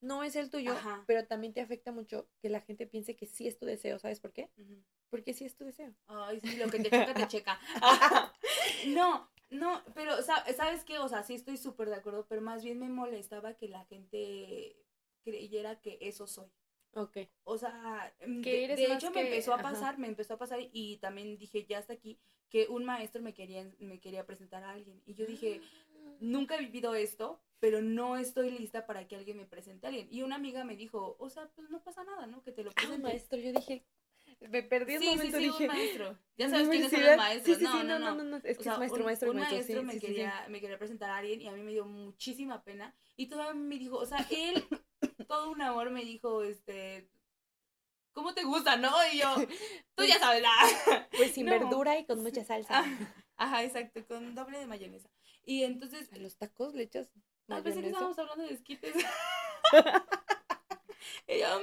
No 0.00 0.22
es 0.22 0.36
el 0.36 0.50
tuyo, 0.50 0.76
pero 1.06 1.26
también 1.26 1.52
te 1.52 1.60
afecta 1.60 1.92
mucho 1.92 2.28
que 2.40 2.48
la 2.48 2.60
gente 2.60 2.86
piense 2.86 3.16
que 3.16 3.26
sí 3.26 3.46
es 3.46 3.58
tu 3.58 3.66
deseo, 3.66 3.98
¿sabes 3.98 4.20
por 4.20 4.32
qué? 4.32 4.50
Porque 5.10 5.32
sí 5.32 5.44
es 5.44 5.56
tu 5.56 5.64
deseo. 5.64 5.94
Ay, 6.06 6.40
sí, 6.40 6.56
lo 6.56 6.68
que 6.68 6.78
te 6.80 6.90
checa, 6.90 7.14
te 7.14 7.28
checa. 7.28 7.60
no, 8.88 9.30
no, 9.50 9.82
pero 9.94 10.22
¿sabes 10.22 10.84
qué? 10.84 10.98
O 10.98 11.08
sea, 11.08 11.22
sí 11.22 11.34
estoy 11.34 11.56
súper 11.56 11.88
de 11.88 11.96
acuerdo, 11.96 12.26
pero 12.28 12.42
más 12.42 12.62
bien 12.62 12.78
me 12.78 12.88
molestaba 12.88 13.54
que 13.54 13.68
la 13.68 13.84
gente 13.86 14.76
creyera 15.22 15.80
que 15.80 15.98
eso 16.00 16.26
soy. 16.26 16.50
Ok. 16.94 17.18
O 17.44 17.58
sea, 17.58 18.14
mm, 18.26 18.40
de, 18.40 18.68
de 18.76 18.92
hecho 18.92 19.10
me 19.10 19.22
empezó 19.22 19.54
a 19.54 19.58
pasar, 19.58 19.98
me 19.98 20.08
empezó 20.08 20.34
a 20.34 20.38
pasar 20.38 20.58
y 20.72 20.96
también 20.98 21.38
dije, 21.38 21.64
ya 21.66 21.78
hasta 21.78 21.92
aquí, 21.92 22.18
que 22.48 22.66
un 22.68 22.84
maestro 22.84 23.22
me 23.22 23.34
quería, 23.34 23.70
me 23.78 24.00
quería 24.00 24.26
presentar 24.26 24.64
a 24.64 24.70
alguien. 24.70 25.02
Y 25.06 25.14
yo 25.14 25.26
dije, 25.26 25.60
nunca 26.20 26.56
he 26.56 26.60
vivido 26.60 26.94
esto, 26.94 27.40
pero 27.60 27.82
no 27.82 28.16
estoy 28.16 28.50
lista 28.50 28.86
para 28.86 29.06
que 29.06 29.16
alguien 29.16 29.36
me 29.36 29.46
presente 29.46 29.86
a 29.86 29.88
alguien. 29.90 30.08
Y 30.10 30.22
una 30.22 30.36
amiga 30.36 30.64
me 30.64 30.76
dijo, 30.76 31.16
o 31.18 31.28
sea, 31.28 31.48
pues 31.54 31.70
no 31.70 31.82
pasa 31.82 32.04
nada, 32.04 32.26
¿no? 32.26 32.42
Que 32.42 32.52
te 32.52 32.64
lo 32.64 32.70
presente. 32.70 32.96
Ah, 32.96 33.08
maestro, 33.08 33.38
yo 33.38 33.52
dije, 33.52 33.84
me 34.40 34.62
perdí 34.62 34.96
un 34.96 35.02
sí, 35.02 35.08
momento, 35.08 35.38
sí, 35.38 35.44
sí, 35.44 35.50
dije, 35.50 35.64
un 35.64 35.68
maestro. 35.68 36.18
Ya 36.36 36.48
sabes 36.48 36.68
quiénes 36.68 36.90
son 36.90 37.04
los 37.04 37.16
maestros. 37.16 37.60
no, 37.60 37.82
no, 37.82 37.98
no, 37.98 38.14
no, 38.14 38.24
no, 38.24 38.36
es 38.36 38.58
que 38.58 38.68
es 38.68 38.78
maestro, 38.78 39.04
maestro, 39.04 39.30
un 39.30 39.38
maestro, 39.38 39.82
me, 39.82 39.98
quería, 39.98 40.46
me 40.48 40.60
quería 40.60 40.78
presentar 40.78 41.10
a 41.10 41.16
alguien 41.16 41.40
y 41.40 41.48
a 41.48 41.52
mí 41.52 41.62
me 41.62 41.72
dio 41.72 41.84
muchísima 41.84 42.62
pena. 42.62 42.94
Y 43.16 43.26
todavía 43.26 43.54
me 43.54 43.78
dijo, 43.78 43.96
o 43.96 44.06
sea, 44.06 44.26
él, 44.30 44.64
todo 45.26 45.50
un 45.50 45.62
amor 45.62 45.90
me 45.90 46.04
dijo, 46.04 46.42
este, 46.42 47.08
¿cómo 48.12 48.34
te 48.34 48.44
gusta, 48.44 48.76
no? 48.76 48.92
Y 49.12 49.18
yo, 49.18 49.34
tú 49.94 50.04
ya 50.04 50.18
sabes, 50.18 50.42
la. 50.42 51.08
Pues 51.16 51.32
sin 51.32 51.46
verdura 51.46 51.98
y 51.98 52.06
con 52.06 52.22
mucha 52.22 52.44
salsa. 52.44 52.84
Ajá, 53.36 53.64
exacto, 53.64 54.06
con 54.06 54.34
doble 54.34 54.58
de 54.58 54.66
mayonesa. 54.66 55.10
Y 55.44 55.64
entonces. 55.64 56.12
A 56.12 56.18
los 56.18 56.36
tacos 56.36 56.74
le 56.74 56.84
echas. 56.84 57.10
A 57.48 57.60
veces 57.60 57.84
estábamos 57.84 58.18
hablando 58.18 58.44
de 58.44 58.54
esquites. 58.54 58.94
y 61.28 61.38
yo, 61.38 61.60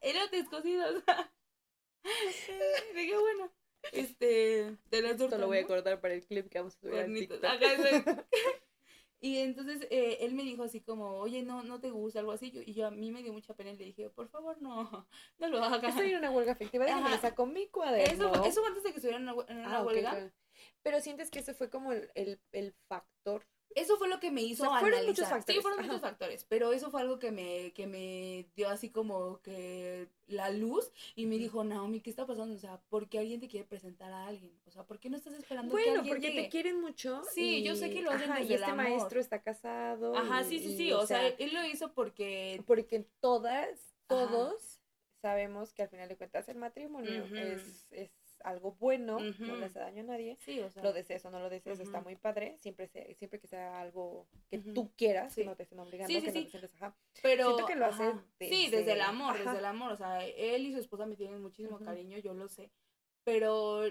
elotes 0.00 0.48
cocidos. 0.48 1.02
Dije, 2.94 3.18
bueno. 3.18 3.52
Este, 3.92 4.76
de 4.90 5.02
las 5.02 5.20
Esto 5.20 5.38
lo 5.38 5.46
voy 5.46 5.58
a 5.58 5.66
cortar 5.66 6.00
para 6.00 6.14
el 6.14 6.26
clip 6.26 6.48
que 6.48 6.58
vamos 6.58 6.76
a 6.76 6.80
subir 6.80 7.14
TikTok. 7.14 7.42
Y 9.20 9.38
entonces 9.38 9.84
eh, 9.90 10.18
él 10.20 10.34
me 10.34 10.44
dijo 10.44 10.62
así 10.62 10.80
como, 10.80 11.16
oye, 11.16 11.42
no, 11.42 11.64
no 11.64 11.80
te 11.80 11.90
gusta, 11.90 12.20
algo 12.20 12.32
así. 12.32 12.52
Yo, 12.52 12.60
y 12.64 12.72
yo 12.72 12.86
a 12.86 12.90
mí 12.90 13.10
me 13.10 13.22
dio 13.22 13.32
mucha 13.32 13.54
pena 13.54 13.70
y 13.70 13.76
le 13.76 13.86
dije, 13.86 14.10
por 14.10 14.28
favor, 14.28 14.62
no, 14.62 15.08
no 15.38 15.48
lo 15.48 15.62
hagas. 15.62 15.90
Estoy 15.90 16.12
en 16.12 16.18
una 16.18 16.30
huelga 16.30 16.52
efectiva, 16.52 16.84
déjame 16.84 17.10
le 17.10 17.18
saco 17.18 17.46
mi 17.46 17.66
cuaderno. 17.66 18.32
Eso, 18.32 18.44
eso 18.44 18.66
antes 18.66 18.84
de 18.84 18.90
que 18.90 18.96
estuviera 18.96 19.18
en 19.18 19.28
una, 19.28 19.44
en 19.48 19.58
una 19.58 19.78
ah, 19.78 19.82
huelga. 19.82 20.32
Pero 20.82 21.00
sientes 21.00 21.30
que 21.30 21.40
ese 21.40 21.52
fue 21.52 21.68
como 21.68 21.92
el, 21.92 22.10
el, 22.14 22.40
el 22.52 22.74
factor 22.86 23.44
eso 23.74 23.96
fue 23.96 24.08
lo 24.08 24.18
que 24.20 24.30
me 24.30 24.42
hizo 24.42 24.64
fueron 24.78 25.06
muchos 25.06 25.28
factores. 25.28 25.56
Sí, 25.56 25.62
fueron 25.62 25.84
muchos 25.84 26.00
factores, 26.00 26.44
pero 26.44 26.72
eso 26.72 26.90
fue 26.90 27.00
algo 27.00 27.18
que 27.18 27.30
me, 27.30 27.72
que 27.72 27.86
me 27.86 28.46
dio 28.56 28.68
así 28.68 28.90
como 28.90 29.40
que 29.42 30.08
la 30.26 30.50
luz 30.50 30.90
y 31.14 31.26
me 31.26 31.38
dijo, 31.38 31.64
Naomi, 31.64 32.00
¿qué 32.00 32.10
está 32.10 32.26
pasando? 32.26 32.54
O 32.54 32.58
sea, 32.58 32.80
¿por 32.88 33.08
qué 33.08 33.18
alguien 33.18 33.40
te 33.40 33.48
quiere 33.48 33.66
presentar 33.66 34.12
a 34.12 34.26
alguien? 34.26 34.52
O 34.66 34.70
sea, 34.70 34.84
¿por 34.84 34.98
qué 34.98 35.10
no 35.10 35.16
estás 35.16 35.34
esperando 35.34 35.72
bueno, 35.72 35.92
que 35.92 35.98
alguien 35.98 36.14
porque 36.14 36.42
te 36.42 36.48
quieren 36.48 36.80
mucho. 36.80 37.22
Sí, 37.32 37.62
yo 37.62 37.76
sé 37.76 37.90
que 37.90 38.02
lo 38.02 38.10
hacen 38.10 38.30
desde 38.30 38.44
y 38.44 38.54
este 38.54 38.72
maestro 38.72 39.20
está 39.20 39.42
casado. 39.42 40.16
Ajá, 40.16 40.44
sí, 40.44 40.58
sí, 40.58 40.76
sí, 40.76 40.92
o, 40.92 41.06
sea, 41.06 41.26
él 41.26 41.52
lo 41.52 41.64
hizo 41.64 41.92
porque... 41.92 42.62
Porque 42.66 43.06
todas, 43.20 43.94
todos 44.06 44.80
sabemos 45.20 45.72
que 45.72 45.82
al 45.82 45.88
final 45.88 46.08
de 46.08 46.16
cuentas 46.16 46.48
el 46.48 46.56
matrimonio 46.56 47.24
es, 47.34 47.86
es 47.90 48.10
algo 48.44 48.72
bueno, 48.72 49.18
no 49.20 49.56
le 49.56 49.66
hace 49.66 49.78
daño 49.78 50.02
a 50.02 50.06
nadie. 50.06 50.36
Sí, 50.40 50.60
o 50.60 50.70
sea, 50.70 50.82
lo 50.82 50.92
desees 50.92 51.24
o 51.24 51.30
no 51.30 51.40
lo 51.40 51.50
desees, 51.50 51.80
está 51.80 52.00
muy 52.00 52.16
padre. 52.16 52.56
Siempre 52.58 52.88
siempre 53.14 53.40
que 53.40 53.46
sea 53.46 53.80
algo 53.80 54.26
que 54.50 54.58
tú 54.58 54.90
quieras, 54.96 55.34
que 55.34 55.44
no 55.44 55.56
te 55.56 55.64
estén 55.64 55.78
obligando, 55.78 56.08
que 56.08 56.20
no 56.20 56.32
te 56.32 56.32
sientes, 56.32 56.74
ajá. 56.74 56.96
Pero, 57.22 57.46
Siento 57.46 57.66
que 57.66 57.76
lo 57.76 57.86
hace 57.86 58.04
desde... 58.38 58.54
Sí, 58.54 58.70
desde 58.70 58.92
el 58.92 59.00
amor, 59.00 59.38
desde 59.38 59.58
el 59.58 59.64
amor. 59.64 59.92
O 59.92 59.96
sea, 59.96 60.24
él 60.24 60.66
y 60.66 60.72
su 60.72 60.78
esposa 60.78 61.06
me 61.06 61.16
tienen 61.16 61.42
muchísimo 61.42 61.78
cariño, 61.78 62.18
yo 62.18 62.34
lo 62.34 62.48
sé. 62.48 62.70
Pero, 63.24 63.82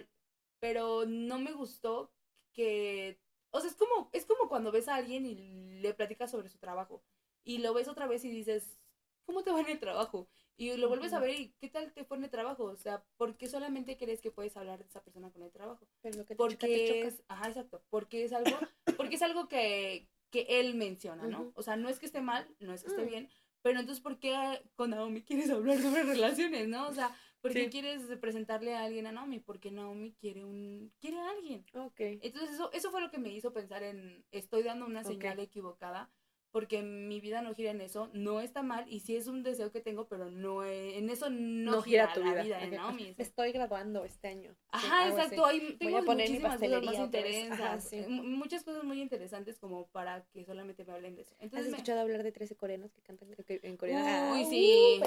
pero 0.60 1.06
no 1.06 1.40
me 1.40 1.52
gustó 1.52 2.12
que. 2.54 3.20
O 3.52 3.60
sea, 3.60 3.70
es 3.70 3.76
como, 3.76 4.10
es 4.14 4.26
como 4.26 4.50
cuando 4.50 4.72
ves 4.72 4.88
a 4.88 4.96
alguien 4.96 5.26
y 5.26 5.36
le 5.80 5.94
platicas 5.94 6.32
sobre 6.32 6.50
su 6.50 6.58
trabajo. 6.58 7.04
Y 7.44 7.60
lo 7.60 7.74
ves 7.74 7.88
otra 7.88 8.08
vez 8.08 8.26
y 8.26 8.30
dices, 8.30 8.78
¿cómo 9.26 9.44
te 9.44 9.52
va 9.52 9.62
en 9.62 9.70
el 9.70 9.80
trabajo? 9.80 10.28
Y 10.60 10.76
lo 10.76 10.90
vuelves 10.90 11.14
a 11.14 11.20
ver 11.20 11.40
y 11.40 11.54
¿qué 11.60 11.70
tal 11.70 11.94
te 11.94 12.04
fue 12.04 12.18
en 12.18 12.24
el 12.24 12.32
trabajo? 12.32 12.64
O 12.64 12.76
sea, 12.76 13.04
¿por 13.16 13.38
qué 13.38 13.48
solamente 13.48 13.96
crees 13.96 14.22
que 14.22 14.32
puedes 14.32 14.58
hablar 14.58 14.80
de 14.80 14.86
esa 14.86 15.04
persona 15.04 15.30
con 15.30 15.44
el 15.44 15.52
trabajo? 15.52 15.88
Pero 16.02 16.18
lo 16.18 16.26
que 16.26 16.34
te 16.34 16.36
porque 16.36 17.02
es, 17.02 17.24
ajá, 17.28 17.50
exacto, 17.50 17.84
porque 17.92 18.24
es 18.24 18.34
algo, 18.34 18.58
porque 18.98 19.16
es 19.16 19.22
algo 19.22 19.48
que, 19.48 20.10
que 20.32 20.48
él 20.50 20.74
menciona, 20.74 21.28
¿no? 21.28 21.52
O 21.54 21.62
sea, 21.62 21.76
no 21.76 21.90
es 21.90 22.00
que 22.00 22.08
esté 22.08 22.22
mal, 22.22 22.48
no 22.60 22.74
es 22.74 22.84
que 22.84 22.90
esté 22.90 23.04
mm. 23.04 23.10
bien, 23.10 23.30
pero 23.62 23.80
entonces 23.80 24.02
¿por 24.04 24.18
qué 24.20 24.36
con 24.76 24.90
Naomi 24.90 25.22
quieres 25.22 25.50
hablar 25.52 25.78
sobre 25.80 26.04
relaciones, 26.04 26.68
no? 26.68 26.88
O 26.88 26.94
sea, 26.94 27.16
¿por 27.40 27.54
qué 27.54 27.70
quieres 27.70 28.02
presentarle 28.20 28.74
a 28.74 28.84
alguien 28.84 29.06
a 29.06 29.12
Naomi? 29.12 29.40
Porque 29.40 29.70
Naomi 29.70 30.14
quiere 30.14 30.44
un 30.44 30.92
quiere 31.00 31.20
a 31.20 31.30
alguien. 31.30 31.66
Ok. 31.76 32.00
Entonces 32.00 32.56
eso 32.56 32.72
eso 32.74 32.90
fue 32.90 33.02
lo 33.02 33.12
que 33.12 33.20
me 33.20 33.30
hizo 33.30 33.54
pensar 33.54 33.84
en 33.84 34.26
estoy 34.32 34.64
dando 34.64 34.88
una 34.88 35.04
señal 35.04 35.40
equivocada 35.40 36.10
porque 36.58 36.82
mi 36.82 37.22
vida 37.22 37.44
no 37.44 37.54
gira 37.54 37.70
en 37.70 37.82
eso, 37.82 38.10
no 38.14 38.42
está 38.42 38.64
mal 38.64 38.84
y 38.90 39.02
sí 39.02 39.16
es 39.16 39.28
un 39.28 39.44
deseo 39.44 39.72
que 39.72 39.80
tengo, 39.80 40.08
pero 40.08 40.32
no 40.32 40.66
en 40.66 41.08
eso 41.12 41.30
no, 41.30 41.84
gira, 41.84 42.12
tu 42.12 42.24
vida, 42.24 42.42
vida 42.42 42.66
¿no? 42.66 42.98
Estoy 43.20 43.52
graduando 43.52 44.04
este 44.04 44.30
año. 44.30 44.56
Ajá, 44.72 45.08
exacto, 45.08 45.44
tengo 45.78 46.02
muchísimas 46.02 46.60
cosas 46.60 46.84
más 46.84 46.96
interesantes, 46.96 48.10
muchas 48.10 48.64
cosas 48.64 48.84
muy 48.84 49.04
interesantes 49.04 49.60
como 49.60 49.86
para 49.90 50.26
que 50.34 50.46
solamente 50.46 50.84
me 50.84 50.94
hablen 50.94 51.16
de 51.16 51.22
eso. 51.22 51.36
Entonces, 51.38 51.68
¿Has 51.68 51.74
escuchado 51.74 52.02
hablar 52.02 52.24
de 52.24 52.32
13 52.32 52.56
coreanos 52.56 52.92
que 52.92 53.04
cantan 53.04 53.30
en 53.48 53.78
coreano? 53.78 54.34
Uy, 54.34 54.46
sí. 54.46 55.00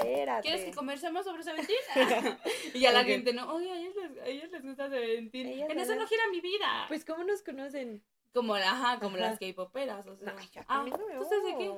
¿Quieres 0.43 0.63
que 0.63 0.71
conversemos 0.71 1.25
sobre 1.25 1.43
Seventeen? 1.43 1.79
y 2.73 2.85
a 2.85 2.93
la 2.93 3.03
gente 3.03 3.33
no, 3.33 3.53
oye, 3.53 3.71
a 3.71 3.77
ellos 3.77 3.93
les, 3.93 4.17
a 4.19 4.25
ellos 4.25 4.49
les 4.51 4.63
gusta 4.63 4.89
Seventeen. 4.89 5.69
En 5.69 5.77
eso 5.77 5.95
no 5.95 6.07
gira 6.07 6.23
mi 6.31 6.39
vida. 6.39 6.85
Pues, 6.87 7.03
¿cómo 7.03 7.25
nos 7.25 7.43
conocen? 7.43 8.01
Como, 8.33 8.55
ajá, 8.55 8.99
como 8.99 9.17
las 9.17 9.39
K-poperas, 9.39 10.07
o 10.07 10.15
sea. 10.15 10.35
ah, 10.67 10.85
¿entonces 10.85 11.43
de 11.43 11.57
qué? 11.57 11.73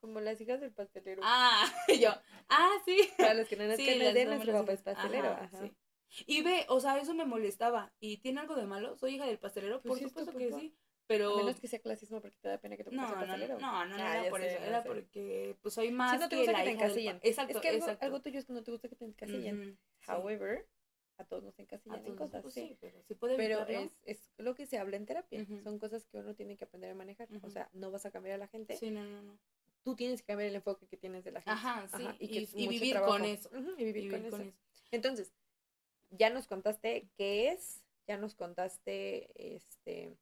Como 0.00 0.20
las 0.20 0.40
hijas 0.40 0.60
del 0.60 0.72
pastelero. 0.72 1.22
Ah, 1.24 1.64
yo. 2.00 2.10
Ah, 2.48 2.70
sí. 2.84 3.08
Para 3.16 3.34
los 3.34 3.48
que 3.48 3.56
no 3.56 3.66
nos 3.66 3.76
sí, 3.76 3.86
conocen, 3.86 4.28
nuestro 4.28 4.52
papá 4.52 4.72
es 4.72 4.82
pastelero. 4.82 5.28
Ajá, 5.28 5.50
Sí. 6.08 6.24
Y 6.26 6.42
ve, 6.42 6.64
o 6.68 6.78
sea, 6.78 6.98
eso 6.98 7.14
me 7.14 7.24
molestaba. 7.24 7.92
¿Y 7.98 8.18
tiene 8.18 8.40
algo 8.40 8.54
de 8.54 8.64
malo? 8.64 8.96
¿Soy 8.96 9.16
hija 9.16 9.26
del 9.26 9.38
pastelero? 9.38 9.82
Pues 9.82 9.98
por 9.98 10.08
supuesto 10.08 10.32
que 10.36 10.52
sí. 10.52 10.76
Pero... 11.08 11.34
A 11.34 11.36
menos 11.38 11.60
que 11.60 11.68
sea 11.68 11.80
clasismo 11.80 12.20
porque 12.20 12.36
te 12.40 12.48
da 12.48 12.58
pena 12.58 12.76
que 12.76 12.84
te 12.84 12.90
no, 12.90 13.02
pastelero. 13.02 13.58
No, 13.58 13.84
no, 13.84 13.90
no, 13.90 13.96
no, 13.96 14.04
ah, 14.04 14.18
era 14.18 14.30
por 14.30 14.40
eso. 14.40 14.62
Era 14.62 14.82
porque 14.84 15.56
pues 15.62 15.74
soy 15.74 15.90
más 15.90 16.12
si 16.12 16.18
no 16.18 16.28
te 16.28 16.36
gusta 16.36 16.54
que, 16.54 16.62
te 16.62 16.70
encasillen. 16.70 17.20
Exacto, 17.22 17.58
es 17.58 17.60
que 17.60 17.68
algo, 17.68 17.86
algo, 18.00 18.22
tuyo 18.22 18.38
es 18.38 18.44
que 18.44 18.52
no 18.52 18.62
te 18.62 18.70
gusta 18.70 18.88
que 18.88 18.96
te 18.96 19.04
encasillen. 19.04 19.78
However, 20.08 20.66
a 21.18 21.24
todos 21.24 21.42
nos 21.42 21.58
encasillan 21.58 22.04
en 22.04 22.16
cosas, 22.16 22.42
pues 22.42 22.54
sí. 22.54 22.76
pero 22.80 23.36
pero 23.36 23.66
es, 23.66 23.90
es, 24.04 24.30
lo 24.38 24.54
que 24.54 24.66
se 24.66 24.78
habla 24.78 24.96
en 24.96 25.06
terapia, 25.06 25.46
son 25.62 25.78
cosas 25.78 26.04
que 26.06 26.18
uno 26.18 26.34
tiene 26.34 26.56
que 26.56 26.64
aprender 26.64 26.90
a 26.90 26.94
manejar, 26.94 27.28
o 27.42 27.50
sea, 27.50 27.70
no 27.72 27.90
vas 27.90 28.06
a 28.06 28.10
cambiar 28.10 28.36
a 28.36 28.38
la 28.38 28.48
gente. 28.48 28.76
Sí, 28.76 28.90
no, 28.90 29.04
no, 29.04 29.22
no. 29.22 29.38
Tú 29.82 29.94
tienes 29.94 30.20
que 30.20 30.26
cambiar 30.26 30.48
el 30.48 30.56
enfoque 30.56 30.86
que 30.86 30.96
tienes 30.96 31.24
de 31.24 31.30
la 31.30 31.40
gente. 31.40 31.52
Ajá, 31.52 31.88
sí, 31.96 32.04
y, 32.18 32.66
vivir 32.68 33.00
con 33.00 33.24
eso. 33.24 33.48
y, 33.78 33.84
vivir, 33.84 34.10
con, 34.10 34.24
eso. 34.24 34.52
Entonces, 34.90 35.32
ya 36.10 36.30
nos 36.30 36.46
contaste 36.46 37.08
qué 37.16 37.50
es, 37.50 37.84
ya 38.06 38.16
nos 38.16 38.34
contaste, 38.34 39.56
este, 39.56 40.16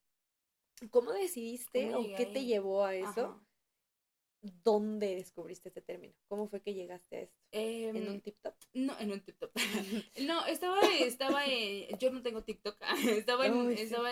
cómo 0.90 1.12
decidiste 1.12 1.95
o 1.95 2.05
qué 2.16 2.26
te 2.26 2.45
llevó 2.45 2.84
a 2.84 2.95
eso. 2.95 3.40
¿Dónde 4.62 5.14
descubriste 5.14 5.68
este 5.68 5.80
término? 5.80 6.14
¿Cómo 6.28 6.49
fue 6.49 6.61
que 6.61 6.74
llegaste 6.74 7.16
a 7.16 7.20
esto? 7.20 7.36
¿En 7.51 7.97
un 7.97 8.14
em, 8.14 8.20
TikTok? 8.20 8.55
No, 8.74 8.99
en 9.01 9.12
un 9.12 9.20
TikTok. 9.20 9.51
no, 10.26 10.45
estaba, 10.47 10.78
estaba, 10.99 11.47
yo 11.99 12.11
no 12.11 12.22
tengo 12.22 12.42
TikTok. 12.42 12.76
estaba, 13.09 13.47
en, 13.47 13.70
estaba 13.72 14.11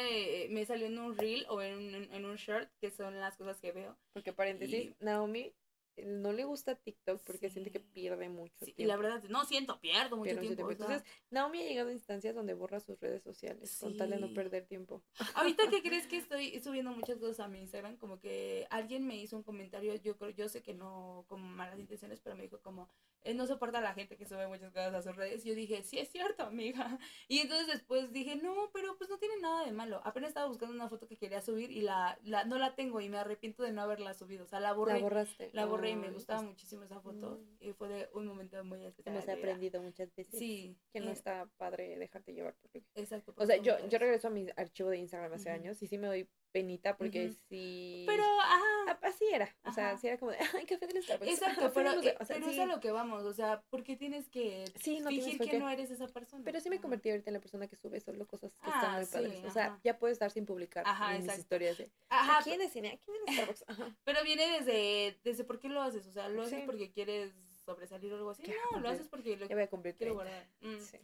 me 0.49 0.65
salió 0.65 0.87
en 0.87 0.99
un 0.99 1.19
reel 1.19 1.45
o 1.51 1.61
en 1.61 1.75
un, 1.77 1.95
en 1.95 2.25
un 2.25 2.37
shirt, 2.37 2.71
que 2.81 2.91
son 2.91 3.21
las 3.21 3.37
cosas 3.37 3.61
que 3.61 3.73
veo. 3.73 3.99
Porque 4.15 4.33
paréntesis, 4.33 4.95
Naomi 5.01 5.53
no 5.97 6.33
le 6.33 6.45
gusta 6.45 6.75
TikTok 6.75 7.23
porque 7.23 7.51
siente 7.51 7.71
que 7.71 7.81
pierde 7.81 8.29
mucho 8.29 8.65
tiempo. 8.65 8.83
Y 8.83 8.85
la 8.87 8.97
verdad, 8.97 9.23
no 9.29 9.45
siento, 9.45 9.81
pierdo 9.81 10.17
mucho 10.17 10.39
tiempo. 10.39 10.71
Entonces, 10.71 11.05
Naomi 11.31 11.61
ha 11.61 11.69
llegado 11.69 11.91
a 11.91 11.93
instancias 11.93 12.35
donde 12.35 12.55
borra 12.55 12.81
sus 12.81 12.99
redes 13.01 13.23
sociales 13.23 13.79
con 13.81 13.97
tal 13.97 14.11
de 14.11 14.19
no 14.19 14.33
perder 14.33 14.67
tiempo. 14.67 15.03
Ahorita 15.35 15.69
que 15.71 15.83
crees 15.83 16.07
que 16.07 16.17
estoy 16.19 16.59
subiendo 16.61 16.93
muchas 16.93 17.19
cosas 17.19 17.41
a 17.41 17.49
mi 17.49 17.61
Instagram, 17.61 17.97
como 17.97 18.19
que 18.19 18.67
alguien 18.71 19.07
me 19.07 19.17
hizo 19.17 19.37
un 19.37 19.43
comentario, 19.43 19.95
yo 19.97 20.17
creo, 20.17 20.31
yo 20.31 20.49
sé 20.49 20.63
que 20.63 20.75
no 20.75 21.25
con 21.29 21.43
malas 21.43 21.79
intenciones, 21.79 22.21
pero 22.21 22.37
me 22.37 22.43
dijo 22.43 22.61
como, 22.61 22.89
él 23.25 23.37
no 23.37 23.47
soporta 23.47 23.79
a 23.79 23.83
la 23.83 23.95
gente 23.95 24.17
que 24.17 24.27
sube 24.27 24.47
muchas 24.49 24.73
cosas 24.73 24.95
a 24.95 25.03
sus 25.03 25.17
redes. 25.17 25.45
Yo 25.45 25.55
dije, 25.55 25.83
sí 25.83 25.99
es 25.99 26.11
cierto, 26.11 26.45
amiga. 26.45 26.99
Y 27.29 27.39
entonces 27.39 27.67
después 27.67 28.13
dije, 28.13 28.37
no, 28.37 28.71
pero 28.73 28.97
pues 28.99 29.09
no 29.09 29.19
tiene 29.19 29.37
nada 29.41 29.65
de 29.65 29.73
malo. 29.73 30.01
Apenas 30.05 30.29
estaba 30.29 30.47
buscando 30.47 30.75
una 30.75 30.89
foto 30.89 31.07
que 31.07 31.17
quería 31.17 31.41
subir 31.41 31.71
y 31.71 31.81
la, 31.81 32.19
la 32.25 32.45
no 32.45 32.59
la 32.59 32.75
tengo 32.75 33.01
y 33.01 33.09
me 33.09 33.19
arrepiento 33.19 33.63
de 33.63 33.73
no 33.73 33.81
haberla 33.81 34.13
subido. 34.15 34.45
O 34.45 34.47
sea, 34.47 34.61
la 34.61 34.73
borré. 34.73 34.95
La 34.95 35.01
borraste. 35.01 35.51
La 35.53 35.65
borré 35.67 35.82
y 35.91 35.97
me 35.97 36.11
gustaba 36.11 36.43
muchísimo 36.43 36.85
esa 36.85 37.01
foto. 37.01 37.41
Y 37.61 37.73
fue 37.73 37.89
de 37.89 38.09
un 38.15 38.27
momento 38.27 38.63
muy 38.65 38.85
especial. 38.85 39.17
Hemos 39.17 39.29
aprendido 39.29 39.83
muchas 39.83 40.15
veces. 40.15 40.39
Sí. 40.39 40.77
Que 40.93 41.01
no 41.01 41.11
está 41.11 41.49
padre 41.57 41.97
dejarte 41.99 42.33
llevar 42.33 42.55
por 42.57 42.71
Exacto. 42.95 43.35
O 43.37 43.47
sea, 43.47 43.57
yo, 43.57 43.75
yo 43.89 43.99
regreso 43.99 44.29
a 44.29 44.31
mi 44.31 44.47
archivo 44.57 44.91
de 44.91 44.99
Instagram 44.99 45.33
hace 45.33 45.51
años 45.51 45.83
y 45.83 45.87
sí 45.87 45.99
me 45.99 46.07
doy 46.07 46.29
penita 46.53 46.97
porque 46.97 47.33
sí. 47.49 48.05
Pero, 48.07 48.25
ajá. 48.41 48.99
Así 49.03 49.25
era. 49.33 49.55
O 49.65 49.73
sea, 49.73 49.91
así 49.91 50.07
era 50.07 50.19
como 50.19 50.31
de, 50.31 50.39
ay, 50.55 50.67
café 50.67 50.87
del 50.87 51.03
Starbucks. 51.03 51.31
Exacto, 51.31 51.73
pero, 51.75 51.99
o 51.99 52.03
sea, 52.03 52.15
pero 52.29 52.47
es 52.49 52.59
a 52.59 52.67
lo 52.67 52.81
que 52.81 52.93
vamos. 52.93 53.25
O 53.25 53.33
sea, 53.33 53.63
porque 53.71 53.97
tienes 53.97 54.29
que 54.29 54.65
sí, 54.81 55.01
no 55.01 55.09
fingir 55.11 55.39
que 55.39 55.59
no 55.59 55.69
eres 55.69 55.91
esa 55.91 56.07
persona. 56.09 56.45
Pero 56.45 56.61
sí 56.61 56.71
me 56.71 56.81
convertí 56.81 57.11
ahorita 57.11 57.31
en 57.31 57.35
la 57.35 57.41
persona 57.41 57.67
que 57.67 57.77
sube 57.77 58.01
solo 58.01 58.27
cosas 58.27 58.53
que 58.53 58.71
están 58.71 58.95
ah, 58.95 58.99
muy 58.99 59.07
padres. 59.07 59.45
O 59.45 59.51
sea, 59.51 59.79
ya 59.83 59.99
puedo 59.99 60.13
estar 60.13 60.31
sin 60.31 60.47
publicar 60.47 60.85
ajá, 60.87 61.17
en 61.17 61.25
mis 61.25 61.39
historias 61.39 61.79
de, 61.79 61.91
ajá, 62.09 62.41
¿quién 62.45 62.61
es 62.61 62.73
cine? 62.73 63.01
¿Quién 63.05 63.17
es 63.27 63.35
Starbucks? 63.35 63.65
Ajá. 63.69 63.97
Pero 64.05 64.23
viene 64.23 64.47
desde, 64.59 65.19
desde 65.25 65.45
por 65.45 65.59
qué 65.59 65.69
lo 65.69 65.83
haces. 65.83 66.07
O 66.07 66.13
sea, 66.13 66.29
lo 66.29 66.43
haces 66.43 66.63
porque 66.65 66.91
quieres 66.93 67.33
sobresalir 67.65 68.13
o 68.13 68.17
algo 68.17 68.31
así. 68.31 68.43
No, 68.73 68.81
lo 68.81 68.89
haces 68.89 69.09
porque 69.09 69.37
lo 69.37 69.47
ya 69.47 69.55
voy 69.55 69.65
a 69.65 69.71
cumplir 69.71 69.95
quiero 69.95 70.15
guardar. 70.15 70.47
Mm. 70.61 70.79
Sí 70.79 70.99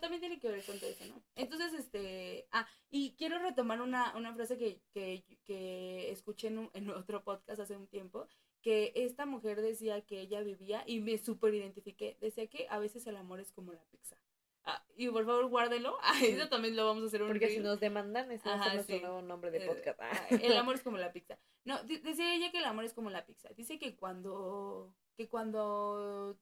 también 0.00 0.20
tiene 0.20 0.38
que 0.38 0.48
ver 0.48 0.64
con 0.64 0.78
todo 0.78 0.90
eso, 0.90 1.04
¿no? 1.06 1.22
Entonces, 1.36 1.72
este, 1.74 2.46
ah, 2.52 2.66
y 2.90 3.14
quiero 3.16 3.38
retomar 3.38 3.80
una, 3.80 4.16
una 4.16 4.34
frase 4.34 4.56
que, 4.58 4.80
que, 4.92 5.24
que 5.44 6.10
escuché 6.10 6.48
en, 6.48 6.70
en, 6.74 6.90
otro 6.90 7.22
podcast 7.24 7.60
hace 7.60 7.76
un 7.76 7.86
tiempo, 7.86 8.28
que 8.60 8.92
esta 8.94 9.26
mujer 9.26 9.60
decía 9.60 10.00
que 10.02 10.20
ella 10.20 10.42
vivía, 10.42 10.84
y 10.86 11.00
me 11.00 11.18
súper 11.18 11.54
identifiqué, 11.54 12.16
decía 12.20 12.46
que 12.46 12.66
a 12.70 12.78
veces 12.78 13.06
el 13.06 13.16
amor 13.16 13.40
es 13.40 13.52
como 13.52 13.72
la 13.72 13.84
pizza. 13.84 14.16
Ah, 14.64 14.84
y 14.96 15.08
por 15.08 15.24
favor 15.24 15.46
guárdelo, 15.48 15.98
ah, 16.02 16.18
eso 16.22 16.48
también 16.48 16.76
lo 16.76 16.86
vamos 16.86 17.02
a 17.02 17.06
hacer 17.06 17.22
un 17.22 17.28
Porque 17.28 17.48
si 17.48 17.58
nos 17.58 17.80
demandan, 17.80 18.30
ese 18.30 18.48
es 18.48 18.74
nuestro 18.74 19.00
nuevo 19.00 19.22
nombre 19.22 19.50
de 19.50 19.64
eh, 19.64 19.66
podcast. 19.66 20.00
Ah, 20.00 20.26
el 20.30 20.56
amor 20.56 20.76
es 20.76 20.82
como 20.82 20.98
la 20.98 21.12
pizza. 21.12 21.38
No, 21.64 21.82
decía 21.84 22.34
ella 22.34 22.50
que 22.50 22.58
el 22.58 22.64
amor 22.64 22.84
es 22.84 22.94
como 22.94 23.10
la 23.10 23.26
pizza. 23.26 23.48
Dice 23.56 23.78
que 23.78 23.96
cuando, 23.96 24.94
que 25.16 25.28
cuando 25.28 26.38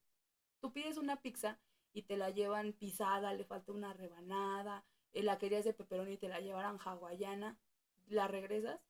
tú 0.61 0.73
pides 0.73 0.99
una 0.99 1.23
pizza, 1.23 1.59
y 1.93 2.03
te 2.03 2.16
la 2.16 2.30
llevan 2.30 2.72
pisada, 2.72 3.34
le 3.34 3.45
falta 3.45 3.72
una 3.72 3.92
rebanada, 3.92 4.84
eh, 5.12 5.22
la 5.22 5.38
querías 5.38 5.64
de 5.64 5.75
peperón 5.75 6.11
y 6.11 6.18
te 6.18 6.29
la 6.29 6.41
llevaran 6.41 6.79
hawaiana, 6.84 7.58
¿la 8.07 8.29
regresas? 8.29 8.80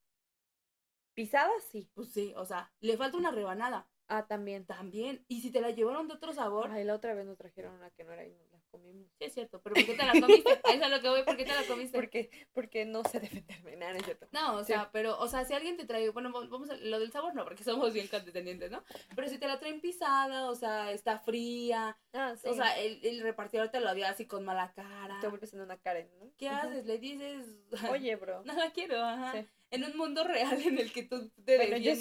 ¿Pisada? 1.14 1.52
Sí. 1.70 1.90
Pues 1.94 2.12
sí, 2.12 2.32
o 2.36 2.44
sea, 2.44 2.72
le 2.80 2.96
falta 2.96 3.16
una 3.16 3.30
rebanada. 3.30 3.88
Ah, 4.08 4.26
también. 4.26 4.66
También. 4.66 5.24
Y 5.28 5.40
si 5.40 5.50
te 5.52 5.60
la 5.60 5.70
llevaron 5.70 6.08
de 6.08 6.14
otro 6.14 6.32
sabor. 6.32 6.70
Ay, 6.72 6.84
la 6.84 6.94
otra 6.94 7.14
vez 7.14 7.26
nos 7.26 7.36
trajeron 7.36 7.74
una 7.74 7.90
que 7.90 8.04
no 8.04 8.12
era 8.12 8.24
comimos. 8.70 9.08
Sí, 9.18 9.24
es 9.24 9.34
cierto. 9.34 9.60
Pero 9.62 9.74
¿por 9.74 9.84
qué 9.84 9.94
te 9.94 10.04
la 10.04 10.12
comiste? 10.12 10.60
Ahí 10.64 10.80
es 10.80 10.90
lo 10.90 11.00
que 11.00 11.08
voy. 11.08 11.22
¿Por 11.24 11.36
qué 11.36 11.44
te 11.44 11.54
la 11.54 11.64
comiste? 11.64 11.98
Porque, 11.98 12.30
porque 12.52 12.84
no 12.84 13.02
sé 13.04 13.20
defenderme. 13.20 13.76
Nada, 13.76 13.96
es 13.96 14.04
cierto. 14.04 14.28
No, 14.32 14.56
o 14.56 14.64
sea, 14.64 14.90
pero, 14.92 15.18
o 15.18 15.28
sea, 15.28 15.44
si 15.44 15.54
alguien 15.54 15.76
te 15.76 15.86
trae. 15.86 16.08
Bueno, 16.10 16.30
vamos 16.32 16.70
a. 16.70 16.76
Lo 16.76 16.98
del 16.98 17.12
sabor 17.12 17.34
no, 17.34 17.44
porque 17.44 17.64
somos 17.64 17.92
bien 17.92 18.08
condescendientes, 18.08 18.70
¿no? 18.70 18.82
Pero 19.14 19.28
si 19.28 19.38
te 19.38 19.46
la 19.46 19.58
traen 19.58 19.80
pisada, 19.80 20.50
o 20.50 20.54
sea, 20.54 20.92
está 20.92 21.18
fría. 21.18 21.98
Ah, 22.12 22.34
sí. 22.36 22.48
O 22.48 22.54
sea, 22.54 22.78
el, 22.78 23.04
el 23.04 23.20
repartidor 23.20 23.68
te 23.70 23.80
lo 23.80 23.88
había 23.88 24.08
así 24.08 24.26
con 24.26 24.44
mala 24.44 24.72
cara. 24.72 25.18
Te 25.20 25.28
vuelves 25.28 25.52
en 25.54 25.60
una 25.60 25.78
Karen, 25.78 26.10
¿no? 26.18 26.32
¿Qué 26.36 26.48
haces? 26.48 26.86
Le 26.86 26.98
dices. 26.98 27.46
Oye, 27.90 28.16
bro. 28.16 28.42
No 28.44 28.54
la 28.54 28.70
quiero, 28.70 29.02
ajá. 29.02 29.44
En 29.70 29.84
un 29.84 29.96
mundo 29.96 30.24
real 30.24 30.60
en 30.62 30.78
el 30.78 30.92
que 30.92 31.04
tú 31.04 31.30
te 31.44 31.56
bueno, 31.56 31.76
yo 31.76 31.94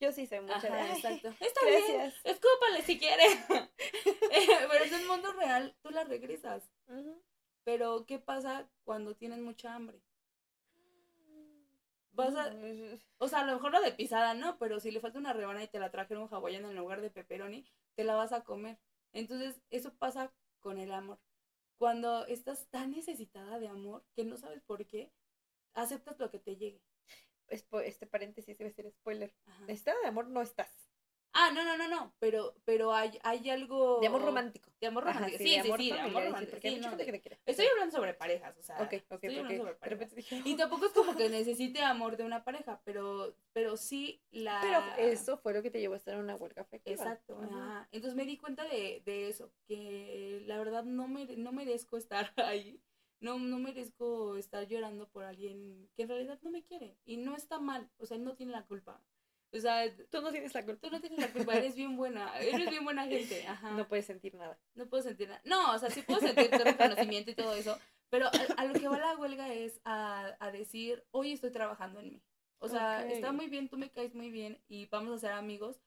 yo 0.00 0.12
sí 0.12 0.26
sé 0.26 0.40
mucho. 0.40 0.54
Ajá, 0.54 0.94
exacto. 0.94 1.28
Está 1.40 1.60
Gracias. 1.66 1.88
bien. 1.88 2.12
Escúpale 2.24 2.82
si 2.84 2.98
quiere. 2.98 3.24
Eh, 4.32 4.46
pero 4.70 4.84
en 4.84 4.94
el 4.94 5.06
mundo 5.08 5.32
real 5.32 5.74
tú 5.82 5.90
la 5.90 6.04
regresas. 6.04 6.62
Pero, 7.64 8.06
¿qué 8.06 8.20
pasa 8.20 8.70
cuando 8.84 9.16
tienes 9.16 9.40
mucha 9.40 9.74
hambre? 9.74 10.00
Vas 12.12 12.36
a, 12.36 12.54
o 13.18 13.26
sea, 13.26 13.40
a 13.40 13.46
lo 13.46 13.54
mejor 13.54 13.72
lo 13.72 13.80
de 13.80 13.90
pisada, 13.90 14.34
¿no? 14.34 14.56
Pero 14.58 14.78
si 14.78 14.92
le 14.92 15.00
falta 15.00 15.18
una 15.18 15.32
rebana 15.32 15.64
y 15.64 15.68
te 15.68 15.80
la 15.80 15.90
trajeron 15.90 16.28
hawaiana 16.30 16.70
en 16.70 16.76
lugar 16.76 17.00
de 17.00 17.10
pepperoni, 17.10 17.66
te 17.96 18.04
la 18.04 18.14
vas 18.14 18.32
a 18.32 18.44
comer. 18.44 18.78
Entonces, 19.12 19.60
eso 19.70 19.92
pasa 19.94 20.32
con 20.60 20.78
el 20.78 20.92
amor. 20.92 21.18
Cuando 21.76 22.24
estás 22.26 22.68
tan 22.68 22.92
necesitada 22.92 23.58
de 23.58 23.66
amor 23.66 24.04
que 24.14 24.24
no 24.24 24.36
sabes 24.36 24.62
por 24.62 24.86
qué, 24.86 25.12
aceptas 25.74 26.20
lo 26.20 26.30
que 26.30 26.38
te 26.38 26.56
llegue 26.56 26.80
este 27.50 28.06
paréntesis 28.06 28.56
debe 28.56 28.70
ser 28.72 28.90
spoiler. 28.90 29.32
Estado 29.68 30.00
de 30.00 30.08
amor 30.08 30.28
no 30.28 30.40
estás. 30.42 30.90
Ah, 31.32 31.50
no, 31.54 31.62
no, 31.64 31.76
no, 31.76 31.88
no, 31.88 32.12
pero, 32.18 32.54
pero 32.64 32.92
hay, 32.92 33.16
hay 33.22 33.50
algo... 33.50 34.00
De 34.00 34.08
amor 34.08 34.22
romántico. 34.22 34.68
De 34.80 34.88
amor 34.88 35.04
romántico, 35.04 35.38
sí, 35.38 35.60
sí, 35.62 35.72
sí, 35.76 35.92
de 35.92 36.00
amor 36.00 36.24
romántico. 36.24 36.58
Estoy 37.46 37.66
hablando 37.66 37.94
sobre 37.94 38.14
parejas, 38.14 38.56
o 38.58 38.62
sea, 38.62 38.76
Ok, 38.82 38.94
ok, 39.10 39.24
estoy 39.24 39.36
hablando 39.36 39.62
sobre 39.62 39.74
parejas. 39.76 40.12
Y 40.44 40.56
tampoco 40.56 40.86
es 40.86 40.92
como 40.92 41.16
que 41.16 41.28
necesite 41.30 41.82
amor 41.82 42.16
de 42.16 42.24
una 42.24 42.42
pareja, 42.42 42.80
pero, 42.84 43.36
pero 43.52 43.76
sí 43.76 44.20
la... 44.32 44.60
Pero 44.60 44.82
eso 45.08 45.38
fue 45.38 45.54
lo 45.54 45.62
que 45.62 45.70
te 45.70 45.80
llevó 45.80 45.94
a 45.94 45.98
estar 45.98 46.14
en 46.14 46.20
una 46.20 46.34
huelga 46.34 46.62
afectiva. 46.62 46.96
Exacto, 46.96 47.38
ajá. 47.40 47.88
Entonces 47.92 48.16
me 48.16 48.24
di 48.24 48.36
cuenta 48.36 48.64
de, 48.64 49.02
de 49.04 49.28
eso, 49.28 49.52
que 49.68 50.42
la 50.46 50.58
verdad 50.58 50.82
no, 50.82 51.06
me, 51.06 51.26
no 51.36 51.52
merezco 51.52 51.96
estar 51.96 52.32
ahí 52.36 52.80
no, 53.20 53.38
no 53.38 53.58
merezco 53.58 54.36
estar 54.36 54.66
llorando 54.66 55.08
por 55.08 55.24
alguien 55.24 55.88
que 55.94 56.02
en 56.02 56.08
realidad 56.08 56.38
no 56.42 56.50
me 56.50 56.64
quiere. 56.64 56.96
Y 57.04 57.18
no 57.18 57.36
está 57.36 57.60
mal, 57.60 57.90
o 57.98 58.06
sea, 58.06 58.18
no 58.18 58.34
tiene 58.34 58.52
la 58.52 58.66
culpa. 58.66 59.02
O 59.52 59.58
sea, 59.58 59.84
tú 60.10 60.20
no 60.20 60.30
tienes 60.30 60.54
la 60.54 60.64
culpa. 60.64 60.80
Tú 60.80 60.90
no 60.92 61.00
tienes 61.00 61.18
la 61.18 61.32
culpa, 61.32 61.54
eres 61.54 61.74
bien 61.74 61.96
buena, 61.96 62.38
eres 62.38 62.70
bien 62.70 62.84
buena 62.84 63.06
gente. 63.06 63.46
Ajá. 63.46 63.72
No 63.72 63.88
puedes 63.88 64.06
sentir 64.06 64.34
nada. 64.34 64.58
No 64.74 64.88
puedo 64.88 65.02
sentir 65.02 65.28
nada. 65.28 65.40
No, 65.44 65.74
o 65.74 65.78
sea, 65.78 65.90
sí 65.90 66.02
puedo 66.02 66.20
sentir 66.20 66.50
reconocimiento 66.50 67.30
y 67.30 67.34
todo 67.34 67.54
eso, 67.54 67.76
pero 68.10 68.28
a, 68.56 68.64
lo 68.64 68.74
que 68.74 68.88
va 68.88 68.98
la 68.98 69.16
huelga 69.16 69.52
es 69.52 69.80
a, 69.84 70.36
a, 70.38 70.50
decir, 70.50 71.04
hoy 71.10 71.32
estoy 71.32 71.50
trabajando 71.50 72.00
en 72.00 72.10
mí. 72.10 72.22
O 72.58 72.68
sea, 72.68 73.08
está 73.08 73.32
muy 73.32 73.48
bien, 73.48 73.68
tú 73.68 73.78
me 73.78 73.90
caes 73.90 74.14
muy 74.14 74.30
bien 74.30 74.62
y 74.68 74.86
vamos 74.86 75.12
a 75.12 75.18
ser 75.18 75.32
amigos, 75.32 75.80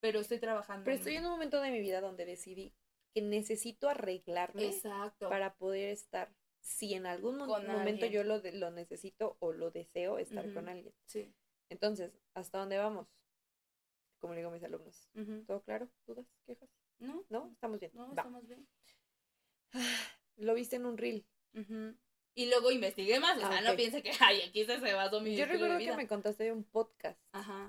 pero 0.00 0.20
estoy 0.20 0.38
trabajando. 0.38 0.84
Pero 0.84 0.96
estoy 0.96 1.16
en 1.16 1.24
un 1.24 1.32
momento 1.32 1.60
de 1.60 1.70
mi 1.70 1.80
vida 1.80 2.00
donde 2.00 2.24
decidí 2.24 2.72
que 3.12 3.20
necesito 3.20 3.88
arreglarme 3.88 4.66
Exacto. 4.66 5.28
para 5.28 5.54
poder 5.54 5.90
estar 5.90 6.32
si 6.64 6.94
en 6.94 7.04
algún 7.04 7.36
momento 7.36 8.06
yo 8.06 8.24
lo, 8.24 8.38
lo 8.38 8.70
necesito 8.70 9.36
o 9.38 9.52
lo 9.52 9.70
deseo 9.70 10.18
estar 10.18 10.50
con 10.54 10.68
alguien. 10.68 10.94
Sí. 11.04 11.30
Entonces, 11.68 12.18
¿hasta 12.32 12.58
dónde 12.58 12.78
vamos? 12.78 13.06
Como 14.18 14.32
le 14.32 14.40
digo 14.40 14.50
a 14.50 14.52
mis 14.54 14.64
alumnos. 14.64 15.10
¿Todo 15.46 15.62
claro? 15.62 15.88
¿Dudas? 16.06 16.26
¿Quejas? 16.46 16.70
No. 16.98 17.22
¿No? 17.28 17.50
Estamos 17.52 17.80
bien. 17.80 17.92
No, 17.94 18.08
estamos 18.08 18.46
bien. 18.46 18.66
Lo 20.36 20.54
viste 20.54 20.76
en 20.76 20.86
un 20.86 20.96
reel. 20.96 21.26
Y 22.34 22.48
luego 22.48 22.72
investigué 22.72 23.20
más, 23.20 23.38
o 23.38 23.46
ah, 23.46 23.52
sea, 23.52 23.60
no 23.60 23.76
piense 23.76 24.02
que, 24.02 24.10
ay, 24.20 24.40
aquí 24.40 24.64
se, 24.64 24.80
se 24.80 24.92
basó 24.94 25.20
mi 25.20 25.36
Yo 25.36 25.44
recuerdo 25.44 25.78
que 25.78 25.94
me 25.94 26.08
contaste 26.08 26.44
de 26.44 26.52
un 26.52 26.64
podcast 26.64 27.20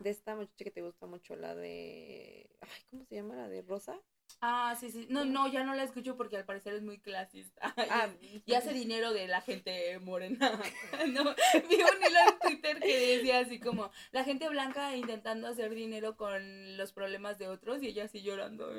de 0.01 0.09
esta 0.09 0.35
muchacha 0.35 0.63
que 0.63 0.71
te 0.71 0.81
gusta 0.81 1.05
mucho, 1.05 1.35
la 1.35 1.53
de, 1.53 2.49
ay, 2.61 2.81
¿cómo 2.89 3.05
se 3.05 3.15
llama? 3.15 3.35
La 3.35 3.47
de 3.47 3.61
Rosa. 3.61 4.01
Ah, 4.41 4.75
sí, 4.79 4.91
sí. 4.91 5.07
No, 5.09 5.25
no, 5.25 5.47
ya 5.47 5.63
no 5.63 5.73
la 5.73 5.83
escucho 5.83 6.15
porque 6.17 6.37
al 6.37 6.45
parecer 6.45 6.73
es 6.73 6.83
muy 6.83 6.99
clasista. 6.99 7.73
Ah, 7.89 8.09
y, 8.45 8.53
hace 8.53 8.73
dinero 8.73 9.13
de 9.13 9.27
la 9.27 9.41
gente 9.41 9.97
morena. 9.99 10.37
no, 11.07 11.23
vi 11.67 11.75
un 11.75 12.03
hilo 12.03 12.19
en 12.29 12.39
Twitter 12.41 12.79
que 12.79 13.17
decía 13.17 13.39
así 13.39 13.59
como, 13.59 13.91
la 14.11 14.23
gente 14.23 14.47
blanca 14.49 14.95
intentando 14.95 15.47
hacer 15.47 15.73
dinero 15.73 16.15
con 16.15 16.77
los 16.77 16.93
problemas 16.93 17.37
de 17.37 17.47
otros 17.47 17.81
y 17.81 17.87
ella 17.87 18.05
así 18.05 18.21
llorando. 18.21 18.71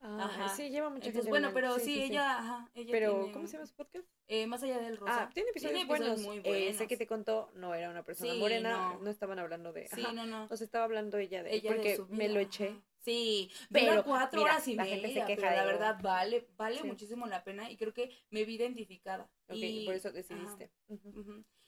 Ah, 0.00 0.30
ajá. 0.30 0.48
Sí, 0.56 0.70
lleva 0.70 0.90
mucha 0.90 1.08
Entonces, 1.08 1.28
Bueno, 1.28 1.50
pero 1.52 1.78
sí, 1.78 2.02
ella, 2.02 2.38
ajá, 2.38 2.70
ella 2.74 2.92
Pero, 2.92 3.30
¿cómo 3.32 3.46
se 3.46 3.54
llama 3.54 3.66
su 3.66 3.74
podcast? 3.74 4.06
Eh, 4.26 4.46
más 4.46 4.62
allá 4.62 4.78
del 4.78 4.96
rosa. 4.96 5.24
Ah, 5.24 5.30
tiene 5.34 5.50
episodios, 5.50 5.86
buenos. 5.86 6.20
muy 6.20 6.40
buenos. 6.40 6.46
Eh, 6.46 6.74
sé 6.74 6.86
que 6.86 6.96
te 6.96 7.06
contó, 7.06 7.50
no 7.54 7.74
era 7.74 7.90
una 7.90 8.04
persona 8.04 8.34
morena, 8.34 8.96
no. 9.00 9.10
estaban 9.10 9.38
hablando 9.38 9.72
de... 9.72 9.88
Sí, 9.88 10.06
no, 10.14 10.24
no. 10.24 10.46
O 10.50 10.56
sea, 10.56 10.64
estaba 10.64 10.84
hablando 10.84 11.18
ella 11.18 11.42
de... 11.42 11.54
Ella 11.54 11.72
porque 11.72 12.00
me 12.08 12.28
lo 12.28 12.40
eché. 12.40 12.80
Sí, 13.04 13.50
pero 13.70 14.02
cuatro 14.02 14.42
horas 14.42 14.66
y 14.66 14.74
la 14.74 14.84
media, 14.84 14.96
gente 14.96 15.20
se 15.20 15.26
queja 15.26 15.42
pero 15.42 15.56
la 15.56 15.64
verdad 15.64 15.98
vale, 16.02 16.48
vale 16.56 16.82
muchísimo 16.84 17.26
la 17.26 17.44
pena 17.44 17.70
y 17.70 17.76
creo 17.76 17.92
que 17.92 18.10
me 18.30 18.44
vi 18.44 18.54
identificada. 18.54 19.30
y 19.50 19.84
por 19.84 19.94
eso 19.94 20.10
decidiste. 20.10 20.70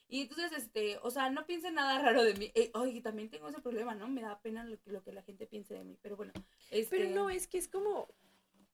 Y 0.08 0.22
entonces, 0.22 0.52
este, 0.52 0.98
o 1.02 1.10
sea, 1.10 1.30
no 1.30 1.46
piensen 1.46 1.74
nada 1.74 2.00
raro 2.00 2.22
de 2.22 2.34
mí. 2.34 2.52
Eh, 2.54 2.70
oye, 2.74 3.00
también 3.00 3.28
tengo 3.28 3.48
ese 3.48 3.60
problema, 3.60 3.94
¿no? 3.96 4.06
Me 4.06 4.22
da 4.22 4.40
pena 4.40 4.64
lo 4.64 4.80
que, 4.80 4.92
lo 4.92 5.02
que 5.02 5.10
la 5.12 5.22
gente 5.22 5.48
piense 5.48 5.74
de 5.74 5.82
mí, 5.82 5.98
pero 6.00 6.16
bueno. 6.16 6.32
Este... 6.70 6.96
Pero 6.96 7.10
no, 7.10 7.28
es 7.28 7.48
que 7.48 7.58
es 7.58 7.66
como, 7.66 8.08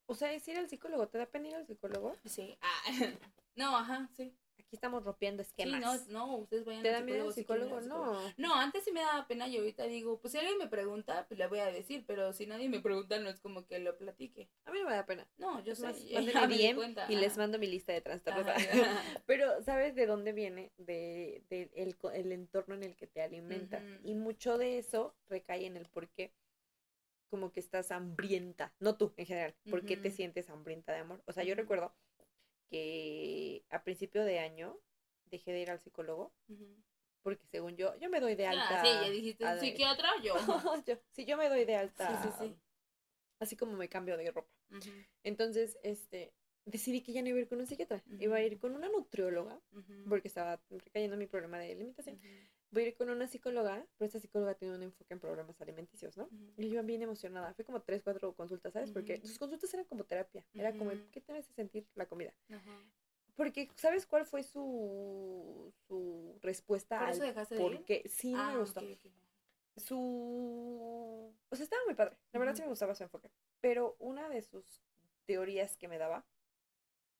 o 0.05 0.13
sea, 0.13 0.31
es 0.31 0.47
ir 0.47 0.57
al 0.57 0.69
psicólogo, 0.69 1.07
¿te 1.07 1.17
da 1.17 1.25
pena 1.25 1.47
ir 1.47 1.55
al 1.55 1.65
psicólogo? 1.65 2.15
Sí. 2.25 2.55
Ah, 2.61 2.83
no, 3.55 3.75
ajá, 3.75 4.09
sí 4.15 4.35
estamos 4.75 5.03
rompiendo 5.03 5.41
esquemas. 5.41 6.01
Sí, 6.01 6.11
no, 6.11 6.27
no, 6.27 6.37
ustedes 6.37 6.65
vayan 6.65 6.83
¿Te 6.83 6.89
da 6.89 7.01
miedo 7.01 7.27
el 7.27 7.33
psicólogo? 7.33 7.81
no. 7.81 8.19
No, 8.37 8.55
antes 8.55 8.83
sí 8.83 8.91
me 8.91 9.01
daba 9.01 9.27
pena 9.27 9.47
y 9.47 9.57
ahorita 9.57 9.83
digo, 9.85 10.19
pues 10.19 10.31
si 10.31 10.37
alguien 10.37 10.57
me 10.57 10.67
pregunta, 10.67 11.25
pues 11.27 11.37
le 11.37 11.47
voy 11.47 11.59
a 11.59 11.67
decir, 11.67 12.03
pero 12.07 12.33
si 12.33 12.45
nadie 12.45 12.69
me 12.69 12.79
pregunta, 12.79 13.19
no 13.19 13.29
es 13.29 13.39
como 13.39 13.65
que 13.65 13.79
lo 13.79 13.97
platique. 13.97 14.49
A 14.65 14.71
mí 14.71 14.79
no 14.79 14.89
me 14.89 14.95
da 14.95 15.05
pena. 15.05 15.27
No, 15.37 15.63
yo 15.63 15.75
sé. 15.75 15.93
bien 16.47 16.77
y 17.09 17.15
les 17.15 17.37
mando 17.37 17.59
mi 17.59 17.67
lista 17.67 17.93
de 17.93 18.01
trastornos. 18.01 18.45
pero, 19.25 19.61
¿sabes 19.63 19.95
de 19.95 20.05
dónde 20.05 20.33
viene? 20.33 20.71
De, 20.77 21.43
de 21.49 21.71
el, 21.75 21.95
el, 22.13 22.31
entorno 22.31 22.75
en 22.75 22.83
el 22.83 22.95
que 22.95 23.07
te 23.07 23.21
alimenta. 23.21 23.81
Y 24.03 24.15
mucho 24.15 24.57
de 24.57 24.77
eso 24.77 25.15
recae 25.27 25.65
en 25.65 25.77
el 25.77 25.87
por 25.87 26.09
qué 26.09 26.33
como 27.33 27.51
que 27.51 27.61
estás 27.61 27.91
hambrienta, 27.91 28.75
no 28.79 28.95
tú 28.95 29.11
en 29.17 29.25
general, 29.25 29.55
¿por 29.67 29.83
qué 29.83 29.97
te 29.97 30.11
sientes 30.11 30.51
hambrienta 30.51 30.93
de 30.93 30.99
amor? 30.99 31.23
O 31.25 31.31
sea, 31.31 31.43
yo 31.43 31.55
recuerdo 31.55 31.91
que 32.73 33.63
a 33.69 33.83
principio 33.83 34.25
de 34.25 34.39
año 34.39 34.75
dejé 35.29 35.51
de 35.51 35.59
ir 35.59 35.69
al 35.69 35.79
psicólogo. 35.79 36.33
Porque 37.21 37.45
según 37.45 37.77
yo, 37.77 37.95
yo 37.99 38.09
me 38.09 38.19
doy 38.19 38.33
de 38.33 38.47
alta. 38.47 38.81
Ah, 38.81 38.83
sí, 38.83 38.89
ya 38.91 39.09
dijiste, 39.11 39.59
psiquiatra 39.59 40.09
yo. 40.23 40.33
yo. 40.87 40.97
Sí, 41.11 41.23
yo 41.25 41.37
me 41.37 41.49
doy 41.49 41.65
de 41.65 41.75
alta. 41.75 42.21
Sí, 42.23 42.29
sí, 42.29 42.35
sí. 42.39 42.55
Así 43.39 43.55
como 43.55 43.73
me 43.73 43.87
cambio 43.89 44.17
de 44.17 44.31
ropa. 44.31 44.49
Entonces, 45.23 45.77
este, 45.83 46.33
decidí 46.65 47.01
que 47.01 47.13
ya 47.13 47.21
no 47.21 47.27
iba 47.27 47.37
a 47.37 47.41
ir 47.41 47.47
con 47.47 47.59
un 47.59 47.67
psiquiatra. 47.67 48.03
Iba 48.19 48.37
a 48.37 48.41
ir 48.41 48.59
con 48.59 48.75
una 48.75 48.89
nutrióloga, 48.89 49.61
porque 50.09 50.27
estaba 50.27 50.59
recayendo 50.71 51.15
mi 51.15 51.27
problema 51.27 51.59
de 51.59 51.73
alimentación 51.73 52.19
voy 52.73 52.83
a 52.83 52.87
ir 52.87 52.95
con 52.95 53.09
una 53.09 53.27
psicóloga, 53.27 53.85
pero 53.97 54.07
esta 54.07 54.19
psicóloga 54.19 54.55
tiene 54.55 54.75
un 54.75 54.83
enfoque 54.83 55.13
en 55.13 55.19
problemas 55.19 55.61
alimenticios, 55.61 56.17
¿no? 56.17 56.27
Y 56.57 56.63
yo 56.63 56.73
iba 56.73 56.81
bien 56.81 57.01
emocionada. 57.03 57.53
Fue 57.53 57.63
como 57.63 57.81
tres, 57.81 58.01
cuatro 58.03 58.33
consultas, 58.33 58.73
¿sabes? 58.73 58.91
Porque 58.91 59.21
sus 59.21 59.37
consultas 59.37 59.73
eran 59.73 59.85
como 59.85 60.03
terapia. 60.03 60.43
Era 60.53 60.75
como, 60.75 60.91
¿qué 61.11 61.21
te 61.21 61.33
hace 61.33 61.53
sentir 61.53 61.87
la 61.95 62.07
comida? 62.07 62.33
Porque, 63.35 63.69
¿sabes 63.75 64.05
cuál 64.05 64.25
fue 64.25 64.43
su, 64.43 65.73
su 65.87 66.37
respuesta 66.41 66.99
¿Por 66.99 67.09
eso 67.09 67.23
dejaste 67.23 67.55
de 67.55 68.03
Sí, 68.07 68.33
me 68.33 68.39
ah, 68.39 68.57
gustó. 68.57 68.81
Su... 69.75 71.33
O 71.49 71.55
sea, 71.55 71.63
estaba 71.63 71.81
muy 71.85 71.95
padre. 71.95 72.15
La 72.31 72.39
verdad 72.39 72.55
sí 72.55 72.61
me 72.61 72.67
gustaba 72.67 72.93
su 72.93 73.03
enfoque. 73.03 73.31
Pero 73.59 73.95
una 73.99 74.29
de 74.29 74.41
sus 74.43 74.83
teorías 75.25 75.77
que 75.77 75.87
me 75.87 75.97
daba 75.97 76.25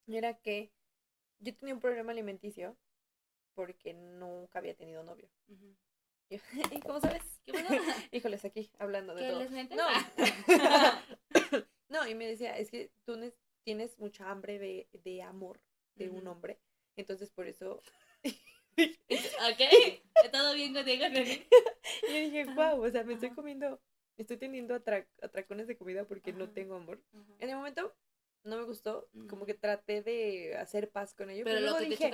era 0.07 0.35
que 0.35 0.71
yo 1.39 1.55
tenía 1.55 1.73
un 1.73 1.79
problema 1.79 2.11
alimenticio 2.11 2.77
porque 3.53 3.93
nunca 3.93 4.59
había 4.59 4.75
tenido 4.75 5.03
novio. 5.03 5.29
¿Y 6.29 6.39
cómo 6.87 6.99
sabes? 6.99 7.23
¿Qué 7.45 7.51
Híjoles, 8.11 8.45
aquí 8.45 8.71
hablando 8.79 9.15
de 9.15 9.29
todo. 9.29 9.45
no. 9.75 9.87
no, 11.89 12.07
y 12.07 12.15
me 12.15 12.27
decía, 12.27 12.57
es 12.57 12.69
que 12.69 12.91
tú 13.05 13.19
tienes 13.63 13.97
mucha 13.99 14.29
hambre 14.29 14.59
de, 14.59 14.87
de 15.03 15.21
amor 15.21 15.59
de 15.95 16.09
un 16.09 16.27
hombre, 16.27 16.59
entonces 16.95 17.29
por 17.31 17.47
eso... 17.47 17.81
ok, 18.75 20.31
todo 20.31 20.55
bien 20.55 20.73
contigo, 20.73 21.05
Y 21.07 22.07
yo 22.07 22.19
dije, 22.19 22.45
wow, 22.55 22.83
o 22.83 22.89
sea, 22.89 23.03
me 23.03 23.13
estoy 23.13 23.29
comiendo, 23.29 23.79
estoy 24.17 24.37
teniendo 24.37 24.73
atracones 24.73 25.67
de 25.67 25.77
comida 25.77 26.05
porque 26.05 26.33
no 26.33 26.49
tengo 26.49 26.75
amor. 26.75 26.99
En 27.39 27.49
el 27.49 27.55
momento 27.55 27.93
no 28.43 28.57
me 28.57 28.63
gustó, 28.63 29.09
como 29.29 29.45
que 29.45 29.53
traté 29.53 30.01
de 30.01 30.55
hacer 30.57 30.91
paz 30.91 31.13
con 31.13 31.29
ello. 31.29 31.43
Pero, 31.43 31.59
luego 31.59 31.79
dije, 31.79 32.11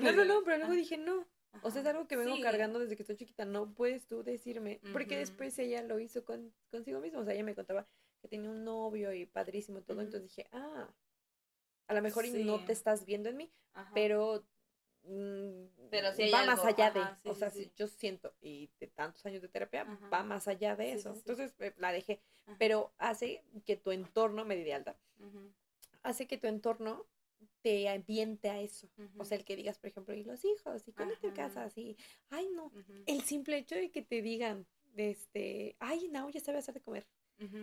no, 0.00 0.12
no, 0.12 0.24
no, 0.24 0.42
pero 0.44 0.58
luego 0.58 0.72
dije, 0.74 0.96
no, 0.96 1.26
O 1.62 1.70
sea, 1.70 1.82
es 1.82 1.86
algo 1.86 2.06
que 2.06 2.16
vengo 2.16 2.40
cargando 2.40 2.78
desde 2.78 2.96
que 2.96 3.02
estoy 3.02 3.16
chiquita. 3.16 3.44
No 3.44 3.74
puedes 3.74 4.06
tú 4.06 4.22
decirme. 4.22 4.80
Porque 4.92 5.16
después 5.16 5.58
ella 5.58 5.82
lo 5.82 5.98
hizo 6.00 6.24
con, 6.24 6.52
consigo 6.70 7.00
misma. 7.00 7.20
O 7.20 7.24
sea, 7.24 7.34
ella 7.34 7.44
me 7.44 7.54
contaba 7.54 7.86
que 8.20 8.28
tenía 8.28 8.50
un 8.50 8.64
novio 8.64 9.12
y 9.12 9.26
padrísimo 9.26 9.82
todo. 9.82 10.00
Entonces 10.00 10.22
dije, 10.22 10.48
ah, 10.52 10.92
a 11.86 11.94
lo 11.94 12.02
mejor 12.02 12.26
no 12.28 12.64
te 12.64 12.72
estás 12.72 13.04
viendo 13.04 13.28
en 13.28 13.36
mí, 13.36 13.52
pero 13.94 14.44
Mm, 14.44 14.53
pero 15.90 16.12
si 16.14 16.30
va 16.30 16.46
más 16.46 16.64
allá 16.64 16.90
de, 16.90 17.02
o 17.30 17.34
sea, 17.34 17.52
yo 17.76 17.86
siento, 17.86 18.34
y 18.40 18.70
de 18.80 18.86
tantos 18.88 19.24
años 19.26 19.42
de 19.42 19.48
terapia, 19.48 19.84
va 20.12 20.22
más 20.22 20.48
allá 20.48 20.76
de 20.76 20.92
eso. 20.92 21.12
Entonces 21.12 21.54
eh, 21.58 21.74
la 21.78 21.92
dejé, 21.92 22.20
pero 22.58 22.92
hace 22.98 23.42
que 23.66 23.76
tu 23.76 23.90
entorno, 23.90 24.44
me 24.44 24.56
di 24.56 24.64
de 24.64 24.74
alta, 24.74 24.96
hace 26.02 26.26
que 26.26 26.38
tu 26.38 26.46
entorno 26.46 27.06
te 27.62 27.88
ambiente 27.88 28.50
a 28.50 28.60
eso. 28.60 28.88
O 29.18 29.24
sea, 29.24 29.38
el 29.38 29.44
que 29.44 29.56
digas, 29.56 29.78
por 29.78 29.88
ejemplo, 29.88 30.14
y 30.14 30.24
los 30.24 30.44
hijos, 30.44 30.86
y 30.86 30.92
cuando 30.92 31.16
te 31.16 31.32
casas, 31.32 31.76
y, 31.78 31.96
ay, 32.30 32.48
no, 32.54 32.72
el 33.06 33.22
simple 33.22 33.58
hecho 33.58 33.74
de 33.74 33.90
que 33.90 34.02
te 34.02 34.22
digan, 34.22 34.66
este, 34.96 35.76
ay, 35.80 36.08
no, 36.08 36.30
ya 36.30 36.40
sabe 36.40 36.58
hacer 36.58 36.74
de 36.74 36.80
comer, 36.80 37.06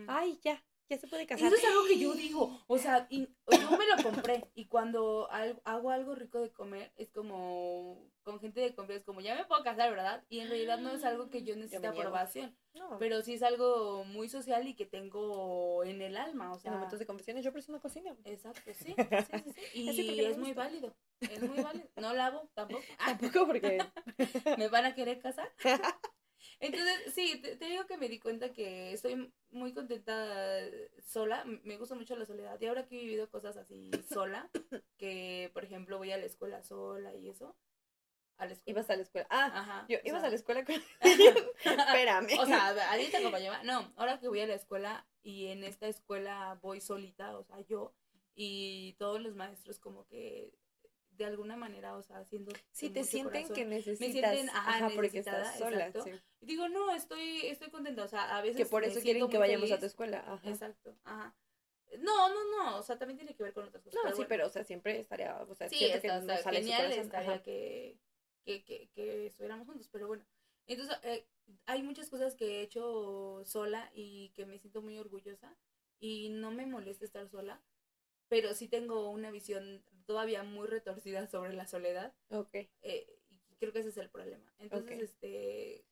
ay, 0.08 0.40
ya, 0.44 0.64
ya 0.92 0.98
se 0.98 1.08
puede 1.08 1.26
casar. 1.26 1.48
Eso 1.48 1.56
es 1.56 1.64
algo 1.64 1.86
que 1.86 1.98
yo 1.98 2.14
digo, 2.14 2.60
o 2.68 2.78
sea, 2.78 3.08
yo 3.10 3.28
me 3.50 3.88
lo 3.88 4.04
compré 4.04 4.46
y 4.56 4.66
cuando 4.66 5.30
hago 5.64 5.90
algo 5.90 6.16
rico 6.16 6.42
de 6.42 6.52
comer 6.52 6.92
es 6.98 7.10
como 7.10 8.10
con 8.24 8.40
gente 8.40 8.60
de 8.60 8.76
confianza, 8.76 9.06
como 9.06 9.22
ya 9.22 9.36
me 9.36 9.46
puedo 9.46 9.64
casar, 9.64 9.90
¿verdad? 9.90 10.24
Y 10.30 10.40
en 10.42 10.50
realidad 10.50 10.80
no 10.80 10.92
es 10.92 11.04
algo 11.04 11.30
que 11.30 11.44
yo 11.44 11.56
necesite 11.56 11.88
aprobación, 11.88 12.56
pero 13.00 13.22
sí 13.22 13.34
es 13.34 13.44
algo 13.44 14.04
muy 14.04 14.30
social 14.30 14.68
y 14.68 14.76
que 14.76 14.86
tengo 14.86 15.84
en 15.84 16.02
el 16.02 16.18
alma, 16.18 16.52
o 16.52 16.60
sea. 16.60 16.72
En 16.72 16.76
momentos 16.76 17.00
de 17.00 17.06
conversaciones 17.06 17.44
yo 17.44 17.54
presiono 17.54 17.82
cocina. 17.82 18.16
Exacto, 18.26 18.62
sí, 18.74 18.94
sí, 18.94 19.94
sí, 19.94 20.02
Y 20.16 20.20
es 20.20 20.38
muy 20.38 20.54
válido, 20.54 20.94
es 21.22 21.42
muy 21.42 21.64
válido. 21.64 21.88
No 21.96 22.14
lavo 22.14 22.50
tampoco. 22.54 22.84
Tampoco 23.06 23.48
porque... 23.48 23.84
¿Me 24.58 24.68
van 24.68 24.86
a 24.86 24.94
querer 24.94 25.20
casar? 25.20 25.50
Entonces, 26.62 27.14
sí, 27.14 27.42
te, 27.42 27.66
digo 27.66 27.86
que 27.88 27.98
me 27.98 28.08
di 28.08 28.20
cuenta 28.20 28.54
que 28.54 28.94
estoy 28.94 29.34
muy 29.50 29.74
contenta 29.74 30.60
sola. 31.04 31.44
Me 31.64 31.78
gusta 31.78 31.96
mucho 31.96 32.16
la 32.16 32.26
soledad. 32.26 32.62
Y 32.62 32.68
ahora 32.68 32.86
que 32.86 32.96
he 32.96 33.02
vivido 33.02 33.30
cosas 33.30 33.58
así 33.58 33.90
sola, 34.10 34.50
que 34.98 35.50
por 35.54 35.64
ejemplo 35.64 35.98
voy 35.98 36.12
a 36.12 36.18
la 36.18 36.26
escuela 36.26 36.64
sola 36.64 37.14
y 37.16 37.30
eso. 37.30 37.56
A 38.38 38.46
la 38.46 38.54
escuela. 38.54 38.72
Ibas 38.72 38.90
a 38.90 38.96
la 38.96 39.02
escuela. 39.02 39.28
Ah, 39.30 39.52
Ajá, 39.54 39.86
yo, 39.90 39.98
ibas 40.04 40.24
a 40.24 40.30
la 40.30 40.36
escuela 40.36 40.64
con. 40.64 40.76
Espérame. 41.02 42.40
O 42.40 42.46
sea, 42.46 42.68
alguien 42.92 43.12
te 43.12 43.18
acompañaba. 43.18 43.64
No, 43.64 43.92
ahora 43.98 44.20
que 44.20 44.28
voy 44.28 44.42
a 44.42 44.48
la 44.48 44.56
escuela 44.56 45.08
y 45.24 45.48
en 45.48 45.64
esta 45.64 45.88
escuela 45.88 46.60
voy 46.62 46.80
solita, 46.80 47.38
o 47.38 47.44
sea, 47.44 47.60
yo 47.62 47.94
y 48.36 48.94
todos 48.94 49.22
los 49.22 49.36
maestros 49.36 49.80
como 49.80 50.06
que 50.08 50.54
de 51.26 51.32
alguna 51.32 51.56
manera, 51.56 51.96
o 51.96 52.04
sea, 52.04 52.18
haciendo... 52.18 52.52
Si 52.72 52.90
te 52.90 53.04
sienten 53.04 53.48
que 53.54 53.66
necesitas. 53.66 54.08
Me 54.08 54.14
sienten, 54.14 54.50
ajá, 54.50 54.90
porque 54.96 55.20
estás 55.20 55.58
sola, 55.58 55.92
sí. 55.92 56.12
digo, 56.42 56.68
no, 56.70 56.92
estoy, 56.92 57.48
estoy 57.48 57.70
contenta, 57.70 58.04
o 58.04 58.08
sea, 58.08 58.38
a 58.38 58.42
veces... 58.42 58.58
Que 58.58 58.66
por 58.66 58.84
eso 58.84 59.00
quieren 59.02 59.28
que 59.30 59.38
vayamos 59.38 59.72
a 59.72 59.80
tu 59.80 59.86
escuela, 59.86 60.24
ajá. 60.28 60.50
Exacto, 60.50 60.98
ajá. 61.04 61.36
No, 62.00 62.30
no, 62.30 62.58
no, 62.58 62.78
o 62.78 62.84
sea, 62.84 62.98
también 62.98 63.18
tiene 63.18 63.36
que 63.36 63.44
ver 63.44 63.54
con 63.54 63.68
otras 63.68 63.84
cosas. 63.84 64.00
No, 64.04 64.16
sí, 64.16 64.24
pero, 64.28 64.48
o 64.48 64.50
sea, 64.50 64.64
siempre 64.64 65.00
estaría, 65.00 65.38
o 65.42 65.56
sea, 65.56 65.68
sí, 65.70 65.86
está, 65.86 66.02
que 66.02 66.08
no 66.08 66.38
sale 66.38 66.60
genial 66.60 66.92
estaría 66.92 67.44
que, 67.44 68.00
que, 68.46 68.64
que, 68.64 68.90
que, 68.94 69.28
estuviéramos 69.28 69.68
juntos, 69.68 69.90
pero 69.92 70.08
bueno. 70.08 70.26
Entonces, 70.68 70.98
eh, 71.04 71.28
hay 71.66 71.84
muchas 71.84 72.10
cosas 72.10 72.36
que 72.36 72.60
he 72.60 72.62
hecho 72.62 73.44
sola 73.46 73.92
y 73.94 74.30
que 74.30 74.46
me 74.46 74.58
siento 74.60 74.82
muy 74.82 74.98
orgullosa 74.98 75.58
y 76.00 76.30
no 76.30 76.52
me 76.52 76.66
molesta 76.66 77.04
estar 77.04 77.28
sola, 77.30 77.62
pero 78.32 78.54
sí 78.54 78.70
tengo 78.70 79.10
una 79.10 79.30
visión 79.30 79.84
todavía 80.06 80.42
muy 80.42 80.66
retorcida 80.66 81.28
sobre 81.28 81.52
la 81.52 81.68
soledad. 81.68 82.14
Ok. 82.30 82.56
Eh, 82.82 83.20
y 83.30 83.58
creo 83.58 83.74
que 83.74 83.80
ese 83.80 83.90
es 83.90 83.98
el 83.98 84.10
problema. 84.10 84.54
Entonces, 84.58 85.02
este... 85.02 85.84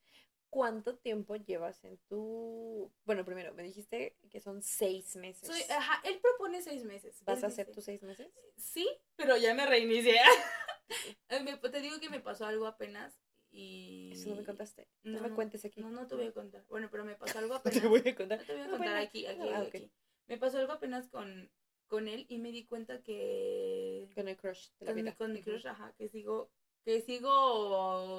¿Cuánto 0.49 0.98
tiempo 0.98 1.36
llevas 1.36 1.84
en 1.84 1.98
tu... 2.07 2.91
Bueno, 3.03 3.26
primero, 3.26 3.53
me 3.53 3.61
dijiste 3.61 4.16
que 4.32 4.40
son 4.40 4.64
seis 4.64 5.18
meses. 5.18 5.49
Soy, 5.49 5.61
ajá, 5.70 6.02
él 6.06 6.18
propone 6.22 6.61
seis 6.61 6.86
meses. 6.86 7.22
¿Vas 7.26 7.44
a 7.44 7.48
hacer 7.48 7.70
tus 7.72 7.84
seis 7.84 8.02
meses? 8.03 8.32
Sí, 8.56 8.88
pero 9.18 9.36
ya 9.36 9.53
me 9.53 9.66
reinicié. 9.66 10.18
te 11.72 11.82
digo 11.82 11.99
que 11.99 12.10
me 12.10 12.22
pasó 12.22 12.45
algo 12.45 12.68
apenas 12.68 13.20
y... 13.52 14.11
Eso 14.14 14.30
no 14.30 14.38
me 14.38 14.45
contaste. 14.45 14.88
No, 15.03 15.20
me 15.20 15.30
cuentes 15.32 15.66
aquí. 15.66 15.82
No, 15.82 15.91
no 15.91 16.07
te 16.07 16.16
voy 16.16 16.28
a 16.28 16.32
contar. 16.32 16.66
Bueno, 16.70 16.88
pero 16.90 17.03
me 17.03 17.16
pasó 17.16 17.38
algo 17.38 17.53
apenas. 17.56 17.82
te 17.82 17.88
voy 17.88 18.07
a 18.07 18.16
contar. 18.16 18.40
No 18.40 18.45
te 18.45 18.53
voy 18.53 18.61
a 18.61 18.70
contar 18.70 18.95
aquí, 18.95 19.26
aquí, 19.26 19.49
ah, 19.49 19.60
aquí. 19.60 19.91
Me 20.28 20.38
pasó 20.38 20.57
algo 20.57 20.72
apenas 20.72 21.10
con, 21.10 21.52
con 21.90 22.07
él 22.07 22.26
y 22.30 22.38
me 22.38 22.52
di 22.52 22.66
cuenta 22.66 23.02
que... 23.02 24.10
Con 24.16 24.30
el 24.30 24.38
crush 24.38 24.70
de 24.80 24.86
la 24.86 24.94
con, 24.94 25.02
vida. 25.02 25.16
Con 25.16 25.34
mi 25.34 25.41
crush, 25.41 25.68
ajá, 25.68 25.94
que 25.98 26.07
sigo, 26.07 26.49
que 26.86 27.02
sigo, 27.02 27.32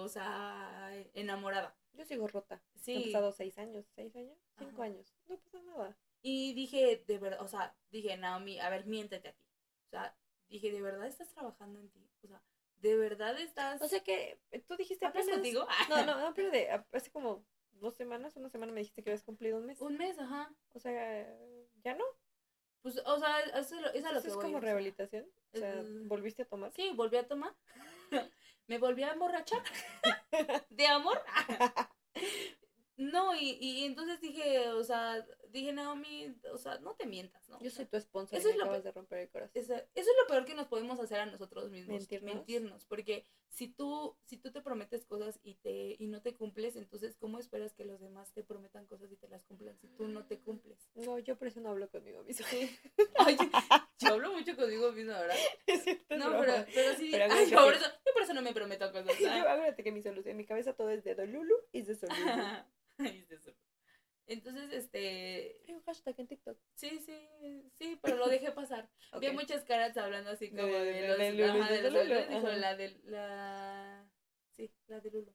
o 0.03 0.09
sea, 0.09 0.91
enamorada. 1.15 1.75
Yo 1.95 2.05
sigo 2.05 2.29
rota. 2.29 2.63
Sí. 2.75 2.97
Han 2.97 3.03
pasado 3.05 3.33
seis 3.33 3.57
años, 3.59 3.87
seis 3.95 4.15
años, 4.17 4.37
cinco 4.59 4.83
años. 4.83 5.15
No 5.29 5.39
pasa 5.39 5.63
nada. 5.63 5.97
Y 6.23 6.53
dije, 6.53 7.03
de 7.07 7.19
verdad, 7.19 7.41
o 7.41 7.49
sea, 7.49 7.75
dije, 7.91 8.17
Naomi, 8.17 8.59
a 8.59 8.69
ver, 8.69 8.87
miéntete 8.87 9.29
a 9.29 9.33
ti. 9.33 9.47
O 9.87 9.91
sea, 9.91 10.15
dije, 10.49 10.71
¿de 10.71 10.83
verdad 10.83 11.07
estás 11.07 11.31
trabajando 11.31 11.81
en 11.81 11.89
ti? 11.89 12.07
O 12.23 12.29
sea, 12.29 12.43
¿de 12.81 12.97
verdad 12.97 13.41
estás...? 13.41 13.81
O 13.81 13.89
sea 13.89 14.01
que 14.01 14.39
tú 14.67 14.77
dijiste 14.77 15.07
apenas... 15.07 15.29
contigo? 15.29 15.67
No, 15.89 16.05
no, 16.05 16.21
no, 16.21 16.35
pero 16.35 16.51
de, 16.51 16.69
hace 16.93 17.11
como 17.11 17.45
dos 17.73 17.95
semanas, 17.95 18.37
una 18.37 18.51
semana 18.51 18.73
me 18.73 18.81
dijiste 18.81 19.03
que 19.03 19.11
habías 19.11 19.25
cumplido 19.25 19.59
un 19.59 19.67
mes. 19.67 19.81
Un 19.81 19.97
mes, 19.97 20.19
ajá. 20.19 20.53
O 20.75 20.81
sea, 20.81 21.27
¿ya 21.83 21.95
no? 21.95 22.05
Pues, 22.83 23.01
o 23.05 23.19
sea, 23.19 23.41
eso, 23.41 23.77
es 23.93 24.05
a 24.05 24.13
lo 24.13 24.23
que 24.23 24.29
es 24.29 24.35
como 24.35 24.61
rehabilitación? 24.61 25.27
O 25.53 25.59
sea, 25.59 25.83
¿volviste 26.05 26.43
a 26.43 26.47
tomar? 26.47 26.73
Sí, 26.73 26.93
volví 26.95 27.17
a 27.17 27.27
tomar. 27.27 27.55
Me 28.67 28.79
volví 28.79 29.03
a 29.03 29.13
emborrachar. 29.13 29.63
de 30.71 30.87
amor. 30.87 31.21
no, 33.01 33.35
y, 33.35 33.57
y 33.59 33.85
entonces 33.87 34.21
dije, 34.21 34.69
o 34.69 34.85
sea, 34.85 35.27
dije, 35.49 35.73
Naomi, 35.73 36.37
o 36.53 36.59
sea, 36.59 36.79
no 36.81 36.95
te 36.95 37.07
mientas, 37.07 37.49
¿no? 37.49 37.59
Yo 37.63 37.71
soy 37.71 37.87
tu 37.87 37.99
sponsor 37.99 38.39
eso 38.39 38.49
y 38.49 38.53
es 38.53 38.59
lo 38.59 38.65
acabas 38.65 38.85
de 38.85 38.93
romper 38.93 39.21
el 39.21 39.31
corazón. 39.31 39.53
Eso, 39.55 39.75
es 39.75 40.07
lo 40.07 40.27
peor 40.29 40.45
que 40.45 40.55
nos 40.55 40.67
podemos 40.67 41.01
hacer 41.01 41.19
a 41.19 41.25
nosotros 41.25 41.71
mismos. 41.71 41.97
Mentirnos. 41.97 42.35
Mentirnos, 42.35 42.85
porque 42.85 43.27
si 43.49 43.69
tú, 43.69 44.19
si 44.27 44.37
tú 44.37 44.53
te 44.53 44.61
prometes 44.61 45.07
cosas 45.07 45.41
y 45.43 45.55
te, 45.55 45.97
y 45.99 46.09
no 46.09 46.21
te 46.21 46.37
cumples, 46.37 46.77
entonces 46.77 47.17
¿cómo 47.17 47.39
esperas 47.39 47.73
que 47.73 47.87
los 47.87 48.01
demás 48.01 48.35
te 48.35 48.45
prometan 48.45 48.85
cosas 48.85 49.11
y 49.11 49.17
te 49.17 49.29
las 49.29 49.45
cumplan 49.45 49.79
si 49.79 49.89
tú 49.89 50.07
no 50.07 50.27
te 50.27 50.39
cumples? 50.39 50.91
No, 50.95 51.19
yo 51.19 51.39
por 51.39 51.49
eso 51.49 51.61
no 51.61 51.71
hablo 51.71 51.89
conmigo 51.89 52.23
mismo. 52.23 52.45
yo 53.99 54.09
hablo 54.09 54.33
mucho 54.33 54.55
conmigo 54.57 54.93
mismo, 54.93 55.13
¿verdad? 55.13 55.37
no, 56.19 56.39
pero, 56.39 56.67
pero 56.75 56.97
sí, 56.97 57.15
ay, 57.15 57.51
por 57.51 57.73
eso, 57.73 57.87
yo 57.87 58.13
por 58.13 58.23
eso 58.23 58.35
no 58.35 58.43
me 58.43 58.53
prometo 58.53 58.93
cosas. 58.93 59.19
yo, 59.19 59.31
acuérdate 59.31 59.83
que 59.83 59.91
mi 59.91 60.03
solución, 60.03 60.33
en 60.33 60.37
mi 60.37 60.45
cabeza 60.45 60.75
todo 60.75 60.91
es 60.91 61.03
de 61.03 61.15
Dolulu 61.15 61.55
y 61.73 61.81
de 61.81 61.95
Solulu. 61.95 62.21
de. 63.29 63.57
Entonces, 64.27 64.73
este... 64.73 65.61
Hay 65.67 65.75
un 65.75 65.83
hashtag 65.83 66.15
en 66.19 66.29
TikTok. 66.29 66.57
Sí, 66.75 67.01
sí, 67.01 67.71
sí, 67.75 67.99
pero 68.01 68.17
lo 68.17 68.29
dejé 68.29 68.53
pasar. 68.53 68.89
Vi 69.21 69.31
muchas 69.33 69.65
caras 69.65 69.97
hablando 69.97 70.31
así 70.31 70.51
como 70.51 70.63
de, 70.63 71.09
los... 71.09 71.19
De, 71.19 71.33
de, 71.33 72.27
dijo 72.29 72.49
la 72.49 72.77
de 72.77 73.01
la... 73.07 74.09
Sí, 74.53 74.73
la 74.87 75.01
de 75.01 75.11
Lulo. 75.11 75.35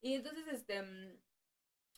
Y 0.00 0.14
entonces, 0.14 0.46
este... 0.48 1.20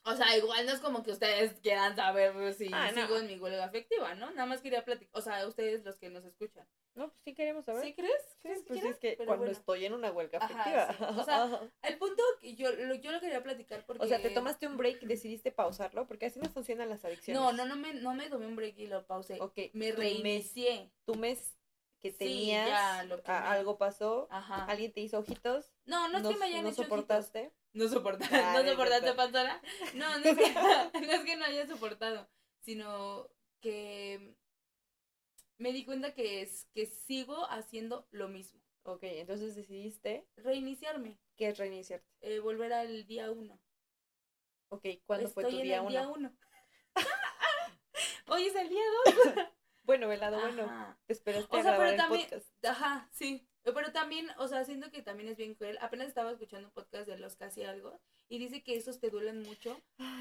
O 0.04 0.16
sea, 0.16 0.36
igual 0.36 0.66
no 0.66 0.72
es 0.72 0.80
como 0.80 1.02
que 1.02 1.12
ustedes 1.12 1.52
quieran 1.60 1.94
saber 1.94 2.54
si 2.54 2.68
ah, 2.72 2.90
sigo 2.92 3.18
en 3.18 3.26
mi 3.26 3.38
huelga 3.38 3.64
afectiva, 3.64 4.14
¿no? 4.14 4.30
Nada 4.32 4.46
más 4.46 4.60
quería 4.60 4.84
platicar, 4.84 5.10
o 5.18 5.22
sea, 5.22 5.46
ustedes 5.46 5.84
los 5.84 5.96
que 5.96 6.10
nos 6.10 6.24
escuchan. 6.24 6.66
No, 6.94 7.08
pues 7.08 7.22
sí 7.24 7.34
queremos 7.34 7.64
saber. 7.64 7.82
¿Sí 7.82 7.94
crees? 7.94 8.12
Sí, 8.42 8.50
pues 8.66 8.84
es 8.84 8.98
que 8.98 9.16
cuando 9.16 9.46
estoy 9.46 9.86
en 9.86 9.94
una 9.94 10.10
huelga 10.10 10.38
afectiva. 10.38 11.16
O 11.16 11.24
sea, 11.24 11.60
el 11.82 11.98
punto 11.98 12.22
que 12.40 12.54
yo 12.54 12.70
lo, 12.72 12.94
yo 12.94 13.12
lo 13.12 13.20
quería 13.20 13.42
platicar 13.42 13.86
porque... 13.86 14.04
O 14.04 14.08
sea, 14.08 14.20
te 14.20 14.30
tomaste 14.30 14.66
un 14.66 14.76
break 14.76 15.02
y 15.02 15.06
decidiste 15.06 15.52
pausarlo, 15.52 16.06
porque 16.06 16.26
así 16.26 16.38
no 16.38 16.50
funcionan 16.50 16.88
las 16.88 17.04
adicciones. 17.04 17.40
No, 17.40 17.52
no, 17.52 17.64
no 17.64 17.76
me, 17.76 17.94
no 17.94 18.14
me 18.14 18.28
tomé 18.28 18.46
un 18.46 18.56
break 18.56 18.78
y 18.78 18.86
lo 18.88 19.06
pausé. 19.06 19.40
Ok. 19.40 19.58
Me 19.72 19.92
reinicié. 19.92 20.90
Tu 21.06 21.14
mes 21.14 21.56
que 22.02 22.10
tenías, 22.10 22.68
algo 23.26 23.78
pasó, 23.78 24.26
Ajá. 24.30 24.64
alguien 24.64 24.92
te 24.92 25.00
hizo 25.00 25.20
ojitos. 25.20 25.72
No, 25.84 26.08
no 26.08 26.18
es 26.18 26.26
que 26.26 26.36
me 26.36 26.46
hayan 26.46 26.64
no 26.64 26.72
soportaste. 26.72 27.52
No 27.72 27.88
soportaste, 27.88 28.36
no 28.64 28.70
soportaste, 28.70 29.14
Panzona. 29.14 29.62
No, 29.94 30.18
no 30.18 30.24
es, 30.24 30.36
que, 30.36 30.52
no 31.06 31.12
es 31.12 31.20
que 31.24 31.36
no 31.36 31.44
haya 31.44 31.66
soportado, 31.66 32.28
sino 32.60 33.28
que 33.60 34.34
me 35.58 35.72
di 35.72 35.84
cuenta 35.84 36.14
que 36.14 36.42
es 36.42 36.66
que 36.74 36.86
sigo 36.86 37.48
haciendo 37.50 38.06
lo 38.10 38.28
mismo. 38.28 38.60
Ok, 38.84 39.04
entonces 39.04 39.54
decidiste 39.54 40.26
reiniciarme. 40.36 41.18
¿Qué 41.36 41.48
es 41.48 41.58
reiniciarte? 41.58 42.06
Eh, 42.20 42.40
volver 42.40 42.72
al 42.72 43.06
día 43.06 43.30
uno. 43.30 43.60
Ok, 44.68 44.86
¿cuándo 45.06 45.28
fue 45.28 45.44
tu 45.44 45.56
día 45.56 45.80
uno? 45.82 45.90
Día 45.90 46.08
uno. 46.08 46.36
Hoy 48.28 48.46
es 48.46 48.54
el 48.56 48.68
día 48.68 48.82
dos. 49.04 49.46
bueno, 49.84 50.08
velado, 50.08 50.40
bueno. 50.40 50.98
Te 51.06 51.12
esperaste 51.12 51.56
o 51.56 51.62
sea, 51.62 51.74
a 51.74 51.78
pero 51.78 51.96
también, 51.96 52.28
Ajá, 52.64 53.08
sí. 53.12 53.48
Pero 53.64 53.92
también, 53.92 54.26
o 54.38 54.48
sea, 54.48 54.64
siento 54.64 54.90
que 54.90 55.02
también 55.02 55.28
es 55.28 55.36
bien 55.36 55.54
cruel. 55.54 55.78
Apenas 55.80 56.08
estaba 56.08 56.32
escuchando 56.32 56.68
un 56.68 56.74
podcast 56.74 57.08
de 57.08 57.18
los 57.18 57.36
casi 57.36 57.62
algo 57.62 58.00
y 58.28 58.38
dice 58.38 58.62
que 58.62 58.76
esos 58.76 59.00
te 59.00 59.10
duelen 59.10 59.42
mucho 59.42 59.80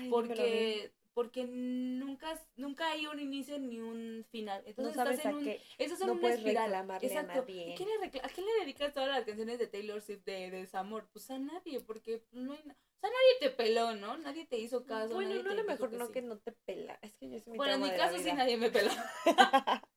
porque 0.09 0.91
porque 1.13 1.45
nunca, 1.45 2.39
nunca 2.55 2.89
hay 2.91 3.05
un 3.05 3.19
inicio 3.19 3.59
ni 3.59 3.79
un 3.79 4.25
final. 4.31 4.63
Entonces 4.65 4.95
no 4.95 5.03
estás 5.03 5.25
en 5.25 5.35
un, 5.35 5.47
eso 5.47 5.93
es 5.93 5.99
no 5.99 6.13
una 6.13 6.33
espiral. 6.33 6.73
Exacto. 7.01 7.41
A, 7.41 7.45
quién 7.45 7.89
le 7.99 8.19
¿A 8.19 8.29
quién 8.29 8.45
le 8.45 8.61
dedicas 8.61 8.93
todas 8.93 9.09
las 9.09 9.25
canciones 9.25 9.59
de 9.59 9.67
Taylor 9.67 10.01
Swift 10.01 10.23
de, 10.23 10.51
desamor? 10.51 11.09
Pues 11.11 11.29
a 11.31 11.37
nadie, 11.37 11.81
porque 11.81 12.23
no 12.31 12.53
hay 12.53 12.59
o 12.59 13.07
sea, 13.07 13.09
nadie 13.09 13.39
te 13.39 13.49
peló, 13.49 13.95
¿no? 13.95 14.17
Nadie 14.19 14.45
te 14.45 14.59
hizo 14.59 14.85
caso. 14.85 15.15
Bueno, 15.15 15.41
no, 15.41 15.49
a 15.49 15.55
lo 15.55 15.63
mejor 15.63 15.91
no 15.93 16.11
que 16.11 16.21
no 16.21 16.37
te 16.37 16.51
pela. 16.51 16.99
Es 17.01 17.15
que 17.15 17.31
yo 17.31 17.39
soy 17.39 17.57
Bueno, 17.57 17.73
en 17.73 17.81
mi 17.81 17.89
caso 17.89 18.19
sí 18.19 18.31
nadie 18.31 18.57
me 18.57 18.69
peló. 18.69 18.91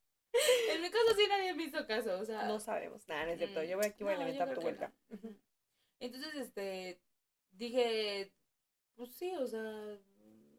en 0.95 1.03
mi 1.03 1.07
caso 1.07 1.19
sí 1.19 1.27
nadie 1.29 1.53
me 1.53 1.63
hizo 1.63 1.87
caso, 1.87 2.19
o 2.19 2.25
sea. 2.25 2.47
No 2.47 2.59
sabemos. 2.59 3.07
Nada, 3.07 3.25
no 3.25 3.31
es 3.31 3.37
cierto. 3.37 3.63
Yo 3.63 3.77
voy 3.77 3.85
aquí 3.87 4.03
voy 4.03 4.13
a 4.13 4.17
levantar 4.17 4.53
tu 4.53 4.61
vuelta. 4.61 4.91
Entonces, 5.99 6.35
este, 6.35 7.01
dije, 7.51 8.31
pues 8.95 9.11
sí, 9.11 9.33
o 9.35 9.47
sea, 9.47 9.97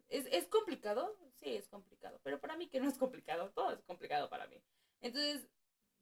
¿es, 0.09 0.27
¿es 0.31 0.47
complicado? 0.49 1.17
Sí, 1.35 1.55
es 1.55 1.69
complicado, 1.69 2.19
pero 2.23 2.41
para 2.41 2.57
mí 2.57 2.69
que 2.69 2.81
no 2.81 2.89
es 2.89 2.97
complicado, 2.99 3.51
todo 3.51 3.73
es 3.73 3.83
complicado 3.83 4.31
para 4.31 4.47
mí. 4.47 4.57
Entonces, 5.01 5.49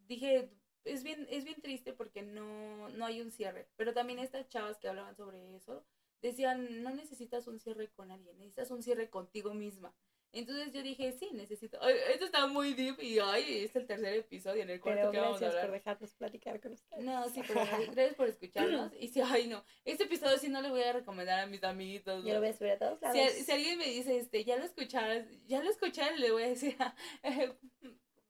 dije, 0.07 0.51
es 0.85 1.03
bien, 1.03 1.27
es 1.31 1.45
bien 1.45 1.61
triste 1.61 1.93
porque 1.93 2.23
no, 2.23 2.89
no 2.91 3.07
hay 3.07 3.21
un 3.21 3.33
cierre, 3.33 3.69
pero 3.77 3.93
también 3.93 4.19
estas 4.19 4.49
chavas 4.49 4.79
que 4.79 4.89
hablaban 4.89 5.17
sobre 5.17 5.57
eso, 5.57 5.85
decían, 6.23 6.83
no 6.83 6.91
necesitas 6.91 7.47
un 7.47 7.59
cierre 7.59 7.91
con 7.91 8.11
alguien, 8.11 8.39
necesitas 8.39 8.71
un 8.71 8.83
cierre 8.83 9.11
contigo 9.11 9.55
misma. 9.55 9.95
Entonces 10.35 10.73
yo 10.73 10.83
dije, 10.83 11.13
sí, 11.13 11.31
necesito. 11.33 11.81
esto 11.89 12.25
está 12.25 12.47
muy 12.47 12.75
deep 12.75 13.01
y 13.01 13.19
ay, 13.21 13.65
es 13.65 13.77
el 13.77 13.87
tercer 13.87 14.15
episodio 14.15 14.63
en 14.63 14.71
el 14.71 14.81
cuarto 14.81 15.11
que 15.13 15.21
vamos 15.21 15.41
a 15.41 15.47
hablar. 15.47 15.67
por 15.67 15.73
dejarnos 15.73 16.15
platicar 16.15 16.61
con 16.61 16.73
ustedes. 16.73 17.05
No, 17.05 17.29
sí, 17.29 17.41
pero 17.47 17.61
gracias 17.93 18.15
por 18.15 18.29
escucharnos. 18.29 18.93
Y 18.99 19.09
si, 19.09 19.21
ay, 19.21 19.47
no, 19.47 19.65
este 19.85 20.05
episodio 20.05 20.37
sí 20.39 20.49
no 20.49 20.61
le 20.61 20.71
voy 20.71 20.83
a 20.83 20.93
recomendar 20.93 21.41
a 21.41 21.47
mis 21.47 21.63
amiguitos. 21.63 22.25
Yo 22.25 22.35
lo 22.35 22.41
voy 22.41 22.49
a 22.49 22.53
subir 22.53 22.73
a 22.73 22.79
todos 22.79 23.01
lados. 23.01 23.19
Si, 23.33 23.53
alguien 23.53 23.79
me 23.79 23.87
dice, 23.87 24.19
este, 24.19 24.45
ya 24.45 24.57
lo 24.57 24.65
escucharon, 24.65 25.27
ya 25.47 25.63
lo 25.63 25.71
escucharon, 25.71 26.21
le 26.21 26.33
voy 26.33 26.43
a 26.43 26.49
decir, 26.49 26.77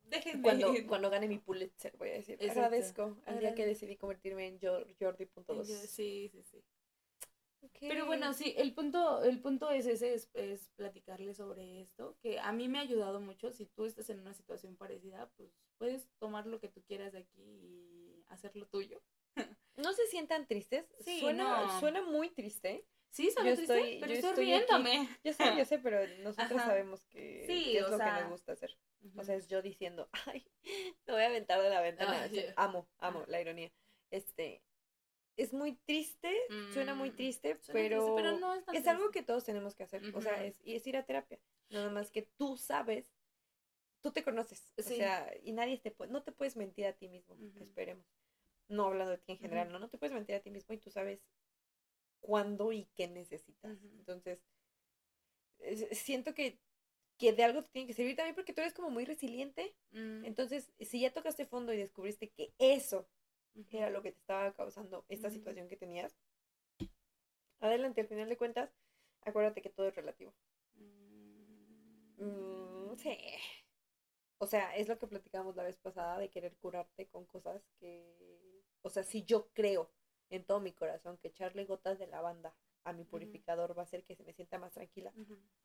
déjenme. 0.05 0.43
Cuando, 0.43 0.75
cuando 0.89 1.11
gane 1.11 1.27
mi 1.27 1.39
Pulitzer, 1.39 1.97
voy 1.97 2.11
a 2.11 2.15
decir, 2.15 2.39
agradezco 2.51 3.17
al 3.27 3.41
día 3.41 3.55
que 3.55 3.67
decidí 3.67 3.97
convertirme 3.97 4.47
en 4.47 4.59
Jordi.2. 4.61 5.65
Sí, 5.65 6.29
sí, 6.29 6.43
sí. 6.43 6.63
Pero 7.81 8.07
bueno, 8.07 8.33
sí, 8.33 8.55
el 8.57 8.75
punto, 8.75 9.23
el 9.23 9.41
punto 9.41 9.71
es 9.71 9.87
ese, 9.87 10.15
es, 10.15 10.31
es 10.35 10.71
platicarle 10.77 11.35
sobre 11.35 11.81
esto, 11.81 12.17
que 12.21 12.39
a 12.39 12.53
mí 12.53 12.69
me 12.69 12.79
ha 12.79 12.83
ayudado 12.83 13.21
mucho. 13.21 13.53
Si 13.53 13.67
tú 13.67 13.85
estás 13.85 14.11
en 14.11 14.21
una 14.21 14.35
situación 14.35 14.77
parecida, 14.77 15.31
pues 15.37 15.51
puedes 15.79 16.09
tomar 16.19 16.47
lo 16.47 16.61
que 16.61 16.69
tú 16.69 16.83
quieras 16.83 17.13
de 17.13 17.21
aquí 17.21 17.43
y 17.43 18.25
hacer 18.29 18.57
lo 18.57 18.67
tuyo. 18.67 19.03
¿No 19.77 19.93
se 19.93 20.07
sientan 20.07 20.47
tristes? 20.47 20.87
Sí, 21.01 21.21
suena, 21.21 21.81
suena 21.81 22.03
muy 22.03 22.31
triste. 22.31 22.87
Sí, 23.11 23.31
suena 23.31 23.55
triste, 23.55 23.99
pero 24.01 24.13
estoy, 24.13 24.45
riéndome. 24.45 25.09
Yo 25.25 25.33
sé, 25.33 25.45
yo 25.57 25.65
sé, 25.65 25.79
pero 25.79 25.99
nosotros 26.25 26.61
sabemos 26.63 27.05
que, 27.07 27.45
es 27.45 27.89
lo 27.89 27.97
que 27.97 28.05
nos 28.05 28.29
gusta 28.29 28.53
hacer. 28.53 28.77
O 29.17 29.23
sea, 29.23 29.37
es 29.37 29.49
yo 29.49 29.63
diciendo, 29.63 30.09
ay, 30.27 30.45
me 31.07 31.13
voy 31.13 31.23
a 31.23 31.27
aventar 31.27 31.63
de 31.63 31.69
la 31.71 31.81
ventana. 31.81 32.29
Amo, 32.57 32.89
amo 32.99 33.25
la 33.29 33.41
ironía. 33.41 33.71
Este, 34.11 34.63
es 35.37 35.53
muy 35.53 35.77
triste, 35.85 36.33
suena 36.73 36.95
muy 36.95 37.11
mm, 37.11 37.17
triste, 37.17 37.59
pero, 37.73 38.17
es, 38.73 38.87
algo 38.87 39.11
que 39.11 39.23
todos 39.23 39.45
tenemos 39.45 39.75
que 39.75 39.83
hacer. 39.83 40.03
O 40.15 40.21
sea, 40.21 40.45
es, 40.45 40.61
y 40.65 40.77
es 40.77 40.87
ir 40.87 40.97
a 40.97 41.05
terapia. 41.05 41.41
Nada 41.71 41.91
más 41.91 42.11
que 42.11 42.23
tú 42.37 42.57
sabes, 42.57 43.13
tú 44.01 44.13
te 44.13 44.23
conoces. 44.23 44.73
O 44.79 44.83
sea, 44.83 45.33
y 45.43 45.53
nadie 45.53 45.79
te 45.79 45.91
puede, 45.91 46.13
no 46.13 46.23
te 46.23 46.33
puedes 46.33 46.57
mentir 46.57 46.87
a 46.87 46.93
ti 46.93 47.09
mismo, 47.09 47.37
esperemos. 47.61 48.07
No 48.69 48.87
hablando 48.87 49.11
de 49.11 49.19
ti 49.19 49.33
en 49.33 49.39
general, 49.39 49.73
no, 49.73 49.79
no 49.79 49.89
te 49.89 49.99
puedes 49.99 50.15
mentir 50.15 50.37
a 50.37 50.41
ti 50.41 50.51
mismo 50.51 50.75
y 50.75 50.79
tú 50.79 50.91
sabes 50.91 51.21
cuándo 52.21 52.73
y 52.73 52.87
qué 52.95 53.09
necesitas. 53.09 53.79
Entonces, 53.83 54.41
siento 55.93 56.33
que, 56.35 56.61
que 57.19 57.33
de 57.33 57.43
algo 57.43 57.63
te 57.63 57.71
tiene 57.71 57.89
que 57.89 57.95
servir 57.95 58.17
también 58.17 58.35
porque 58.35 58.53
tú 58.53 58.61
eres 58.61 58.73
como 58.73 58.91
muy 58.91 59.05
resiliente. 59.05 59.77
Mm. 59.91 60.25
Entonces, 60.25 60.73
si 60.81 61.01
ya 61.01 61.13
tocaste 61.13 61.45
fondo 61.45 61.73
y 61.73 61.77
descubriste 61.77 62.31
que 62.31 62.55
eso 62.59 63.09
era 63.71 63.91
lo 63.91 64.03
que 64.03 64.13
te 64.13 64.19
estaba 64.19 64.53
causando 64.53 65.05
esta 65.09 65.31
situación 65.31 65.69
que 65.69 65.77
tenías. 65.77 66.17
Adelante, 67.61 68.03
al 68.03 68.09
final 68.09 68.29
de 68.29 68.37
cuentas, 68.37 68.71
acuérdate 69.23 69.63
que 69.63 69.71
todo 69.71 69.89
es 69.89 69.95
relativo. 69.95 70.35
Mm, 72.19 72.95
sí. 72.97 73.19
O 74.39 74.47
sea, 74.47 74.77
es 74.77 74.89
lo 74.89 74.99
que 74.99 75.07
platicábamos 75.07 75.57
la 75.57 75.63
vez 75.63 75.77
pasada 75.79 76.19
de 76.19 76.29
querer 76.31 76.57
curarte 76.57 77.09
con 77.09 77.25
cosas 77.27 77.63
que, 77.79 78.63
o 78.83 78.91
sea, 78.91 79.03
si 79.03 79.25
yo 79.25 79.49
creo 79.55 79.91
en 80.31 80.45
todo 80.45 80.61
mi 80.61 80.73
corazón 80.73 81.19
que 81.19 81.29
echarle 81.29 81.65
gotas 81.65 81.99
de 81.99 82.07
lavanda 82.07 82.55
a 82.85 82.93
mi 82.93 83.05
purificador 83.05 83.77
va 83.77 83.83
a 83.83 83.85
hacer 83.85 84.05
que 84.05 84.15
se 84.15 84.23
me 84.25 84.33
sienta 84.33 84.59
más 84.59 84.73
tranquila 84.73 85.13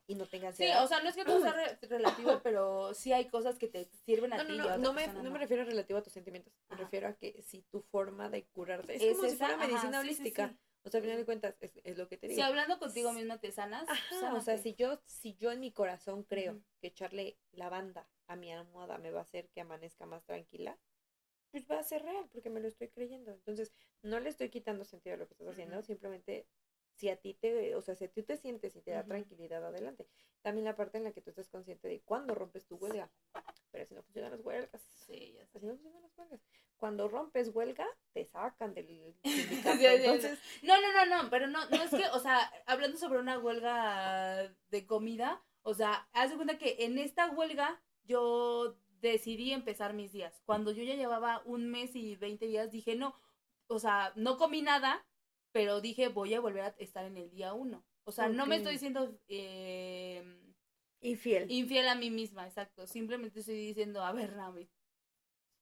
y 0.08 0.16
no 0.16 0.26
tenga 0.26 0.48
ansiedad. 0.48 0.80
Sí, 0.80 0.84
o 0.84 0.88
sea, 0.88 1.02
no 1.04 1.10
es 1.10 1.16
que 1.16 1.26
todo 1.26 1.42
sea 1.42 1.54
relativo, 1.90 2.40
pero 2.42 2.94
sí 2.94 3.12
hay 3.14 3.28
cosas 3.28 3.58
que 3.58 3.68
te 3.68 3.90
sirven 4.06 4.34
a 4.34 4.38
no, 4.38 4.46
ti. 4.46 4.58
No, 4.58 4.70
no, 4.70 4.78
no 4.78 4.94
me, 4.94 5.08
no 5.08 5.30
me 5.30 5.40
refiero 5.40 5.66
relativo 5.66 6.00
a 6.00 6.04
tus 6.04 6.14
sentimientos, 6.14 6.54
me 6.70 6.78
refiero 6.78 7.10
a 7.10 7.14
que 7.14 7.42
si 7.44 7.62
tu 7.64 7.82
forma 7.82 8.30
de 8.30 8.46
curarte 8.46 8.96
es, 8.96 9.18
como 9.18 9.30
si 9.30 9.36
fuera 9.36 9.58
medicina 9.58 10.00
holística. 10.00 10.56
o 10.84 10.90
sea, 10.90 11.00
al 11.00 11.04
final 11.04 11.18
de 11.18 11.26
cuentas, 11.26 11.56
es, 11.60 11.98
lo 11.98 12.08
que 12.08 12.18
te 12.18 12.28
digo. 12.28 12.38
Si 12.38 12.42
hablando 12.42 12.80
contigo 12.80 13.12
misma 13.12 13.40
te 13.40 13.52
sanas. 13.52 13.88
Ajá, 13.90 14.34
o 14.34 14.42
sea, 14.42 14.58
si 14.58 14.76
yo, 14.76 15.02
si 15.06 15.36
yo 15.36 15.52
en 15.52 15.60
mi 15.60 15.72
corazón 15.72 16.24
creo 16.24 16.62
que 16.80 16.88
echarle 16.88 17.38
lavanda 17.52 18.08
a 18.28 18.36
mi 18.38 18.52
almohada 18.52 18.98
me 18.98 19.12
va 19.12 19.20
a 19.20 19.24
hacer 19.24 19.50
que 19.50 19.60
amanezca 19.60 20.06
más 20.06 20.24
tranquila, 20.24 20.78
pues 21.52 21.66
va 21.70 21.80
a 21.80 21.84
ser 21.84 22.04
real, 22.04 22.30
porque 22.32 22.50
me 22.50 22.60
lo 22.60 22.68
estoy 22.68 22.90
creyendo. 22.90 23.32
Entonces, 23.32 23.74
no 24.04 24.20
le 24.20 24.30
estoy 24.30 24.50
quitando 24.50 24.86
sentido 24.86 25.16
a 25.16 25.18
lo 25.18 25.28
que 25.28 25.34
estás 25.34 25.48
haciendo, 25.48 25.82
simplemente 25.82 26.48
si 27.00 27.10
a 27.10 27.16
ti 27.16 27.34
te, 27.34 27.76
o 27.76 27.82
sea, 27.82 27.96
si 27.96 28.10
tú 28.10 28.24
te 28.24 28.36
sientes 28.36 28.76
y 28.76 28.82
te 28.82 28.92
da 28.92 29.06
tranquilidad, 29.06 29.66
adelante. 29.66 30.06
También 30.42 30.66
la 30.66 30.76
parte 30.76 30.98
en 30.98 31.06
la 31.06 31.14
que 31.14 31.22
tú 31.22 31.30
estás 31.30 31.48
consciente 31.48 31.88
de 31.88 32.02
cuándo 32.02 32.36
rompes 32.36 32.66
tu 32.66 32.76
huelga. 32.76 33.10
Pero 33.72 33.86
si 33.86 33.94
no 33.94 34.04
funcionan 34.04 34.32
las 34.32 34.42
huelgas. 34.42 34.82
Sí, 35.08 35.34
ya 35.34 35.44
Así 35.44 35.66
no 35.66 35.74
funcionan 35.74 36.02
las 36.02 36.18
huelgas. 36.18 36.42
Cuando 36.76 37.08
rompes 37.08 37.50
huelga, 37.54 37.88
te 38.12 38.26
sacan 38.26 38.74
del 38.74 38.88
sindicato. 39.24 39.80
Entonces... 39.82 40.40
No, 40.62 40.76
no, 40.82 40.94
no, 40.94 41.24
no, 41.24 41.30
pero 41.30 41.48
no, 41.48 41.70
no 41.70 41.84
es 41.84 41.90
que, 41.90 42.06
o 42.12 42.20
sea, 42.20 42.52
hablando 42.66 42.98
sobre 42.98 43.20
una 43.20 43.40
huelga 43.40 44.54
de 44.70 44.86
comida, 44.86 45.42
o 45.62 45.74
sea, 45.74 46.10
haz 46.12 46.32
de 46.32 46.36
cuenta 46.36 46.58
que 46.58 46.78
en 46.80 46.98
esta 46.98 47.30
huelga 47.30 47.82
yo 48.04 48.78
decidí 49.00 49.54
empezar 49.54 49.94
mis 49.94 50.12
días. 50.12 50.42
Cuando 50.46 50.72
yo 50.72 50.84
ya 50.84 50.96
llevaba 50.96 51.42
un 51.46 51.70
mes 51.70 51.96
y 51.96 52.18
20 52.18 52.46
días, 52.46 52.72
dije, 52.72 52.96
no, 52.96 53.16
o 53.68 53.80
sea, 53.80 54.12
no 54.16 54.38
comí 54.38 54.62
nada, 54.62 55.06
pero 55.52 55.82
dije, 55.82 56.08
voy 56.08 56.34
a 56.34 56.40
volver 56.40 56.64
a 56.64 56.76
estar 56.80 57.06
en 57.06 57.18
el 57.18 57.30
día 57.30 57.54
uno. 57.54 57.86
O 58.04 58.12
sea, 58.12 58.28
no 58.30 58.46
me 58.46 58.56
estoy 58.56 58.74
diciendo 58.74 59.20
eh, 59.28 60.24
infiel. 61.02 61.50
Infiel 61.52 61.88
a 61.88 61.96
mí 61.96 62.10
misma, 62.10 62.48
exacto. 62.48 62.88
Simplemente 62.88 63.40
estoy 63.40 63.56
diciendo, 63.56 64.04
a 64.04 64.12
ver, 64.14 64.34
Rami, 64.34 64.70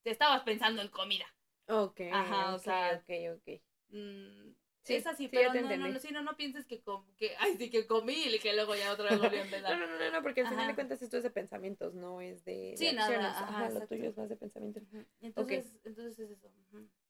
te 0.04 0.12
estabas 0.12 0.44
pensando 0.44 0.82
en 0.82 0.88
comida. 0.88 1.26
Ok. 1.68 2.02
Ajá, 2.12 2.56
o 2.56 2.60
sea. 2.60 3.04
Ok, 3.04 3.38
ok. 3.38 3.62
Mm, 3.90 4.54
sí, 4.84 4.96
es 4.96 5.08
así, 5.08 5.28
pero 5.28 5.54
no, 5.54 5.62
no, 5.62 5.78
no, 5.78 6.00
no, 6.12 6.22
no 6.22 6.38
pienses 6.38 6.66
que, 6.66 6.82
que, 7.18 7.36
ay, 7.40 7.58
sí, 7.58 7.70
que 7.70 7.86
comí 7.88 8.14
y 8.14 8.40
que 8.40 8.54
luego 8.54 8.76
ya 8.76 8.94
otra 8.94 9.10
vez 9.10 9.20
volví 9.20 9.38
a 9.38 9.44
empezar. 9.44 9.78
no, 9.78 9.88
no, 9.88 10.00
no, 10.00 10.12
no, 10.12 10.22
porque 10.22 10.42
al 10.42 10.48
final 10.48 10.68
de 10.68 10.76
cuentas 10.76 11.02
esto 11.02 11.18
es 11.18 11.24
de 11.24 11.30
pensamientos, 11.30 11.94
no 11.94 12.22
es 12.22 12.44
de, 12.46 12.76
sí, 12.78 12.94
Nada, 12.94 13.40
ajá, 13.40 13.70
lo 13.70 13.88
tuyo 13.88 14.10
es 14.10 14.18
más 14.18 14.30
de 14.30 14.38
pensamiento. 14.38 14.82
Entonces, 15.22 15.66
entonces 15.84 16.20
es 16.20 16.32
eso. 16.32 16.52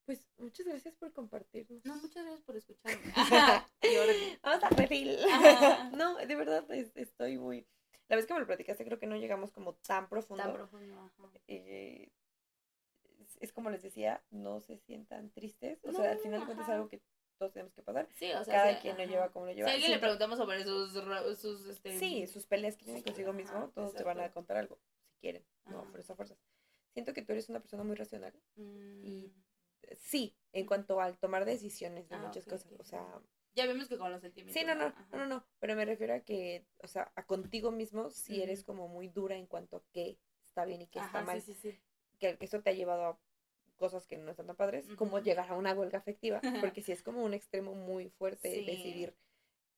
Pues 0.08 0.26
muchas 0.38 0.66
gracias 0.66 0.96
por 0.96 1.12
compartirnos. 1.12 1.86
No, 1.86 1.98
muchas 1.98 2.24
gracias 2.24 2.42
por 2.44 2.56
escucharme. 2.56 3.12
Vamos 4.42 4.64
a 4.64 4.70
refill. 4.70 5.18
no, 5.98 6.16
de 6.16 6.34
verdad 6.34 6.66
estoy 6.72 7.38
muy... 7.38 7.68
La 8.08 8.16
vez 8.16 8.26
que 8.26 8.34
me 8.34 8.40
lo 8.40 8.48
platicaste 8.48 8.86
creo 8.86 9.00
que 9.00 9.06
no 9.06 9.18
llegamos 9.18 9.52
como 9.52 9.74
tan 9.76 10.08
profundo. 10.08 10.44
Tan 10.44 10.54
profundo, 10.54 11.12
eh, 11.48 12.10
es, 13.42 13.52
como 13.52 13.70
les 13.70 13.82
decía, 13.82 14.24
no 14.30 14.62
se 14.62 14.78
sientan 14.78 15.30
tristes. 15.32 15.84
O 15.84 15.92
sea, 15.92 16.12
al 16.12 16.20
final 16.20 16.40
de 16.40 16.46
cuentas 16.46 16.70
es 16.70 16.74
algo 16.74 16.88
que 16.88 17.02
todos 17.38 17.52
tenemos 17.52 17.74
que 17.74 17.82
pasar. 17.82 18.08
Sí, 18.16 18.32
o 18.32 18.46
sea, 18.46 18.64
cada 18.64 18.80
quien 18.80 18.98
lo 18.98 19.04
lleva 19.04 19.30
como 19.34 19.48
lo 19.48 19.52
lleva. 19.52 19.68
Si 19.68 19.72
a 19.72 19.76
alguien 19.76 19.92
le 19.92 20.00
preguntamos 20.00 20.38
sobre 20.38 20.64
sus, 20.64 20.94
sus 21.38 21.68
este... 21.68 22.00
Sí, 22.00 22.28
sus 22.28 22.48
peleas 22.48 22.78
que 22.78 22.86
tienen 22.86 23.04
consigo 23.04 23.34
mismo, 23.34 23.72
todos 23.76 23.94
te 23.94 24.06
van 24.06 24.22
a 24.22 24.32
contar 24.32 24.56
algo, 24.56 24.80
si 25.10 25.18
quieren, 25.20 25.44
no, 25.66 25.84
por 25.92 26.00
esa 26.00 26.16
fuerza. 26.16 26.38
Siento 26.94 27.14
que 27.14 27.24
tú 27.24 27.34
eres 27.34 27.50
una 27.50 27.60
persona 27.60 27.84
muy 27.84 27.98
racional 27.98 28.34
y 28.56 29.34
mm 29.36 29.47
sí, 29.98 30.36
en 30.52 30.66
cuanto 30.66 31.00
al 31.02 31.18
tomar 31.18 31.46
decisiones 31.46 32.10
de 32.10 32.16
ah, 32.16 32.20
muchas 32.20 32.46
cosas, 32.46 32.72
o 32.80 32.84
sea... 32.84 33.06
Ya 33.56 33.66
vemos 33.66 33.88
que 33.88 33.98
con 33.98 34.12
los 34.12 34.22
sentimientos. 34.22 34.54
Sí, 34.54 34.68
no, 34.68 34.76
no, 34.76 34.94
no, 35.12 35.26
no, 35.26 35.44
pero 35.60 35.76
me 35.76 35.84
refiero 35.84 36.14
a 36.14 36.20
que, 36.20 36.68
o 36.78 36.88
sea, 36.88 37.12
a 37.16 37.26
contigo 37.26 37.72
mismo 37.72 38.12
si 38.12 38.44
eres 38.44 38.64
como 38.64 38.88
muy 38.88 39.08
dura 39.08 39.36
en 39.36 39.48
cuanto 39.48 39.78
a 39.78 39.84
qué 39.92 40.20
está 40.46 40.64
bien 40.66 40.84
y 40.84 40.88
qué 40.88 41.00
está 41.00 41.24
mal. 41.24 41.42
Sí, 41.42 41.56
sí, 41.56 41.80
que, 42.20 42.38
eso 42.40 42.62
te 42.62 42.70
ha 42.70 42.74
llevado 42.74 43.06
a 43.06 43.20
cosas 43.78 44.06
que 44.06 44.18
no 44.18 44.32
están 44.32 44.48
tan 44.48 44.56
padres, 44.56 44.88
como 44.96 45.20
llegar 45.20 45.50
a 45.50 45.56
una 45.56 45.74
huelga 45.74 45.98
afectiva, 45.98 46.42
porque 46.72 46.82
si 46.82 46.92
es 46.92 47.02
como 47.02 47.24
un 47.24 47.34
extremo 47.34 47.74
muy 47.74 48.10
fuerte 48.10 48.50
decidir 48.50 49.16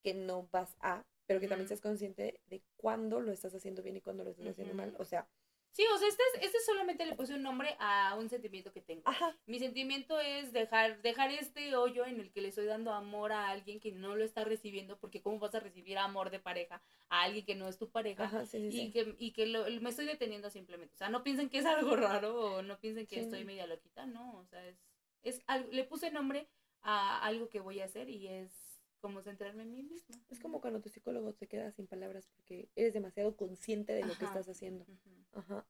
que 0.02 0.14
no 0.14 0.48
vas 0.50 0.76
a, 0.80 1.04
pero 1.26 1.40
que 1.40 1.48
también 1.48 1.68
seas 1.68 1.80
consciente 1.80 2.40
de 2.46 2.62
cuándo 2.76 3.20
lo 3.20 3.32
estás 3.32 3.54
haciendo 3.54 3.82
bien 3.82 3.96
y 3.96 4.00
cuándo 4.00 4.24
lo 4.24 4.30
estás 4.30 4.48
haciendo 4.48 4.74
mal. 4.74 4.94
O 4.98 5.04
sea, 5.04 5.28
Sí, 5.72 5.84
o 5.94 5.98
sea, 5.98 6.08
este, 6.08 6.22
este 6.40 6.58
solamente 6.60 7.06
le 7.06 7.14
puse 7.14 7.34
un 7.34 7.42
nombre 7.42 7.76
a 7.78 8.16
un 8.18 8.28
sentimiento 8.28 8.72
que 8.72 8.80
tengo. 8.80 9.02
Ajá. 9.04 9.36
Mi 9.46 9.58
sentimiento 9.58 10.18
es 10.18 10.52
dejar, 10.52 11.00
dejar 11.00 11.30
este 11.30 11.76
hoyo 11.76 12.04
en 12.04 12.20
el 12.20 12.32
que 12.32 12.40
le 12.40 12.48
estoy 12.48 12.66
dando 12.66 12.92
amor 12.92 13.32
a 13.32 13.48
alguien 13.48 13.78
que 13.78 13.92
no 13.92 14.16
lo 14.16 14.24
está 14.24 14.44
recibiendo, 14.44 14.98
porque 14.98 15.22
¿cómo 15.22 15.38
vas 15.38 15.54
a 15.54 15.60
recibir 15.60 15.96
amor 15.98 16.30
de 16.30 16.40
pareja 16.40 16.82
a 17.08 17.22
alguien 17.22 17.44
que 17.44 17.54
no 17.54 17.68
es 17.68 17.78
tu 17.78 17.88
pareja? 17.88 18.24
Ajá, 18.24 18.46
sí, 18.46 18.70
sí, 18.72 18.82
y 18.82 18.90
que, 18.90 19.14
y 19.18 19.32
que 19.32 19.46
lo, 19.46 19.64
me 19.80 19.90
estoy 19.90 20.06
deteniendo 20.06 20.50
simplemente. 20.50 20.94
O 20.94 20.98
sea, 20.98 21.08
no 21.08 21.22
piensen 21.22 21.48
que 21.48 21.58
es 21.58 21.66
algo 21.66 21.94
raro 21.96 22.56
o 22.56 22.62
no 22.62 22.78
piensen 22.80 23.06
que 23.06 23.20
estoy 23.20 23.44
media 23.44 23.66
loquita, 23.66 24.06
no. 24.06 24.38
O 24.38 24.46
sea, 24.46 24.66
es, 24.66 24.76
es 25.22 25.40
algo, 25.46 25.70
le 25.70 25.84
puse 25.84 26.10
nombre 26.10 26.48
a 26.82 27.24
algo 27.24 27.48
que 27.48 27.60
voy 27.60 27.80
a 27.80 27.84
hacer 27.84 28.08
y 28.08 28.26
es 28.26 28.69
como 29.00 29.22
centrarme 29.22 29.62
en 29.62 29.72
mí 29.72 29.82
misma. 29.82 30.16
Es 30.28 30.38
como 30.38 30.60
cuando 30.60 30.80
tu 30.80 30.88
psicólogo 30.88 31.32
te 31.34 31.46
queda 31.46 31.72
sin 31.72 31.86
palabras 31.86 32.28
porque 32.36 32.68
eres 32.76 32.94
demasiado 32.94 33.36
consciente 33.36 33.92
de 33.92 34.04
lo 34.04 34.16
que 34.16 34.24
estás 34.24 34.48
haciendo. 34.48 34.86
Ajá. 35.32 35.66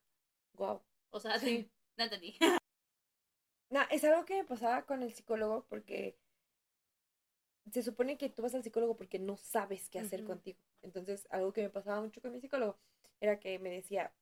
Wow. 0.55 0.82
O 1.11 1.20
sea, 1.20 1.39
sí, 1.39 1.70
no 1.97 2.05
entendí. 2.05 2.36
Es 3.90 4.05
algo 4.05 4.24
que 4.24 4.35
me 4.35 4.44
pasaba 4.44 4.85
con 4.85 5.02
el 5.02 5.12
psicólogo 5.12 5.65
porque 5.69 6.16
se 7.70 7.82
supone 7.82 8.19
que 8.19 8.28
tú 8.28 8.43
vas 8.43 8.55
al 8.55 8.62
psicólogo 8.62 8.97
porque 8.97 9.19
no 9.19 9.36
sabes 9.36 9.89
qué 9.89 10.01
hacer 10.01 10.24
contigo. 10.24 10.59
Entonces, 10.82 11.27
algo 11.31 11.52
que 11.52 11.62
me 11.62 11.70
pasaba 11.70 12.01
mucho 12.01 12.20
con 12.20 12.32
mi 12.32 12.40
psicólogo 12.40 12.78
era 13.20 13.39
que 13.39 13.59
me 13.59 13.70
decía, 13.70 14.12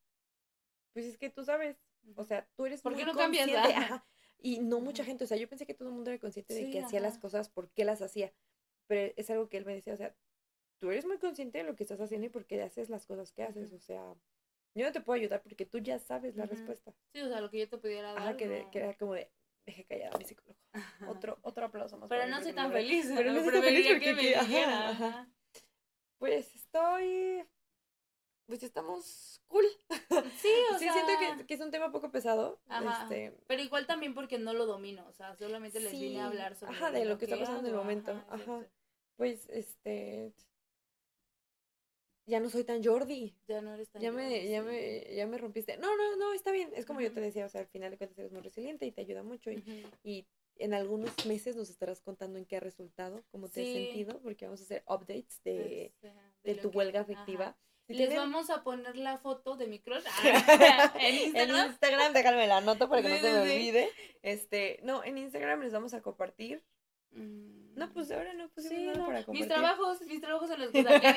pues 0.93 1.07
es 1.07 1.17
que 1.17 1.31
tú 1.31 1.45
sabes, 1.45 1.77
o 2.17 2.25
sea, 2.25 2.49
tú 2.57 2.67
eres 2.67 2.83
¿Por 2.83 2.97
qué 2.97 3.05
no 3.05 3.15
cambias? 3.15 3.49
Y 4.41 4.61
no 4.61 4.81
mucha 4.81 5.05
gente, 5.05 5.25
o 5.25 5.27
sea, 5.27 5.37
yo 5.37 5.49
pensé 5.49 5.67
que 5.67 5.75
todo 5.75 5.89
el 5.89 5.95
mundo 5.95 6.11
era 6.11 6.21
consciente 6.21 6.55
de 6.55 6.71
que 6.71 6.81
hacía 6.81 7.01
las 7.01 7.19
cosas, 7.19 7.49
por 7.49 7.71
qué 7.71 7.85
las 7.85 8.03
hacía. 8.03 8.33
Pero 8.89 9.13
es 9.17 9.31
algo 9.31 9.49
que 9.49 9.59
él 9.59 9.65
me 9.65 9.75
decía, 9.75 9.95
o 9.95 9.97
sea, 9.97 10.15
tú 10.81 10.91
eres 10.91 11.07
muy 11.07 11.19
consciente 11.19 11.59
de 11.59 11.65
lo 11.65 11.77
que 11.77 11.85
estás 11.85 12.01
haciendo 12.01 12.27
y 12.27 12.31
por 12.31 12.47
qué 12.47 12.63
haces 12.63 12.91
las 12.91 13.07
cosas 13.07 13.33
que 13.33 13.45
haces, 13.45 13.73
o 13.73 13.79
sea, 13.79 14.17
yo 14.75 14.87
no 14.87 14.93
te 14.93 15.01
puedo 15.01 15.19
ayudar 15.21 15.43
porque 15.43 15.67
tú 15.67 15.79
ya 15.79 15.99
sabes 15.99 16.37
la 16.37 16.47
respuesta. 16.47 16.93
Sí, 17.13 17.21
o 17.21 17.29
sea, 17.29 17.41
lo 17.41 17.51
que 17.51 17.59
yo 17.59 17.69
te 17.69 17.79
pudiera 17.79 18.13
dar. 18.13 18.23
Ajá, 18.23 18.37
que, 18.37 18.67
que 18.71 18.79
era 18.79 18.95
como 18.95 19.15
de, 19.15 19.31
deje 19.67 19.85
callada 19.85 20.15
a 20.15 20.19
mi 20.19 20.25
psicólogo. 20.25 20.59
Otro, 21.09 21.39
otro 21.43 21.67
aplauso 21.67 21.97
más. 21.99 22.09
Pero 22.09 22.27
no 22.27 22.43
soy 22.43 22.53
tan 22.53 22.73
feliz. 22.73 23.11
Pero 23.15 23.33
no, 23.33 23.43
soy 23.43 23.61
feliz 23.61 23.87
porque 23.89 24.05
que 24.05 24.15
me 24.15 24.23
dijera. 24.23 25.29
Pues 26.19 26.55
estoy. 26.55 27.45
Pues 28.47 28.63
estamos 28.63 29.43
cool. 29.47 29.67
Sí, 30.41 30.49
o 30.75 30.79
sea. 30.79 30.93
Sí, 30.93 30.99
siento 31.07 31.47
que, 31.47 31.55
es 31.55 31.61
un 31.61 31.71
tema 31.71 31.93
poco 31.93 32.11
pesado. 32.11 32.61
Ajá. 32.69 33.03
Este... 33.03 33.37
Pero 33.47 33.63
igual 33.63 33.87
también 33.87 34.15
porque 34.15 34.39
no 34.39 34.55
lo 34.55 34.67
domino. 34.67 35.07
O 35.09 35.13
sea, 35.13 35.37
solamente 35.37 35.81
les 35.81 35.93
vine 35.93 36.21
a 36.21 36.27
hablar 36.27 36.57
sobre. 36.57 36.75
Ajá, 36.75 36.91
de 36.91 37.05
lo, 37.05 37.19
que, 37.19 37.27
está 37.27 37.39
pasando 37.39 37.61
en 37.61 37.67
el 37.67 37.75
momento. 37.75 38.13
Ajá. 38.29 38.65
Pues, 39.19 39.47
este 39.51 40.33
ya 42.29 42.41
no 42.41 42.51
soy 42.51 42.63
tan 42.63 42.85
Jordi. 42.85 43.35
Ya 43.49 43.63
no 43.63 43.75
eres 43.75 43.89
tan 43.89 44.03
ya 44.03 44.13
Me, 44.13 44.49
ya, 44.49 44.63
me, 44.63 45.15
ya 45.15 45.27
me 45.27 45.39
rompiste. 45.39 45.79
No, 45.79 45.97
no, 45.97 46.17
no, 46.17 46.35
está 46.35 46.53
bien. 46.53 46.71
Es 46.77 46.85
como 46.85 47.01
yo 47.01 47.11
te 47.11 47.21
decía, 47.21 47.47
o 47.47 47.49
sea, 47.49 47.63
al 47.63 47.69
final 47.69 47.91
de 47.91 47.97
cuentas 47.97 48.19
eres 48.19 48.33
muy 48.33 48.43
resiliente 48.43 48.85
y 48.85 48.93
te 48.93 49.01
ayuda 49.01 49.23
mucho. 49.23 49.51
Y, 49.51 49.87
y 50.05 50.27
en 50.59 50.75
algunos 50.75 51.25
meses 51.25 51.57
nos 51.57 51.71
estarás 51.71 52.03
contando 52.03 52.39
en 52.39 52.45
qué 52.45 52.57
ha 52.57 52.61
resultado, 52.61 53.25
cómo 53.31 53.49
te 53.49 53.63
has 53.63 53.69
sentido, 53.69 54.21
porque 54.21 54.45
vamos 54.45 54.61
a 54.61 54.65
hacer 54.65 54.85
updates 54.87 55.43
de, 55.43 55.95
de, 56.45 56.55
tu 56.57 56.69
huelga 56.69 57.01
afectiva. 57.01 57.57
Les 57.87 58.15
vamos 58.15 58.51
a 58.51 58.63
poner 58.63 58.97
la 58.97 59.17
foto 59.17 59.57
de 59.57 59.67
mi 59.67 59.79
crush 59.79 60.05
en 61.01 61.15
Instagram. 61.15 61.57
en 61.57 61.67
Instagram, 61.71 62.13
déjame 62.13 62.47
la 62.47 62.61
nota 62.61 62.91
para 62.91 63.01
que 63.01 63.09
no 63.09 63.17
se 63.17 63.33
me 63.33 63.41
olvide. 63.41 63.91
Este, 64.21 64.81
no, 64.83 65.03
en 65.03 65.17
Instagram 65.17 65.63
les 65.63 65.73
vamos 65.73 65.95
a 65.95 66.03
compartir. 66.03 66.63
No, 67.13 67.93
pues 67.93 68.11
ahora 68.11 68.35
no 68.35 68.49
pusimos 68.49 68.77
sí, 68.77 68.87
nada 68.87 69.07
para 69.07 69.25
compartir. 69.25 69.35
Mis 69.35 69.49
trabajos, 69.49 70.01
mis 70.03 70.21
trabajos 70.21 70.49
son 70.49 70.61
los 70.61 70.71
que 70.73 70.83
saqué 70.85 71.15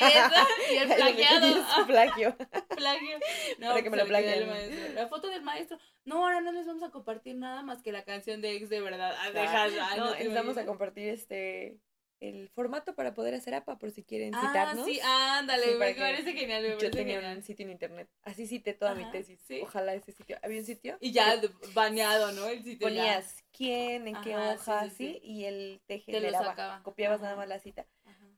y 0.71 0.77
el 0.77 0.87
plagiado. 0.93 1.65
plagio. 1.87 2.37
plagio. 2.69 3.19
No, 3.57 3.69
para 3.69 3.81
que 3.81 3.89
me 3.89 3.97
lo 3.97 4.07
pues, 4.07 4.23
plagien. 4.23 4.95
La 4.95 5.07
foto 5.07 5.27
del 5.27 5.41
maestro. 5.41 5.79
No, 6.05 6.23
ahora 6.23 6.41
no 6.41 6.51
les 6.51 6.67
vamos 6.67 6.83
a 6.83 6.91
compartir 6.91 7.35
nada 7.35 7.63
más 7.63 7.81
que 7.81 7.91
la 7.91 8.03
canción 8.03 8.41
de 8.41 8.55
ex 8.55 8.69
de 8.69 8.79
verdad. 8.79 9.15
Ah, 9.19 9.31
deja, 9.31 9.97
no, 9.97 10.13
les 10.13 10.33
vamos 10.33 10.57
a 10.57 10.65
compartir 10.65 11.09
este 11.09 11.79
el 12.21 12.49
formato 12.49 12.93
para 12.93 13.13
poder 13.13 13.33
hacer 13.33 13.55
APA 13.55 13.77
por 13.79 13.91
si 13.91 14.03
quieren 14.03 14.33
ah, 14.35 14.41
citarnos. 14.41 14.85
Sí, 14.85 14.99
ándale, 15.03 15.75
me 15.75 15.93
parece 15.95 16.33
genial. 16.33 16.61
Me 16.63 16.77
yo 16.77 16.91
tenía 16.91 17.19
un 17.35 17.41
sitio 17.41 17.65
en 17.65 17.71
internet. 17.71 18.09
Así 18.21 18.45
cité 18.47 18.73
toda 18.73 18.93
mi 18.93 19.09
tesis. 19.11 19.39
Ojalá 19.61 19.95
ese 19.95 20.11
sitio. 20.11 20.37
Había 20.43 20.59
un 20.59 20.65
sitio. 20.65 20.97
Y 21.01 21.11
ya 21.11 21.41
baneado, 21.73 22.31
¿no? 22.31 22.47
El 22.47 22.63
sitio. 22.63 22.87
Ponías 22.87 23.43
quién, 23.51 24.07
en 24.07 24.21
qué 24.21 24.37
hoja, 24.37 24.89
sí, 24.91 25.19
y 25.23 25.45
él 25.45 25.81
te 25.87 25.99
generaba. 25.99 26.81
copiabas 26.83 27.21
nada 27.21 27.35
más 27.35 27.47
la 27.47 27.59
cita. 27.59 27.87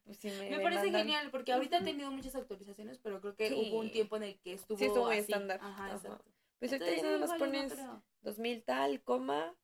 Pues 0.05 0.23
me, 0.25 0.59
parece 0.59 0.91
genial 0.91 1.29
porque 1.31 1.53
ahorita 1.53 1.77
ha 1.77 1.83
tenido 1.83 2.11
muchas 2.11 2.35
actualizaciones, 2.35 2.97
pero 2.99 3.21
creo 3.21 3.35
que 3.35 3.53
hubo 3.53 3.79
un 3.79 3.91
tiempo 3.91 4.17
en 4.17 4.23
el 4.23 4.39
que 4.39 4.53
estuvo. 4.53 4.77
Sí, 4.77 4.85
estuvo 4.85 5.05
muy 5.05 5.17
estándar. 5.17 5.59
Ajá, 5.61 5.93
exacto. 5.93 6.25
Pues 6.59 6.73
ahorita 6.73 7.03
nada 7.03 7.17
más 7.19 7.33
pones 7.33 7.73
2000 8.21 8.63
tal, 8.63 9.01
coma, 9.01 9.55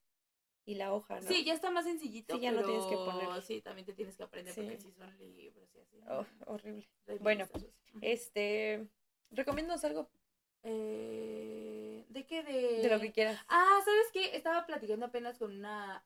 y 0.70 0.76
la 0.76 0.94
hoja, 0.94 1.20
¿no? 1.20 1.28
Sí, 1.28 1.44
ya 1.44 1.56
está 1.56 1.72
más 1.72 1.86
sencillito. 1.86 2.36
Sí, 2.36 2.42
ya 2.42 2.52
no 2.52 2.64
tienes 2.64 2.86
que 2.86 2.96
poner. 2.96 3.42
Sí, 3.42 3.60
también 3.60 3.88
te 3.88 3.94
tienes 3.94 4.16
que 4.16 4.22
aprender 4.22 4.54
porque 4.54 4.78
sí 4.78 4.92
son 4.92 5.18
libros 5.36 5.68
y 5.74 5.80
así. 5.80 5.98
Oh, 6.08 6.26
horrible. 6.46 6.88
bueno, 7.22 7.48
este. 8.02 8.88
¿Recomiendas 9.32 9.84
algo? 9.84 10.12
Eh, 10.62 12.06
¿De 12.10 12.26
qué? 12.28 12.44
De... 12.44 12.84
de 12.84 12.90
lo 12.90 13.00
que 13.00 13.12
quieras. 13.12 13.44
Ah, 13.48 13.80
¿sabes 13.84 14.12
qué? 14.14 14.36
Estaba 14.36 14.68
platicando 14.68 15.08
apenas 15.08 15.40
con 15.40 15.58
una. 15.58 16.04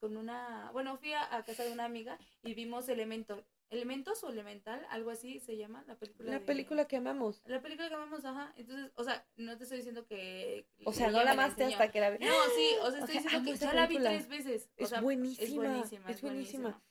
con 0.00 0.16
una. 0.16 0.70
Bueno, 0.72 0.96
fui 0.96 1.12
a, 1.12 1.28
casa 1.44 1.64
de 1.64 1.72
una 1.72 1.84
amiga 1.84 2.18
y 2.42 2.54
vimos 2.54 2.88
Elementos. 2.88 3.44
Elementos 3.72 4.22
o 4.22 4.28
Elemental, 4.28 4.86
algo 4.90 5.10
así 5.10 5.40
se 5.40 5.56
llama 5.56 5.82
la 5.86 5.96
película. 5.96 6.30
La 6.30 6.40
película 6.40 6.86
que 6.86 6.96
amamos. 6.96 7.42
La 7.46 7.62
película 7.62 7.88
que 7.88 7.94
amamos, 7.94 8.22
ajá. 8.24 8.52
Entonces, 8.56 8.92
o 8.96 9.02
sea, 9.02 9.26
no 9.36 9.56
te 9.56 9.64
estoy 9.64 9.78
diciendo 9.78 10.06
que. 10.06 10.66
O 10.84 10.92
sea, 10.92 11.10
no 11.10 11.24
la 11.24 11.32
amaste 11.32 11.64
hasta 11.64 11.90
que 11.90 12.00
la 12.00 12.10
vi. 12.10 12.24
No, 12.24 12.34
sí, 12.54 12.76
o 12.82 12.90
sea, 12.90 13.00
estoy 13.04 13.18
diciendo 13.18 13.50
que 13.50 13.56
ya 13.56 13.72
la 13.72 13.86
vi 13.86 13.96
tres 13.96 14.28
veces. 14.28 14.70
es, 14.76 15.00
buenísima, 15.00 15.42
es 15.42 15.54
buenísima. 15.54 16.10
Es 16.10 16.20
buenísima. 16.20 16.82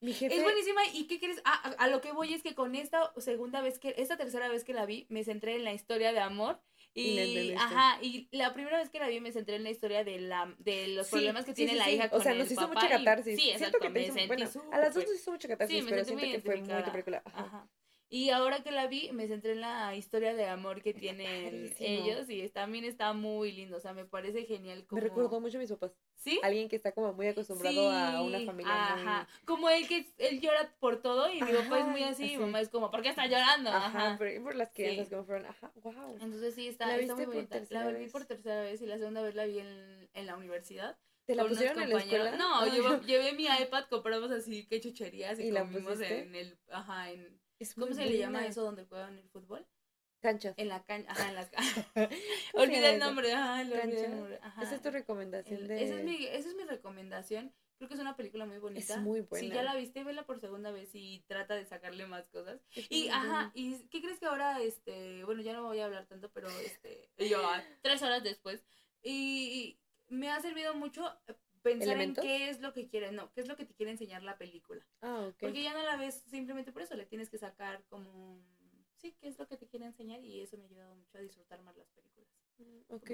Mi 0.00 0.12
jefe... 0.12 0.36
Es 0.36 0.42
buenísima 0.42 0.82
y 0.92 1.06
¿qué 1.06 1.18
quieres? 1.18 1.40
Ah, 1.44 1.74
a, 1.78 1.84
a, 1.84 1.88
lo 1.88 2.00
que 2.00 2.12
voy 2.12 2.34
es 2.34 2.42
que 2.42 2.54
con 2.54 2.74
esta 2.74 3.12
segunda 3.16 3.62
vez 3.62 3.78
que, 3.78 3.94
esta 3.96 4.16
tercera 4.16 4.48
vez 4.48 4.64
que 4.64 4.74
la 4.74 4.84
vi, 4.84 5.06
me 5.08 5.24
centré 5.24 5.56
en 5.56 5.64
la 5.64 5.72
historia 5.72 6.12
de 6.12 6.20
amor 6.20 6.60
y, 6.96 7.52
ajá, 7.52 7.98
y 8.00 8.28
la 8.32 8.54
primera 8.54 8.78
vez 8.78 8.88
que 8.88 8.98
la 8.98 9.08
vi 9.08 9.20
me 9.20 9.30
centré 9.32 9.56
en 9.56 9.64
la 9.64 9.70
historia 9.70 10.02
de 10.02 10.18
la 10.18 10.54
de 10.58 10.88
los 10.88 11.08
problemas 11.08 11.44
que 11.44 11.52
tiene 11.52 11.74
la 11.74 11.90
hija 11.90 12.08
con 12.08 12.20
O 12.20 12.22
sea, 12.22 12.34
nos 12.34 12.50
hizo 12.50 12.66
mucha 12.68 12.88
catarsis. 12.88 13.38
sí, 13.38 13.50
exacto, 13.50 13.78
que 13.80 13.90
me 13.90 14.26
bueno, 14.26 14.48
a 14.72 14.78
las 14.78 14.94
dos 14.94 15.04
nos 15.04 15.14
hizo 15.14 15.30
mucha 15.30 15.48
catarsis, 15.48 15.84
pero 15.88 16.04
siento 16.04 16.24
que 16.24 16.40
fue 16.40 16.56
muy 16.56 16.82
tu 16.82 16.92
película. 16.92 17.22
ajá. 17.26 17.68
Y 18.08 18.30
ahora 18.30 18.62
que 18.62 18.70
la 18.70 18.86
vi, 18.86 19.10
me 19.12 19.26
centré 19.26 19.52
en 19.52 19.60
la 19.60 19.96
historia 19.96 20.34
de 20.34 20.46
amor 20.46 20.80
que 20.80 20.94
tienen 20.94 21.74
ellos 21.80 22.30
y 22.30 22.48
también 22.50 22.84
está 22.84 23.12
muy 23.12 23.50
lindo, 23.50 23.78
o 23.78 23.80
sea, 23.80 23.94
me 23.94 24.04
parece 24.04 24.44
genial. 24.44 24.86
Como... 24.86 25.00
Me 25.00 25.08
recordó 25.08 25.40
mucho 25.40 25.58
a 25.58 25.60
mis 25.60 25.70
papás. 25.70 25.92
¿Sí? 26.14 26.38
Alguien 26.44 26.68
que 26.68 26.76
está 26.76 26.92
como 26.92 27.12
muy 27.12 27.26
acostumbrado 27.26 27.90
a 27.90 28.22
una 28.22 28.40
familia 28.40 28.94
Ajá, 28.94 29.28
como 29.44 29.68
él 29.68 29.86
que 29.88 30.08
él 30.18 30.40
llora 30.40 30.72
por 30.78 31.02
todo 31.02 31.28
y 31.32 31.42
mi 31.42 31.52
papá 31.52 31.80
es 31.80 31.86
muy 31.86 32.02
así, 32.04 32.36
mi 32.36 32.38
mamá 32.38 32.60
es 32.60 32.68
como, 32.68 32.90
¿por 32.90 33.02
qué 33.02 33.08
está 33.08 33.26
llorando? 33.26 33.70
Ajá, 33.70 34.16
Por, 34.16 34.42
por, 34.42 34.54
las 34.54 34.70
crianzas 34.70 35.08
como 35.08 35.24
fueron, 35.24 35.46
ajá, 35.46 35.72
wow. 35.82 36.16
Entonces 36.20 36.54
sí, 36.54 36.68
está, 36.68 36.96
está 36.96 37.14
muy 37.16 37.26
bonita. 37.26 37.60
La 37.70 37.90
vi 37.90 38.08
por 38.08 38.24
tercera 38.24 38.62
vez 38.62 38.80
y 38.80 38.86
la 38.86 38.98
segunda 38.98 39.22
vez 39.22 39.34
la 39.34 39.46
vi 39.46 39.58
en, 39.58 40.08
en 40.14 40.26
la 40.26 40.36
universidad. 40.36 40.96
¿Te 41.26 41.34
la 41.34 41.44
pusieron 41.44 41.82
en 41.82 41.90
la 41.90 41.98
escuela? 41.98 42.36
No, 42.36 42.64
llevo, 42.66 43.00
llevé 43.00 43.32
mi 43.32 43.46
iPad, 43.46 43.86
compramos 43.90 44.30
así 44.30 44.64
que 44.66 44.80
chucherías 44.80 45.40
y, 45.40 45.48
¿Y 45.48 45.52
comimos 45.52 46.00
en 46.00 46.34
el, 46.36 46.56
ajá, 46.70 47.10
en 47.10 47.36
¿Cómo 47.74 47.94
se 47.94 48.04
le 48.04 48.18
llama 48.18 48.46
eso 48.46 48.62
donde 48.62 48.84
juegan 48.84 49.18
el 49.18 49.28
fútbol? 49.30 49.66
Canchas. 50.20 50.54
En 50.56 50.68
la 50.68 50.82
cancha, 50.84 51.12
ajá, 51.12 51.28
en 51.28 51.34
las 51.34 51.50
canchas. 51.50 51.86
olvidé 52.54 52.94
el 52.94 52.98
nombre, 52.98 53.32
ajá, 53.32 53.60
olvidé 53.60 54.04
el 54.04 54.16
nombre. 54.16 54.40
Esa 54.62 54.74
es 54.74 54.82
tu 54.82 54.90
recomendación 54.90 55.66
de... 55.66 55.84
Esa 55.84 55.98
es, 55.98 56.04
mi, 56.04 56.26
esa 56.26 56.48
es 56.48 56.54
mi 56.56 56.64
recomendación. 56.64 57.52
Creo 57.76 57.88
que 57.88 57.94
es 57.94 58.00
una 58.00 58.16
película 58.16 58.46
muy 58.46 58.58
bonita. 58.58 58.94
Es 58.94 59.00
muy 59.00 59.20
buena. 59.20 59.46
Si 59.46 59.52
ya 59.52 59.62
la 59.62 59.76
viste, 59.76 60.02
vela 60.02 60.24
por 60.24 60.40
segunda 60.40 60.70
vez 60.70 60.90
y 60.94 61.22
trata 61.26 61.54
de 61.54 61.66
sacarle 61.66 62.06
más 62.06 62.26
cosas. 62.28 62.60
y, 62.74 63.08
ajá, 63.08 63.50
¿y 63.54 63.86
qué 63.88 64.00
crees 64.00 64.18
que 64.18 64.26
ahora, 64.26 64.62
este, 64.62 65.24
bueno, 65.24 65.42
ya 65.42 65.52
no 65.52 65.64
voy 65.64 65.80
a 65.80 65.84
hablar 65.84 66.06
tanto, 66.06 66.30
pero, 66.32 66.48
este, 66.60 67.10
yo, 67.18 67.46
ah, 67.46 67.62
tres 67.82 68.02
horas 68.02 68.22
después, 68.22 68.64
y, 69.02 69.78
me 70.08 70.30
ha 70.30 70.40
servido 70.40 70.74
mucho 70.74 71.04
pensar 71.66 72.00
en 72.00 72.14
qué 72.14 72.48
es 72.50 72.60
lo 72.60 72.72
que 72.72 72.88
quiere, 72.88 73.12
no, 73.12 73.32
qué 73.32 73.40
es 73.40 73.48
lo 73.48 73.56
que 73.56 73.64
te 73.64 73.74
quiere 73.74 73.92
enseñar 73.92 74.22
la 74.22 74.38
película. 74.38 74.86
Ah, 75.02 75.26
ok. 75.28 75.36
Porque 75.40 75.62
ya 75.62 75.72
no 75.72 75.82
la 75.82 75.96
ves 75.96 76.22
simplemente 76.28 76.72
por 76.72 76.82
eso, 76.82 76.94
le 76.94 77.06
tienes 77.06 77.28
que 77.28 77.38
sacar 77.38 77.84
como, 77.88 78.40
sí, 78.96 79.16
qué 79.20 79.28
es 79.28 79.38
lo 79.38 79.46
que 79.48 79.56
te 79.56 79.66
quiere 79.66 79.86
enseñar 79.86 80.24
y 80.24 80.40
eso 80.40 80.56
me 80.56 80.64
ha 80.64 80.68
ayudado 80.68 80.94
mucho 80.94 81.18
a 81.18 81.20
disfrutar 81.20 81.62
más 81.62 81.76
las 81.76 81.88
películas. 81.90 82.30
Mm, 82.58 82.94
ok. 82.94 83.10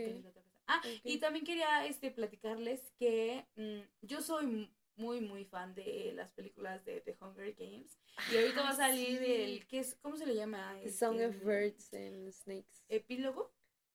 Ah, 0.66 0.80
y 1.02 1.18
también 1.18 1.44
quería 1.44 1.86
este, 1.86 2.10
platicarles 2.10 2.92
que 2.98 3.46
mm, 3.56 4.06
yo 4.06 4.20
soy 4.20 4.70
muy, 4.96 5.20
muy 5.20 5.44
fan 5.44 5.74
de 5.74 6.12
las 6.14 6.32
películas 6.32 6.84
de 6.84 7.00
The 7.00 7.16
Hunger 7.20 7.54
Games. 7.54 7.98
Y 8.30 8.36
ahorita 8.36 8.62
va 8.62 8.68
a 8.68 8.72
ah, 8.72 8.76
salir 8.76 9.22
el, 9.22 9.66
¿qué 9.66 9.80
es, 9.80 9.96
¿cómo 10.02 10.16
se 10.16 10.26
le 10.26 10.34
llama? 10.34 10.78
The 10.82 10.90
Song 10.92 11.16
of 11.16 11.34
este, 11.34 11.44
Birds 11.44 11.94
and 11.94 12.32
Snakes. 12.32 12.84
¿Epílogo? 12.88 13.52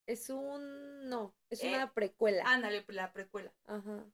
Es 0.07 0.29
un, 0.29 1.09
no, 1.09 1.35
es 1.49 1.61
una 1.63 1.83
eh, 1.83 1.91
precuela. 1.93 2.43
Ándale, 2.45 2.83
la 2.87 3.11
precuela. 3.11 3.53
Ajá. 3.65 4.05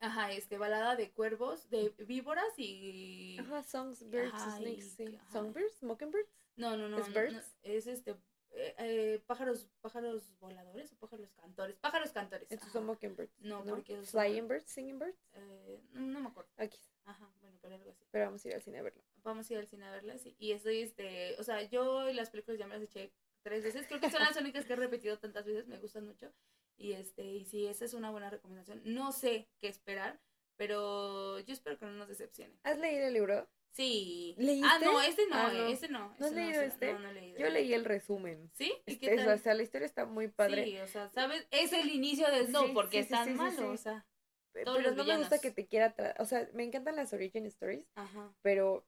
Ajá, 0.00 0.32
este, 0.32 0.56
balada 0.56 0.96
de 0.96 1.10
cuervos, 1.10 1.68
de 1.68 1.94
víboras 2.06 2.58
y... 2.58 3.38
Ajá, 3.38 3.62
songs, 3.62 4.08
birds, 4.08 4.32
snakes, 4.56 4.94
sí. 4.96 5.18
Songbirds, 5.30 5.82
mockingbirds. 5.82 6.30
No, 6.56 6.76
no, 6.76 6.88
no. 6.88 6.98
¿Es 6.98 7.12
birds? 7.12 7.56
es 7.62 7.86
este, 7.86 8.16
eh, 8.52 8.74
eh, 8.78 9.22
pájaros, 9.26 9.68
pájaros 9.80 10.36
voladores 10.40 10.92
o 10.92 10.96
pájaros 10.96 11.30
cantores. 11.34 11.76
Pájaros 11.76 12.10
cantores. 12.12 12.50
Estos 12.50 12.72
son 12.72 12.86
mockingbirds. 12.86 13.38
No, 13.40 13.64
porque. 13.64 14.02
Flying 14.02 14.48
birds, 14.48 14.70
singing 14.70 14.98
birds. 14.98 15.18
Eh, 15.34 15.80
no, 15.92 16.20
me 16.20 16.28
acuerdo. 16.28 16.50
Aquí. 16.56 16.78
Ajá, 17.04 17.30
bueno, 17.40 17.58
pero 17.62 17.74
algo 17.76 17.90
así. 17.90 18.04
Pero 18.10 18.24
vamos 18.24 18.44
a 18.44 18.48
ir 18.48 18.54
al 18.54 18.62
cine 18.62 18.78
a 18.78 18.82
verlo. 18.82 19.02
Vamos 19.22 19.48
a 19.48 19.52
ir 19.52 19.58
al 19.58 19.68
cine 19.68 19.86
a 19.86 19.90
verla, 19.92 20.18
sí. 20.18 20.34
Y 20.38 20.52
estoy, 20.52 20.80
este. 20.80 21.36
O 21.38 21.44
sea, 21.44 21.62
yo 21.62 22.10
las 22.12 22.30
películas 22.30 22.58
ya 22.58 22.66
me 22.66 22.74
las 22.74 22.82
eché 22.82 23.12
tres 23.42 23.62
veces. 23.62 23.86
Creo 23.86 24.00
que 24.00 24.10
son 24.10 24.20
las 24.20 24.36
únicas 24.36 24.64
que 24.64 24.72
he 24.72 24.76
repetido 24.76 25.18
tantas 25.18 25.46
veces. 25.46 25.68
Me 25.68 25.78
gustan 25.78 26.06
mucho. 26.06 26.32
Y 26.80 26.94
este, 26.94 27.22
y 27.24 27.44
sí, 27.44 27.66
esa 27.66 27.84
es 27.84 27.92
una 27.92 28.10
buena 28.10 28.30
recomendación. 28.30 28.80
No 28.86 29.12
sé 29.12 29.50
qué 29.60 29.68
esperar, 29.68 30.18
pero 30.56 31.38
yo 31.40 31.52
espero 31.52 31.78
que 31.78 31.84
no 31.84 31.92
nos 31.92 32.08
decepcione. 32.08 32.58
¿Has 32.62 32.78
leído 32.78 33.06
el 33.06 33.12
libro? 33.12 33.46
Sí. 33.72 34.34
¿Leíste? 34.38 34.66
Ah, 34.66 34.78
no, 34.82 35.02
este 35.02 35.26
no, 35.28 35.36
ah, 35.36 35.52
no. 35.52 35.66
este 35.66 35.88
no. 35.88 36.16
¿No 36.18 36.26
has 36.26 36.32
leído 36.32 36.62
este? 36.62 36.94
No, 36.94 37.00
no 37.00 37.10
he 37.10 37.12
leído. 37.12 37.38
Yo 37.38 37.50
leí 37.50 37.74
el 37.74 37.84
resumen. 37.84 38.50
¿Sí? 38.54 38.72
¿Y 38.86 38.92
este, 38.92 39.10
qué 39.10 39.16
tal? 39.16 39.28
O 39.28 39.38
sea, 39.38 39.52
la 39.52 39.62
historia 39.62 39.84
está 39.84 40.06
muy 40.06 40.28
padre. 40.28 40.64
Sí, 40.64 40.78
o 40.78 40.86
sea, 40.86 41.10
¿sabes? 41.10 41.46
Es 41.50 41.74
el 41.74 41.90
inicio 41.90 42.26
de 42.30 42.46
Snow 42.46 42.72
porque 42.72 43.04
sí, 43.04 43.14
es 43.14 43.36
malo, 43.36 43.72
o 43.72 43.76
sea. 43.76 44.06
Pero 44.52 44.80
no 44.80 45.04
me 45.04 45.18
gusta 45.18 45.38
que 45.38 45.50
te 45.50 45.66
quiera, 45.66 45.94
o 46.18 46.24
sea, 46.24 46.48
me 46.54 46.64
encantan 46.64 46.96
las 46.96 47.12
origin 47.12 47.44
stories, 47.46 47.86
Ajá. 47.94 48.34
pero 48.42 48.84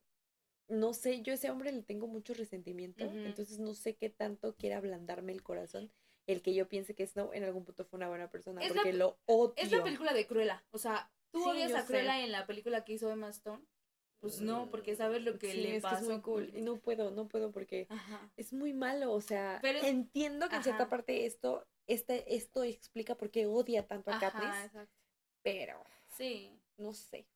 no 0.67 0.93
sé, 0.93 1.23
yo 1.23 1.33
a 1.33 1.35
ese 1.35 1.51
hombre 1.51 1.71
le 1.71 1.83
tengo 1.83 2.09
mucho 2.09 2.35
resentimiento, 2.35 3.05
entonces 3.05 3.61
no 3.61 3.75
sé 3.75 3.95
qué 3.95 4.09
tanto 4.09 4.57
quiere 4.57 4.75
ablandarme 4.75 5.31
el 5.31 5.43
corazón 5.43 5.93
el 6.27 6.43
que 6.43 6.55
yo 6.55 6.69
piense 6.69 6.95
que 6.95 7.07
Snow 7.07 7.33
en 7.33 7.45
algún 7.45 7.65
punto 7.65 7.85
fue 7.85 7.97
una 7.97 8.09
buena 8.09 8.31
persona, 8.31 8.61
porque 8.67 8.93
lo 8.93 9.19
odio. 9.27 9.55
Es 9.57 9.71
la 9.73 9.83
película 9.83 10.13
de 10.13 10.27
Cruella, 10.27 10.65
o 10.71 10.79
sea, 10.79 11.11
tú 11.31 11.49
odias 11.49 11.75
a 11.75 11.85
Cruella 11.85 12.23
en 12.25 12.33
la 12.33 12.47
película 12.47 12.85
que 12.85 12.95
hizo 12.95 13.11
Emma 13.11 13.29
Stone. 13.29 13.65
Pues 14.21 14.41
no, 14.41 14.71
porque 14.71 14.95
sabes 14.95 15.23
lo 15.23 15.37
que 15.37 15.53
le 15.53 15.81
pasó. 15.81 16.05
es 16.05 16.09
muy 16.09 16.21
cool. 16.21 16.53
Y 16.55 16.63
no 16.63 16.77
puedo, 16.77 17.11
no 17.11 17.27
puedo 17.27 17.51
porque 17.51 17.89
es 18.37 18.53
muy 18.53 18.73
malo. 18.73 19.13
O 19.13 19.21
sea, 19.21 19.59
pero 19.61 19.81
entiendo 19.83 20.49
que 20.49 20.55
en 20.55 20.63
cierta 20.63 20.89
parte 20.89 21.27
esto, 21.27 21.67
este, 21.89 22.37
esto 22.37 22.63
explica 22.63 23.17
por 23.17 23.33
qué 23.33 23.47
odia 23.47 23.89
tanto 23.89 24.13
a 24.13 24.21
Katniss. 24.21 24.87
Pero. 25.43 25.85
Sí. 26.17 26.57
No 26.77 26.93
sé. 26.93 27.27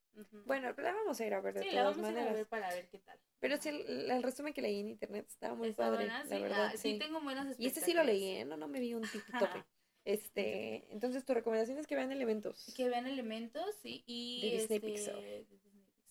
Bueno, 0.44 0.72
la 0.76 0.92
vamos 0.92 1.20
a 1.20 1.26
ir 1.26 1.34
a 1.34 1.40
ver 1.40 1.54
de 1.54 1.62
sí, 1.62 1.68
todas 1.68 1.84
la 1.84 1.90
vamos 1.90 2.02
maneras. 2.02 2.26
A, 2.26 2.28
ir 2.28 2.34
a 2.34 2.36
ver 2.38 2.46
para 2.46 2.68
ver 2.70 2.88
qué 2.88 2.98
tal. 2.98 3.18
Pero 3.40 3.56
sí, 3.58 3.68
el, 3.68 4.22
resumen 4.22 4.54
que 4.54 4.62
leí 4.62 4.80
en 4.80 4.88
internet 4.88 5.26
estaba 5.28 5.54
muy 5.54 5.72
padre, 5.72 6.06
la 6.06 6.24
verdad. 6.38 6.70
Ah, 6.72 6.76
sí. 6.76 6.98
tengo 6.98 7.20
buenas 7.20 7.58
Y 7.58 7.66
este 7.66 7.80
sí 7.80 7.92
lo 7.92 8.02
leí, 8.02 8.24
¿eh? 8.28 8.44
No, 8.44 8.56
no 8.56 8.68
me 8.68 8.80
vi 8.80 8.94
un 8.94 9.02
TikTok. 9.52 9.64
Este, 10.04 10.86
entonces 10.92 11.24
tu 11.24 11.34
recomendación 11.34 11.78
es 11.78 11.86
que 11.86 11.96
vean 11.96 12.12
elementos. 12.12 12.72
Que 12.76 12.88
vean 12.88 13.06
elementos, 13.06 13.74
sí, 13.82 14.04
y 14.06 14.40
de 14.42 14.58
Disney 14.58 14.76
este, 14.76 14.80
Pixar. 14.80 15.16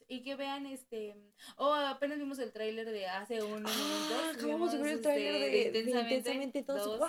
Y 0.07 0.21
que 0.21 0.35
vean 0.35 0.67
este, 0.67 1.15
oh, 1.55 1.73
apenas 1.73 2.19
vimos 2.19 2.37
el 2.39 2.51
tráiler 2.51 2.91
de 2.91 3.07
hace 3.07 3.41
unos 3.41 3.71
ah, 3.73 4.33
Acabamos 4.35 4.71
de 4.71 4.77
ver 4.77 4.93
el 4.93 5.01
tráiler 5.01 5.35
este, 5.35 5.71
de, 5.71 5.71
de, 5.71 5.79
Intensamente, 5.79 6.61
2. 6.61 6.99
Wow, 6.99 7.07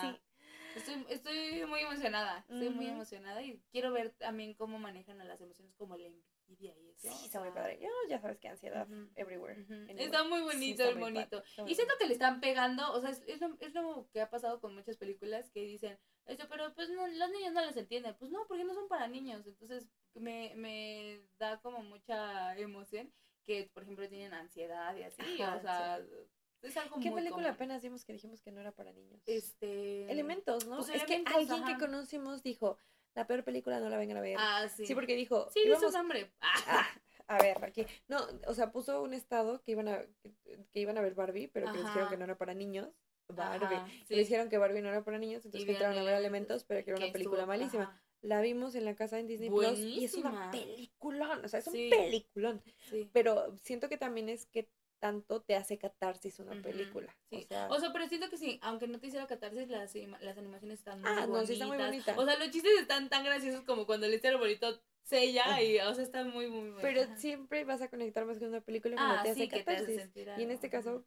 sí. 0.00 0.20
Estoy, 0.76 1.06
estoy 1.08 1.64
muy 1.66 1.80
emocionada, 1.80 2.44
estoy 2.48 2.68
muy 2.68 2.86
emocionada 2.86 3.42
y 3.42 3.62
quiero 3.72 3.92
ver 3.92 4.10
también 4.10 4.54
cómo 4.54 4.78
manejan 4.78 5.20
a 5.22 5.24
las 5.24 5.40
emociones 5.40 5.74
como 5.74 5.94
el 5.94 6.22
y 6.48 6.68
eso. 6.68 6.92
Sí, 6.96 7.08
está 7.24 7.40
muy 7.40 7.50
padre. 7.50 7.78
Yo 7.80 7.88
ya 8.08 8.20
sabes 8.20 8.38
que 8.38 8.48
ansiedad 8.48 8.86
everywhere, 9.16 9.66
Está 9.96 10.24
muy 10.24 10.40
bonito 10.42 10.84
el 10.84 10.98
bonito. 10.98 11.42
Y 11.66 11.74
siento 11.74 11.94
que 11.98 12.06
le 12.06 12.12
están 12.12 12.40
pegando, 12.40 12.92
o 12.92 13.00
sea, 13.00 13.10
es, 13.10 13.22
es, 13.26 13.40
lo, 13.40 13.56
es, 13.58 13.74
lo, 13.74 14.08
que 14.12 14.20
ha 14.20 14.30
pasado 14.30 14.60
con 14.60 14.74
muchas 14.74 14.96
películas 14.96 15.50
que 15.50 15.62
dicen, 15.62 15.98
eso, 16.26 16.44
pero 16.48 16.74
pues 16.74 16.88
no, 16.90 17.06
los 17.06 17.30
niños 17.30 17.52
no 17.52 17.64
les 17.64 17.76
entienden. 17.76 18.14
Pues 18.18 18.30
no, 18.30 18.46
porque 18.46 18.64
no 18.64 18.74
son 18.74 18.88
para 18.88 19.08
niños. 19.08 19.46
Entonces 19.46 19.88
me, 20.14 20.52
me 20.56 21.20
da 21.38 21.60
como 21.60 21.82
mucha 21.82 22.56
emoción 22.58 23.12
que, 23.44 23.70
por 23.72 23.84
ejemplo, 23.84 24.08
tienen 24.08 24.34
ansiedad 24.34 24.94
y 24.96 25.04
así. 25.04 25.22
o 25.22 25.60
sea, 25.60 26.00
es 26.62 26.76
algo 26.76 26.98
¿Qué 27.00 27.10
película 27.10 27.50
apenas 27.50 27.82
vimos 27.82 28.04
que 28.04 28.12
dijimos 28.12 28.40
que 28.40 28.52
no 28.52 28.60
era 28.60 28.72
para 28.72 28.92
niños? 28.92 29.22
Este... 29.26 30.10
Elementos, 30.10 30.66
¿no? 30.66 30.78
Pues 30.78 30.90
es 30.90 31.04
que 31.04 31.22
alguien 31.26 31.64
que 31.64 31.78
conocimos 31.78 32.42
dijo, 32.42 32.78
la 33.14 33.26
peor 33.26 33.44
película 33.44 33.80
no 33.80 33.88
la 33.88 33.96
vengan 33.96 34.18
a 34.18 34.20
ver. 34.20 34.36
Ah, 34.38 34.68
sí. 34.68 34.86
Sí, 34.86 34.94
porque 34.94 35.16
dijo. 35.16 35.48
Sí, 35.52 35.60
íbamos... 35.64 35.94
hambre. 35.94 36.32
Ah, 37.28 37.38
a 37.38 37.42
ver, 37.42 37.64
aquí. 37.64 37.84
No, 38.06 38.18
o 38.46 38.54
sea, 38.54 38.70
puso 38.70 39.02
un 39.02 39.12
estado 39.12 39.60
que 39.62 39.72
iban 39.72 39.88
a, 39.88 40.00
que, 40.72 40.80
iban 40.80 40.96
a 40.96 41.00
ver 41.00 41.14
Barbie, 41.14 41.48
pero 41.48 41.66
que 41.66 41.78
les 41.78 41.86
dijeron 41.86 42.08
que 42.08 42.16
no 42.16 42.24
era 42.24 42.38
para 42.38 42.54
niños. 42.54 42.88
Barbie. 43.28 43.80
Le 44.08 44.18
dijeron 44.18 44.48
que 44.48 44.58
Barbie 44.58 44.82
no 44.82 44.90
era 44.90 45.02
para 45.02 45.18
niños, 45.18 45.44
entonces 45.44 45.66
que 45.66 45.72
entraron 45.72 45.98
a 45.98 46.04
ver 46.04 46.14
Elementos, 46.14 46.62
pero 46.64 46.84
que 46.84 46.92
era 46.92 47.04
una 47.04 47.12
película 47.12 47.46
malísima. 47.46 48.00
La 48.22 48.40
vimos 48.40 48.74
en 48.74 48.84
la 48.84 48.94
casa 48.94 49.18
en 49.18 49.26
Disney 49.26 49.50
Plus 49.50 49.78
y 49.78 50.04
es 50.04 50.14
una 50.14 50.50
peliculón, 50.50 51.44
o 51.44 51.48
sea, 51.48 51.60
es 51.60 51.66
un 51.66 51.90
peliculón. 51.90 52.62
Pero 53.12 53.56
siento 53.58 53.88
que 53.88 53.96
también 53.96 54.28
es 54.28 54.46
que 54.46 54.68
tanto 54.98 55.42
te 55.42 55.54
hace 55.54 55.78
catarsis 55.78 56.38
una 56.38 56.60
película. 56.62 57.14
O, 57.68 57.78
sea, 57.78 57.92
pero 57.92 58.08
siento 58.08 58.30
que 58.30 58.38
sí, 58.38 58.58
aunque 58.62 58.88
no 58.88 58.98
te 58.98 59.08
hiciera 59.08 59.26
catarsis, 59.26 59.68
las, 59.68 59.94
las 59.94 60.38
animaciones 60.38 60.78
están 60.78 61.00
muy 61.00 61.10
ah, 61.10 61.26
bonitas. 61.26 61.28
No, 61.28 61.46
sí 61.46 61.52
están 61.54 61.68
muy 61.68 61.78
bonitas. 61.78 62.18
O 62.18 62.24
sea, 62.24 62.38
los 62.38 62.50
chistes 62.50 62.72
están 62.80 63.08
tan 63.08 63.24
graciosos 63.24 63.62
como 63.62 63.86
cuando 63.86 64.08
le 64.08 64.16
el 64.16 64.36
bonito 64.38 64.80
sella 65.02 65.62
y, 65.62 65.78
o 65.78 65.94
sea, 65.94 66.04
está 66.04 66.24
muy, 66.24 66.48
muy. 66.48 66.80
Pero 66.82 67.02
siempre 67.16 67.64
vas 67.64 67.82
a 67.82 67.88
conectar 67.88 68.24
más 68.24 68.38
con 68.38 68.48
una 68.48 68.60
película 68.60 68.96
cuando 68.96 69.14
ah, 69.16 69.22
te 69.22 69.30
hace 69.30 69.48
catarsis. 69.48 70.10
y 70.14 70.42
en 70.42 70.50
este 70.50 70.70
caso... 70.70 71.04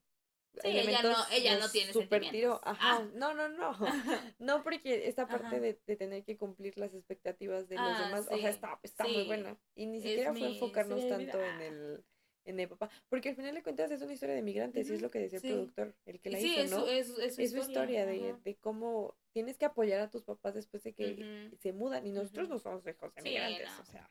Sí, 0.63 0.69
ella 0.69 1.03
no, 1.03 1.15
ella 1.31 1.59
no 1.59 1.69
tiene 1.69 1.93
super 1.93 2.27
tiro. 2.31 2.59
Ajá, 2.63 2.97
ah. 2.97 3.07
no, 3.13 3.35
no, 3.35 3.49
no. 3.49 3.71
No, 4.39 4.63
porque 4.63 5.07
esta 5.07 5.27
parte 5.27 5.59
de, 5.59 5.79
de, 5.85 5.95
tener 5.95 6.23
que 6.23 6.37
cumplir 6.37 6.75
las 6.77 6.93
expectativas 6.95 7.69
de 7.69 7.75
los 7.75 7.85
ah, 7.85 8.05
demás, 8.05 8.27
o 8.31 8.35
sea, 8.35 8.49
está, 8.49 8.79
está 8.81 9.03
muy 9.05 9.25
buena. 9.25 9.57
Y 9.75 9.85
ni 9.85 10.01
siquiera 10.01 10.33
fue 10.33 10.47
enfocarnos 10.47 11.07
tanto 11.07 11.39
en 11.39 11.61
el 11.61 12.03
en 12.45 12.59
el 12.59 12.67
papá. 12.67 12.89
Porque 13.09 13.29
al 13.29 13.35
final 13.35 13.55
de 13.55 13.63
cuentas 13.63 13.91
es 13.91 14.01
una 14.01 14.13
historia 14.13 14.35
de 14.35 14.41
migrantes, 14.41 14.89
y 14.89 14.93
es 14.93 15.01
lo 15.01 15.09
que 15.09 15.19
decía 15.19 15.39
el 15.39 15.53
productor, 15.53 15.95
el 16.05 16.19
que 16.19 16.29
la 16.29 16.39
hizo, 16.39 16.77
¿no? 16.77 16.87
Es, 16.87 17.09
es, 17.09 17.39
es, 17.39 17.51
su 17.51 17.57
historia, 17.57 18.05
de, 18.05 18.35
de, 18.43 18.55
cómo 18.55 19.15
tienes 19.31 19.57
que 19.57 19.65
apoyar 19.65 19.99
a 20.01 20.09
tus 20.09 20.23
papás 20.23 20.55
después 20.55 20.83
de 20.83 20.93
que 20.93 21.51
se 21.59 21.73
mudan. 21.73 22.05
Y 22.05 22.11
nosotros 22.11 22.49
no 22.49 22.59
somos 22.59 22.85
hijos 22.87 23.13
de 23.15 23.21
migrantes, 23.21 23.69
o 23.79 23.85
sea. 23.85 24.09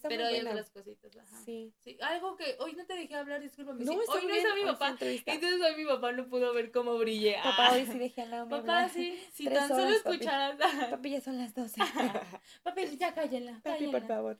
Pues 0.00 0.02
Pero 0.08 0.26
hay 0.26 0.40
otras 0.40 0.70
cositas, 0.70 1.16
ajá. 1.16 1.36
Sí. 1.44 1.72
sí. 1.78 1.96
Algo 2.00 2.36
que 2.36 2.56
hoy 2.58 2.72
no 2.72 2.84
te 2.84 2.94
dejé 2.94 3.14
hablar, 3.14 3.40
discúlpame. 3.40 3.84
No, 3.84 3.92
hoy 3.92 4.26
no 4.26 4.34
está 4.34 4.54
mi 4.56 4.64
papá. 4.64 4.96
Entonces 4.98 5.60
hoy 5.60 5.76
mi 5.76 5.84
papá 5.84 6.10
no 6.10 6.26
pudo 6.26 6.52
ver 6.52 6.72
cómo 6.72 6.98
brillé. 6.98 7.36
Papá, 7.40 7.74
hoy 7.74 7.86
sí 7.86 7.96
dejé 7.96 8.22
hablar. 8.22 8.48
Papá, 8.48 8.88
sí. 8.88 9.22
Si 9.32 9.44
tan 9.44 9.68
solo 9.68 9.90
escucharas. 9.90 10.56
Papi. 10.90 11.10
ya 11.10 11.20
son 11.20 11.38
las 11.38 11.54
12. 11.54 11.80
papi, 12.64 12.96
ya 12.96 13.14
cállenla. 13.14 13.60
Papi, 13.62 13.86
por 13.86 14.04
favor. 14.04 14.38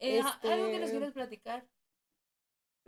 Eh, 0.00 0.20
Algo 0.20 0.70
que 0.70 0.78
nos 0.78 0.84
este 0.84 0.90
quieres 0.92 1.12
platicar. 1.12 1.66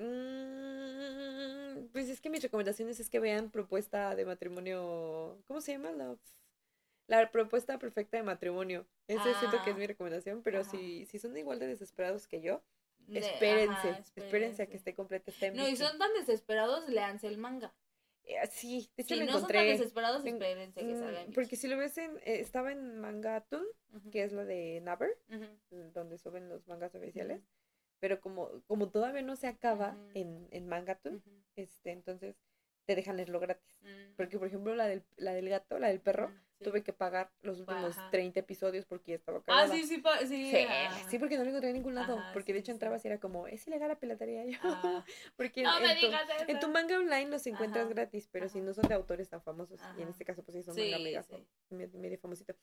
Mm, 0.01 1.89
pues 1.93 2.09
es 2.09 2.20
que 2.22 2.31
mis 2.31 2.43
recomendaciones 2.43 2.98
es 3.01 3.10
que 3.10 3.20
vean 3.20 3.51
propuesta 3.51 4.14
de 4.14 4.24
matrimonio. 4.24 5.43
¿Cómo 5.47 5.60
se 5.60 5.72
llama? 5.72 5.93
La, 5.93 6.16
la 7.06 7.31
propuesta 7.31 7.78
perfecta 7.78 8.16
de 8.16 8.22
matrimonio. 8.22 8.86
Ese 9.09 9.35
siento 9.35 9.62
que 9.62 9.70
es 9.70 9.77
mi 9.77 9.85
ah, 9.85 9.89
recomendación, 9.89 10.43
pero 10.43 10.64
si, 10.64 11.05
si 11.06 11.18
son 11.18 11.36
igual 11.36 11.59
de 11.59 11.66
desesperados 11.66 12.27
que 12.27 12.40
yo, 12.40 12.62
espérense, 13.09 14.02
espérense, 14.16 14.62
a 14.62 14.66
que 14.66 14.77
esté 14.77 14.94
completa 14.94 15.32
No, 15.52 15.68
y 15.68 15.77
son 15.77 15.98
tan 15.98 16.14
desesperados, 16.14 16.89
leanse 16.89 17.27
el 17.27 17.36
manga. 17.36 17.74
Eh, 18.24 18.36
sí, 18.51 18.90
de 18.97 19.02
hecho 19.02 19.14
si 19.14 19.20
lo 19.20 19.27
no 19.27 19.39
encontré. 19.39 19.59
son 19.59 19.66
tan 19.66 19.78
desesperados, 19.78 20.24
espérense 20.24 20.81
que 20.81 20.94
mm, 20.94 20.98
salga 20.98 21.27
Porque 21.35 21.56
si 21.56 21.68
lo 21.68 21.77
ves 21.77 21.98
en, 21.98 22.16
eh, 22.18 22.40
estaba 22.40 22.72
en 22.72 23.01
Mangatun, 23.01 23.66
que 24.12 24.22
es 24.22 24.32
lo 24.32 24.44
de 24.47 24.81
Naver, 24.81 25.18
donde 25.93 26.16
suben 26.16 26.48
los 26.48 26.66
mangas 26.68 26.94
oficiales 26.94 27.43
pero 28.01 28.20
como, 28.20 28.48
como 28.66 28.89
todavía 28.89 29.22
no 29.22 29.36
se 29.36 29.47
acaba 29.47 29.97
en, 30.14 30.48
en 30.51 30.66
Mangatun, 30.66 31.22
este, 31.56 31.93
entonces 31.93 32.36
te 32.86 32.97
dejan 32.97 33.16
leerlo 33.16 33.39
gratis. 33.39 33.78
Mm. 33.82 34.14
Porque, 34.16 34.39
por 34.39 34.48
ejemplo, 34.48 34.74
la 34.74 34.86
del, 34.86 35.05
la 35.16 35.32
del 35.32 35.48
gato, 35.48 35.78
la 35.78 35.89
del 35.89 36.01
perro, 36.01 36.32
tuve 36.62 36.82
que 36.82 36.93
pagar 36.93 37.31
los 37.43 37.60
últimos 37.60 37.97
30 38.10 38.40
episodios 38.40 38.85
porque 38.85 39.12
ya 39.12 39.16
estaba 39.16 39.39
ah, 39.39 39.40
acabada. 39.40 39.64
Ah, 39.64 39.77
sí, 39.77 39.85
sí, 39.86 40.02
sí. 40.27 40.66
Sí, 41.09 41.18
porque 41.18 41.36
no 41.36 41.44
lo 41.44 41.51
encontré 41.51 41.70
en 41.70 41.77
ningún 41.77 41.94
lado. 41.94 42.18
porque 42.32 42.52
de 42.52 42.60
hecho 42.60 42.72
entrabas 42.72 43.05
y 43.05 43.09
era 43.09 43.18
como, 43.18 43.47
es 43.47 43.66
ilegal 43.66 43.89
la 43.89 43.98
pelatería. 43.98 44.44
Yo, 44.44 44.59
porque 45.36 45.62
no 45.62 45.78
en, 45.78 46.01
tu, 46.01 46.06
en, 46.48 46.60
tu, 46.60 46.68
manga 46.68 46.98
online 46.98 47.31
los 47.31 47.47
encuentras 47.47 47.89
gratis, 47.89 48.28
pero 48.31 48.48
si 48.48 48.60
no 48.60 48.74
son 48.74 48.89
de 48.89 48.94
autores 48.94 49.28
tan 49.28 49.43
famosos, 49.43 49.81
y 49.97 50.02
en 50.02 50.09
este 50.09 50.24
caso 50.24 50.43
pues 50.43 50.56
sí 50.56 50.62
son 50.62 50.77
manga 50.77 50.98
medio, 50.98 51.89
medio 51.98 52.18
famosito. 52.18 52.55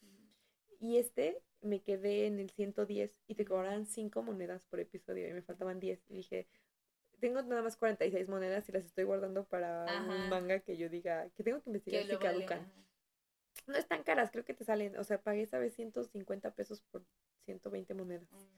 Y 0.79 0.97
este 0.97 1.41
me 1.61 1.81
quedé 1.81 2.27
en 2.27 2.39
el 2.39 2.49
110 2.49 3.11
y 3.27 3.35
te 3.35 3.45
cobraban 3.45 3.85
5 3.85 4.21
monedas 4.21 4.65
por 4.65 4.79
episodio 4.79 5.27
y 5.27 5.33
me 5.33 5.41
faltaban 5.41 5.79
10. 5.79 5.99
Y 6.09 6.15
dije, 6.15 6.47
tengo 7.19 7.41
nada 7.41 7.61
más 7.61 7.77
46 7.77 8.27
monedas 8.27 8.67
y 8.69 8.71
las 8.71 8.85
estoy 8.85 9.03
guardando 9.03 9.45
para 9.45 9.85
un 10.07 10.29
manga 10.29 10.59
que 10.59 10.77
yo 10.77 10.89
diga 10.89 11.29
que 11.35 11.43
tengo 11.43 11.61
que 11.61 11.69
investigar 11.69 12.05
si 12.05 12.17
caducan. 12.17 12.71
No 13.65 13.75
están 13.75 14.03
caras, 14.03 14.29
creo 14.31 14.45
que 14.45 14.53
te 14.53 14.63
salen, 14.63 14.97
o 14.97 15.03
sea, 15.03 15.19
pagué 15.19 15.41
esa 15.41 15.57
vez 15.57 15.73
150 15.73 16.51
pesos 16.51 16.81
por 16.91 17.03
120 17.45 17.93
monedas. 17.95 18.31
Mm. 18.31 18.57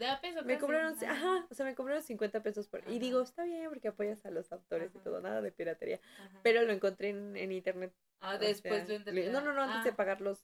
No, 0.00 0.42
me 0.44 0.58
cobraron, 0.58 0.96
ajá. 1.04 1.46
o 1.50 1.54
sea, 1.54 1.66
me 1.66 1.74
cobraron 1.74 2.02
50 2.02 2.42
pesos 2.42 2.66
por... 2.66 2.82
Y 2.90 2.98
digo, 2.98 3.20
está 3.20 3.44
bien 3.44 3.68
porque 3.68 3.88
apoyas 3.88 4.24
a 4.24 4.30
los 4.30 4.50
autores 4.50 4.94
y 4.94 4.98
todo, 4.98 5.20
nada 5.20 5.42
de 5.42 5.52
piratería. 5.52 6.00
Pero 6.42 6.62
lo 6.62 6.72
encontré 6.72 7.10
en, 7.10 7.36
en 7.36 7.52
internet 7.52 7.92
Ah, 8.22 8.38
después 8.38 8.88
No, 8.88 9.40
no, 9.40 9.52
no, 9.52 9.62
antes 9.62 9.84
de 9.84 9.92
pagarlos 9.92 10.42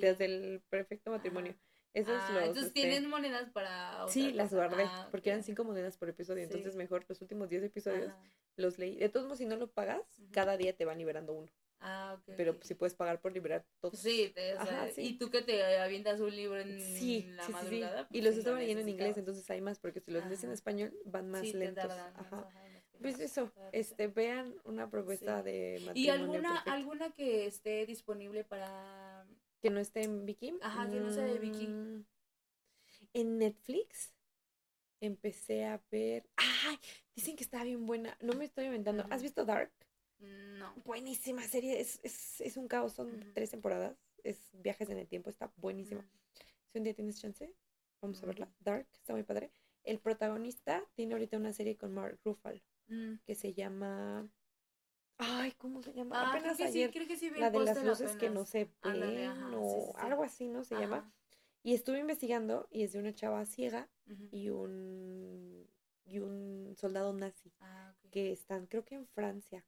desde 0.00 0.24
el 0.24 0.62
perfecto 0.68 1.10
matrimonio. 1.10 1.54
Esos 1.92 2.20
ah, 2.20 2.30
los, 2.34 2.42
entonces 2.42 2.66
este, 2.66 2.82
tienes 2.82 3.02
monedas 3.08 3.50
para... 3.50 4.06
Sí, 4.08 4.32
las 4.32 4.54
guardé, 4.54 4.84
ah, 4.86 5.08
porque 5.10 5.30
eran 5.30 5.42
cinco 5.42 5.64
monedas 5.64 5.96
por 5.96 6.08
episodio, 6.08 6.44
entonces 6.44 6.76
mejor 6.76 7.04
los 7.08 7.20
últimos 7.20 7.48
diez 7.48 7.64
episodios 7.64 8.12
los 8.56 8.78
leí. 8.78 8.96
De 8.96 9.08
todos 9.08 9.26
modos, 9.26 9.38
si 9.38 9.46
no 9.46 9.56
lo 9.56 9.68
pagas, 9.72 10.02
cada 10.30 10.56
día 10.56 10.76
te 10.76 10.84
van 10.84 10.98
liberando 10.98 11.32
uno. 11.32 11.50
Ah, 11.80 12.16
ok. 12.18 12.34
Pero 12.36 12.58
si 12.62 12.74
puedes 12.74 12.94
pagar 12.94 13.20
por 13.20 13.32
liberar 13.32 13.64
todos. 13.80 13.98
Sí, 13.98 14.32
te, 14.34 14.54
y 14.98 15.18
tú 15.18 15.30
que 15.30 15.42
te 15.42 15.78
avientas 15.78 16.20
un 16.20 16.34
libro 16.34 16.60
en 16.60 17.36
la 17.36 17.48
madrugada. 17.48 18.06
y 18.12 18.20
los 18.20 18.36
estaba 18.36 18.58
leyendo 18.58 18.82
en 18.82 18.88
inglés, 18.88 19.16
entonces 19.16 19.48
hay 19.50 19.60
más, 19.60 19.78
porque 19.78 20.00
si 20.00 20.10
los 20.10 20.24
lees 20.26 20.44
en 20.44 20.52
español 20.52 20.94
van 21.06 21.30
más 21.30 21.42
lentos. 21.52 21.90
Ajá. 21.90 22.48
Pues 23.00 23.18
eso, 23.18 23.50
este, 23.72 24.08
vean 24.08 24.54
una 24.64 24.90
propuesta 24.90 25.42
de 25.42 25.80
matrimonio. 25.84 26.02
¿Y 26.02 26.08
alguna, 26.10 26.58
alguna 26.60 27.10
que 27.10 27.46
esté 27.46 27.86
disponible 27.86 28.44
para 28.44 29.26
que 29.60 29.70
no 29.70 29.80
esté 29.80 30.02
en 30.02 30.26
Vicky? 30.26 30.58
Ajá, 30.60 30.88
que 30.90 31.00
no 31.00 31.10
sea 31.10 31.24
de 31.24 31.38
Vicky. 31.38 31.66
Mm, 31.66 32.04
en 33.14 33.38
Netflix 33.38 34.14
empecé 35.00 35.64
a 35.64 35.82
ver. 35.90 36.28
¡Ay! 36.36 36.78
Dicen 37.14 37.36
que 37.36 37.44
está 37.44 37.64
bien 37.64 37.86
buena. 37.86 38.16
No 38.20 38.34
me 38.34 38.44
estoy 38.44 38.66
inventando. 38.66 39.06
¿Has 39.10 39.22
visto 39.22 39.44
Dark? 39.44 39.72
No. 40.18 40.74
Buenísima 40.84 41.42
serie. 41.42 41.80
Es, 41.80 42.00
es, 42.02 42.40
es 42.40 42.56
un 42.56 42.68
caos. 42.68 42.92
Son 42.92 43.32
tres 43.34 43.50
temporadas. 43.50 43.96
Es 44.22 44.50
viajes 44.52 44.90
en 44.90 44.98
el 44.98 45.08
tiempo. 45.08 45.30
Está 45.30 45.52
buenísima. 45.56 46.06
Si 46.70 46.78
un 46.78 46.84
día 46.84 46.94
tienes 46.94 47.20
chance, 47.20 47.52
vamos 48.00 48.22
a 48.22 48.26
verla. 48.26 48.52
Dark. 48.60 48.86
Está 48.92 49.14
muy 49.14 49.22
padre. 49.22 49.50
El 49.84 49.98
protagonista 49.98 50.84
tiene 50.94 51.14
ahorita 51.14 51.38
una 51.38 51.52
serie 51.52 51.76
con 51.76 51.92
Mark 51.94 52.18
Ruffalo. 52.24 52.60
Mm. 52.90 53.14
Que 53.24 53.34
se 53.34 53.54
llama. 53.54 54.28
Ay, 55.16 55.52
¿cómo 55.52 55.82
se 55.82 55.92
llama? 55.92 56.20
Ah, 56.20 56.30
Apenas 56.30 56.60
ayer. 56.60 56.90
creo 56.90 57.06
que 57.06 57.16
sí 57.16 57.30
la 57.30 57.50
de 57.50 57.60
las 57.60 57.82
luces 57.84 58.16
que 58.16 58.30
no 58.30 58.44
se 58.44 58.70
ven 58.82 59.54
o 59.54 59.94
algo 59.96 60.22
así, 60.22 60.48
¿no? 60.48 60.64
Se 60.64 60.76
llama. 60.78 61.12
Y 61.62 61.74
estuve 61.74 61.98
investigando 61.98 62.68
y 62.70 62.84
es 62.84 62.92
de 62.92 63.00
una 63.00 63.14
chava 63.14 63.44
ciega 63.44 63.88
y 64.30 64.48
un 64.48 65.68
y 66.10 66.18
un 66.18 66.74
soldado 66.76 67.12
nazi 67.12 67.52
ah, 67.60 67.94
que 68.10 68.32
están 68.32 68.66
creo 68.66 68.84
que 68.84 68.96
en 68.96 69.06
Francia 69.06 69.64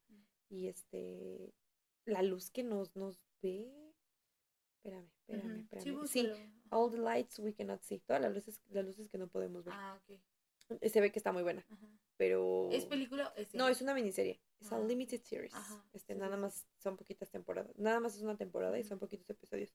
y 0.48 0.66
este 0.66 1.54
la 2.04 2.22
luz 2.22 2.50
que 2.50 2.64
nos 2.64 2.96
nos 2.96 3.24
ve 3.40 3.70
espérame 4.76 5.08
espérame 5.20 5.60
espérame 5.60 6.06
sí, 6.08 6.28
all 6.70 6.90
the 6.90 6.98
lights 6.98 7.38
we 7.38 7.54
cannot 7.54 7.80
see 7.82 8.00
todas 8.00 8.20
las 8.20 8.34
luces 8.34 8.60
las 8.70 8.84
luces 8.84 9.08
que 9.08 9.18
no 9.18 9.28
podemos 9.28 9.64
ver 9.64 9.74
ah, 9.76 10.00
okay. 10.02 10.20
se 10.90 11.00
ve 11.00 11.12
que 11.12 11.20
está 11.20 11.32
muy 11.32 11.44
buena 11.44 11.64
pero 12.22 12.68
es 12.70 12.84
película 12.84 13.34
no 13.52 13.66
es 13.66 13.82
una 13.82 13.94
miniserie 13.94 14.40
es 14.60 14.70
un 14.70 14.86
limited 14.86 15.20
series 15.24 15.52
este 15.92 16.14
nada 16.14 16.36
más 16.36 16.68
son 16.78 16.96
poquitas 16.96 17.28
temporadas 17.30 17.76
nada 17.76 17.98
más 17.98 18.14
es 18.14 18.22
una 18.22 18.36
temporada 18.36 18.78
y 18.78 18.84
son 18.84 19.00
poquitos 19.00 19.28
episodios 19.30 19.74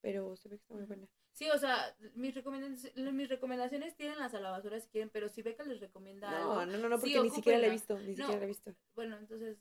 pero 0.00 0.36
se 0.36 0.50
ve 0.50 0.56
que 0.58 0.62
está 0.62 0.74
muy 0.74 0.84
buena. 0.84 1.08
Sí, 1.32 1.48
o 1.48 1.56
sea, 1.56 1.96
mis 2.14 2.34
recomendaciones, 2.34 3.14
mis 3.14 3.26
recomendaciones 3.26 3.96
tienen 3.96 4.18
las 4.18 4.34
a 4.34 4.40
la 4.40 4.50
basura 4.50 4.78
si 4.78 4.90
quieren, 4.90 5.08
pero 5.08 5.30
si 5.30 5.40
Beca 5.40 5.64
les 5.64 5.80
recomienda 5.80 6.30
no, 6.30 6.36
algo. 6.60 6.66
No, 6.72 6.76
no, 6.76 6.88
no, 6.90 6.98
porque 7.00 7.22
ni 7.22 7.30
siquiera 7.30 7.58
la 7.58 7.68
he 7.68 7.70
visto, 7.70 7.98
ni 7.98 8.14
siquiera 8.14 8.36
la 8.36 8.44
he 8.44 8.46
visto. 8.46 8.74
Bueno, 8.94 9.16
entonces, 9.16 9.56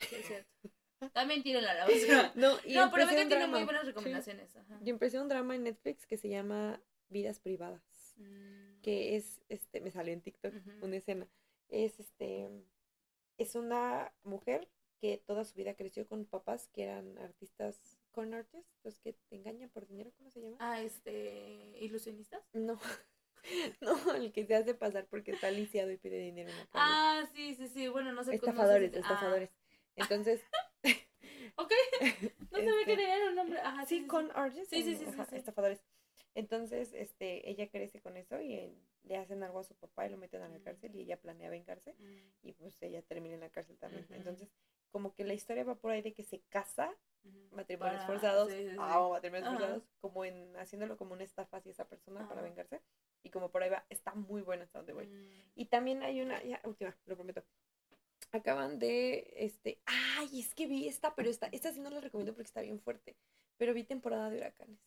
sí 0.00 0.16
es 0.16 0.26
cierto. 0.26 0.50
También 1.12 1.44
tienen 1.44 1.62
la, 1.62 1.74
la 1.74 1.84
basura. 1.84 2.32
no, 2.34 2.56
y 2.64 2.74
no 2.74 2.90
pero 2.90 3.06
Beca 3.06 3.28
tiene 3.28 3.46
muy 3.46 3.62
buenas 3.62 3.86
recomendaciones. 3.86 4.56
Ajá. 4.56 4.80
Y 4.84 4.90
empecé 4.90 5.20
un 5.20 5.28
drama 5.28 5.54
en 5.54 5.62
Netflix 5.62 6.04
que 6.04 6.16
se 6.16 6.30
llama 6.30 6.82
Vidas 7.08 7.38
Privadas, 7.38 8.16
mm. 8.16 8.80
que 8.82 9.14
es, 9.14 9.40
este, 9.48 9.80
me 9.80 9.92
salió 9.92 10.12
en 10.12 10.20
TikTok 10.20 10.52
una 10.82 10.96
escena. 10.96 11.28
Es, 11.68 11.98
este, 12.00 12.48
es 13.38 13.54
una 13.54 14.12
mujer 14.22 14.68
que 15.00 15.22
toda 15.26 15.44
su 15.44 15.54
vida 15.54 15.74
creció 15.74 16.06
con 16.06 16.24
papás 16.24 16.68
que 16.72 16.84
eran 16.84 17.18
artistas 17.18 17.78
con 18.12 18.32
artists, 18.32 18.72
los 18.82 18.98
que 18.98 19.12
te 19.12 19.36
engañan 19.36 19.68
por 19.68 19.86
dinero, 19.86 20.10
¿cómo 20.16 20.30
se 20.30 20.40
llama? 20.40 20.56
Ah, 20.58 20.80
este, 20.80 21.76
ilusionistas. 21.80 22.42
No, 22.54 22.80
no, 23.80 24.14
el 24.14 24.32
que 24.32 24.46
se 24.46 24.54
hace 24.54 24.74
pasar 24.74 25.06
porque 25.06 25.32
está 25.32 25.50
lisiado 25.50 25.90
y 25.90 25.98
pide 25.98 26.18
dinero. 26.18 26.50
En 26.50 26.56
la 26.56 26.68
ah, 26.72 27.28
sí, 27.34 27.54
sí, 27.54 27.68
sí, 27.68 27.88
bueno, 27.88 28.12
no 28.12 28.24
sé 28.24 28.34
Estafadores, 28.34 28.94
estafadores. 28.94 29.50
Entonces... 29.96 30.42
ok, 31.56 31.72
no 32.52 32.58
sabía 32.58 32.84
que 32.86 32.96
tenían 32.96 33.28
un 33.28 33.34
nombre. 33.34 33.60
Ajá, 33.60 33.84
sí, 33.84 34.06
con 34.06 34.30
artists. 34.34 34.70
Sí, 34.70 34.82
sí, 34.82 34.96
sí, 34.96 35.04
sí, 35.06 35.36
estafadores. 35.36 35.82
Entonces, 36.34 36.92
este, 36.94 37.48
ella 37.50 37.68
crece 37.68 38.00
con 38.00 38.16
eso 38.16 38.40
y 38.40 38.74
le 39.06 39.16
hacen 39.16 39.42
algo 39.42 39.60
a 39.60 39.64
su 39.64 39.74
papá 39.74 40.06
y 40.06 40.10
lo 40.10 40.16
meten 40.16 40.42
a 40.42 40.48
la 40.48 40.58
cárcel 40.60 40.94
y 40.94 41.00
ella 41.00 41.16
planea 41.16 41.48
vengarse 41.48 41.94
mm. 41.94 42.46
y 42.48 42.52
pues 42.52 42.76
ella 42.82 43.02
termina 43.02 43.34
en 43.34 43.40
la 43.40 43.50
cárcel 43.50 43.78
también. 43.78 44.06
Entonces, 44.10 44.48
como 44.90 45.14
que 45.14 45.24
la 45.24 45.34
historia 45.34 45.64
va 45.64 45.76
por 45.76 45.92
ahí 45.92 46.02
de 46.02 46.12
que 46.12 46.24
se 46.24 46.40
casa 46.48 46.94
matrimonios 47.52 48.04
forzados, 48.04 48.52
ah, 48.78 49.08
matrimonios 49.10 49.48
forzados, 49.48 49.82
como 50.00 50.24
en 50.24 50.56
haciéndolo 50.56 50.96
como 50.96 51.14
una 51.14 51.24
estafa 51.24 51.56
hacia 51.56 51.72
esa 51.72 51.88
persona 51.88 52.28
para 52.28 52.42
vengarse. 52.42 52.80
Y 53.22 53.30
como 53.30 53.50
por 53.50 53.62
ahí 53.62 53.70
va, 53.70 53.84
está 53.88 54.14
muy 54.14 54.42
buena 54.42 54.64
hasta 54.64 54.78
donde 54.78 54.92
voy. 54.92 55.06
Mm. 55.08 55.42
Y 55.56 55.64
también 55.66 56.02
hay 56.02 56.20
una, 56.20 56.42
ya, 56.44 56.60
última, 56.64 56.96
lo 57.06 57.16
prometo. 57.16 57.42
Acaban 58.30 58.78
de, 58.78 59.32
este, 59.36 59.80
ay, 59.86 60.40
es 60.40 60.54
que 60.54 60.66
vi 60.66 60.86
esta, 60.86 61.14
pero 61.14 61.28
esta, 61.28 61.48
esta 61.48 61.72
sí 61.72 61.80
no 61.80 61.90
la 61.90 62.00
recomiendo 62.00 62.32
porque 62.32 62.46
está 62.46 62.60
bien 62.60 62.80
fuerte. 62.80 63.16
Pero 63.56 63.74
vi 63.74 63.84
temporada 63.84 64.30
de 64.30 64.38
huracanes. 64.38 64.78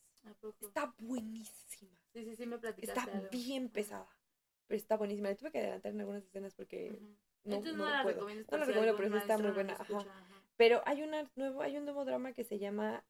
Está 0.61 0.93
buenísima. 0.99 1.98
Sí, 2.13 2.25
sí, 2.25 2.35
sí, 2.35 2.45
me 2.45 2.57
platicaste. 2.57 2.99
Está 2.99 3.29
bien 3.29 3.69
pesada. 3.69 4.09
Pero 4.67 4.77
está 4.77 4.97
buenísima. 4.97 5.29
Le 5.29 5.35
tuve 5.35 5.51
que 5.51 5.59
adelantar 5.59 5.91
en 5.91 5.99
algunas 6.01 6.23
escenas 6.23 6.53
porque 6.53 6.99
no, 7.43 7.59
no, 7.61 7.89
la 7.89 8.03
puedo. 8.03 8.21
No 8.21 8.57
la 8.57 8.65
recomiendo, 8.65 8.95
pero 8.97 9.17
está 9.17 9.37
muy 9.37 9.51
buena. 9.51 9.73
ajá. 9.73 10.05
Pero 10.59 10.81
hay, 10.85 11.03
una 11.03 11.31
nuevo, 11.37 11.61
hay 11.61 11.77
un 11.77 11.85
nuevo 11.85 12.03
drama 12.03 12.33
que 12.33 12.43
se 12.43 12.59
llama 12.59 13.05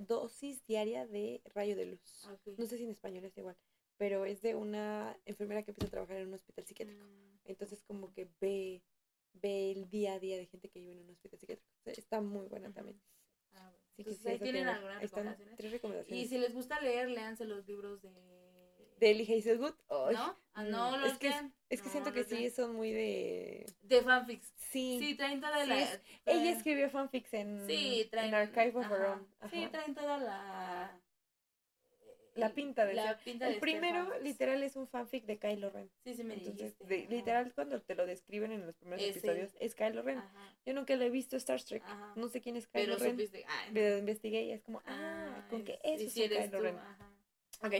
Dosis 0.00 0.66
Diaria 0.66 1.06
de 1.06 1.40
Rayo 1.54 1.76
de 1.76 1.86
Luz. 1.86 2.28
No 2.56 2.66
sé 2.66 2.76
si 2.76 2.82
en 2.82 2.90
español 2.90 3.24
es 3.24 3.38
igual, 3.38 3.56
pero 3.96 4.24
es 4.24 4.42
de 4.42 4.56
una 4.56 5.16
enfermera 5.24 5.62
que 5.62 5.70
empieza 5.70 5.86
a 5.86 5.90
trabajar 5.92 6.16
en 6.16 6.26
un 6.26 6.34
hospital 6.34 6.66
psiquiátrico. 6.66 7.04
Mm. 7.04 7.38
Entonces 7.44 7.84
como 7.84 8.12
que 8.12 8.28
ve, 8.40 8.82
ve 9.32 9.70
el 9.70 9.88
día 9.88 10.14
a 10.14 10.18
día 10.18 10.36
de 10.36 10.46
gente 10.46 10.68
que 10.70 10.80
vive 10.80 10.90
en 10.90 10.98
un 10.98 11.10
hospital 11.10 11.38
psiquiátrico. 11.38 11.70
está 11.84 12.20
muy 12.20 12.48
buena 12.48 12.72
también. 12.72 13.00
Ah, 13.98 14.28
ahí 14.30 14.38
tienen 14.38 14.68
algunas 14.68 15.02
recomendaciones. 15.02 15.56
Tres 15.56 15.72
recomendaciones. 15.72 16.24
Y 16.24 16.28
si 16.28 16.38
les 16.38 16.54
gusta 16.54 16.80
leer, 16.80 17.08
léanse 17.08 17.44
los 17.44 17.66
libros 17.66 18.00
de 18.02 18.10
de 18.98 19.10
Ellie 19.10 19.38
Hazelwood. 19.38 19.74
¿No? 19.88 20.36
Ah, 20.54 20.62
no, 20.64 20.98
mm, 20.98 21.04
es 21.04 21.18
que, 21.18 21.32
es 21.68 21.82
que 21.82 21.88
siento 21.88 22.12
que 22.12 22.24
sí, 22.24 22.50
son 22.50 22.74
muy 22.74 22.92
de... 22.92 23.66
De 23.82 24.02
fanfics. 24.02 24.52
Sí. 24.56 24.98
Sí, 25.00 25.14
traen 25.14 25.40
toda 25.40 25.64
la... 25.64 26.00
Ella 26.26 26.50
escribió 26.50 26.90
fanfics 26.90 27.32
en, 27.34 27.66
sí, 27.66 28.08
traen, 28.10 28.28
en 28.28 28.34
Archive 28.34 28.72
of 28.74 28.90
Her 28.90 29.02
Own. 29.02 29.28
Sí, 29.50 29.68
traen 29.70 29.94
toda 29.94 30.18
la... 30.18 31.00
La 32.38 32.50
pinta 32.50 32.86
de 32.86 32.94
la 32.94 33.18
pinta 33.18 33.48
El 33.48 33.58
primero, 33.58 34.18
literal, 34.20 34.62
es 34.62 34.76
un 34.76 34.86
fanfic 34.86 35.24
de 35.26 35.38
Kylo 35.38 35.70
Ren. 35.70 35.90
Sí, 36.04 36.14
sí, 36.14 36.24
me 36.24 36.34
Entonces, 36.34 36.76
literal, 36.88 37.52
cuando 37.54 37.80
te 37.82 37.94
lo 37.94 38.06
describen 38.06 38.52
en 38.52 38.66
los 38.66 38.76
primeros 38.76 39.04
episodios, 39.04 39.52
es 39.60 39.74
Kylo 39.74 40.02
Ren. 40.02 40.22
Yo 40.64 40.74
nunca 40.74 40.94
lo 40.96 41.04
he 41.04 41.10
visto 41.10 41.36
Star 41.36 41.62
Trek. 41.62 41.82
No 42.16 42.28
sé 42.28 42.40
quién 42.40 42.56
es 42.56 42.66
Kylo 42.66 42.96
Ren. 42.96 43.18
Ah, 43.46 43.66
Pero 43.72 43.98
investigué 43.98 44.42
y 44.44 44.52
es 44.52 44.62
como, 44.62 44.82
ah, 44.86 45.46
con 45.50 45.64
que 45.64 45.78
eso 45.82 46.04
es 46.04 46.14
Kylo 46.14 46.60
Ren. 46.60 46.76
Ajá. 46.76 47.12
Ok. 47.62 47.72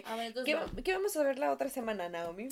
¿Qué, 0.82 0.92
vamos 0.92 1.16
a 1.16 1.22
ver 1.22 1.38
la 1.38 1.52
otra 1.52 1.68
semana, 1.68 2.08
Naomi? 2.08 2.48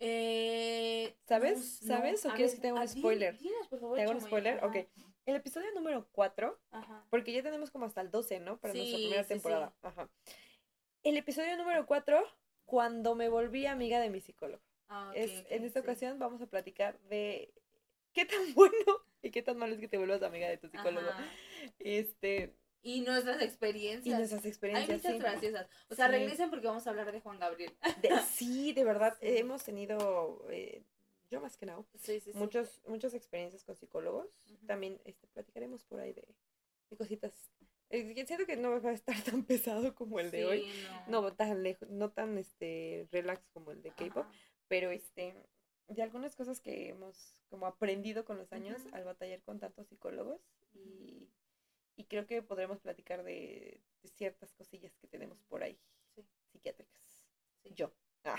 Eh, 0.00 1.16
¿Sabes? 1.26 1.80
¿Sabes? 1.84 2.24
¿O 2.24 2.30
quieres 2.30 2.54
que 2.54 2.60
te 2.60 2.68
haga 2.68 2.82
un 2.82 2.88
spoiler? 2.88 3.36
¿Te 3.38 4.02
hago 4.02 4.12
un 4.12 4.20
spoiler? 4.20 4.62
Ok. 4.64 4.76
El 5.26 5.36
episodio 5.36 5.70
número 5.74 6.08
4, 6.12 6.58
porque 7.10 7.32
ya 7.32 7.42
tenemos 7.42 7.70
como 7.70 7.84
hasta 7.84 8.00
el 8.00 8.10
12, 8.10 8.40
¿no? 8.40 8.58
Para 8.58 8.72
nuestra 8.72 8.96
primera 8.96 9.24
temporada. 9.24 9.74
Ajá. 9.82 10.08
El 11.08 11.16
episodio 11.16 11.56
número 11.56 11.86
4, 11.86 12.22
cuando 12.66 13.14
me 13.14 13.30
volví 13.30 13.64
amiga 13.64 13.98
de 13.98 14.10
mi 14.10 14.20
psicólogo. 14.20 14.62
Ah, 14.90 15.10
es, 15.14 15.46
en 15.48 15.64
esta 15.64 15.80
ocasión 15.80 16.18
vamos 16.18 16.42
a 16.42 16.46
platicar 16.46 16.98
de 17.08 17.50
qué 18.12 18.26
tan 18.26 18.38
bueno 18.54 19.06
y 19.22 19.30
qué 19.30 19.40
tan 19.40 19.56
malo 19.56 19.72
es 19.72 19.80
que 19.80 19.88
te 19.88 19.96
vuelvas 19.96 20.22
amiga 20.22 20.50
de 20.50 20.58
tu 20.58 20.68
psicólogo. 20.68 21.08
Este, 21.78 22.54
y 22.82 23.00
nuestras 23.00 23.40
experiencias. 23.40 24.04
Y 24.04 24.18
nuestras 24.18 24.44
experiencias. 24.44 24.90
Hay 24.90 24.96
muchas 24.96 25.18
graciosas. 25.18 25.66
O 25.88 25.94
sea, 25.94 26.08
regresen 26.08 26.50
porque 26.50 26.66
vamos 26.66 26.86
a 26.86 26.90
hablar 26.90 27.10
de 27.10 27.20
Juan 27.20 27.38
Gabriel. 27.38 27.74
sí, 28.30 28.74
de 28.74 28.84
verdad. 28.84 29.16
Hemos 29.22 29.64
tenido, 29.64 30.44
eh, 30.50 30.82
yo 31.30 31.40
más 31.40 31.56
que 31.56 31.64
nada, 31.64 31.82
muchos, 32.34 32.82
muchas 32.86 33.14
experiencias 33.14 33.64
con 33.64 33.76
psicólogos. 33.76 34.28
También 34.66 35.00
este, 35.06 35.26
platicaremos 35.28 35.84
por 35.84 36.00
ahí 36.00 36.12
de, 36.12 36.28
de 36.90 36.96
cositas. 36.98 37.32
Siento 37.90 38.46
que 38.46 38.56
no 38.56 38.82
va 38.82 38.90
a 38.90 38.92
estar 38.92 39.16
tan 39.24 39.44
pesado 39.44 39.94
como 39.94 40.20
el 40.20 40.30
de 40.30 40.44
hoy. 40.44 40.66
No. 41.06 41.32
tan 41.32 41.62
lejos, 41.62 41.88
no 41.90 42.10
tan 42.10 42.38
este 42.38 43.08
relax 43.10 43.46
como 43.52 43.70
el 43.70 43.82
de 43.82 43.90
K-pop. 43.90 44.26
Pero 44.68 44.90
este, 44.90 45.34
de 45.88 46.02
algunas 46.02 46.36
cosas 46.36 46.60
que 46.60 46.90
hemos 46.90 47.42
como 47.48 47.66
aprendido 47.66 48.24
con 48.24 48.36
los 48.36 48.52
años 48.52 48.82
al 48.92 49.04
batallar 49.04 49.40
con 49.42 49.58
tantos 49.58 49.88
psicólogos. 49.88 50.40
Y 50.74 51.30
y 51.98 52.04
creo 52.04 52.26
que 52.26 52.42
podremos 52.42 52.78
platicar 52.78 53.24
de, 53.24 53.82
ciertas 54.14 54.52
cosillas 54.52 54.96
que 54.98 55.08
tenemos 55.08 55.42
por 55.48 55.64
ahí, 55.64 55.78
psiquiátricas. 56.52 57.02
Yo. 57.64 57.92
Ah. 58.24 58.36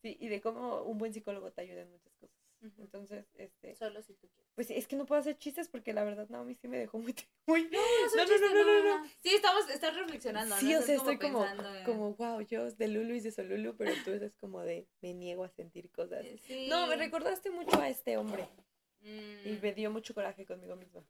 sí, 0.00 0.16
y 0.20 0.28
de 0.28 0.40
cómo 0.40 0.82
un 0.84 0.96
buen 0.96 1.12
psicólogo 1.12 1.52
te 1.52 1.62
ayuda 1.62 1.82
en 1.82 1.90
muchas 1.90 2.14
cosas. 2.14 2.38
Entonces, 2.78 3.26
este... 3.34 3.74
Solo 3.74 4.02
si 4.02 4.14
tú 4.14 4.28
quieres. 4.28 4.52
Pues 4.54 4.70
es 4.70 4.86
que 4.86 4.96
no 4.96 5.06
puedo 5.06 5.20
hacer 5.20 5.38
chistes 5.38 5.68
porque 5.68 5.92
la 5.92 6.04
verdad, 6.04 6.28
no, 6.28 6.38
a 6.38 6.44
mí 6.44 6.54
sí 6.54 6.68
me 6.68 6.78
dejó 6.78 6.98
muy 6.98 7.14
muy... 7.46 7.64
No, 7.64 7.78
no, 8.16 8.24
no, 8.24 8.64
no, 8.64 8.98
no, 8.98 9.10
Sí, 9.20 9.30
estamos, 9.30 9.68
estás 9.70 9.96
reflexionando. 9.96 10.56
Sí, 10.56 10.74
o 10.74 10.82
sea, 10.82 10.96
estoy 10.96 11.18
como, 11.18 11.44
como, 11.84 12.14
wow, 12.14 12.40
yo 12.42 12.70
de 12.70 12.88
Lulu 12.88 13.14
y 13.14 13.20
de 13.20 13.32
Solulu, 13.32 13.76
pero 13.76 13.92
tú 14.04 14.10
eres 14.10 14.34
como 14.36 14.60
de, 14.60 14.86
me 15.00 15.14
niego 15.14 15.44
a 15.44 15.48
sentir 15.48 15.90
cosas. 15.90 16.24
No, 16.68 16.86
me 16.86 16.96
recordaste 16.96 17.50
mucho 17.50 17.80
a 17.80 17.88
este 17.88 18.16
hombre. 18.16 18.48
Y 19.04 19.56
mm. 19.58 19.60
me 19.60 19.72
dio 19.72 19.90
mucho 19.90 20.14
coraje 20.14 20.46
conmigo 20.46 20.76
misma. 20.76 21.04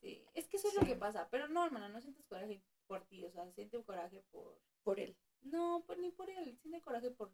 Sí, 0.00 0.24
es 0.34 0.48
que 0.48 0.56
eso 0.56 0.68
es 0.68 0.74
lo 0.74 0.84
que 0.84 0.96
pasa. 0.96 1.28
Pero 1.30 1.48
no, 1.48 1.64
hermana, 1.64 1.88
no 1.88 2.00
sientes 2.00 2.24
coraje 2.26 2.60
por 2.86 3.04
ti, 3.06 3.24
o 3.24 3.30
sea, 3.30 3.50
siente 3.52 3.82
coraje 3.84 4.22
por... 4.30 4.58
Por 4.82 5.00
él. 5.00 5.16
No, 5.42 5.84
pues 5.86 5.98
ni 5.98 6.10
por 6.10 6.28
él, 6.28 6.56
siente 6.60 6.80
coraje 6.80 7.10
por 7.10 7.30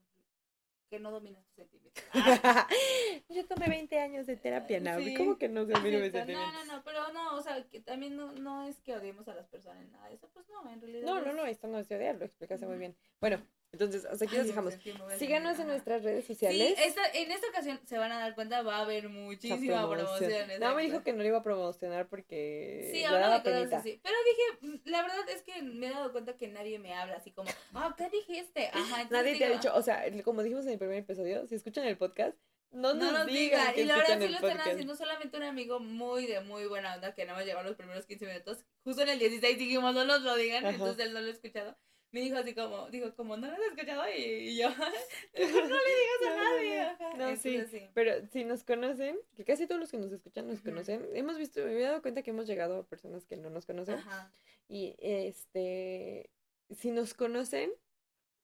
que 0.92 1.00
no 1.00 1.10
dominas 1.10 1.42
tus 1.46 1.54
sentimientos. 1.54 2.04
Yo 3.30 3.46
tomé 3.46 3.66
20 3.66 3.98
años 3.98 4.26
de 4.26 4.36
terapia, 4.36 4.78
¿no? 4.78 4.90
¿Cómo 5.16 5.38
que 5.38 5.48
no 5.48 5.64
domino 5.64 6.00
mis 6.00 6.12
sentimientos? 6.12 6.52
No, 6.52 6.64
no, 6.66 6.76
no, 6.76 6.84
pero 6.84 7.10
no, 7.14 7.36
o 7.36 7.42
sea, 7.42 7.66
que 7.70 7.80
también 7.80 8.14
no, 8.14 8.32
no 8.32 8.66
es 8.66 8.78
que 8.82 8.94
odiemos 8.94 9.26
a 9.26 9.34
las 9.34 9.48
personas, 9.48 9.88
nada 9.88 10.08
de 10.08 10.16
eso, 10.16 10.28
pues 10.34 10.46
no, 10.50 10.70
en 10.70 10.82
realidad. 10.82 11.06
No, 11.06 11.22
no, 11.22 11.32
no, 11.32 11.46
esto 11.46 11.66
no 11.66 11.78
es 11.78 11.88
de 11.88 11.96
odiar, 11.96 12.16
lo 12.16 12.26
explicaste 12.26 12.66
muy 12.66 12.76
bien. 12.76 12.94
Bueno, 13.22 13.42
entonces, 13.72 14.04
hasta 14.04 14.26
aquí 14.26 14.36
nos 14.36 14.46
dejamos. 14.46 14.74
Síganos 15.18 15.58
en 15.58 15.66
nuestras 15.66 16.02
redes 16.02 16.26
sociales. 16.26 16.74
Sí, 16.76 16.82
esta, 16.84 17.00
en 17.14 17.30
esta 17.30 17.48
ocasión 17.48 17.80
se 17.86 17.96
van 17.96 18.12
a 18.12 18.18
dar 18.18 18.34
cuenta, 18.34 18.60
va 18.60 18.76
a 18.76 18.82
haber 18.82 19.08
muchísima 19.08 19.88
promoción. 19.88 20.30
No, 20.60 20.74
me 20.74 20.82
dijo 20.82 21.02
que 21.02 21.14
no 21.14 21.22
le 21.22 21.28
iba 21.28 21.38
a 21.38 21.42
promocionar 21.42 22.06
porque 22.06 22.90
sí, 22.92 22.98
le 22.98 23.18
daba 23.18 23.42
penita. 23.42 23.82
Sí. 23.82 23.98
Pero 24.02 24.14
dije, 24.60 24.80
la 24.84 25.00
verdad 25.00 25.26
es 25.30 25.42
que 25.42 25.62
me 25.62 25.86
he 25.86 25.90
dado 25.90 26.12
cuenta 26.12 26.36
que 26.36 26.48
nadie 26.48 26.78
me 26.78 26.92
habla 26.92 27.16
así 27.16 27.30
como, 27.30 27.50
ah, 27.72 27.94
¿qué 27.96 28.10
dijiste? 28.10 28.68
Ajá, 28.74 29.04
nadie 29.10 29.38
te 29.38 29.46
ha 29.46 29.50
dicho, 29.50 29.74
o 29.74 29.80
sea, 29.80 30.04
como 30.22 30.42
dijimos 30.42 30.66
en 30.66 30.72
el 30.72 30.78
primer 30.78 30.98
episodio, 30.98 31.46
si 31.46 31.54
escuchan 31.54 31.86
el 31.86 31.96
podcast, 31.96 32.36
no 32.72 32.92
nos, 32.92 33.10
no 33.10 33.18
nos 33.18 33.26
digan. 33.26 33.72
y 33.74 33.84
la 33.84 33.96
verdad 33.96 34.20
sí 34.20 34.28
lo 34.28 34.36
están 34.36 34.60
haciendo 34.60 34.96
solamente 34.96 35.36
un 35.36 35.44
amigo 35.44 35.80
muy 35.80 36.26
de 36.26 36.40
muy 36.40 36.66
buena 36.66 36.94
onda 36.94 37.14
que 37.14 37.24
nada 37.24 37.38
más 37.38 37.46
llegó 37.46 37.62
los 37.62 37.76
primeros 37.76 38.04
15 38.04 38.26
minutos. 38.26 38.64
Justo 38.84 39.02
en 39.02 39.10
el 39.10 39.18
16 39.18 39.58
dijimos, 39.58 39.94
no 39.94 40.04
nos 40.04 40.20
lo 40.22 40.36
digan, 40.36 40.66
entonces 40.66 41.06
él 41.06 41.14
no 41.14 41.20
lo 41.20 41.28
ha 41.28 41.30
escuchado 41.30 41.76
me 42.12 42.20
dijo 42.20 42.36
así 42.36 42.54
como, 42.54 42.88
dijo 42.90 43.14
como, 43.14 43.36
no 43.36 43.48
lo 43.48 43.54
has 43.54 43.60
escuchado 43.60 44.04
y, 44.16 44.56
yo, 44.56 44.68
no 44.78 44.84
le 44.84 45.46
digas 45.48 46.26
a 46.26 46.36
nadie. 46.36 46.96
No, 47.16 47.36
sí, 47.36 47.88
pero 47.94 48.26
si 48.30 48.44
nos 48.44 48.64
conocen, 48.64 49.18
que 49.34 49.44
casi 49.44 49.66
todos 49.66 49.80
los 49.80 49.90
que 49.90 49.98
nos 49.98 50.12
escuchan 50.12 50.46
nos 50.46 50.60
conocen, 50.60 51.08
hemos 51.14 51.38
visto, 51.38 51.64
me 51.64 51.78
he 51.78 51.80
dado 51.80 52.02
cuenta 52.02 52.22
que 52.22 52.30
hemos 52.30 52.46
llegado 52.46 52.80
a 52.80 52.86
personas 52.86 53.24
que 53.24 53.36
no 53.36 53.50
nos 53.50 53.66
conocen. 53.66 53.96
Ajá. 53.96 54.30
Y 54.68 54.94
este, 54.98 56.30
si 56.70 56.90
nos 56.90 57.14
conocen, 57.14 57.72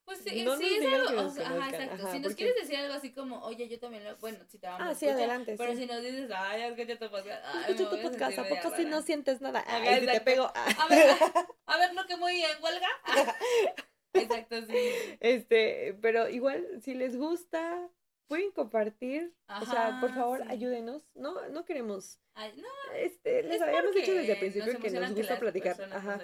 pues 0.09 0.21
sí, 0.25 0.43
no 0.43 0.57
sí 0.57 0.79
es 0.81 0.87
algo, 0.87 1.21
ajá, 1.21 1.69
exacto. 1.69 2.11
si 2.13 2.19
nos 2.21 2.35
quieres 2.35 2.55
decir 2.57 2.77
algo 2.77 2.95
así 2.95 3.13
como, 3.13 3.43
oye, 3.43 3.69
yo 3.69 3.79
también 3.79 4.05
lo, 4.05 4.17
bueno, 4.17 4.39
si 4.49 4.59
te 4.59 4.67
vamos 4.67 4.81
ah, 4.81 4.89
a 4.89 4.93
escuchar, 4.93 5.17
sí, 5.17 5.21
adelante, 5.21 5.55
pero 5.59 5.77
si 5.77 5.85
nos 5.85 6.03
dices, 6.03 6.31
ay, 6.35 6.63
escucha 6.63 6.99
tu 6.99 7.11
podcast, 7.11 7.45
ay, 7.45 7.61
escucha 7.69 7.91
tu 7.91 8.03
podcast, 8.03 8.39
¿a 8.39 8.49
poco 8.49 8.75
si 8.75 8.87
no 8.87 9.03
sientes 9.03 9.43
nada? 9.43 9.63
Ay, 9.67 10.01
si 10.01 10.07
te 10.07 10.21
pego. 10.23 10.51
A 10.55 10.87
ver, 10.89 11.11
a 11.67 11.79
ver, 11.79 11.93
no 11.93 12.07
que 12.07 12.17
muy 12.17 12.43
en 12.43 12.63
huelga. 12.63 12.89
exacto, 14.15 14.63
sí. 14.63 15.19
Este, 15.21 15.99
pero 16.01 16.31
igual, 16.31 16.67
si 16.83 16.95
les 16.95 17.15
gusta, 17.15 17.91
pueden 18.29 18.53
compartir. 18.53 19.35
o 19.49 19.65
sea, 19.65 19.99
por 20.01 20.15
favor, 20.15 20.43
ayúdenos. 20.49 21.11
No, 21.15 21.49
no 21.49 21.65
queremos. 21.65 22.21
no, 22.37 22.95
este, 22.95 23.43
les 23.43 23.61
habíamos 23.61 23.95
dicho 23.95 24.13
desde 24.13 24.33
el 24.33 24.39
principio 24.39 24.79
que 24.79 24.91
nos 24.91 25.15
gusta 25.15 25.39
platicar. 25.39 25.81
Ajá. 25.93 26.21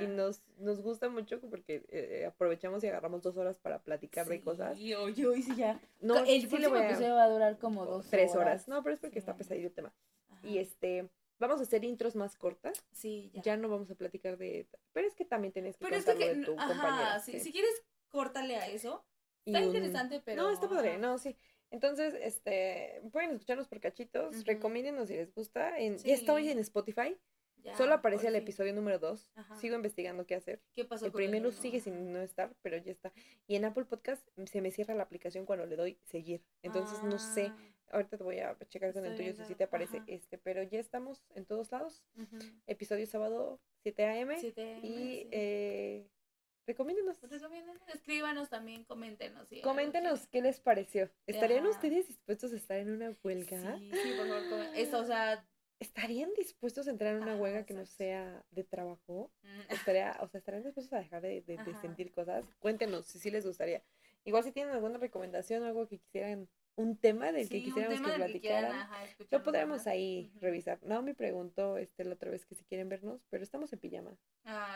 y 0.00 0.06
nos, 0.06 0.42
nos 0.58 0.80
gusta 0.82 1.08
mucho 1.08 1.40
porque 1.40 1.84
eh, 1.88 2.26
aprovechamos 2.26 2.84
y 2.84 2.88
agarramos 2.88 3.22
dos 3.22 3.36
horas 3.36 3.58
para 3.58 3.82
platicar 3.82 4.28
de 4.28 4.40
cosas. 4.40 4.78
Y 4.78 4.94
oye, 4.94 5.26
hoy 5.26 5.42
sí 5.42 5.56
ya. 5.56 5.80
No, 6.00 6.18
el 6.18 6.42
sí 6.42 6.46
próximo 6.46 6.76
episodio 6.76 7.14
va 7.14 7.24
a 7.24 7.30
durar 7.30 7.58
como 7.58 7.84
dos 7.86 8.08
Tres 8.10 8.36
horas. 8.36 8.68
No, 8.68 8.82
pero 8.82 8.94
es 8.94 9.00
porque 9.00 9.18
está 9.18 9.36
pesadillo 9.36 9.68
el 9.68 9.74
tema. 9.74 9.92
Y 10.44 10.58
este. 10.58 11.08
Vamos 11.38 11.60
a 11.60 11.64
hacer 11.64 11.84
intros 11.84 12.16
más 12.16 12.34
cortas. 12.34 12.82
Sí, 12.92 13.30
ya. 13.34 13.42
Ya 13.42 13.56
no 13.58 13.68
vamos 13.68 13.90
a 13.90 13.94
platicar 13.94 14.38
de. 14.38 14.68
Pero 14.92 15.06
es 15.06 15.14
que 15.14 15.26
también 15.26 15.52
tenés 15.52 15.76
que 15.76 15.84
pero 15.84 15.96
es 15.96 16.06
que, 16.06 16.14
de 16.14 16.46
tu 16.46 16.58
ajá, 16.58 17.20
Si 17.20 17.52
quieres, 17.52 17.84
córtale 18.08 18.56
a 18.56 18.68
eso 18.68 19.04
Está 19.46 19.60
interesante, 19.60 20.20
pero. 20.24 20.42
No, 20.42 20.50
está 20.50 20.68
padre, 20.68 20.98
no, 20.98 21.18
sí. 21.18 21.36
Entonces, 21.70 22.14
este, 22.20 23.00
pueden 23.12 23.30
escucharnos 23.32 23.68
por 23.68 23.80
cachitos, 23.80 24.44
recomiéndenos 24.44 25.08
si 25.08 25.16
les 25.16 25.34
gusta. 25.34 25.78
En, 25.78 25.96
Ya 25.98 26.14
estoy 26.14 26.50
en 26.50 26.58
Spotify. 26.58 27.16
Solo 27.76 27.94
aparece 27.94 28.28
el 28.28 28.36
episodio 28.36 28.72
número 28.72 28.98
2. 28.98 29.32
Sigo 29.60 29.74
investigando 29.74 30.26
qué 30.26 30.36
hacer. 30.36 30.62
¿Qué 30.74 30.84
pasó 30.84 31.06
el 31.06 31.12
primero 31.12 31.50
sigue 31.50 31.80
sin 31.80 32.12
no 32.12 32.20
estar, 32.20 32.54
pero 32.62 32.76
ya 32.76 32.92
está. 32.92 33.12
Y 33.46 33.56
en 33.56 33.64
Apple 33.64 33.86
Podcast 33.86 34.26
se 34.44 34.60
me 34.60 34.70
cierra 34.70 34.94
la 34.94 35.02
aplicación 35.02 35.46
cuando 35.46 35.66
le 35.66 35.76
doy 35.76 35.98
seguir. 36.04 36.44
Entonces 36.62 37.02
no 37.02 37.18
sé. 37.18 37.46
Ah. 37.50 37.58
Ahorita 37.92 38.18
te 38.18 38.24
voy 38.24 38.38
a 38.40 38.56
checar 38.68 38.92
con 38.92 39.06
el 39.06 39.16
tuyo 39.16 39.32
si 39.44 39.54
te 39.54 39.64
aparece 39.64 40.02
este, 40.06 40.38
pero 40.38 40.62
ya 40.62 40.80
estamos 40.80 41.24
en 41.34 41.44
todos 41.44 41.70
lados. 41.70 42.04
Episodio 42.66 43.06
sábado 43.06 43.60
7 43.82 44.04
a.m. 44.04 44.36
7 44.38 44.62
a.m. 44.62 44.86
Y 44.86 45.28
eh, 45.30 46.08
Recomiéndenos. 46.66 47.18
Pues 47.18 47.32
escríbanos 47.94 48.48
también, 48.50 48.84
coméntenos. 48.84 49.48
coméntenos 49.62 50.26
qué 50.26 50.42
les 50.42 50.60
pareció. 50.60 51.10
¿Estarían 51.26 51.66
ustedes 51.66 52.08
dispuestos 52.08 52.52
a 52.52 52.56
estar 52.56 52.78
en 52.78 52.90
una 52.90 53.16
huelga? 53.22 53.78
Sí, 53.78 53.90
sí 53.90 54.14
por 54.16 54.28
favor. 54.28 54.66
Eso, 54.74 54.98
o 54.98 55.04
sea. 55.04 55.46
¿Estarían 55.78 56.30
dispuestos 56.38 56.88
a 56.88 56.90
entrar 56.90 57.14
en 57.14 57.22
una 57.22 57.36
huelga 57.36 57.66
que 57.66 57.74
no 57.74 57.84
sea 57.84 58.42
de 58.50 58.64
trabajo? 58.64 59.30
Mm. 59.42 59.74
Estaría, 59.74 60.16
o 60.22 60.26
sea, 60.26 60.38
¿estarían 60.38 60.64
dispuestos 60.64 60.90
a 60.94 61.00
dejar 61.00 61.20
de, 61.20 61.42
de, 61.42 61.58
sentir 61.82 62.12
cosas? 62.12 62.46
Cuéntenos 62.60 63.06
si 63.06 63.18
sí 63.18 63.30
les 63.30 63.44
gustaría. 63.44 63.82
Igual 64.24 64.42
si 64.42 64.52
tienen 64.52 64.72
alguna 64.72 64.96
recomendación 64.96 65.62
o 65.62 65.66
algo 65.66 65.86
que 65.86 65.98
quisieran 65.98 66.48
un 66.76 66.96
tema 66.96 67.32
del 67.32 67.48
que 67.48 67.62
quisiéramos 67.62 68.00
que 68.00 68.16
platicaran. 68.16 68.88
Lo 69.30 69.42
podremos 69.42 69.86
ahí 69.86 70.32
revisar. 70.40 70.78
No 70.82 71.02
me 71.02 71.14
preguntó 71.14 71.78
este, 71.78 72.04
la 72.04 72.14
otra 72.14 72.30
vez 72.30 72.44
que 72.46 72.54
si 72.54 72.64
quieren 72.64 72.88
vernos, 72.88 73.26
pero 73.30 73.42
estamos 73.42 73.72
en 73.72 73.78
pijama. 73.78 74.16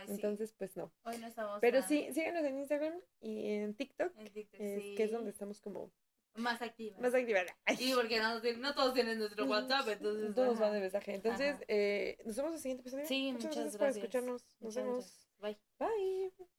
Entonces, 0.09 0.53
pues 0.53 0.77
no. 0.77 0.93
Hoy 1.05 1.19
no 1.19 1.27
estamos. 1.27 1.61
Pero 1.61 1.83
sí, 1.83 2.09
síganos 2.13 2.45
en 2.45 2.59
Instagram 2.59 2.95
y 3.21 3.49
en 3.49 3.75
TikTok, 3.75 4.13
que 4.33 4.95
es 4.99 5.13
donde 5.13 5.31
estamos 5.31 5.61
como 5.61 5.91
más 6.35 6.63
activas. 6.63 7.01
Más 7.01 7.15
activas. 7.15 7.47
Y 7.79 7.93
porque 7.95 8.19
no, 8.19 8.41
no, 8.41 8.75
todos 8.75 8.95
tienen 8.95 9.19
nuestro 9.19 9.47
WhatsApp, 9.47 9.89
entonces. 9.89 10.35
Todos 10.35 10.59
van 10.59 10.73
de 10.73 10.81
mensaje. 10.81 11.15
Entonces, 11.15 11.57
eh, 11.69 12.19
nos 12.25 12.37
vemos 12.37 12.51
en 12.51 12.55
el 12.55 12.61
siguiente 12.61 12.83
episodio. 12.83 13.07
Sí, 13.07 13.33
muchas, 13.33 13.55
gracias, 13.55 13.77
por 13.77 13.89
escucharnos. 13.89 14.45
Nos 14.61 14.75
vemos. 14.75 15.29
Bye. 15.41 15.59
Bye. 15.79 16.51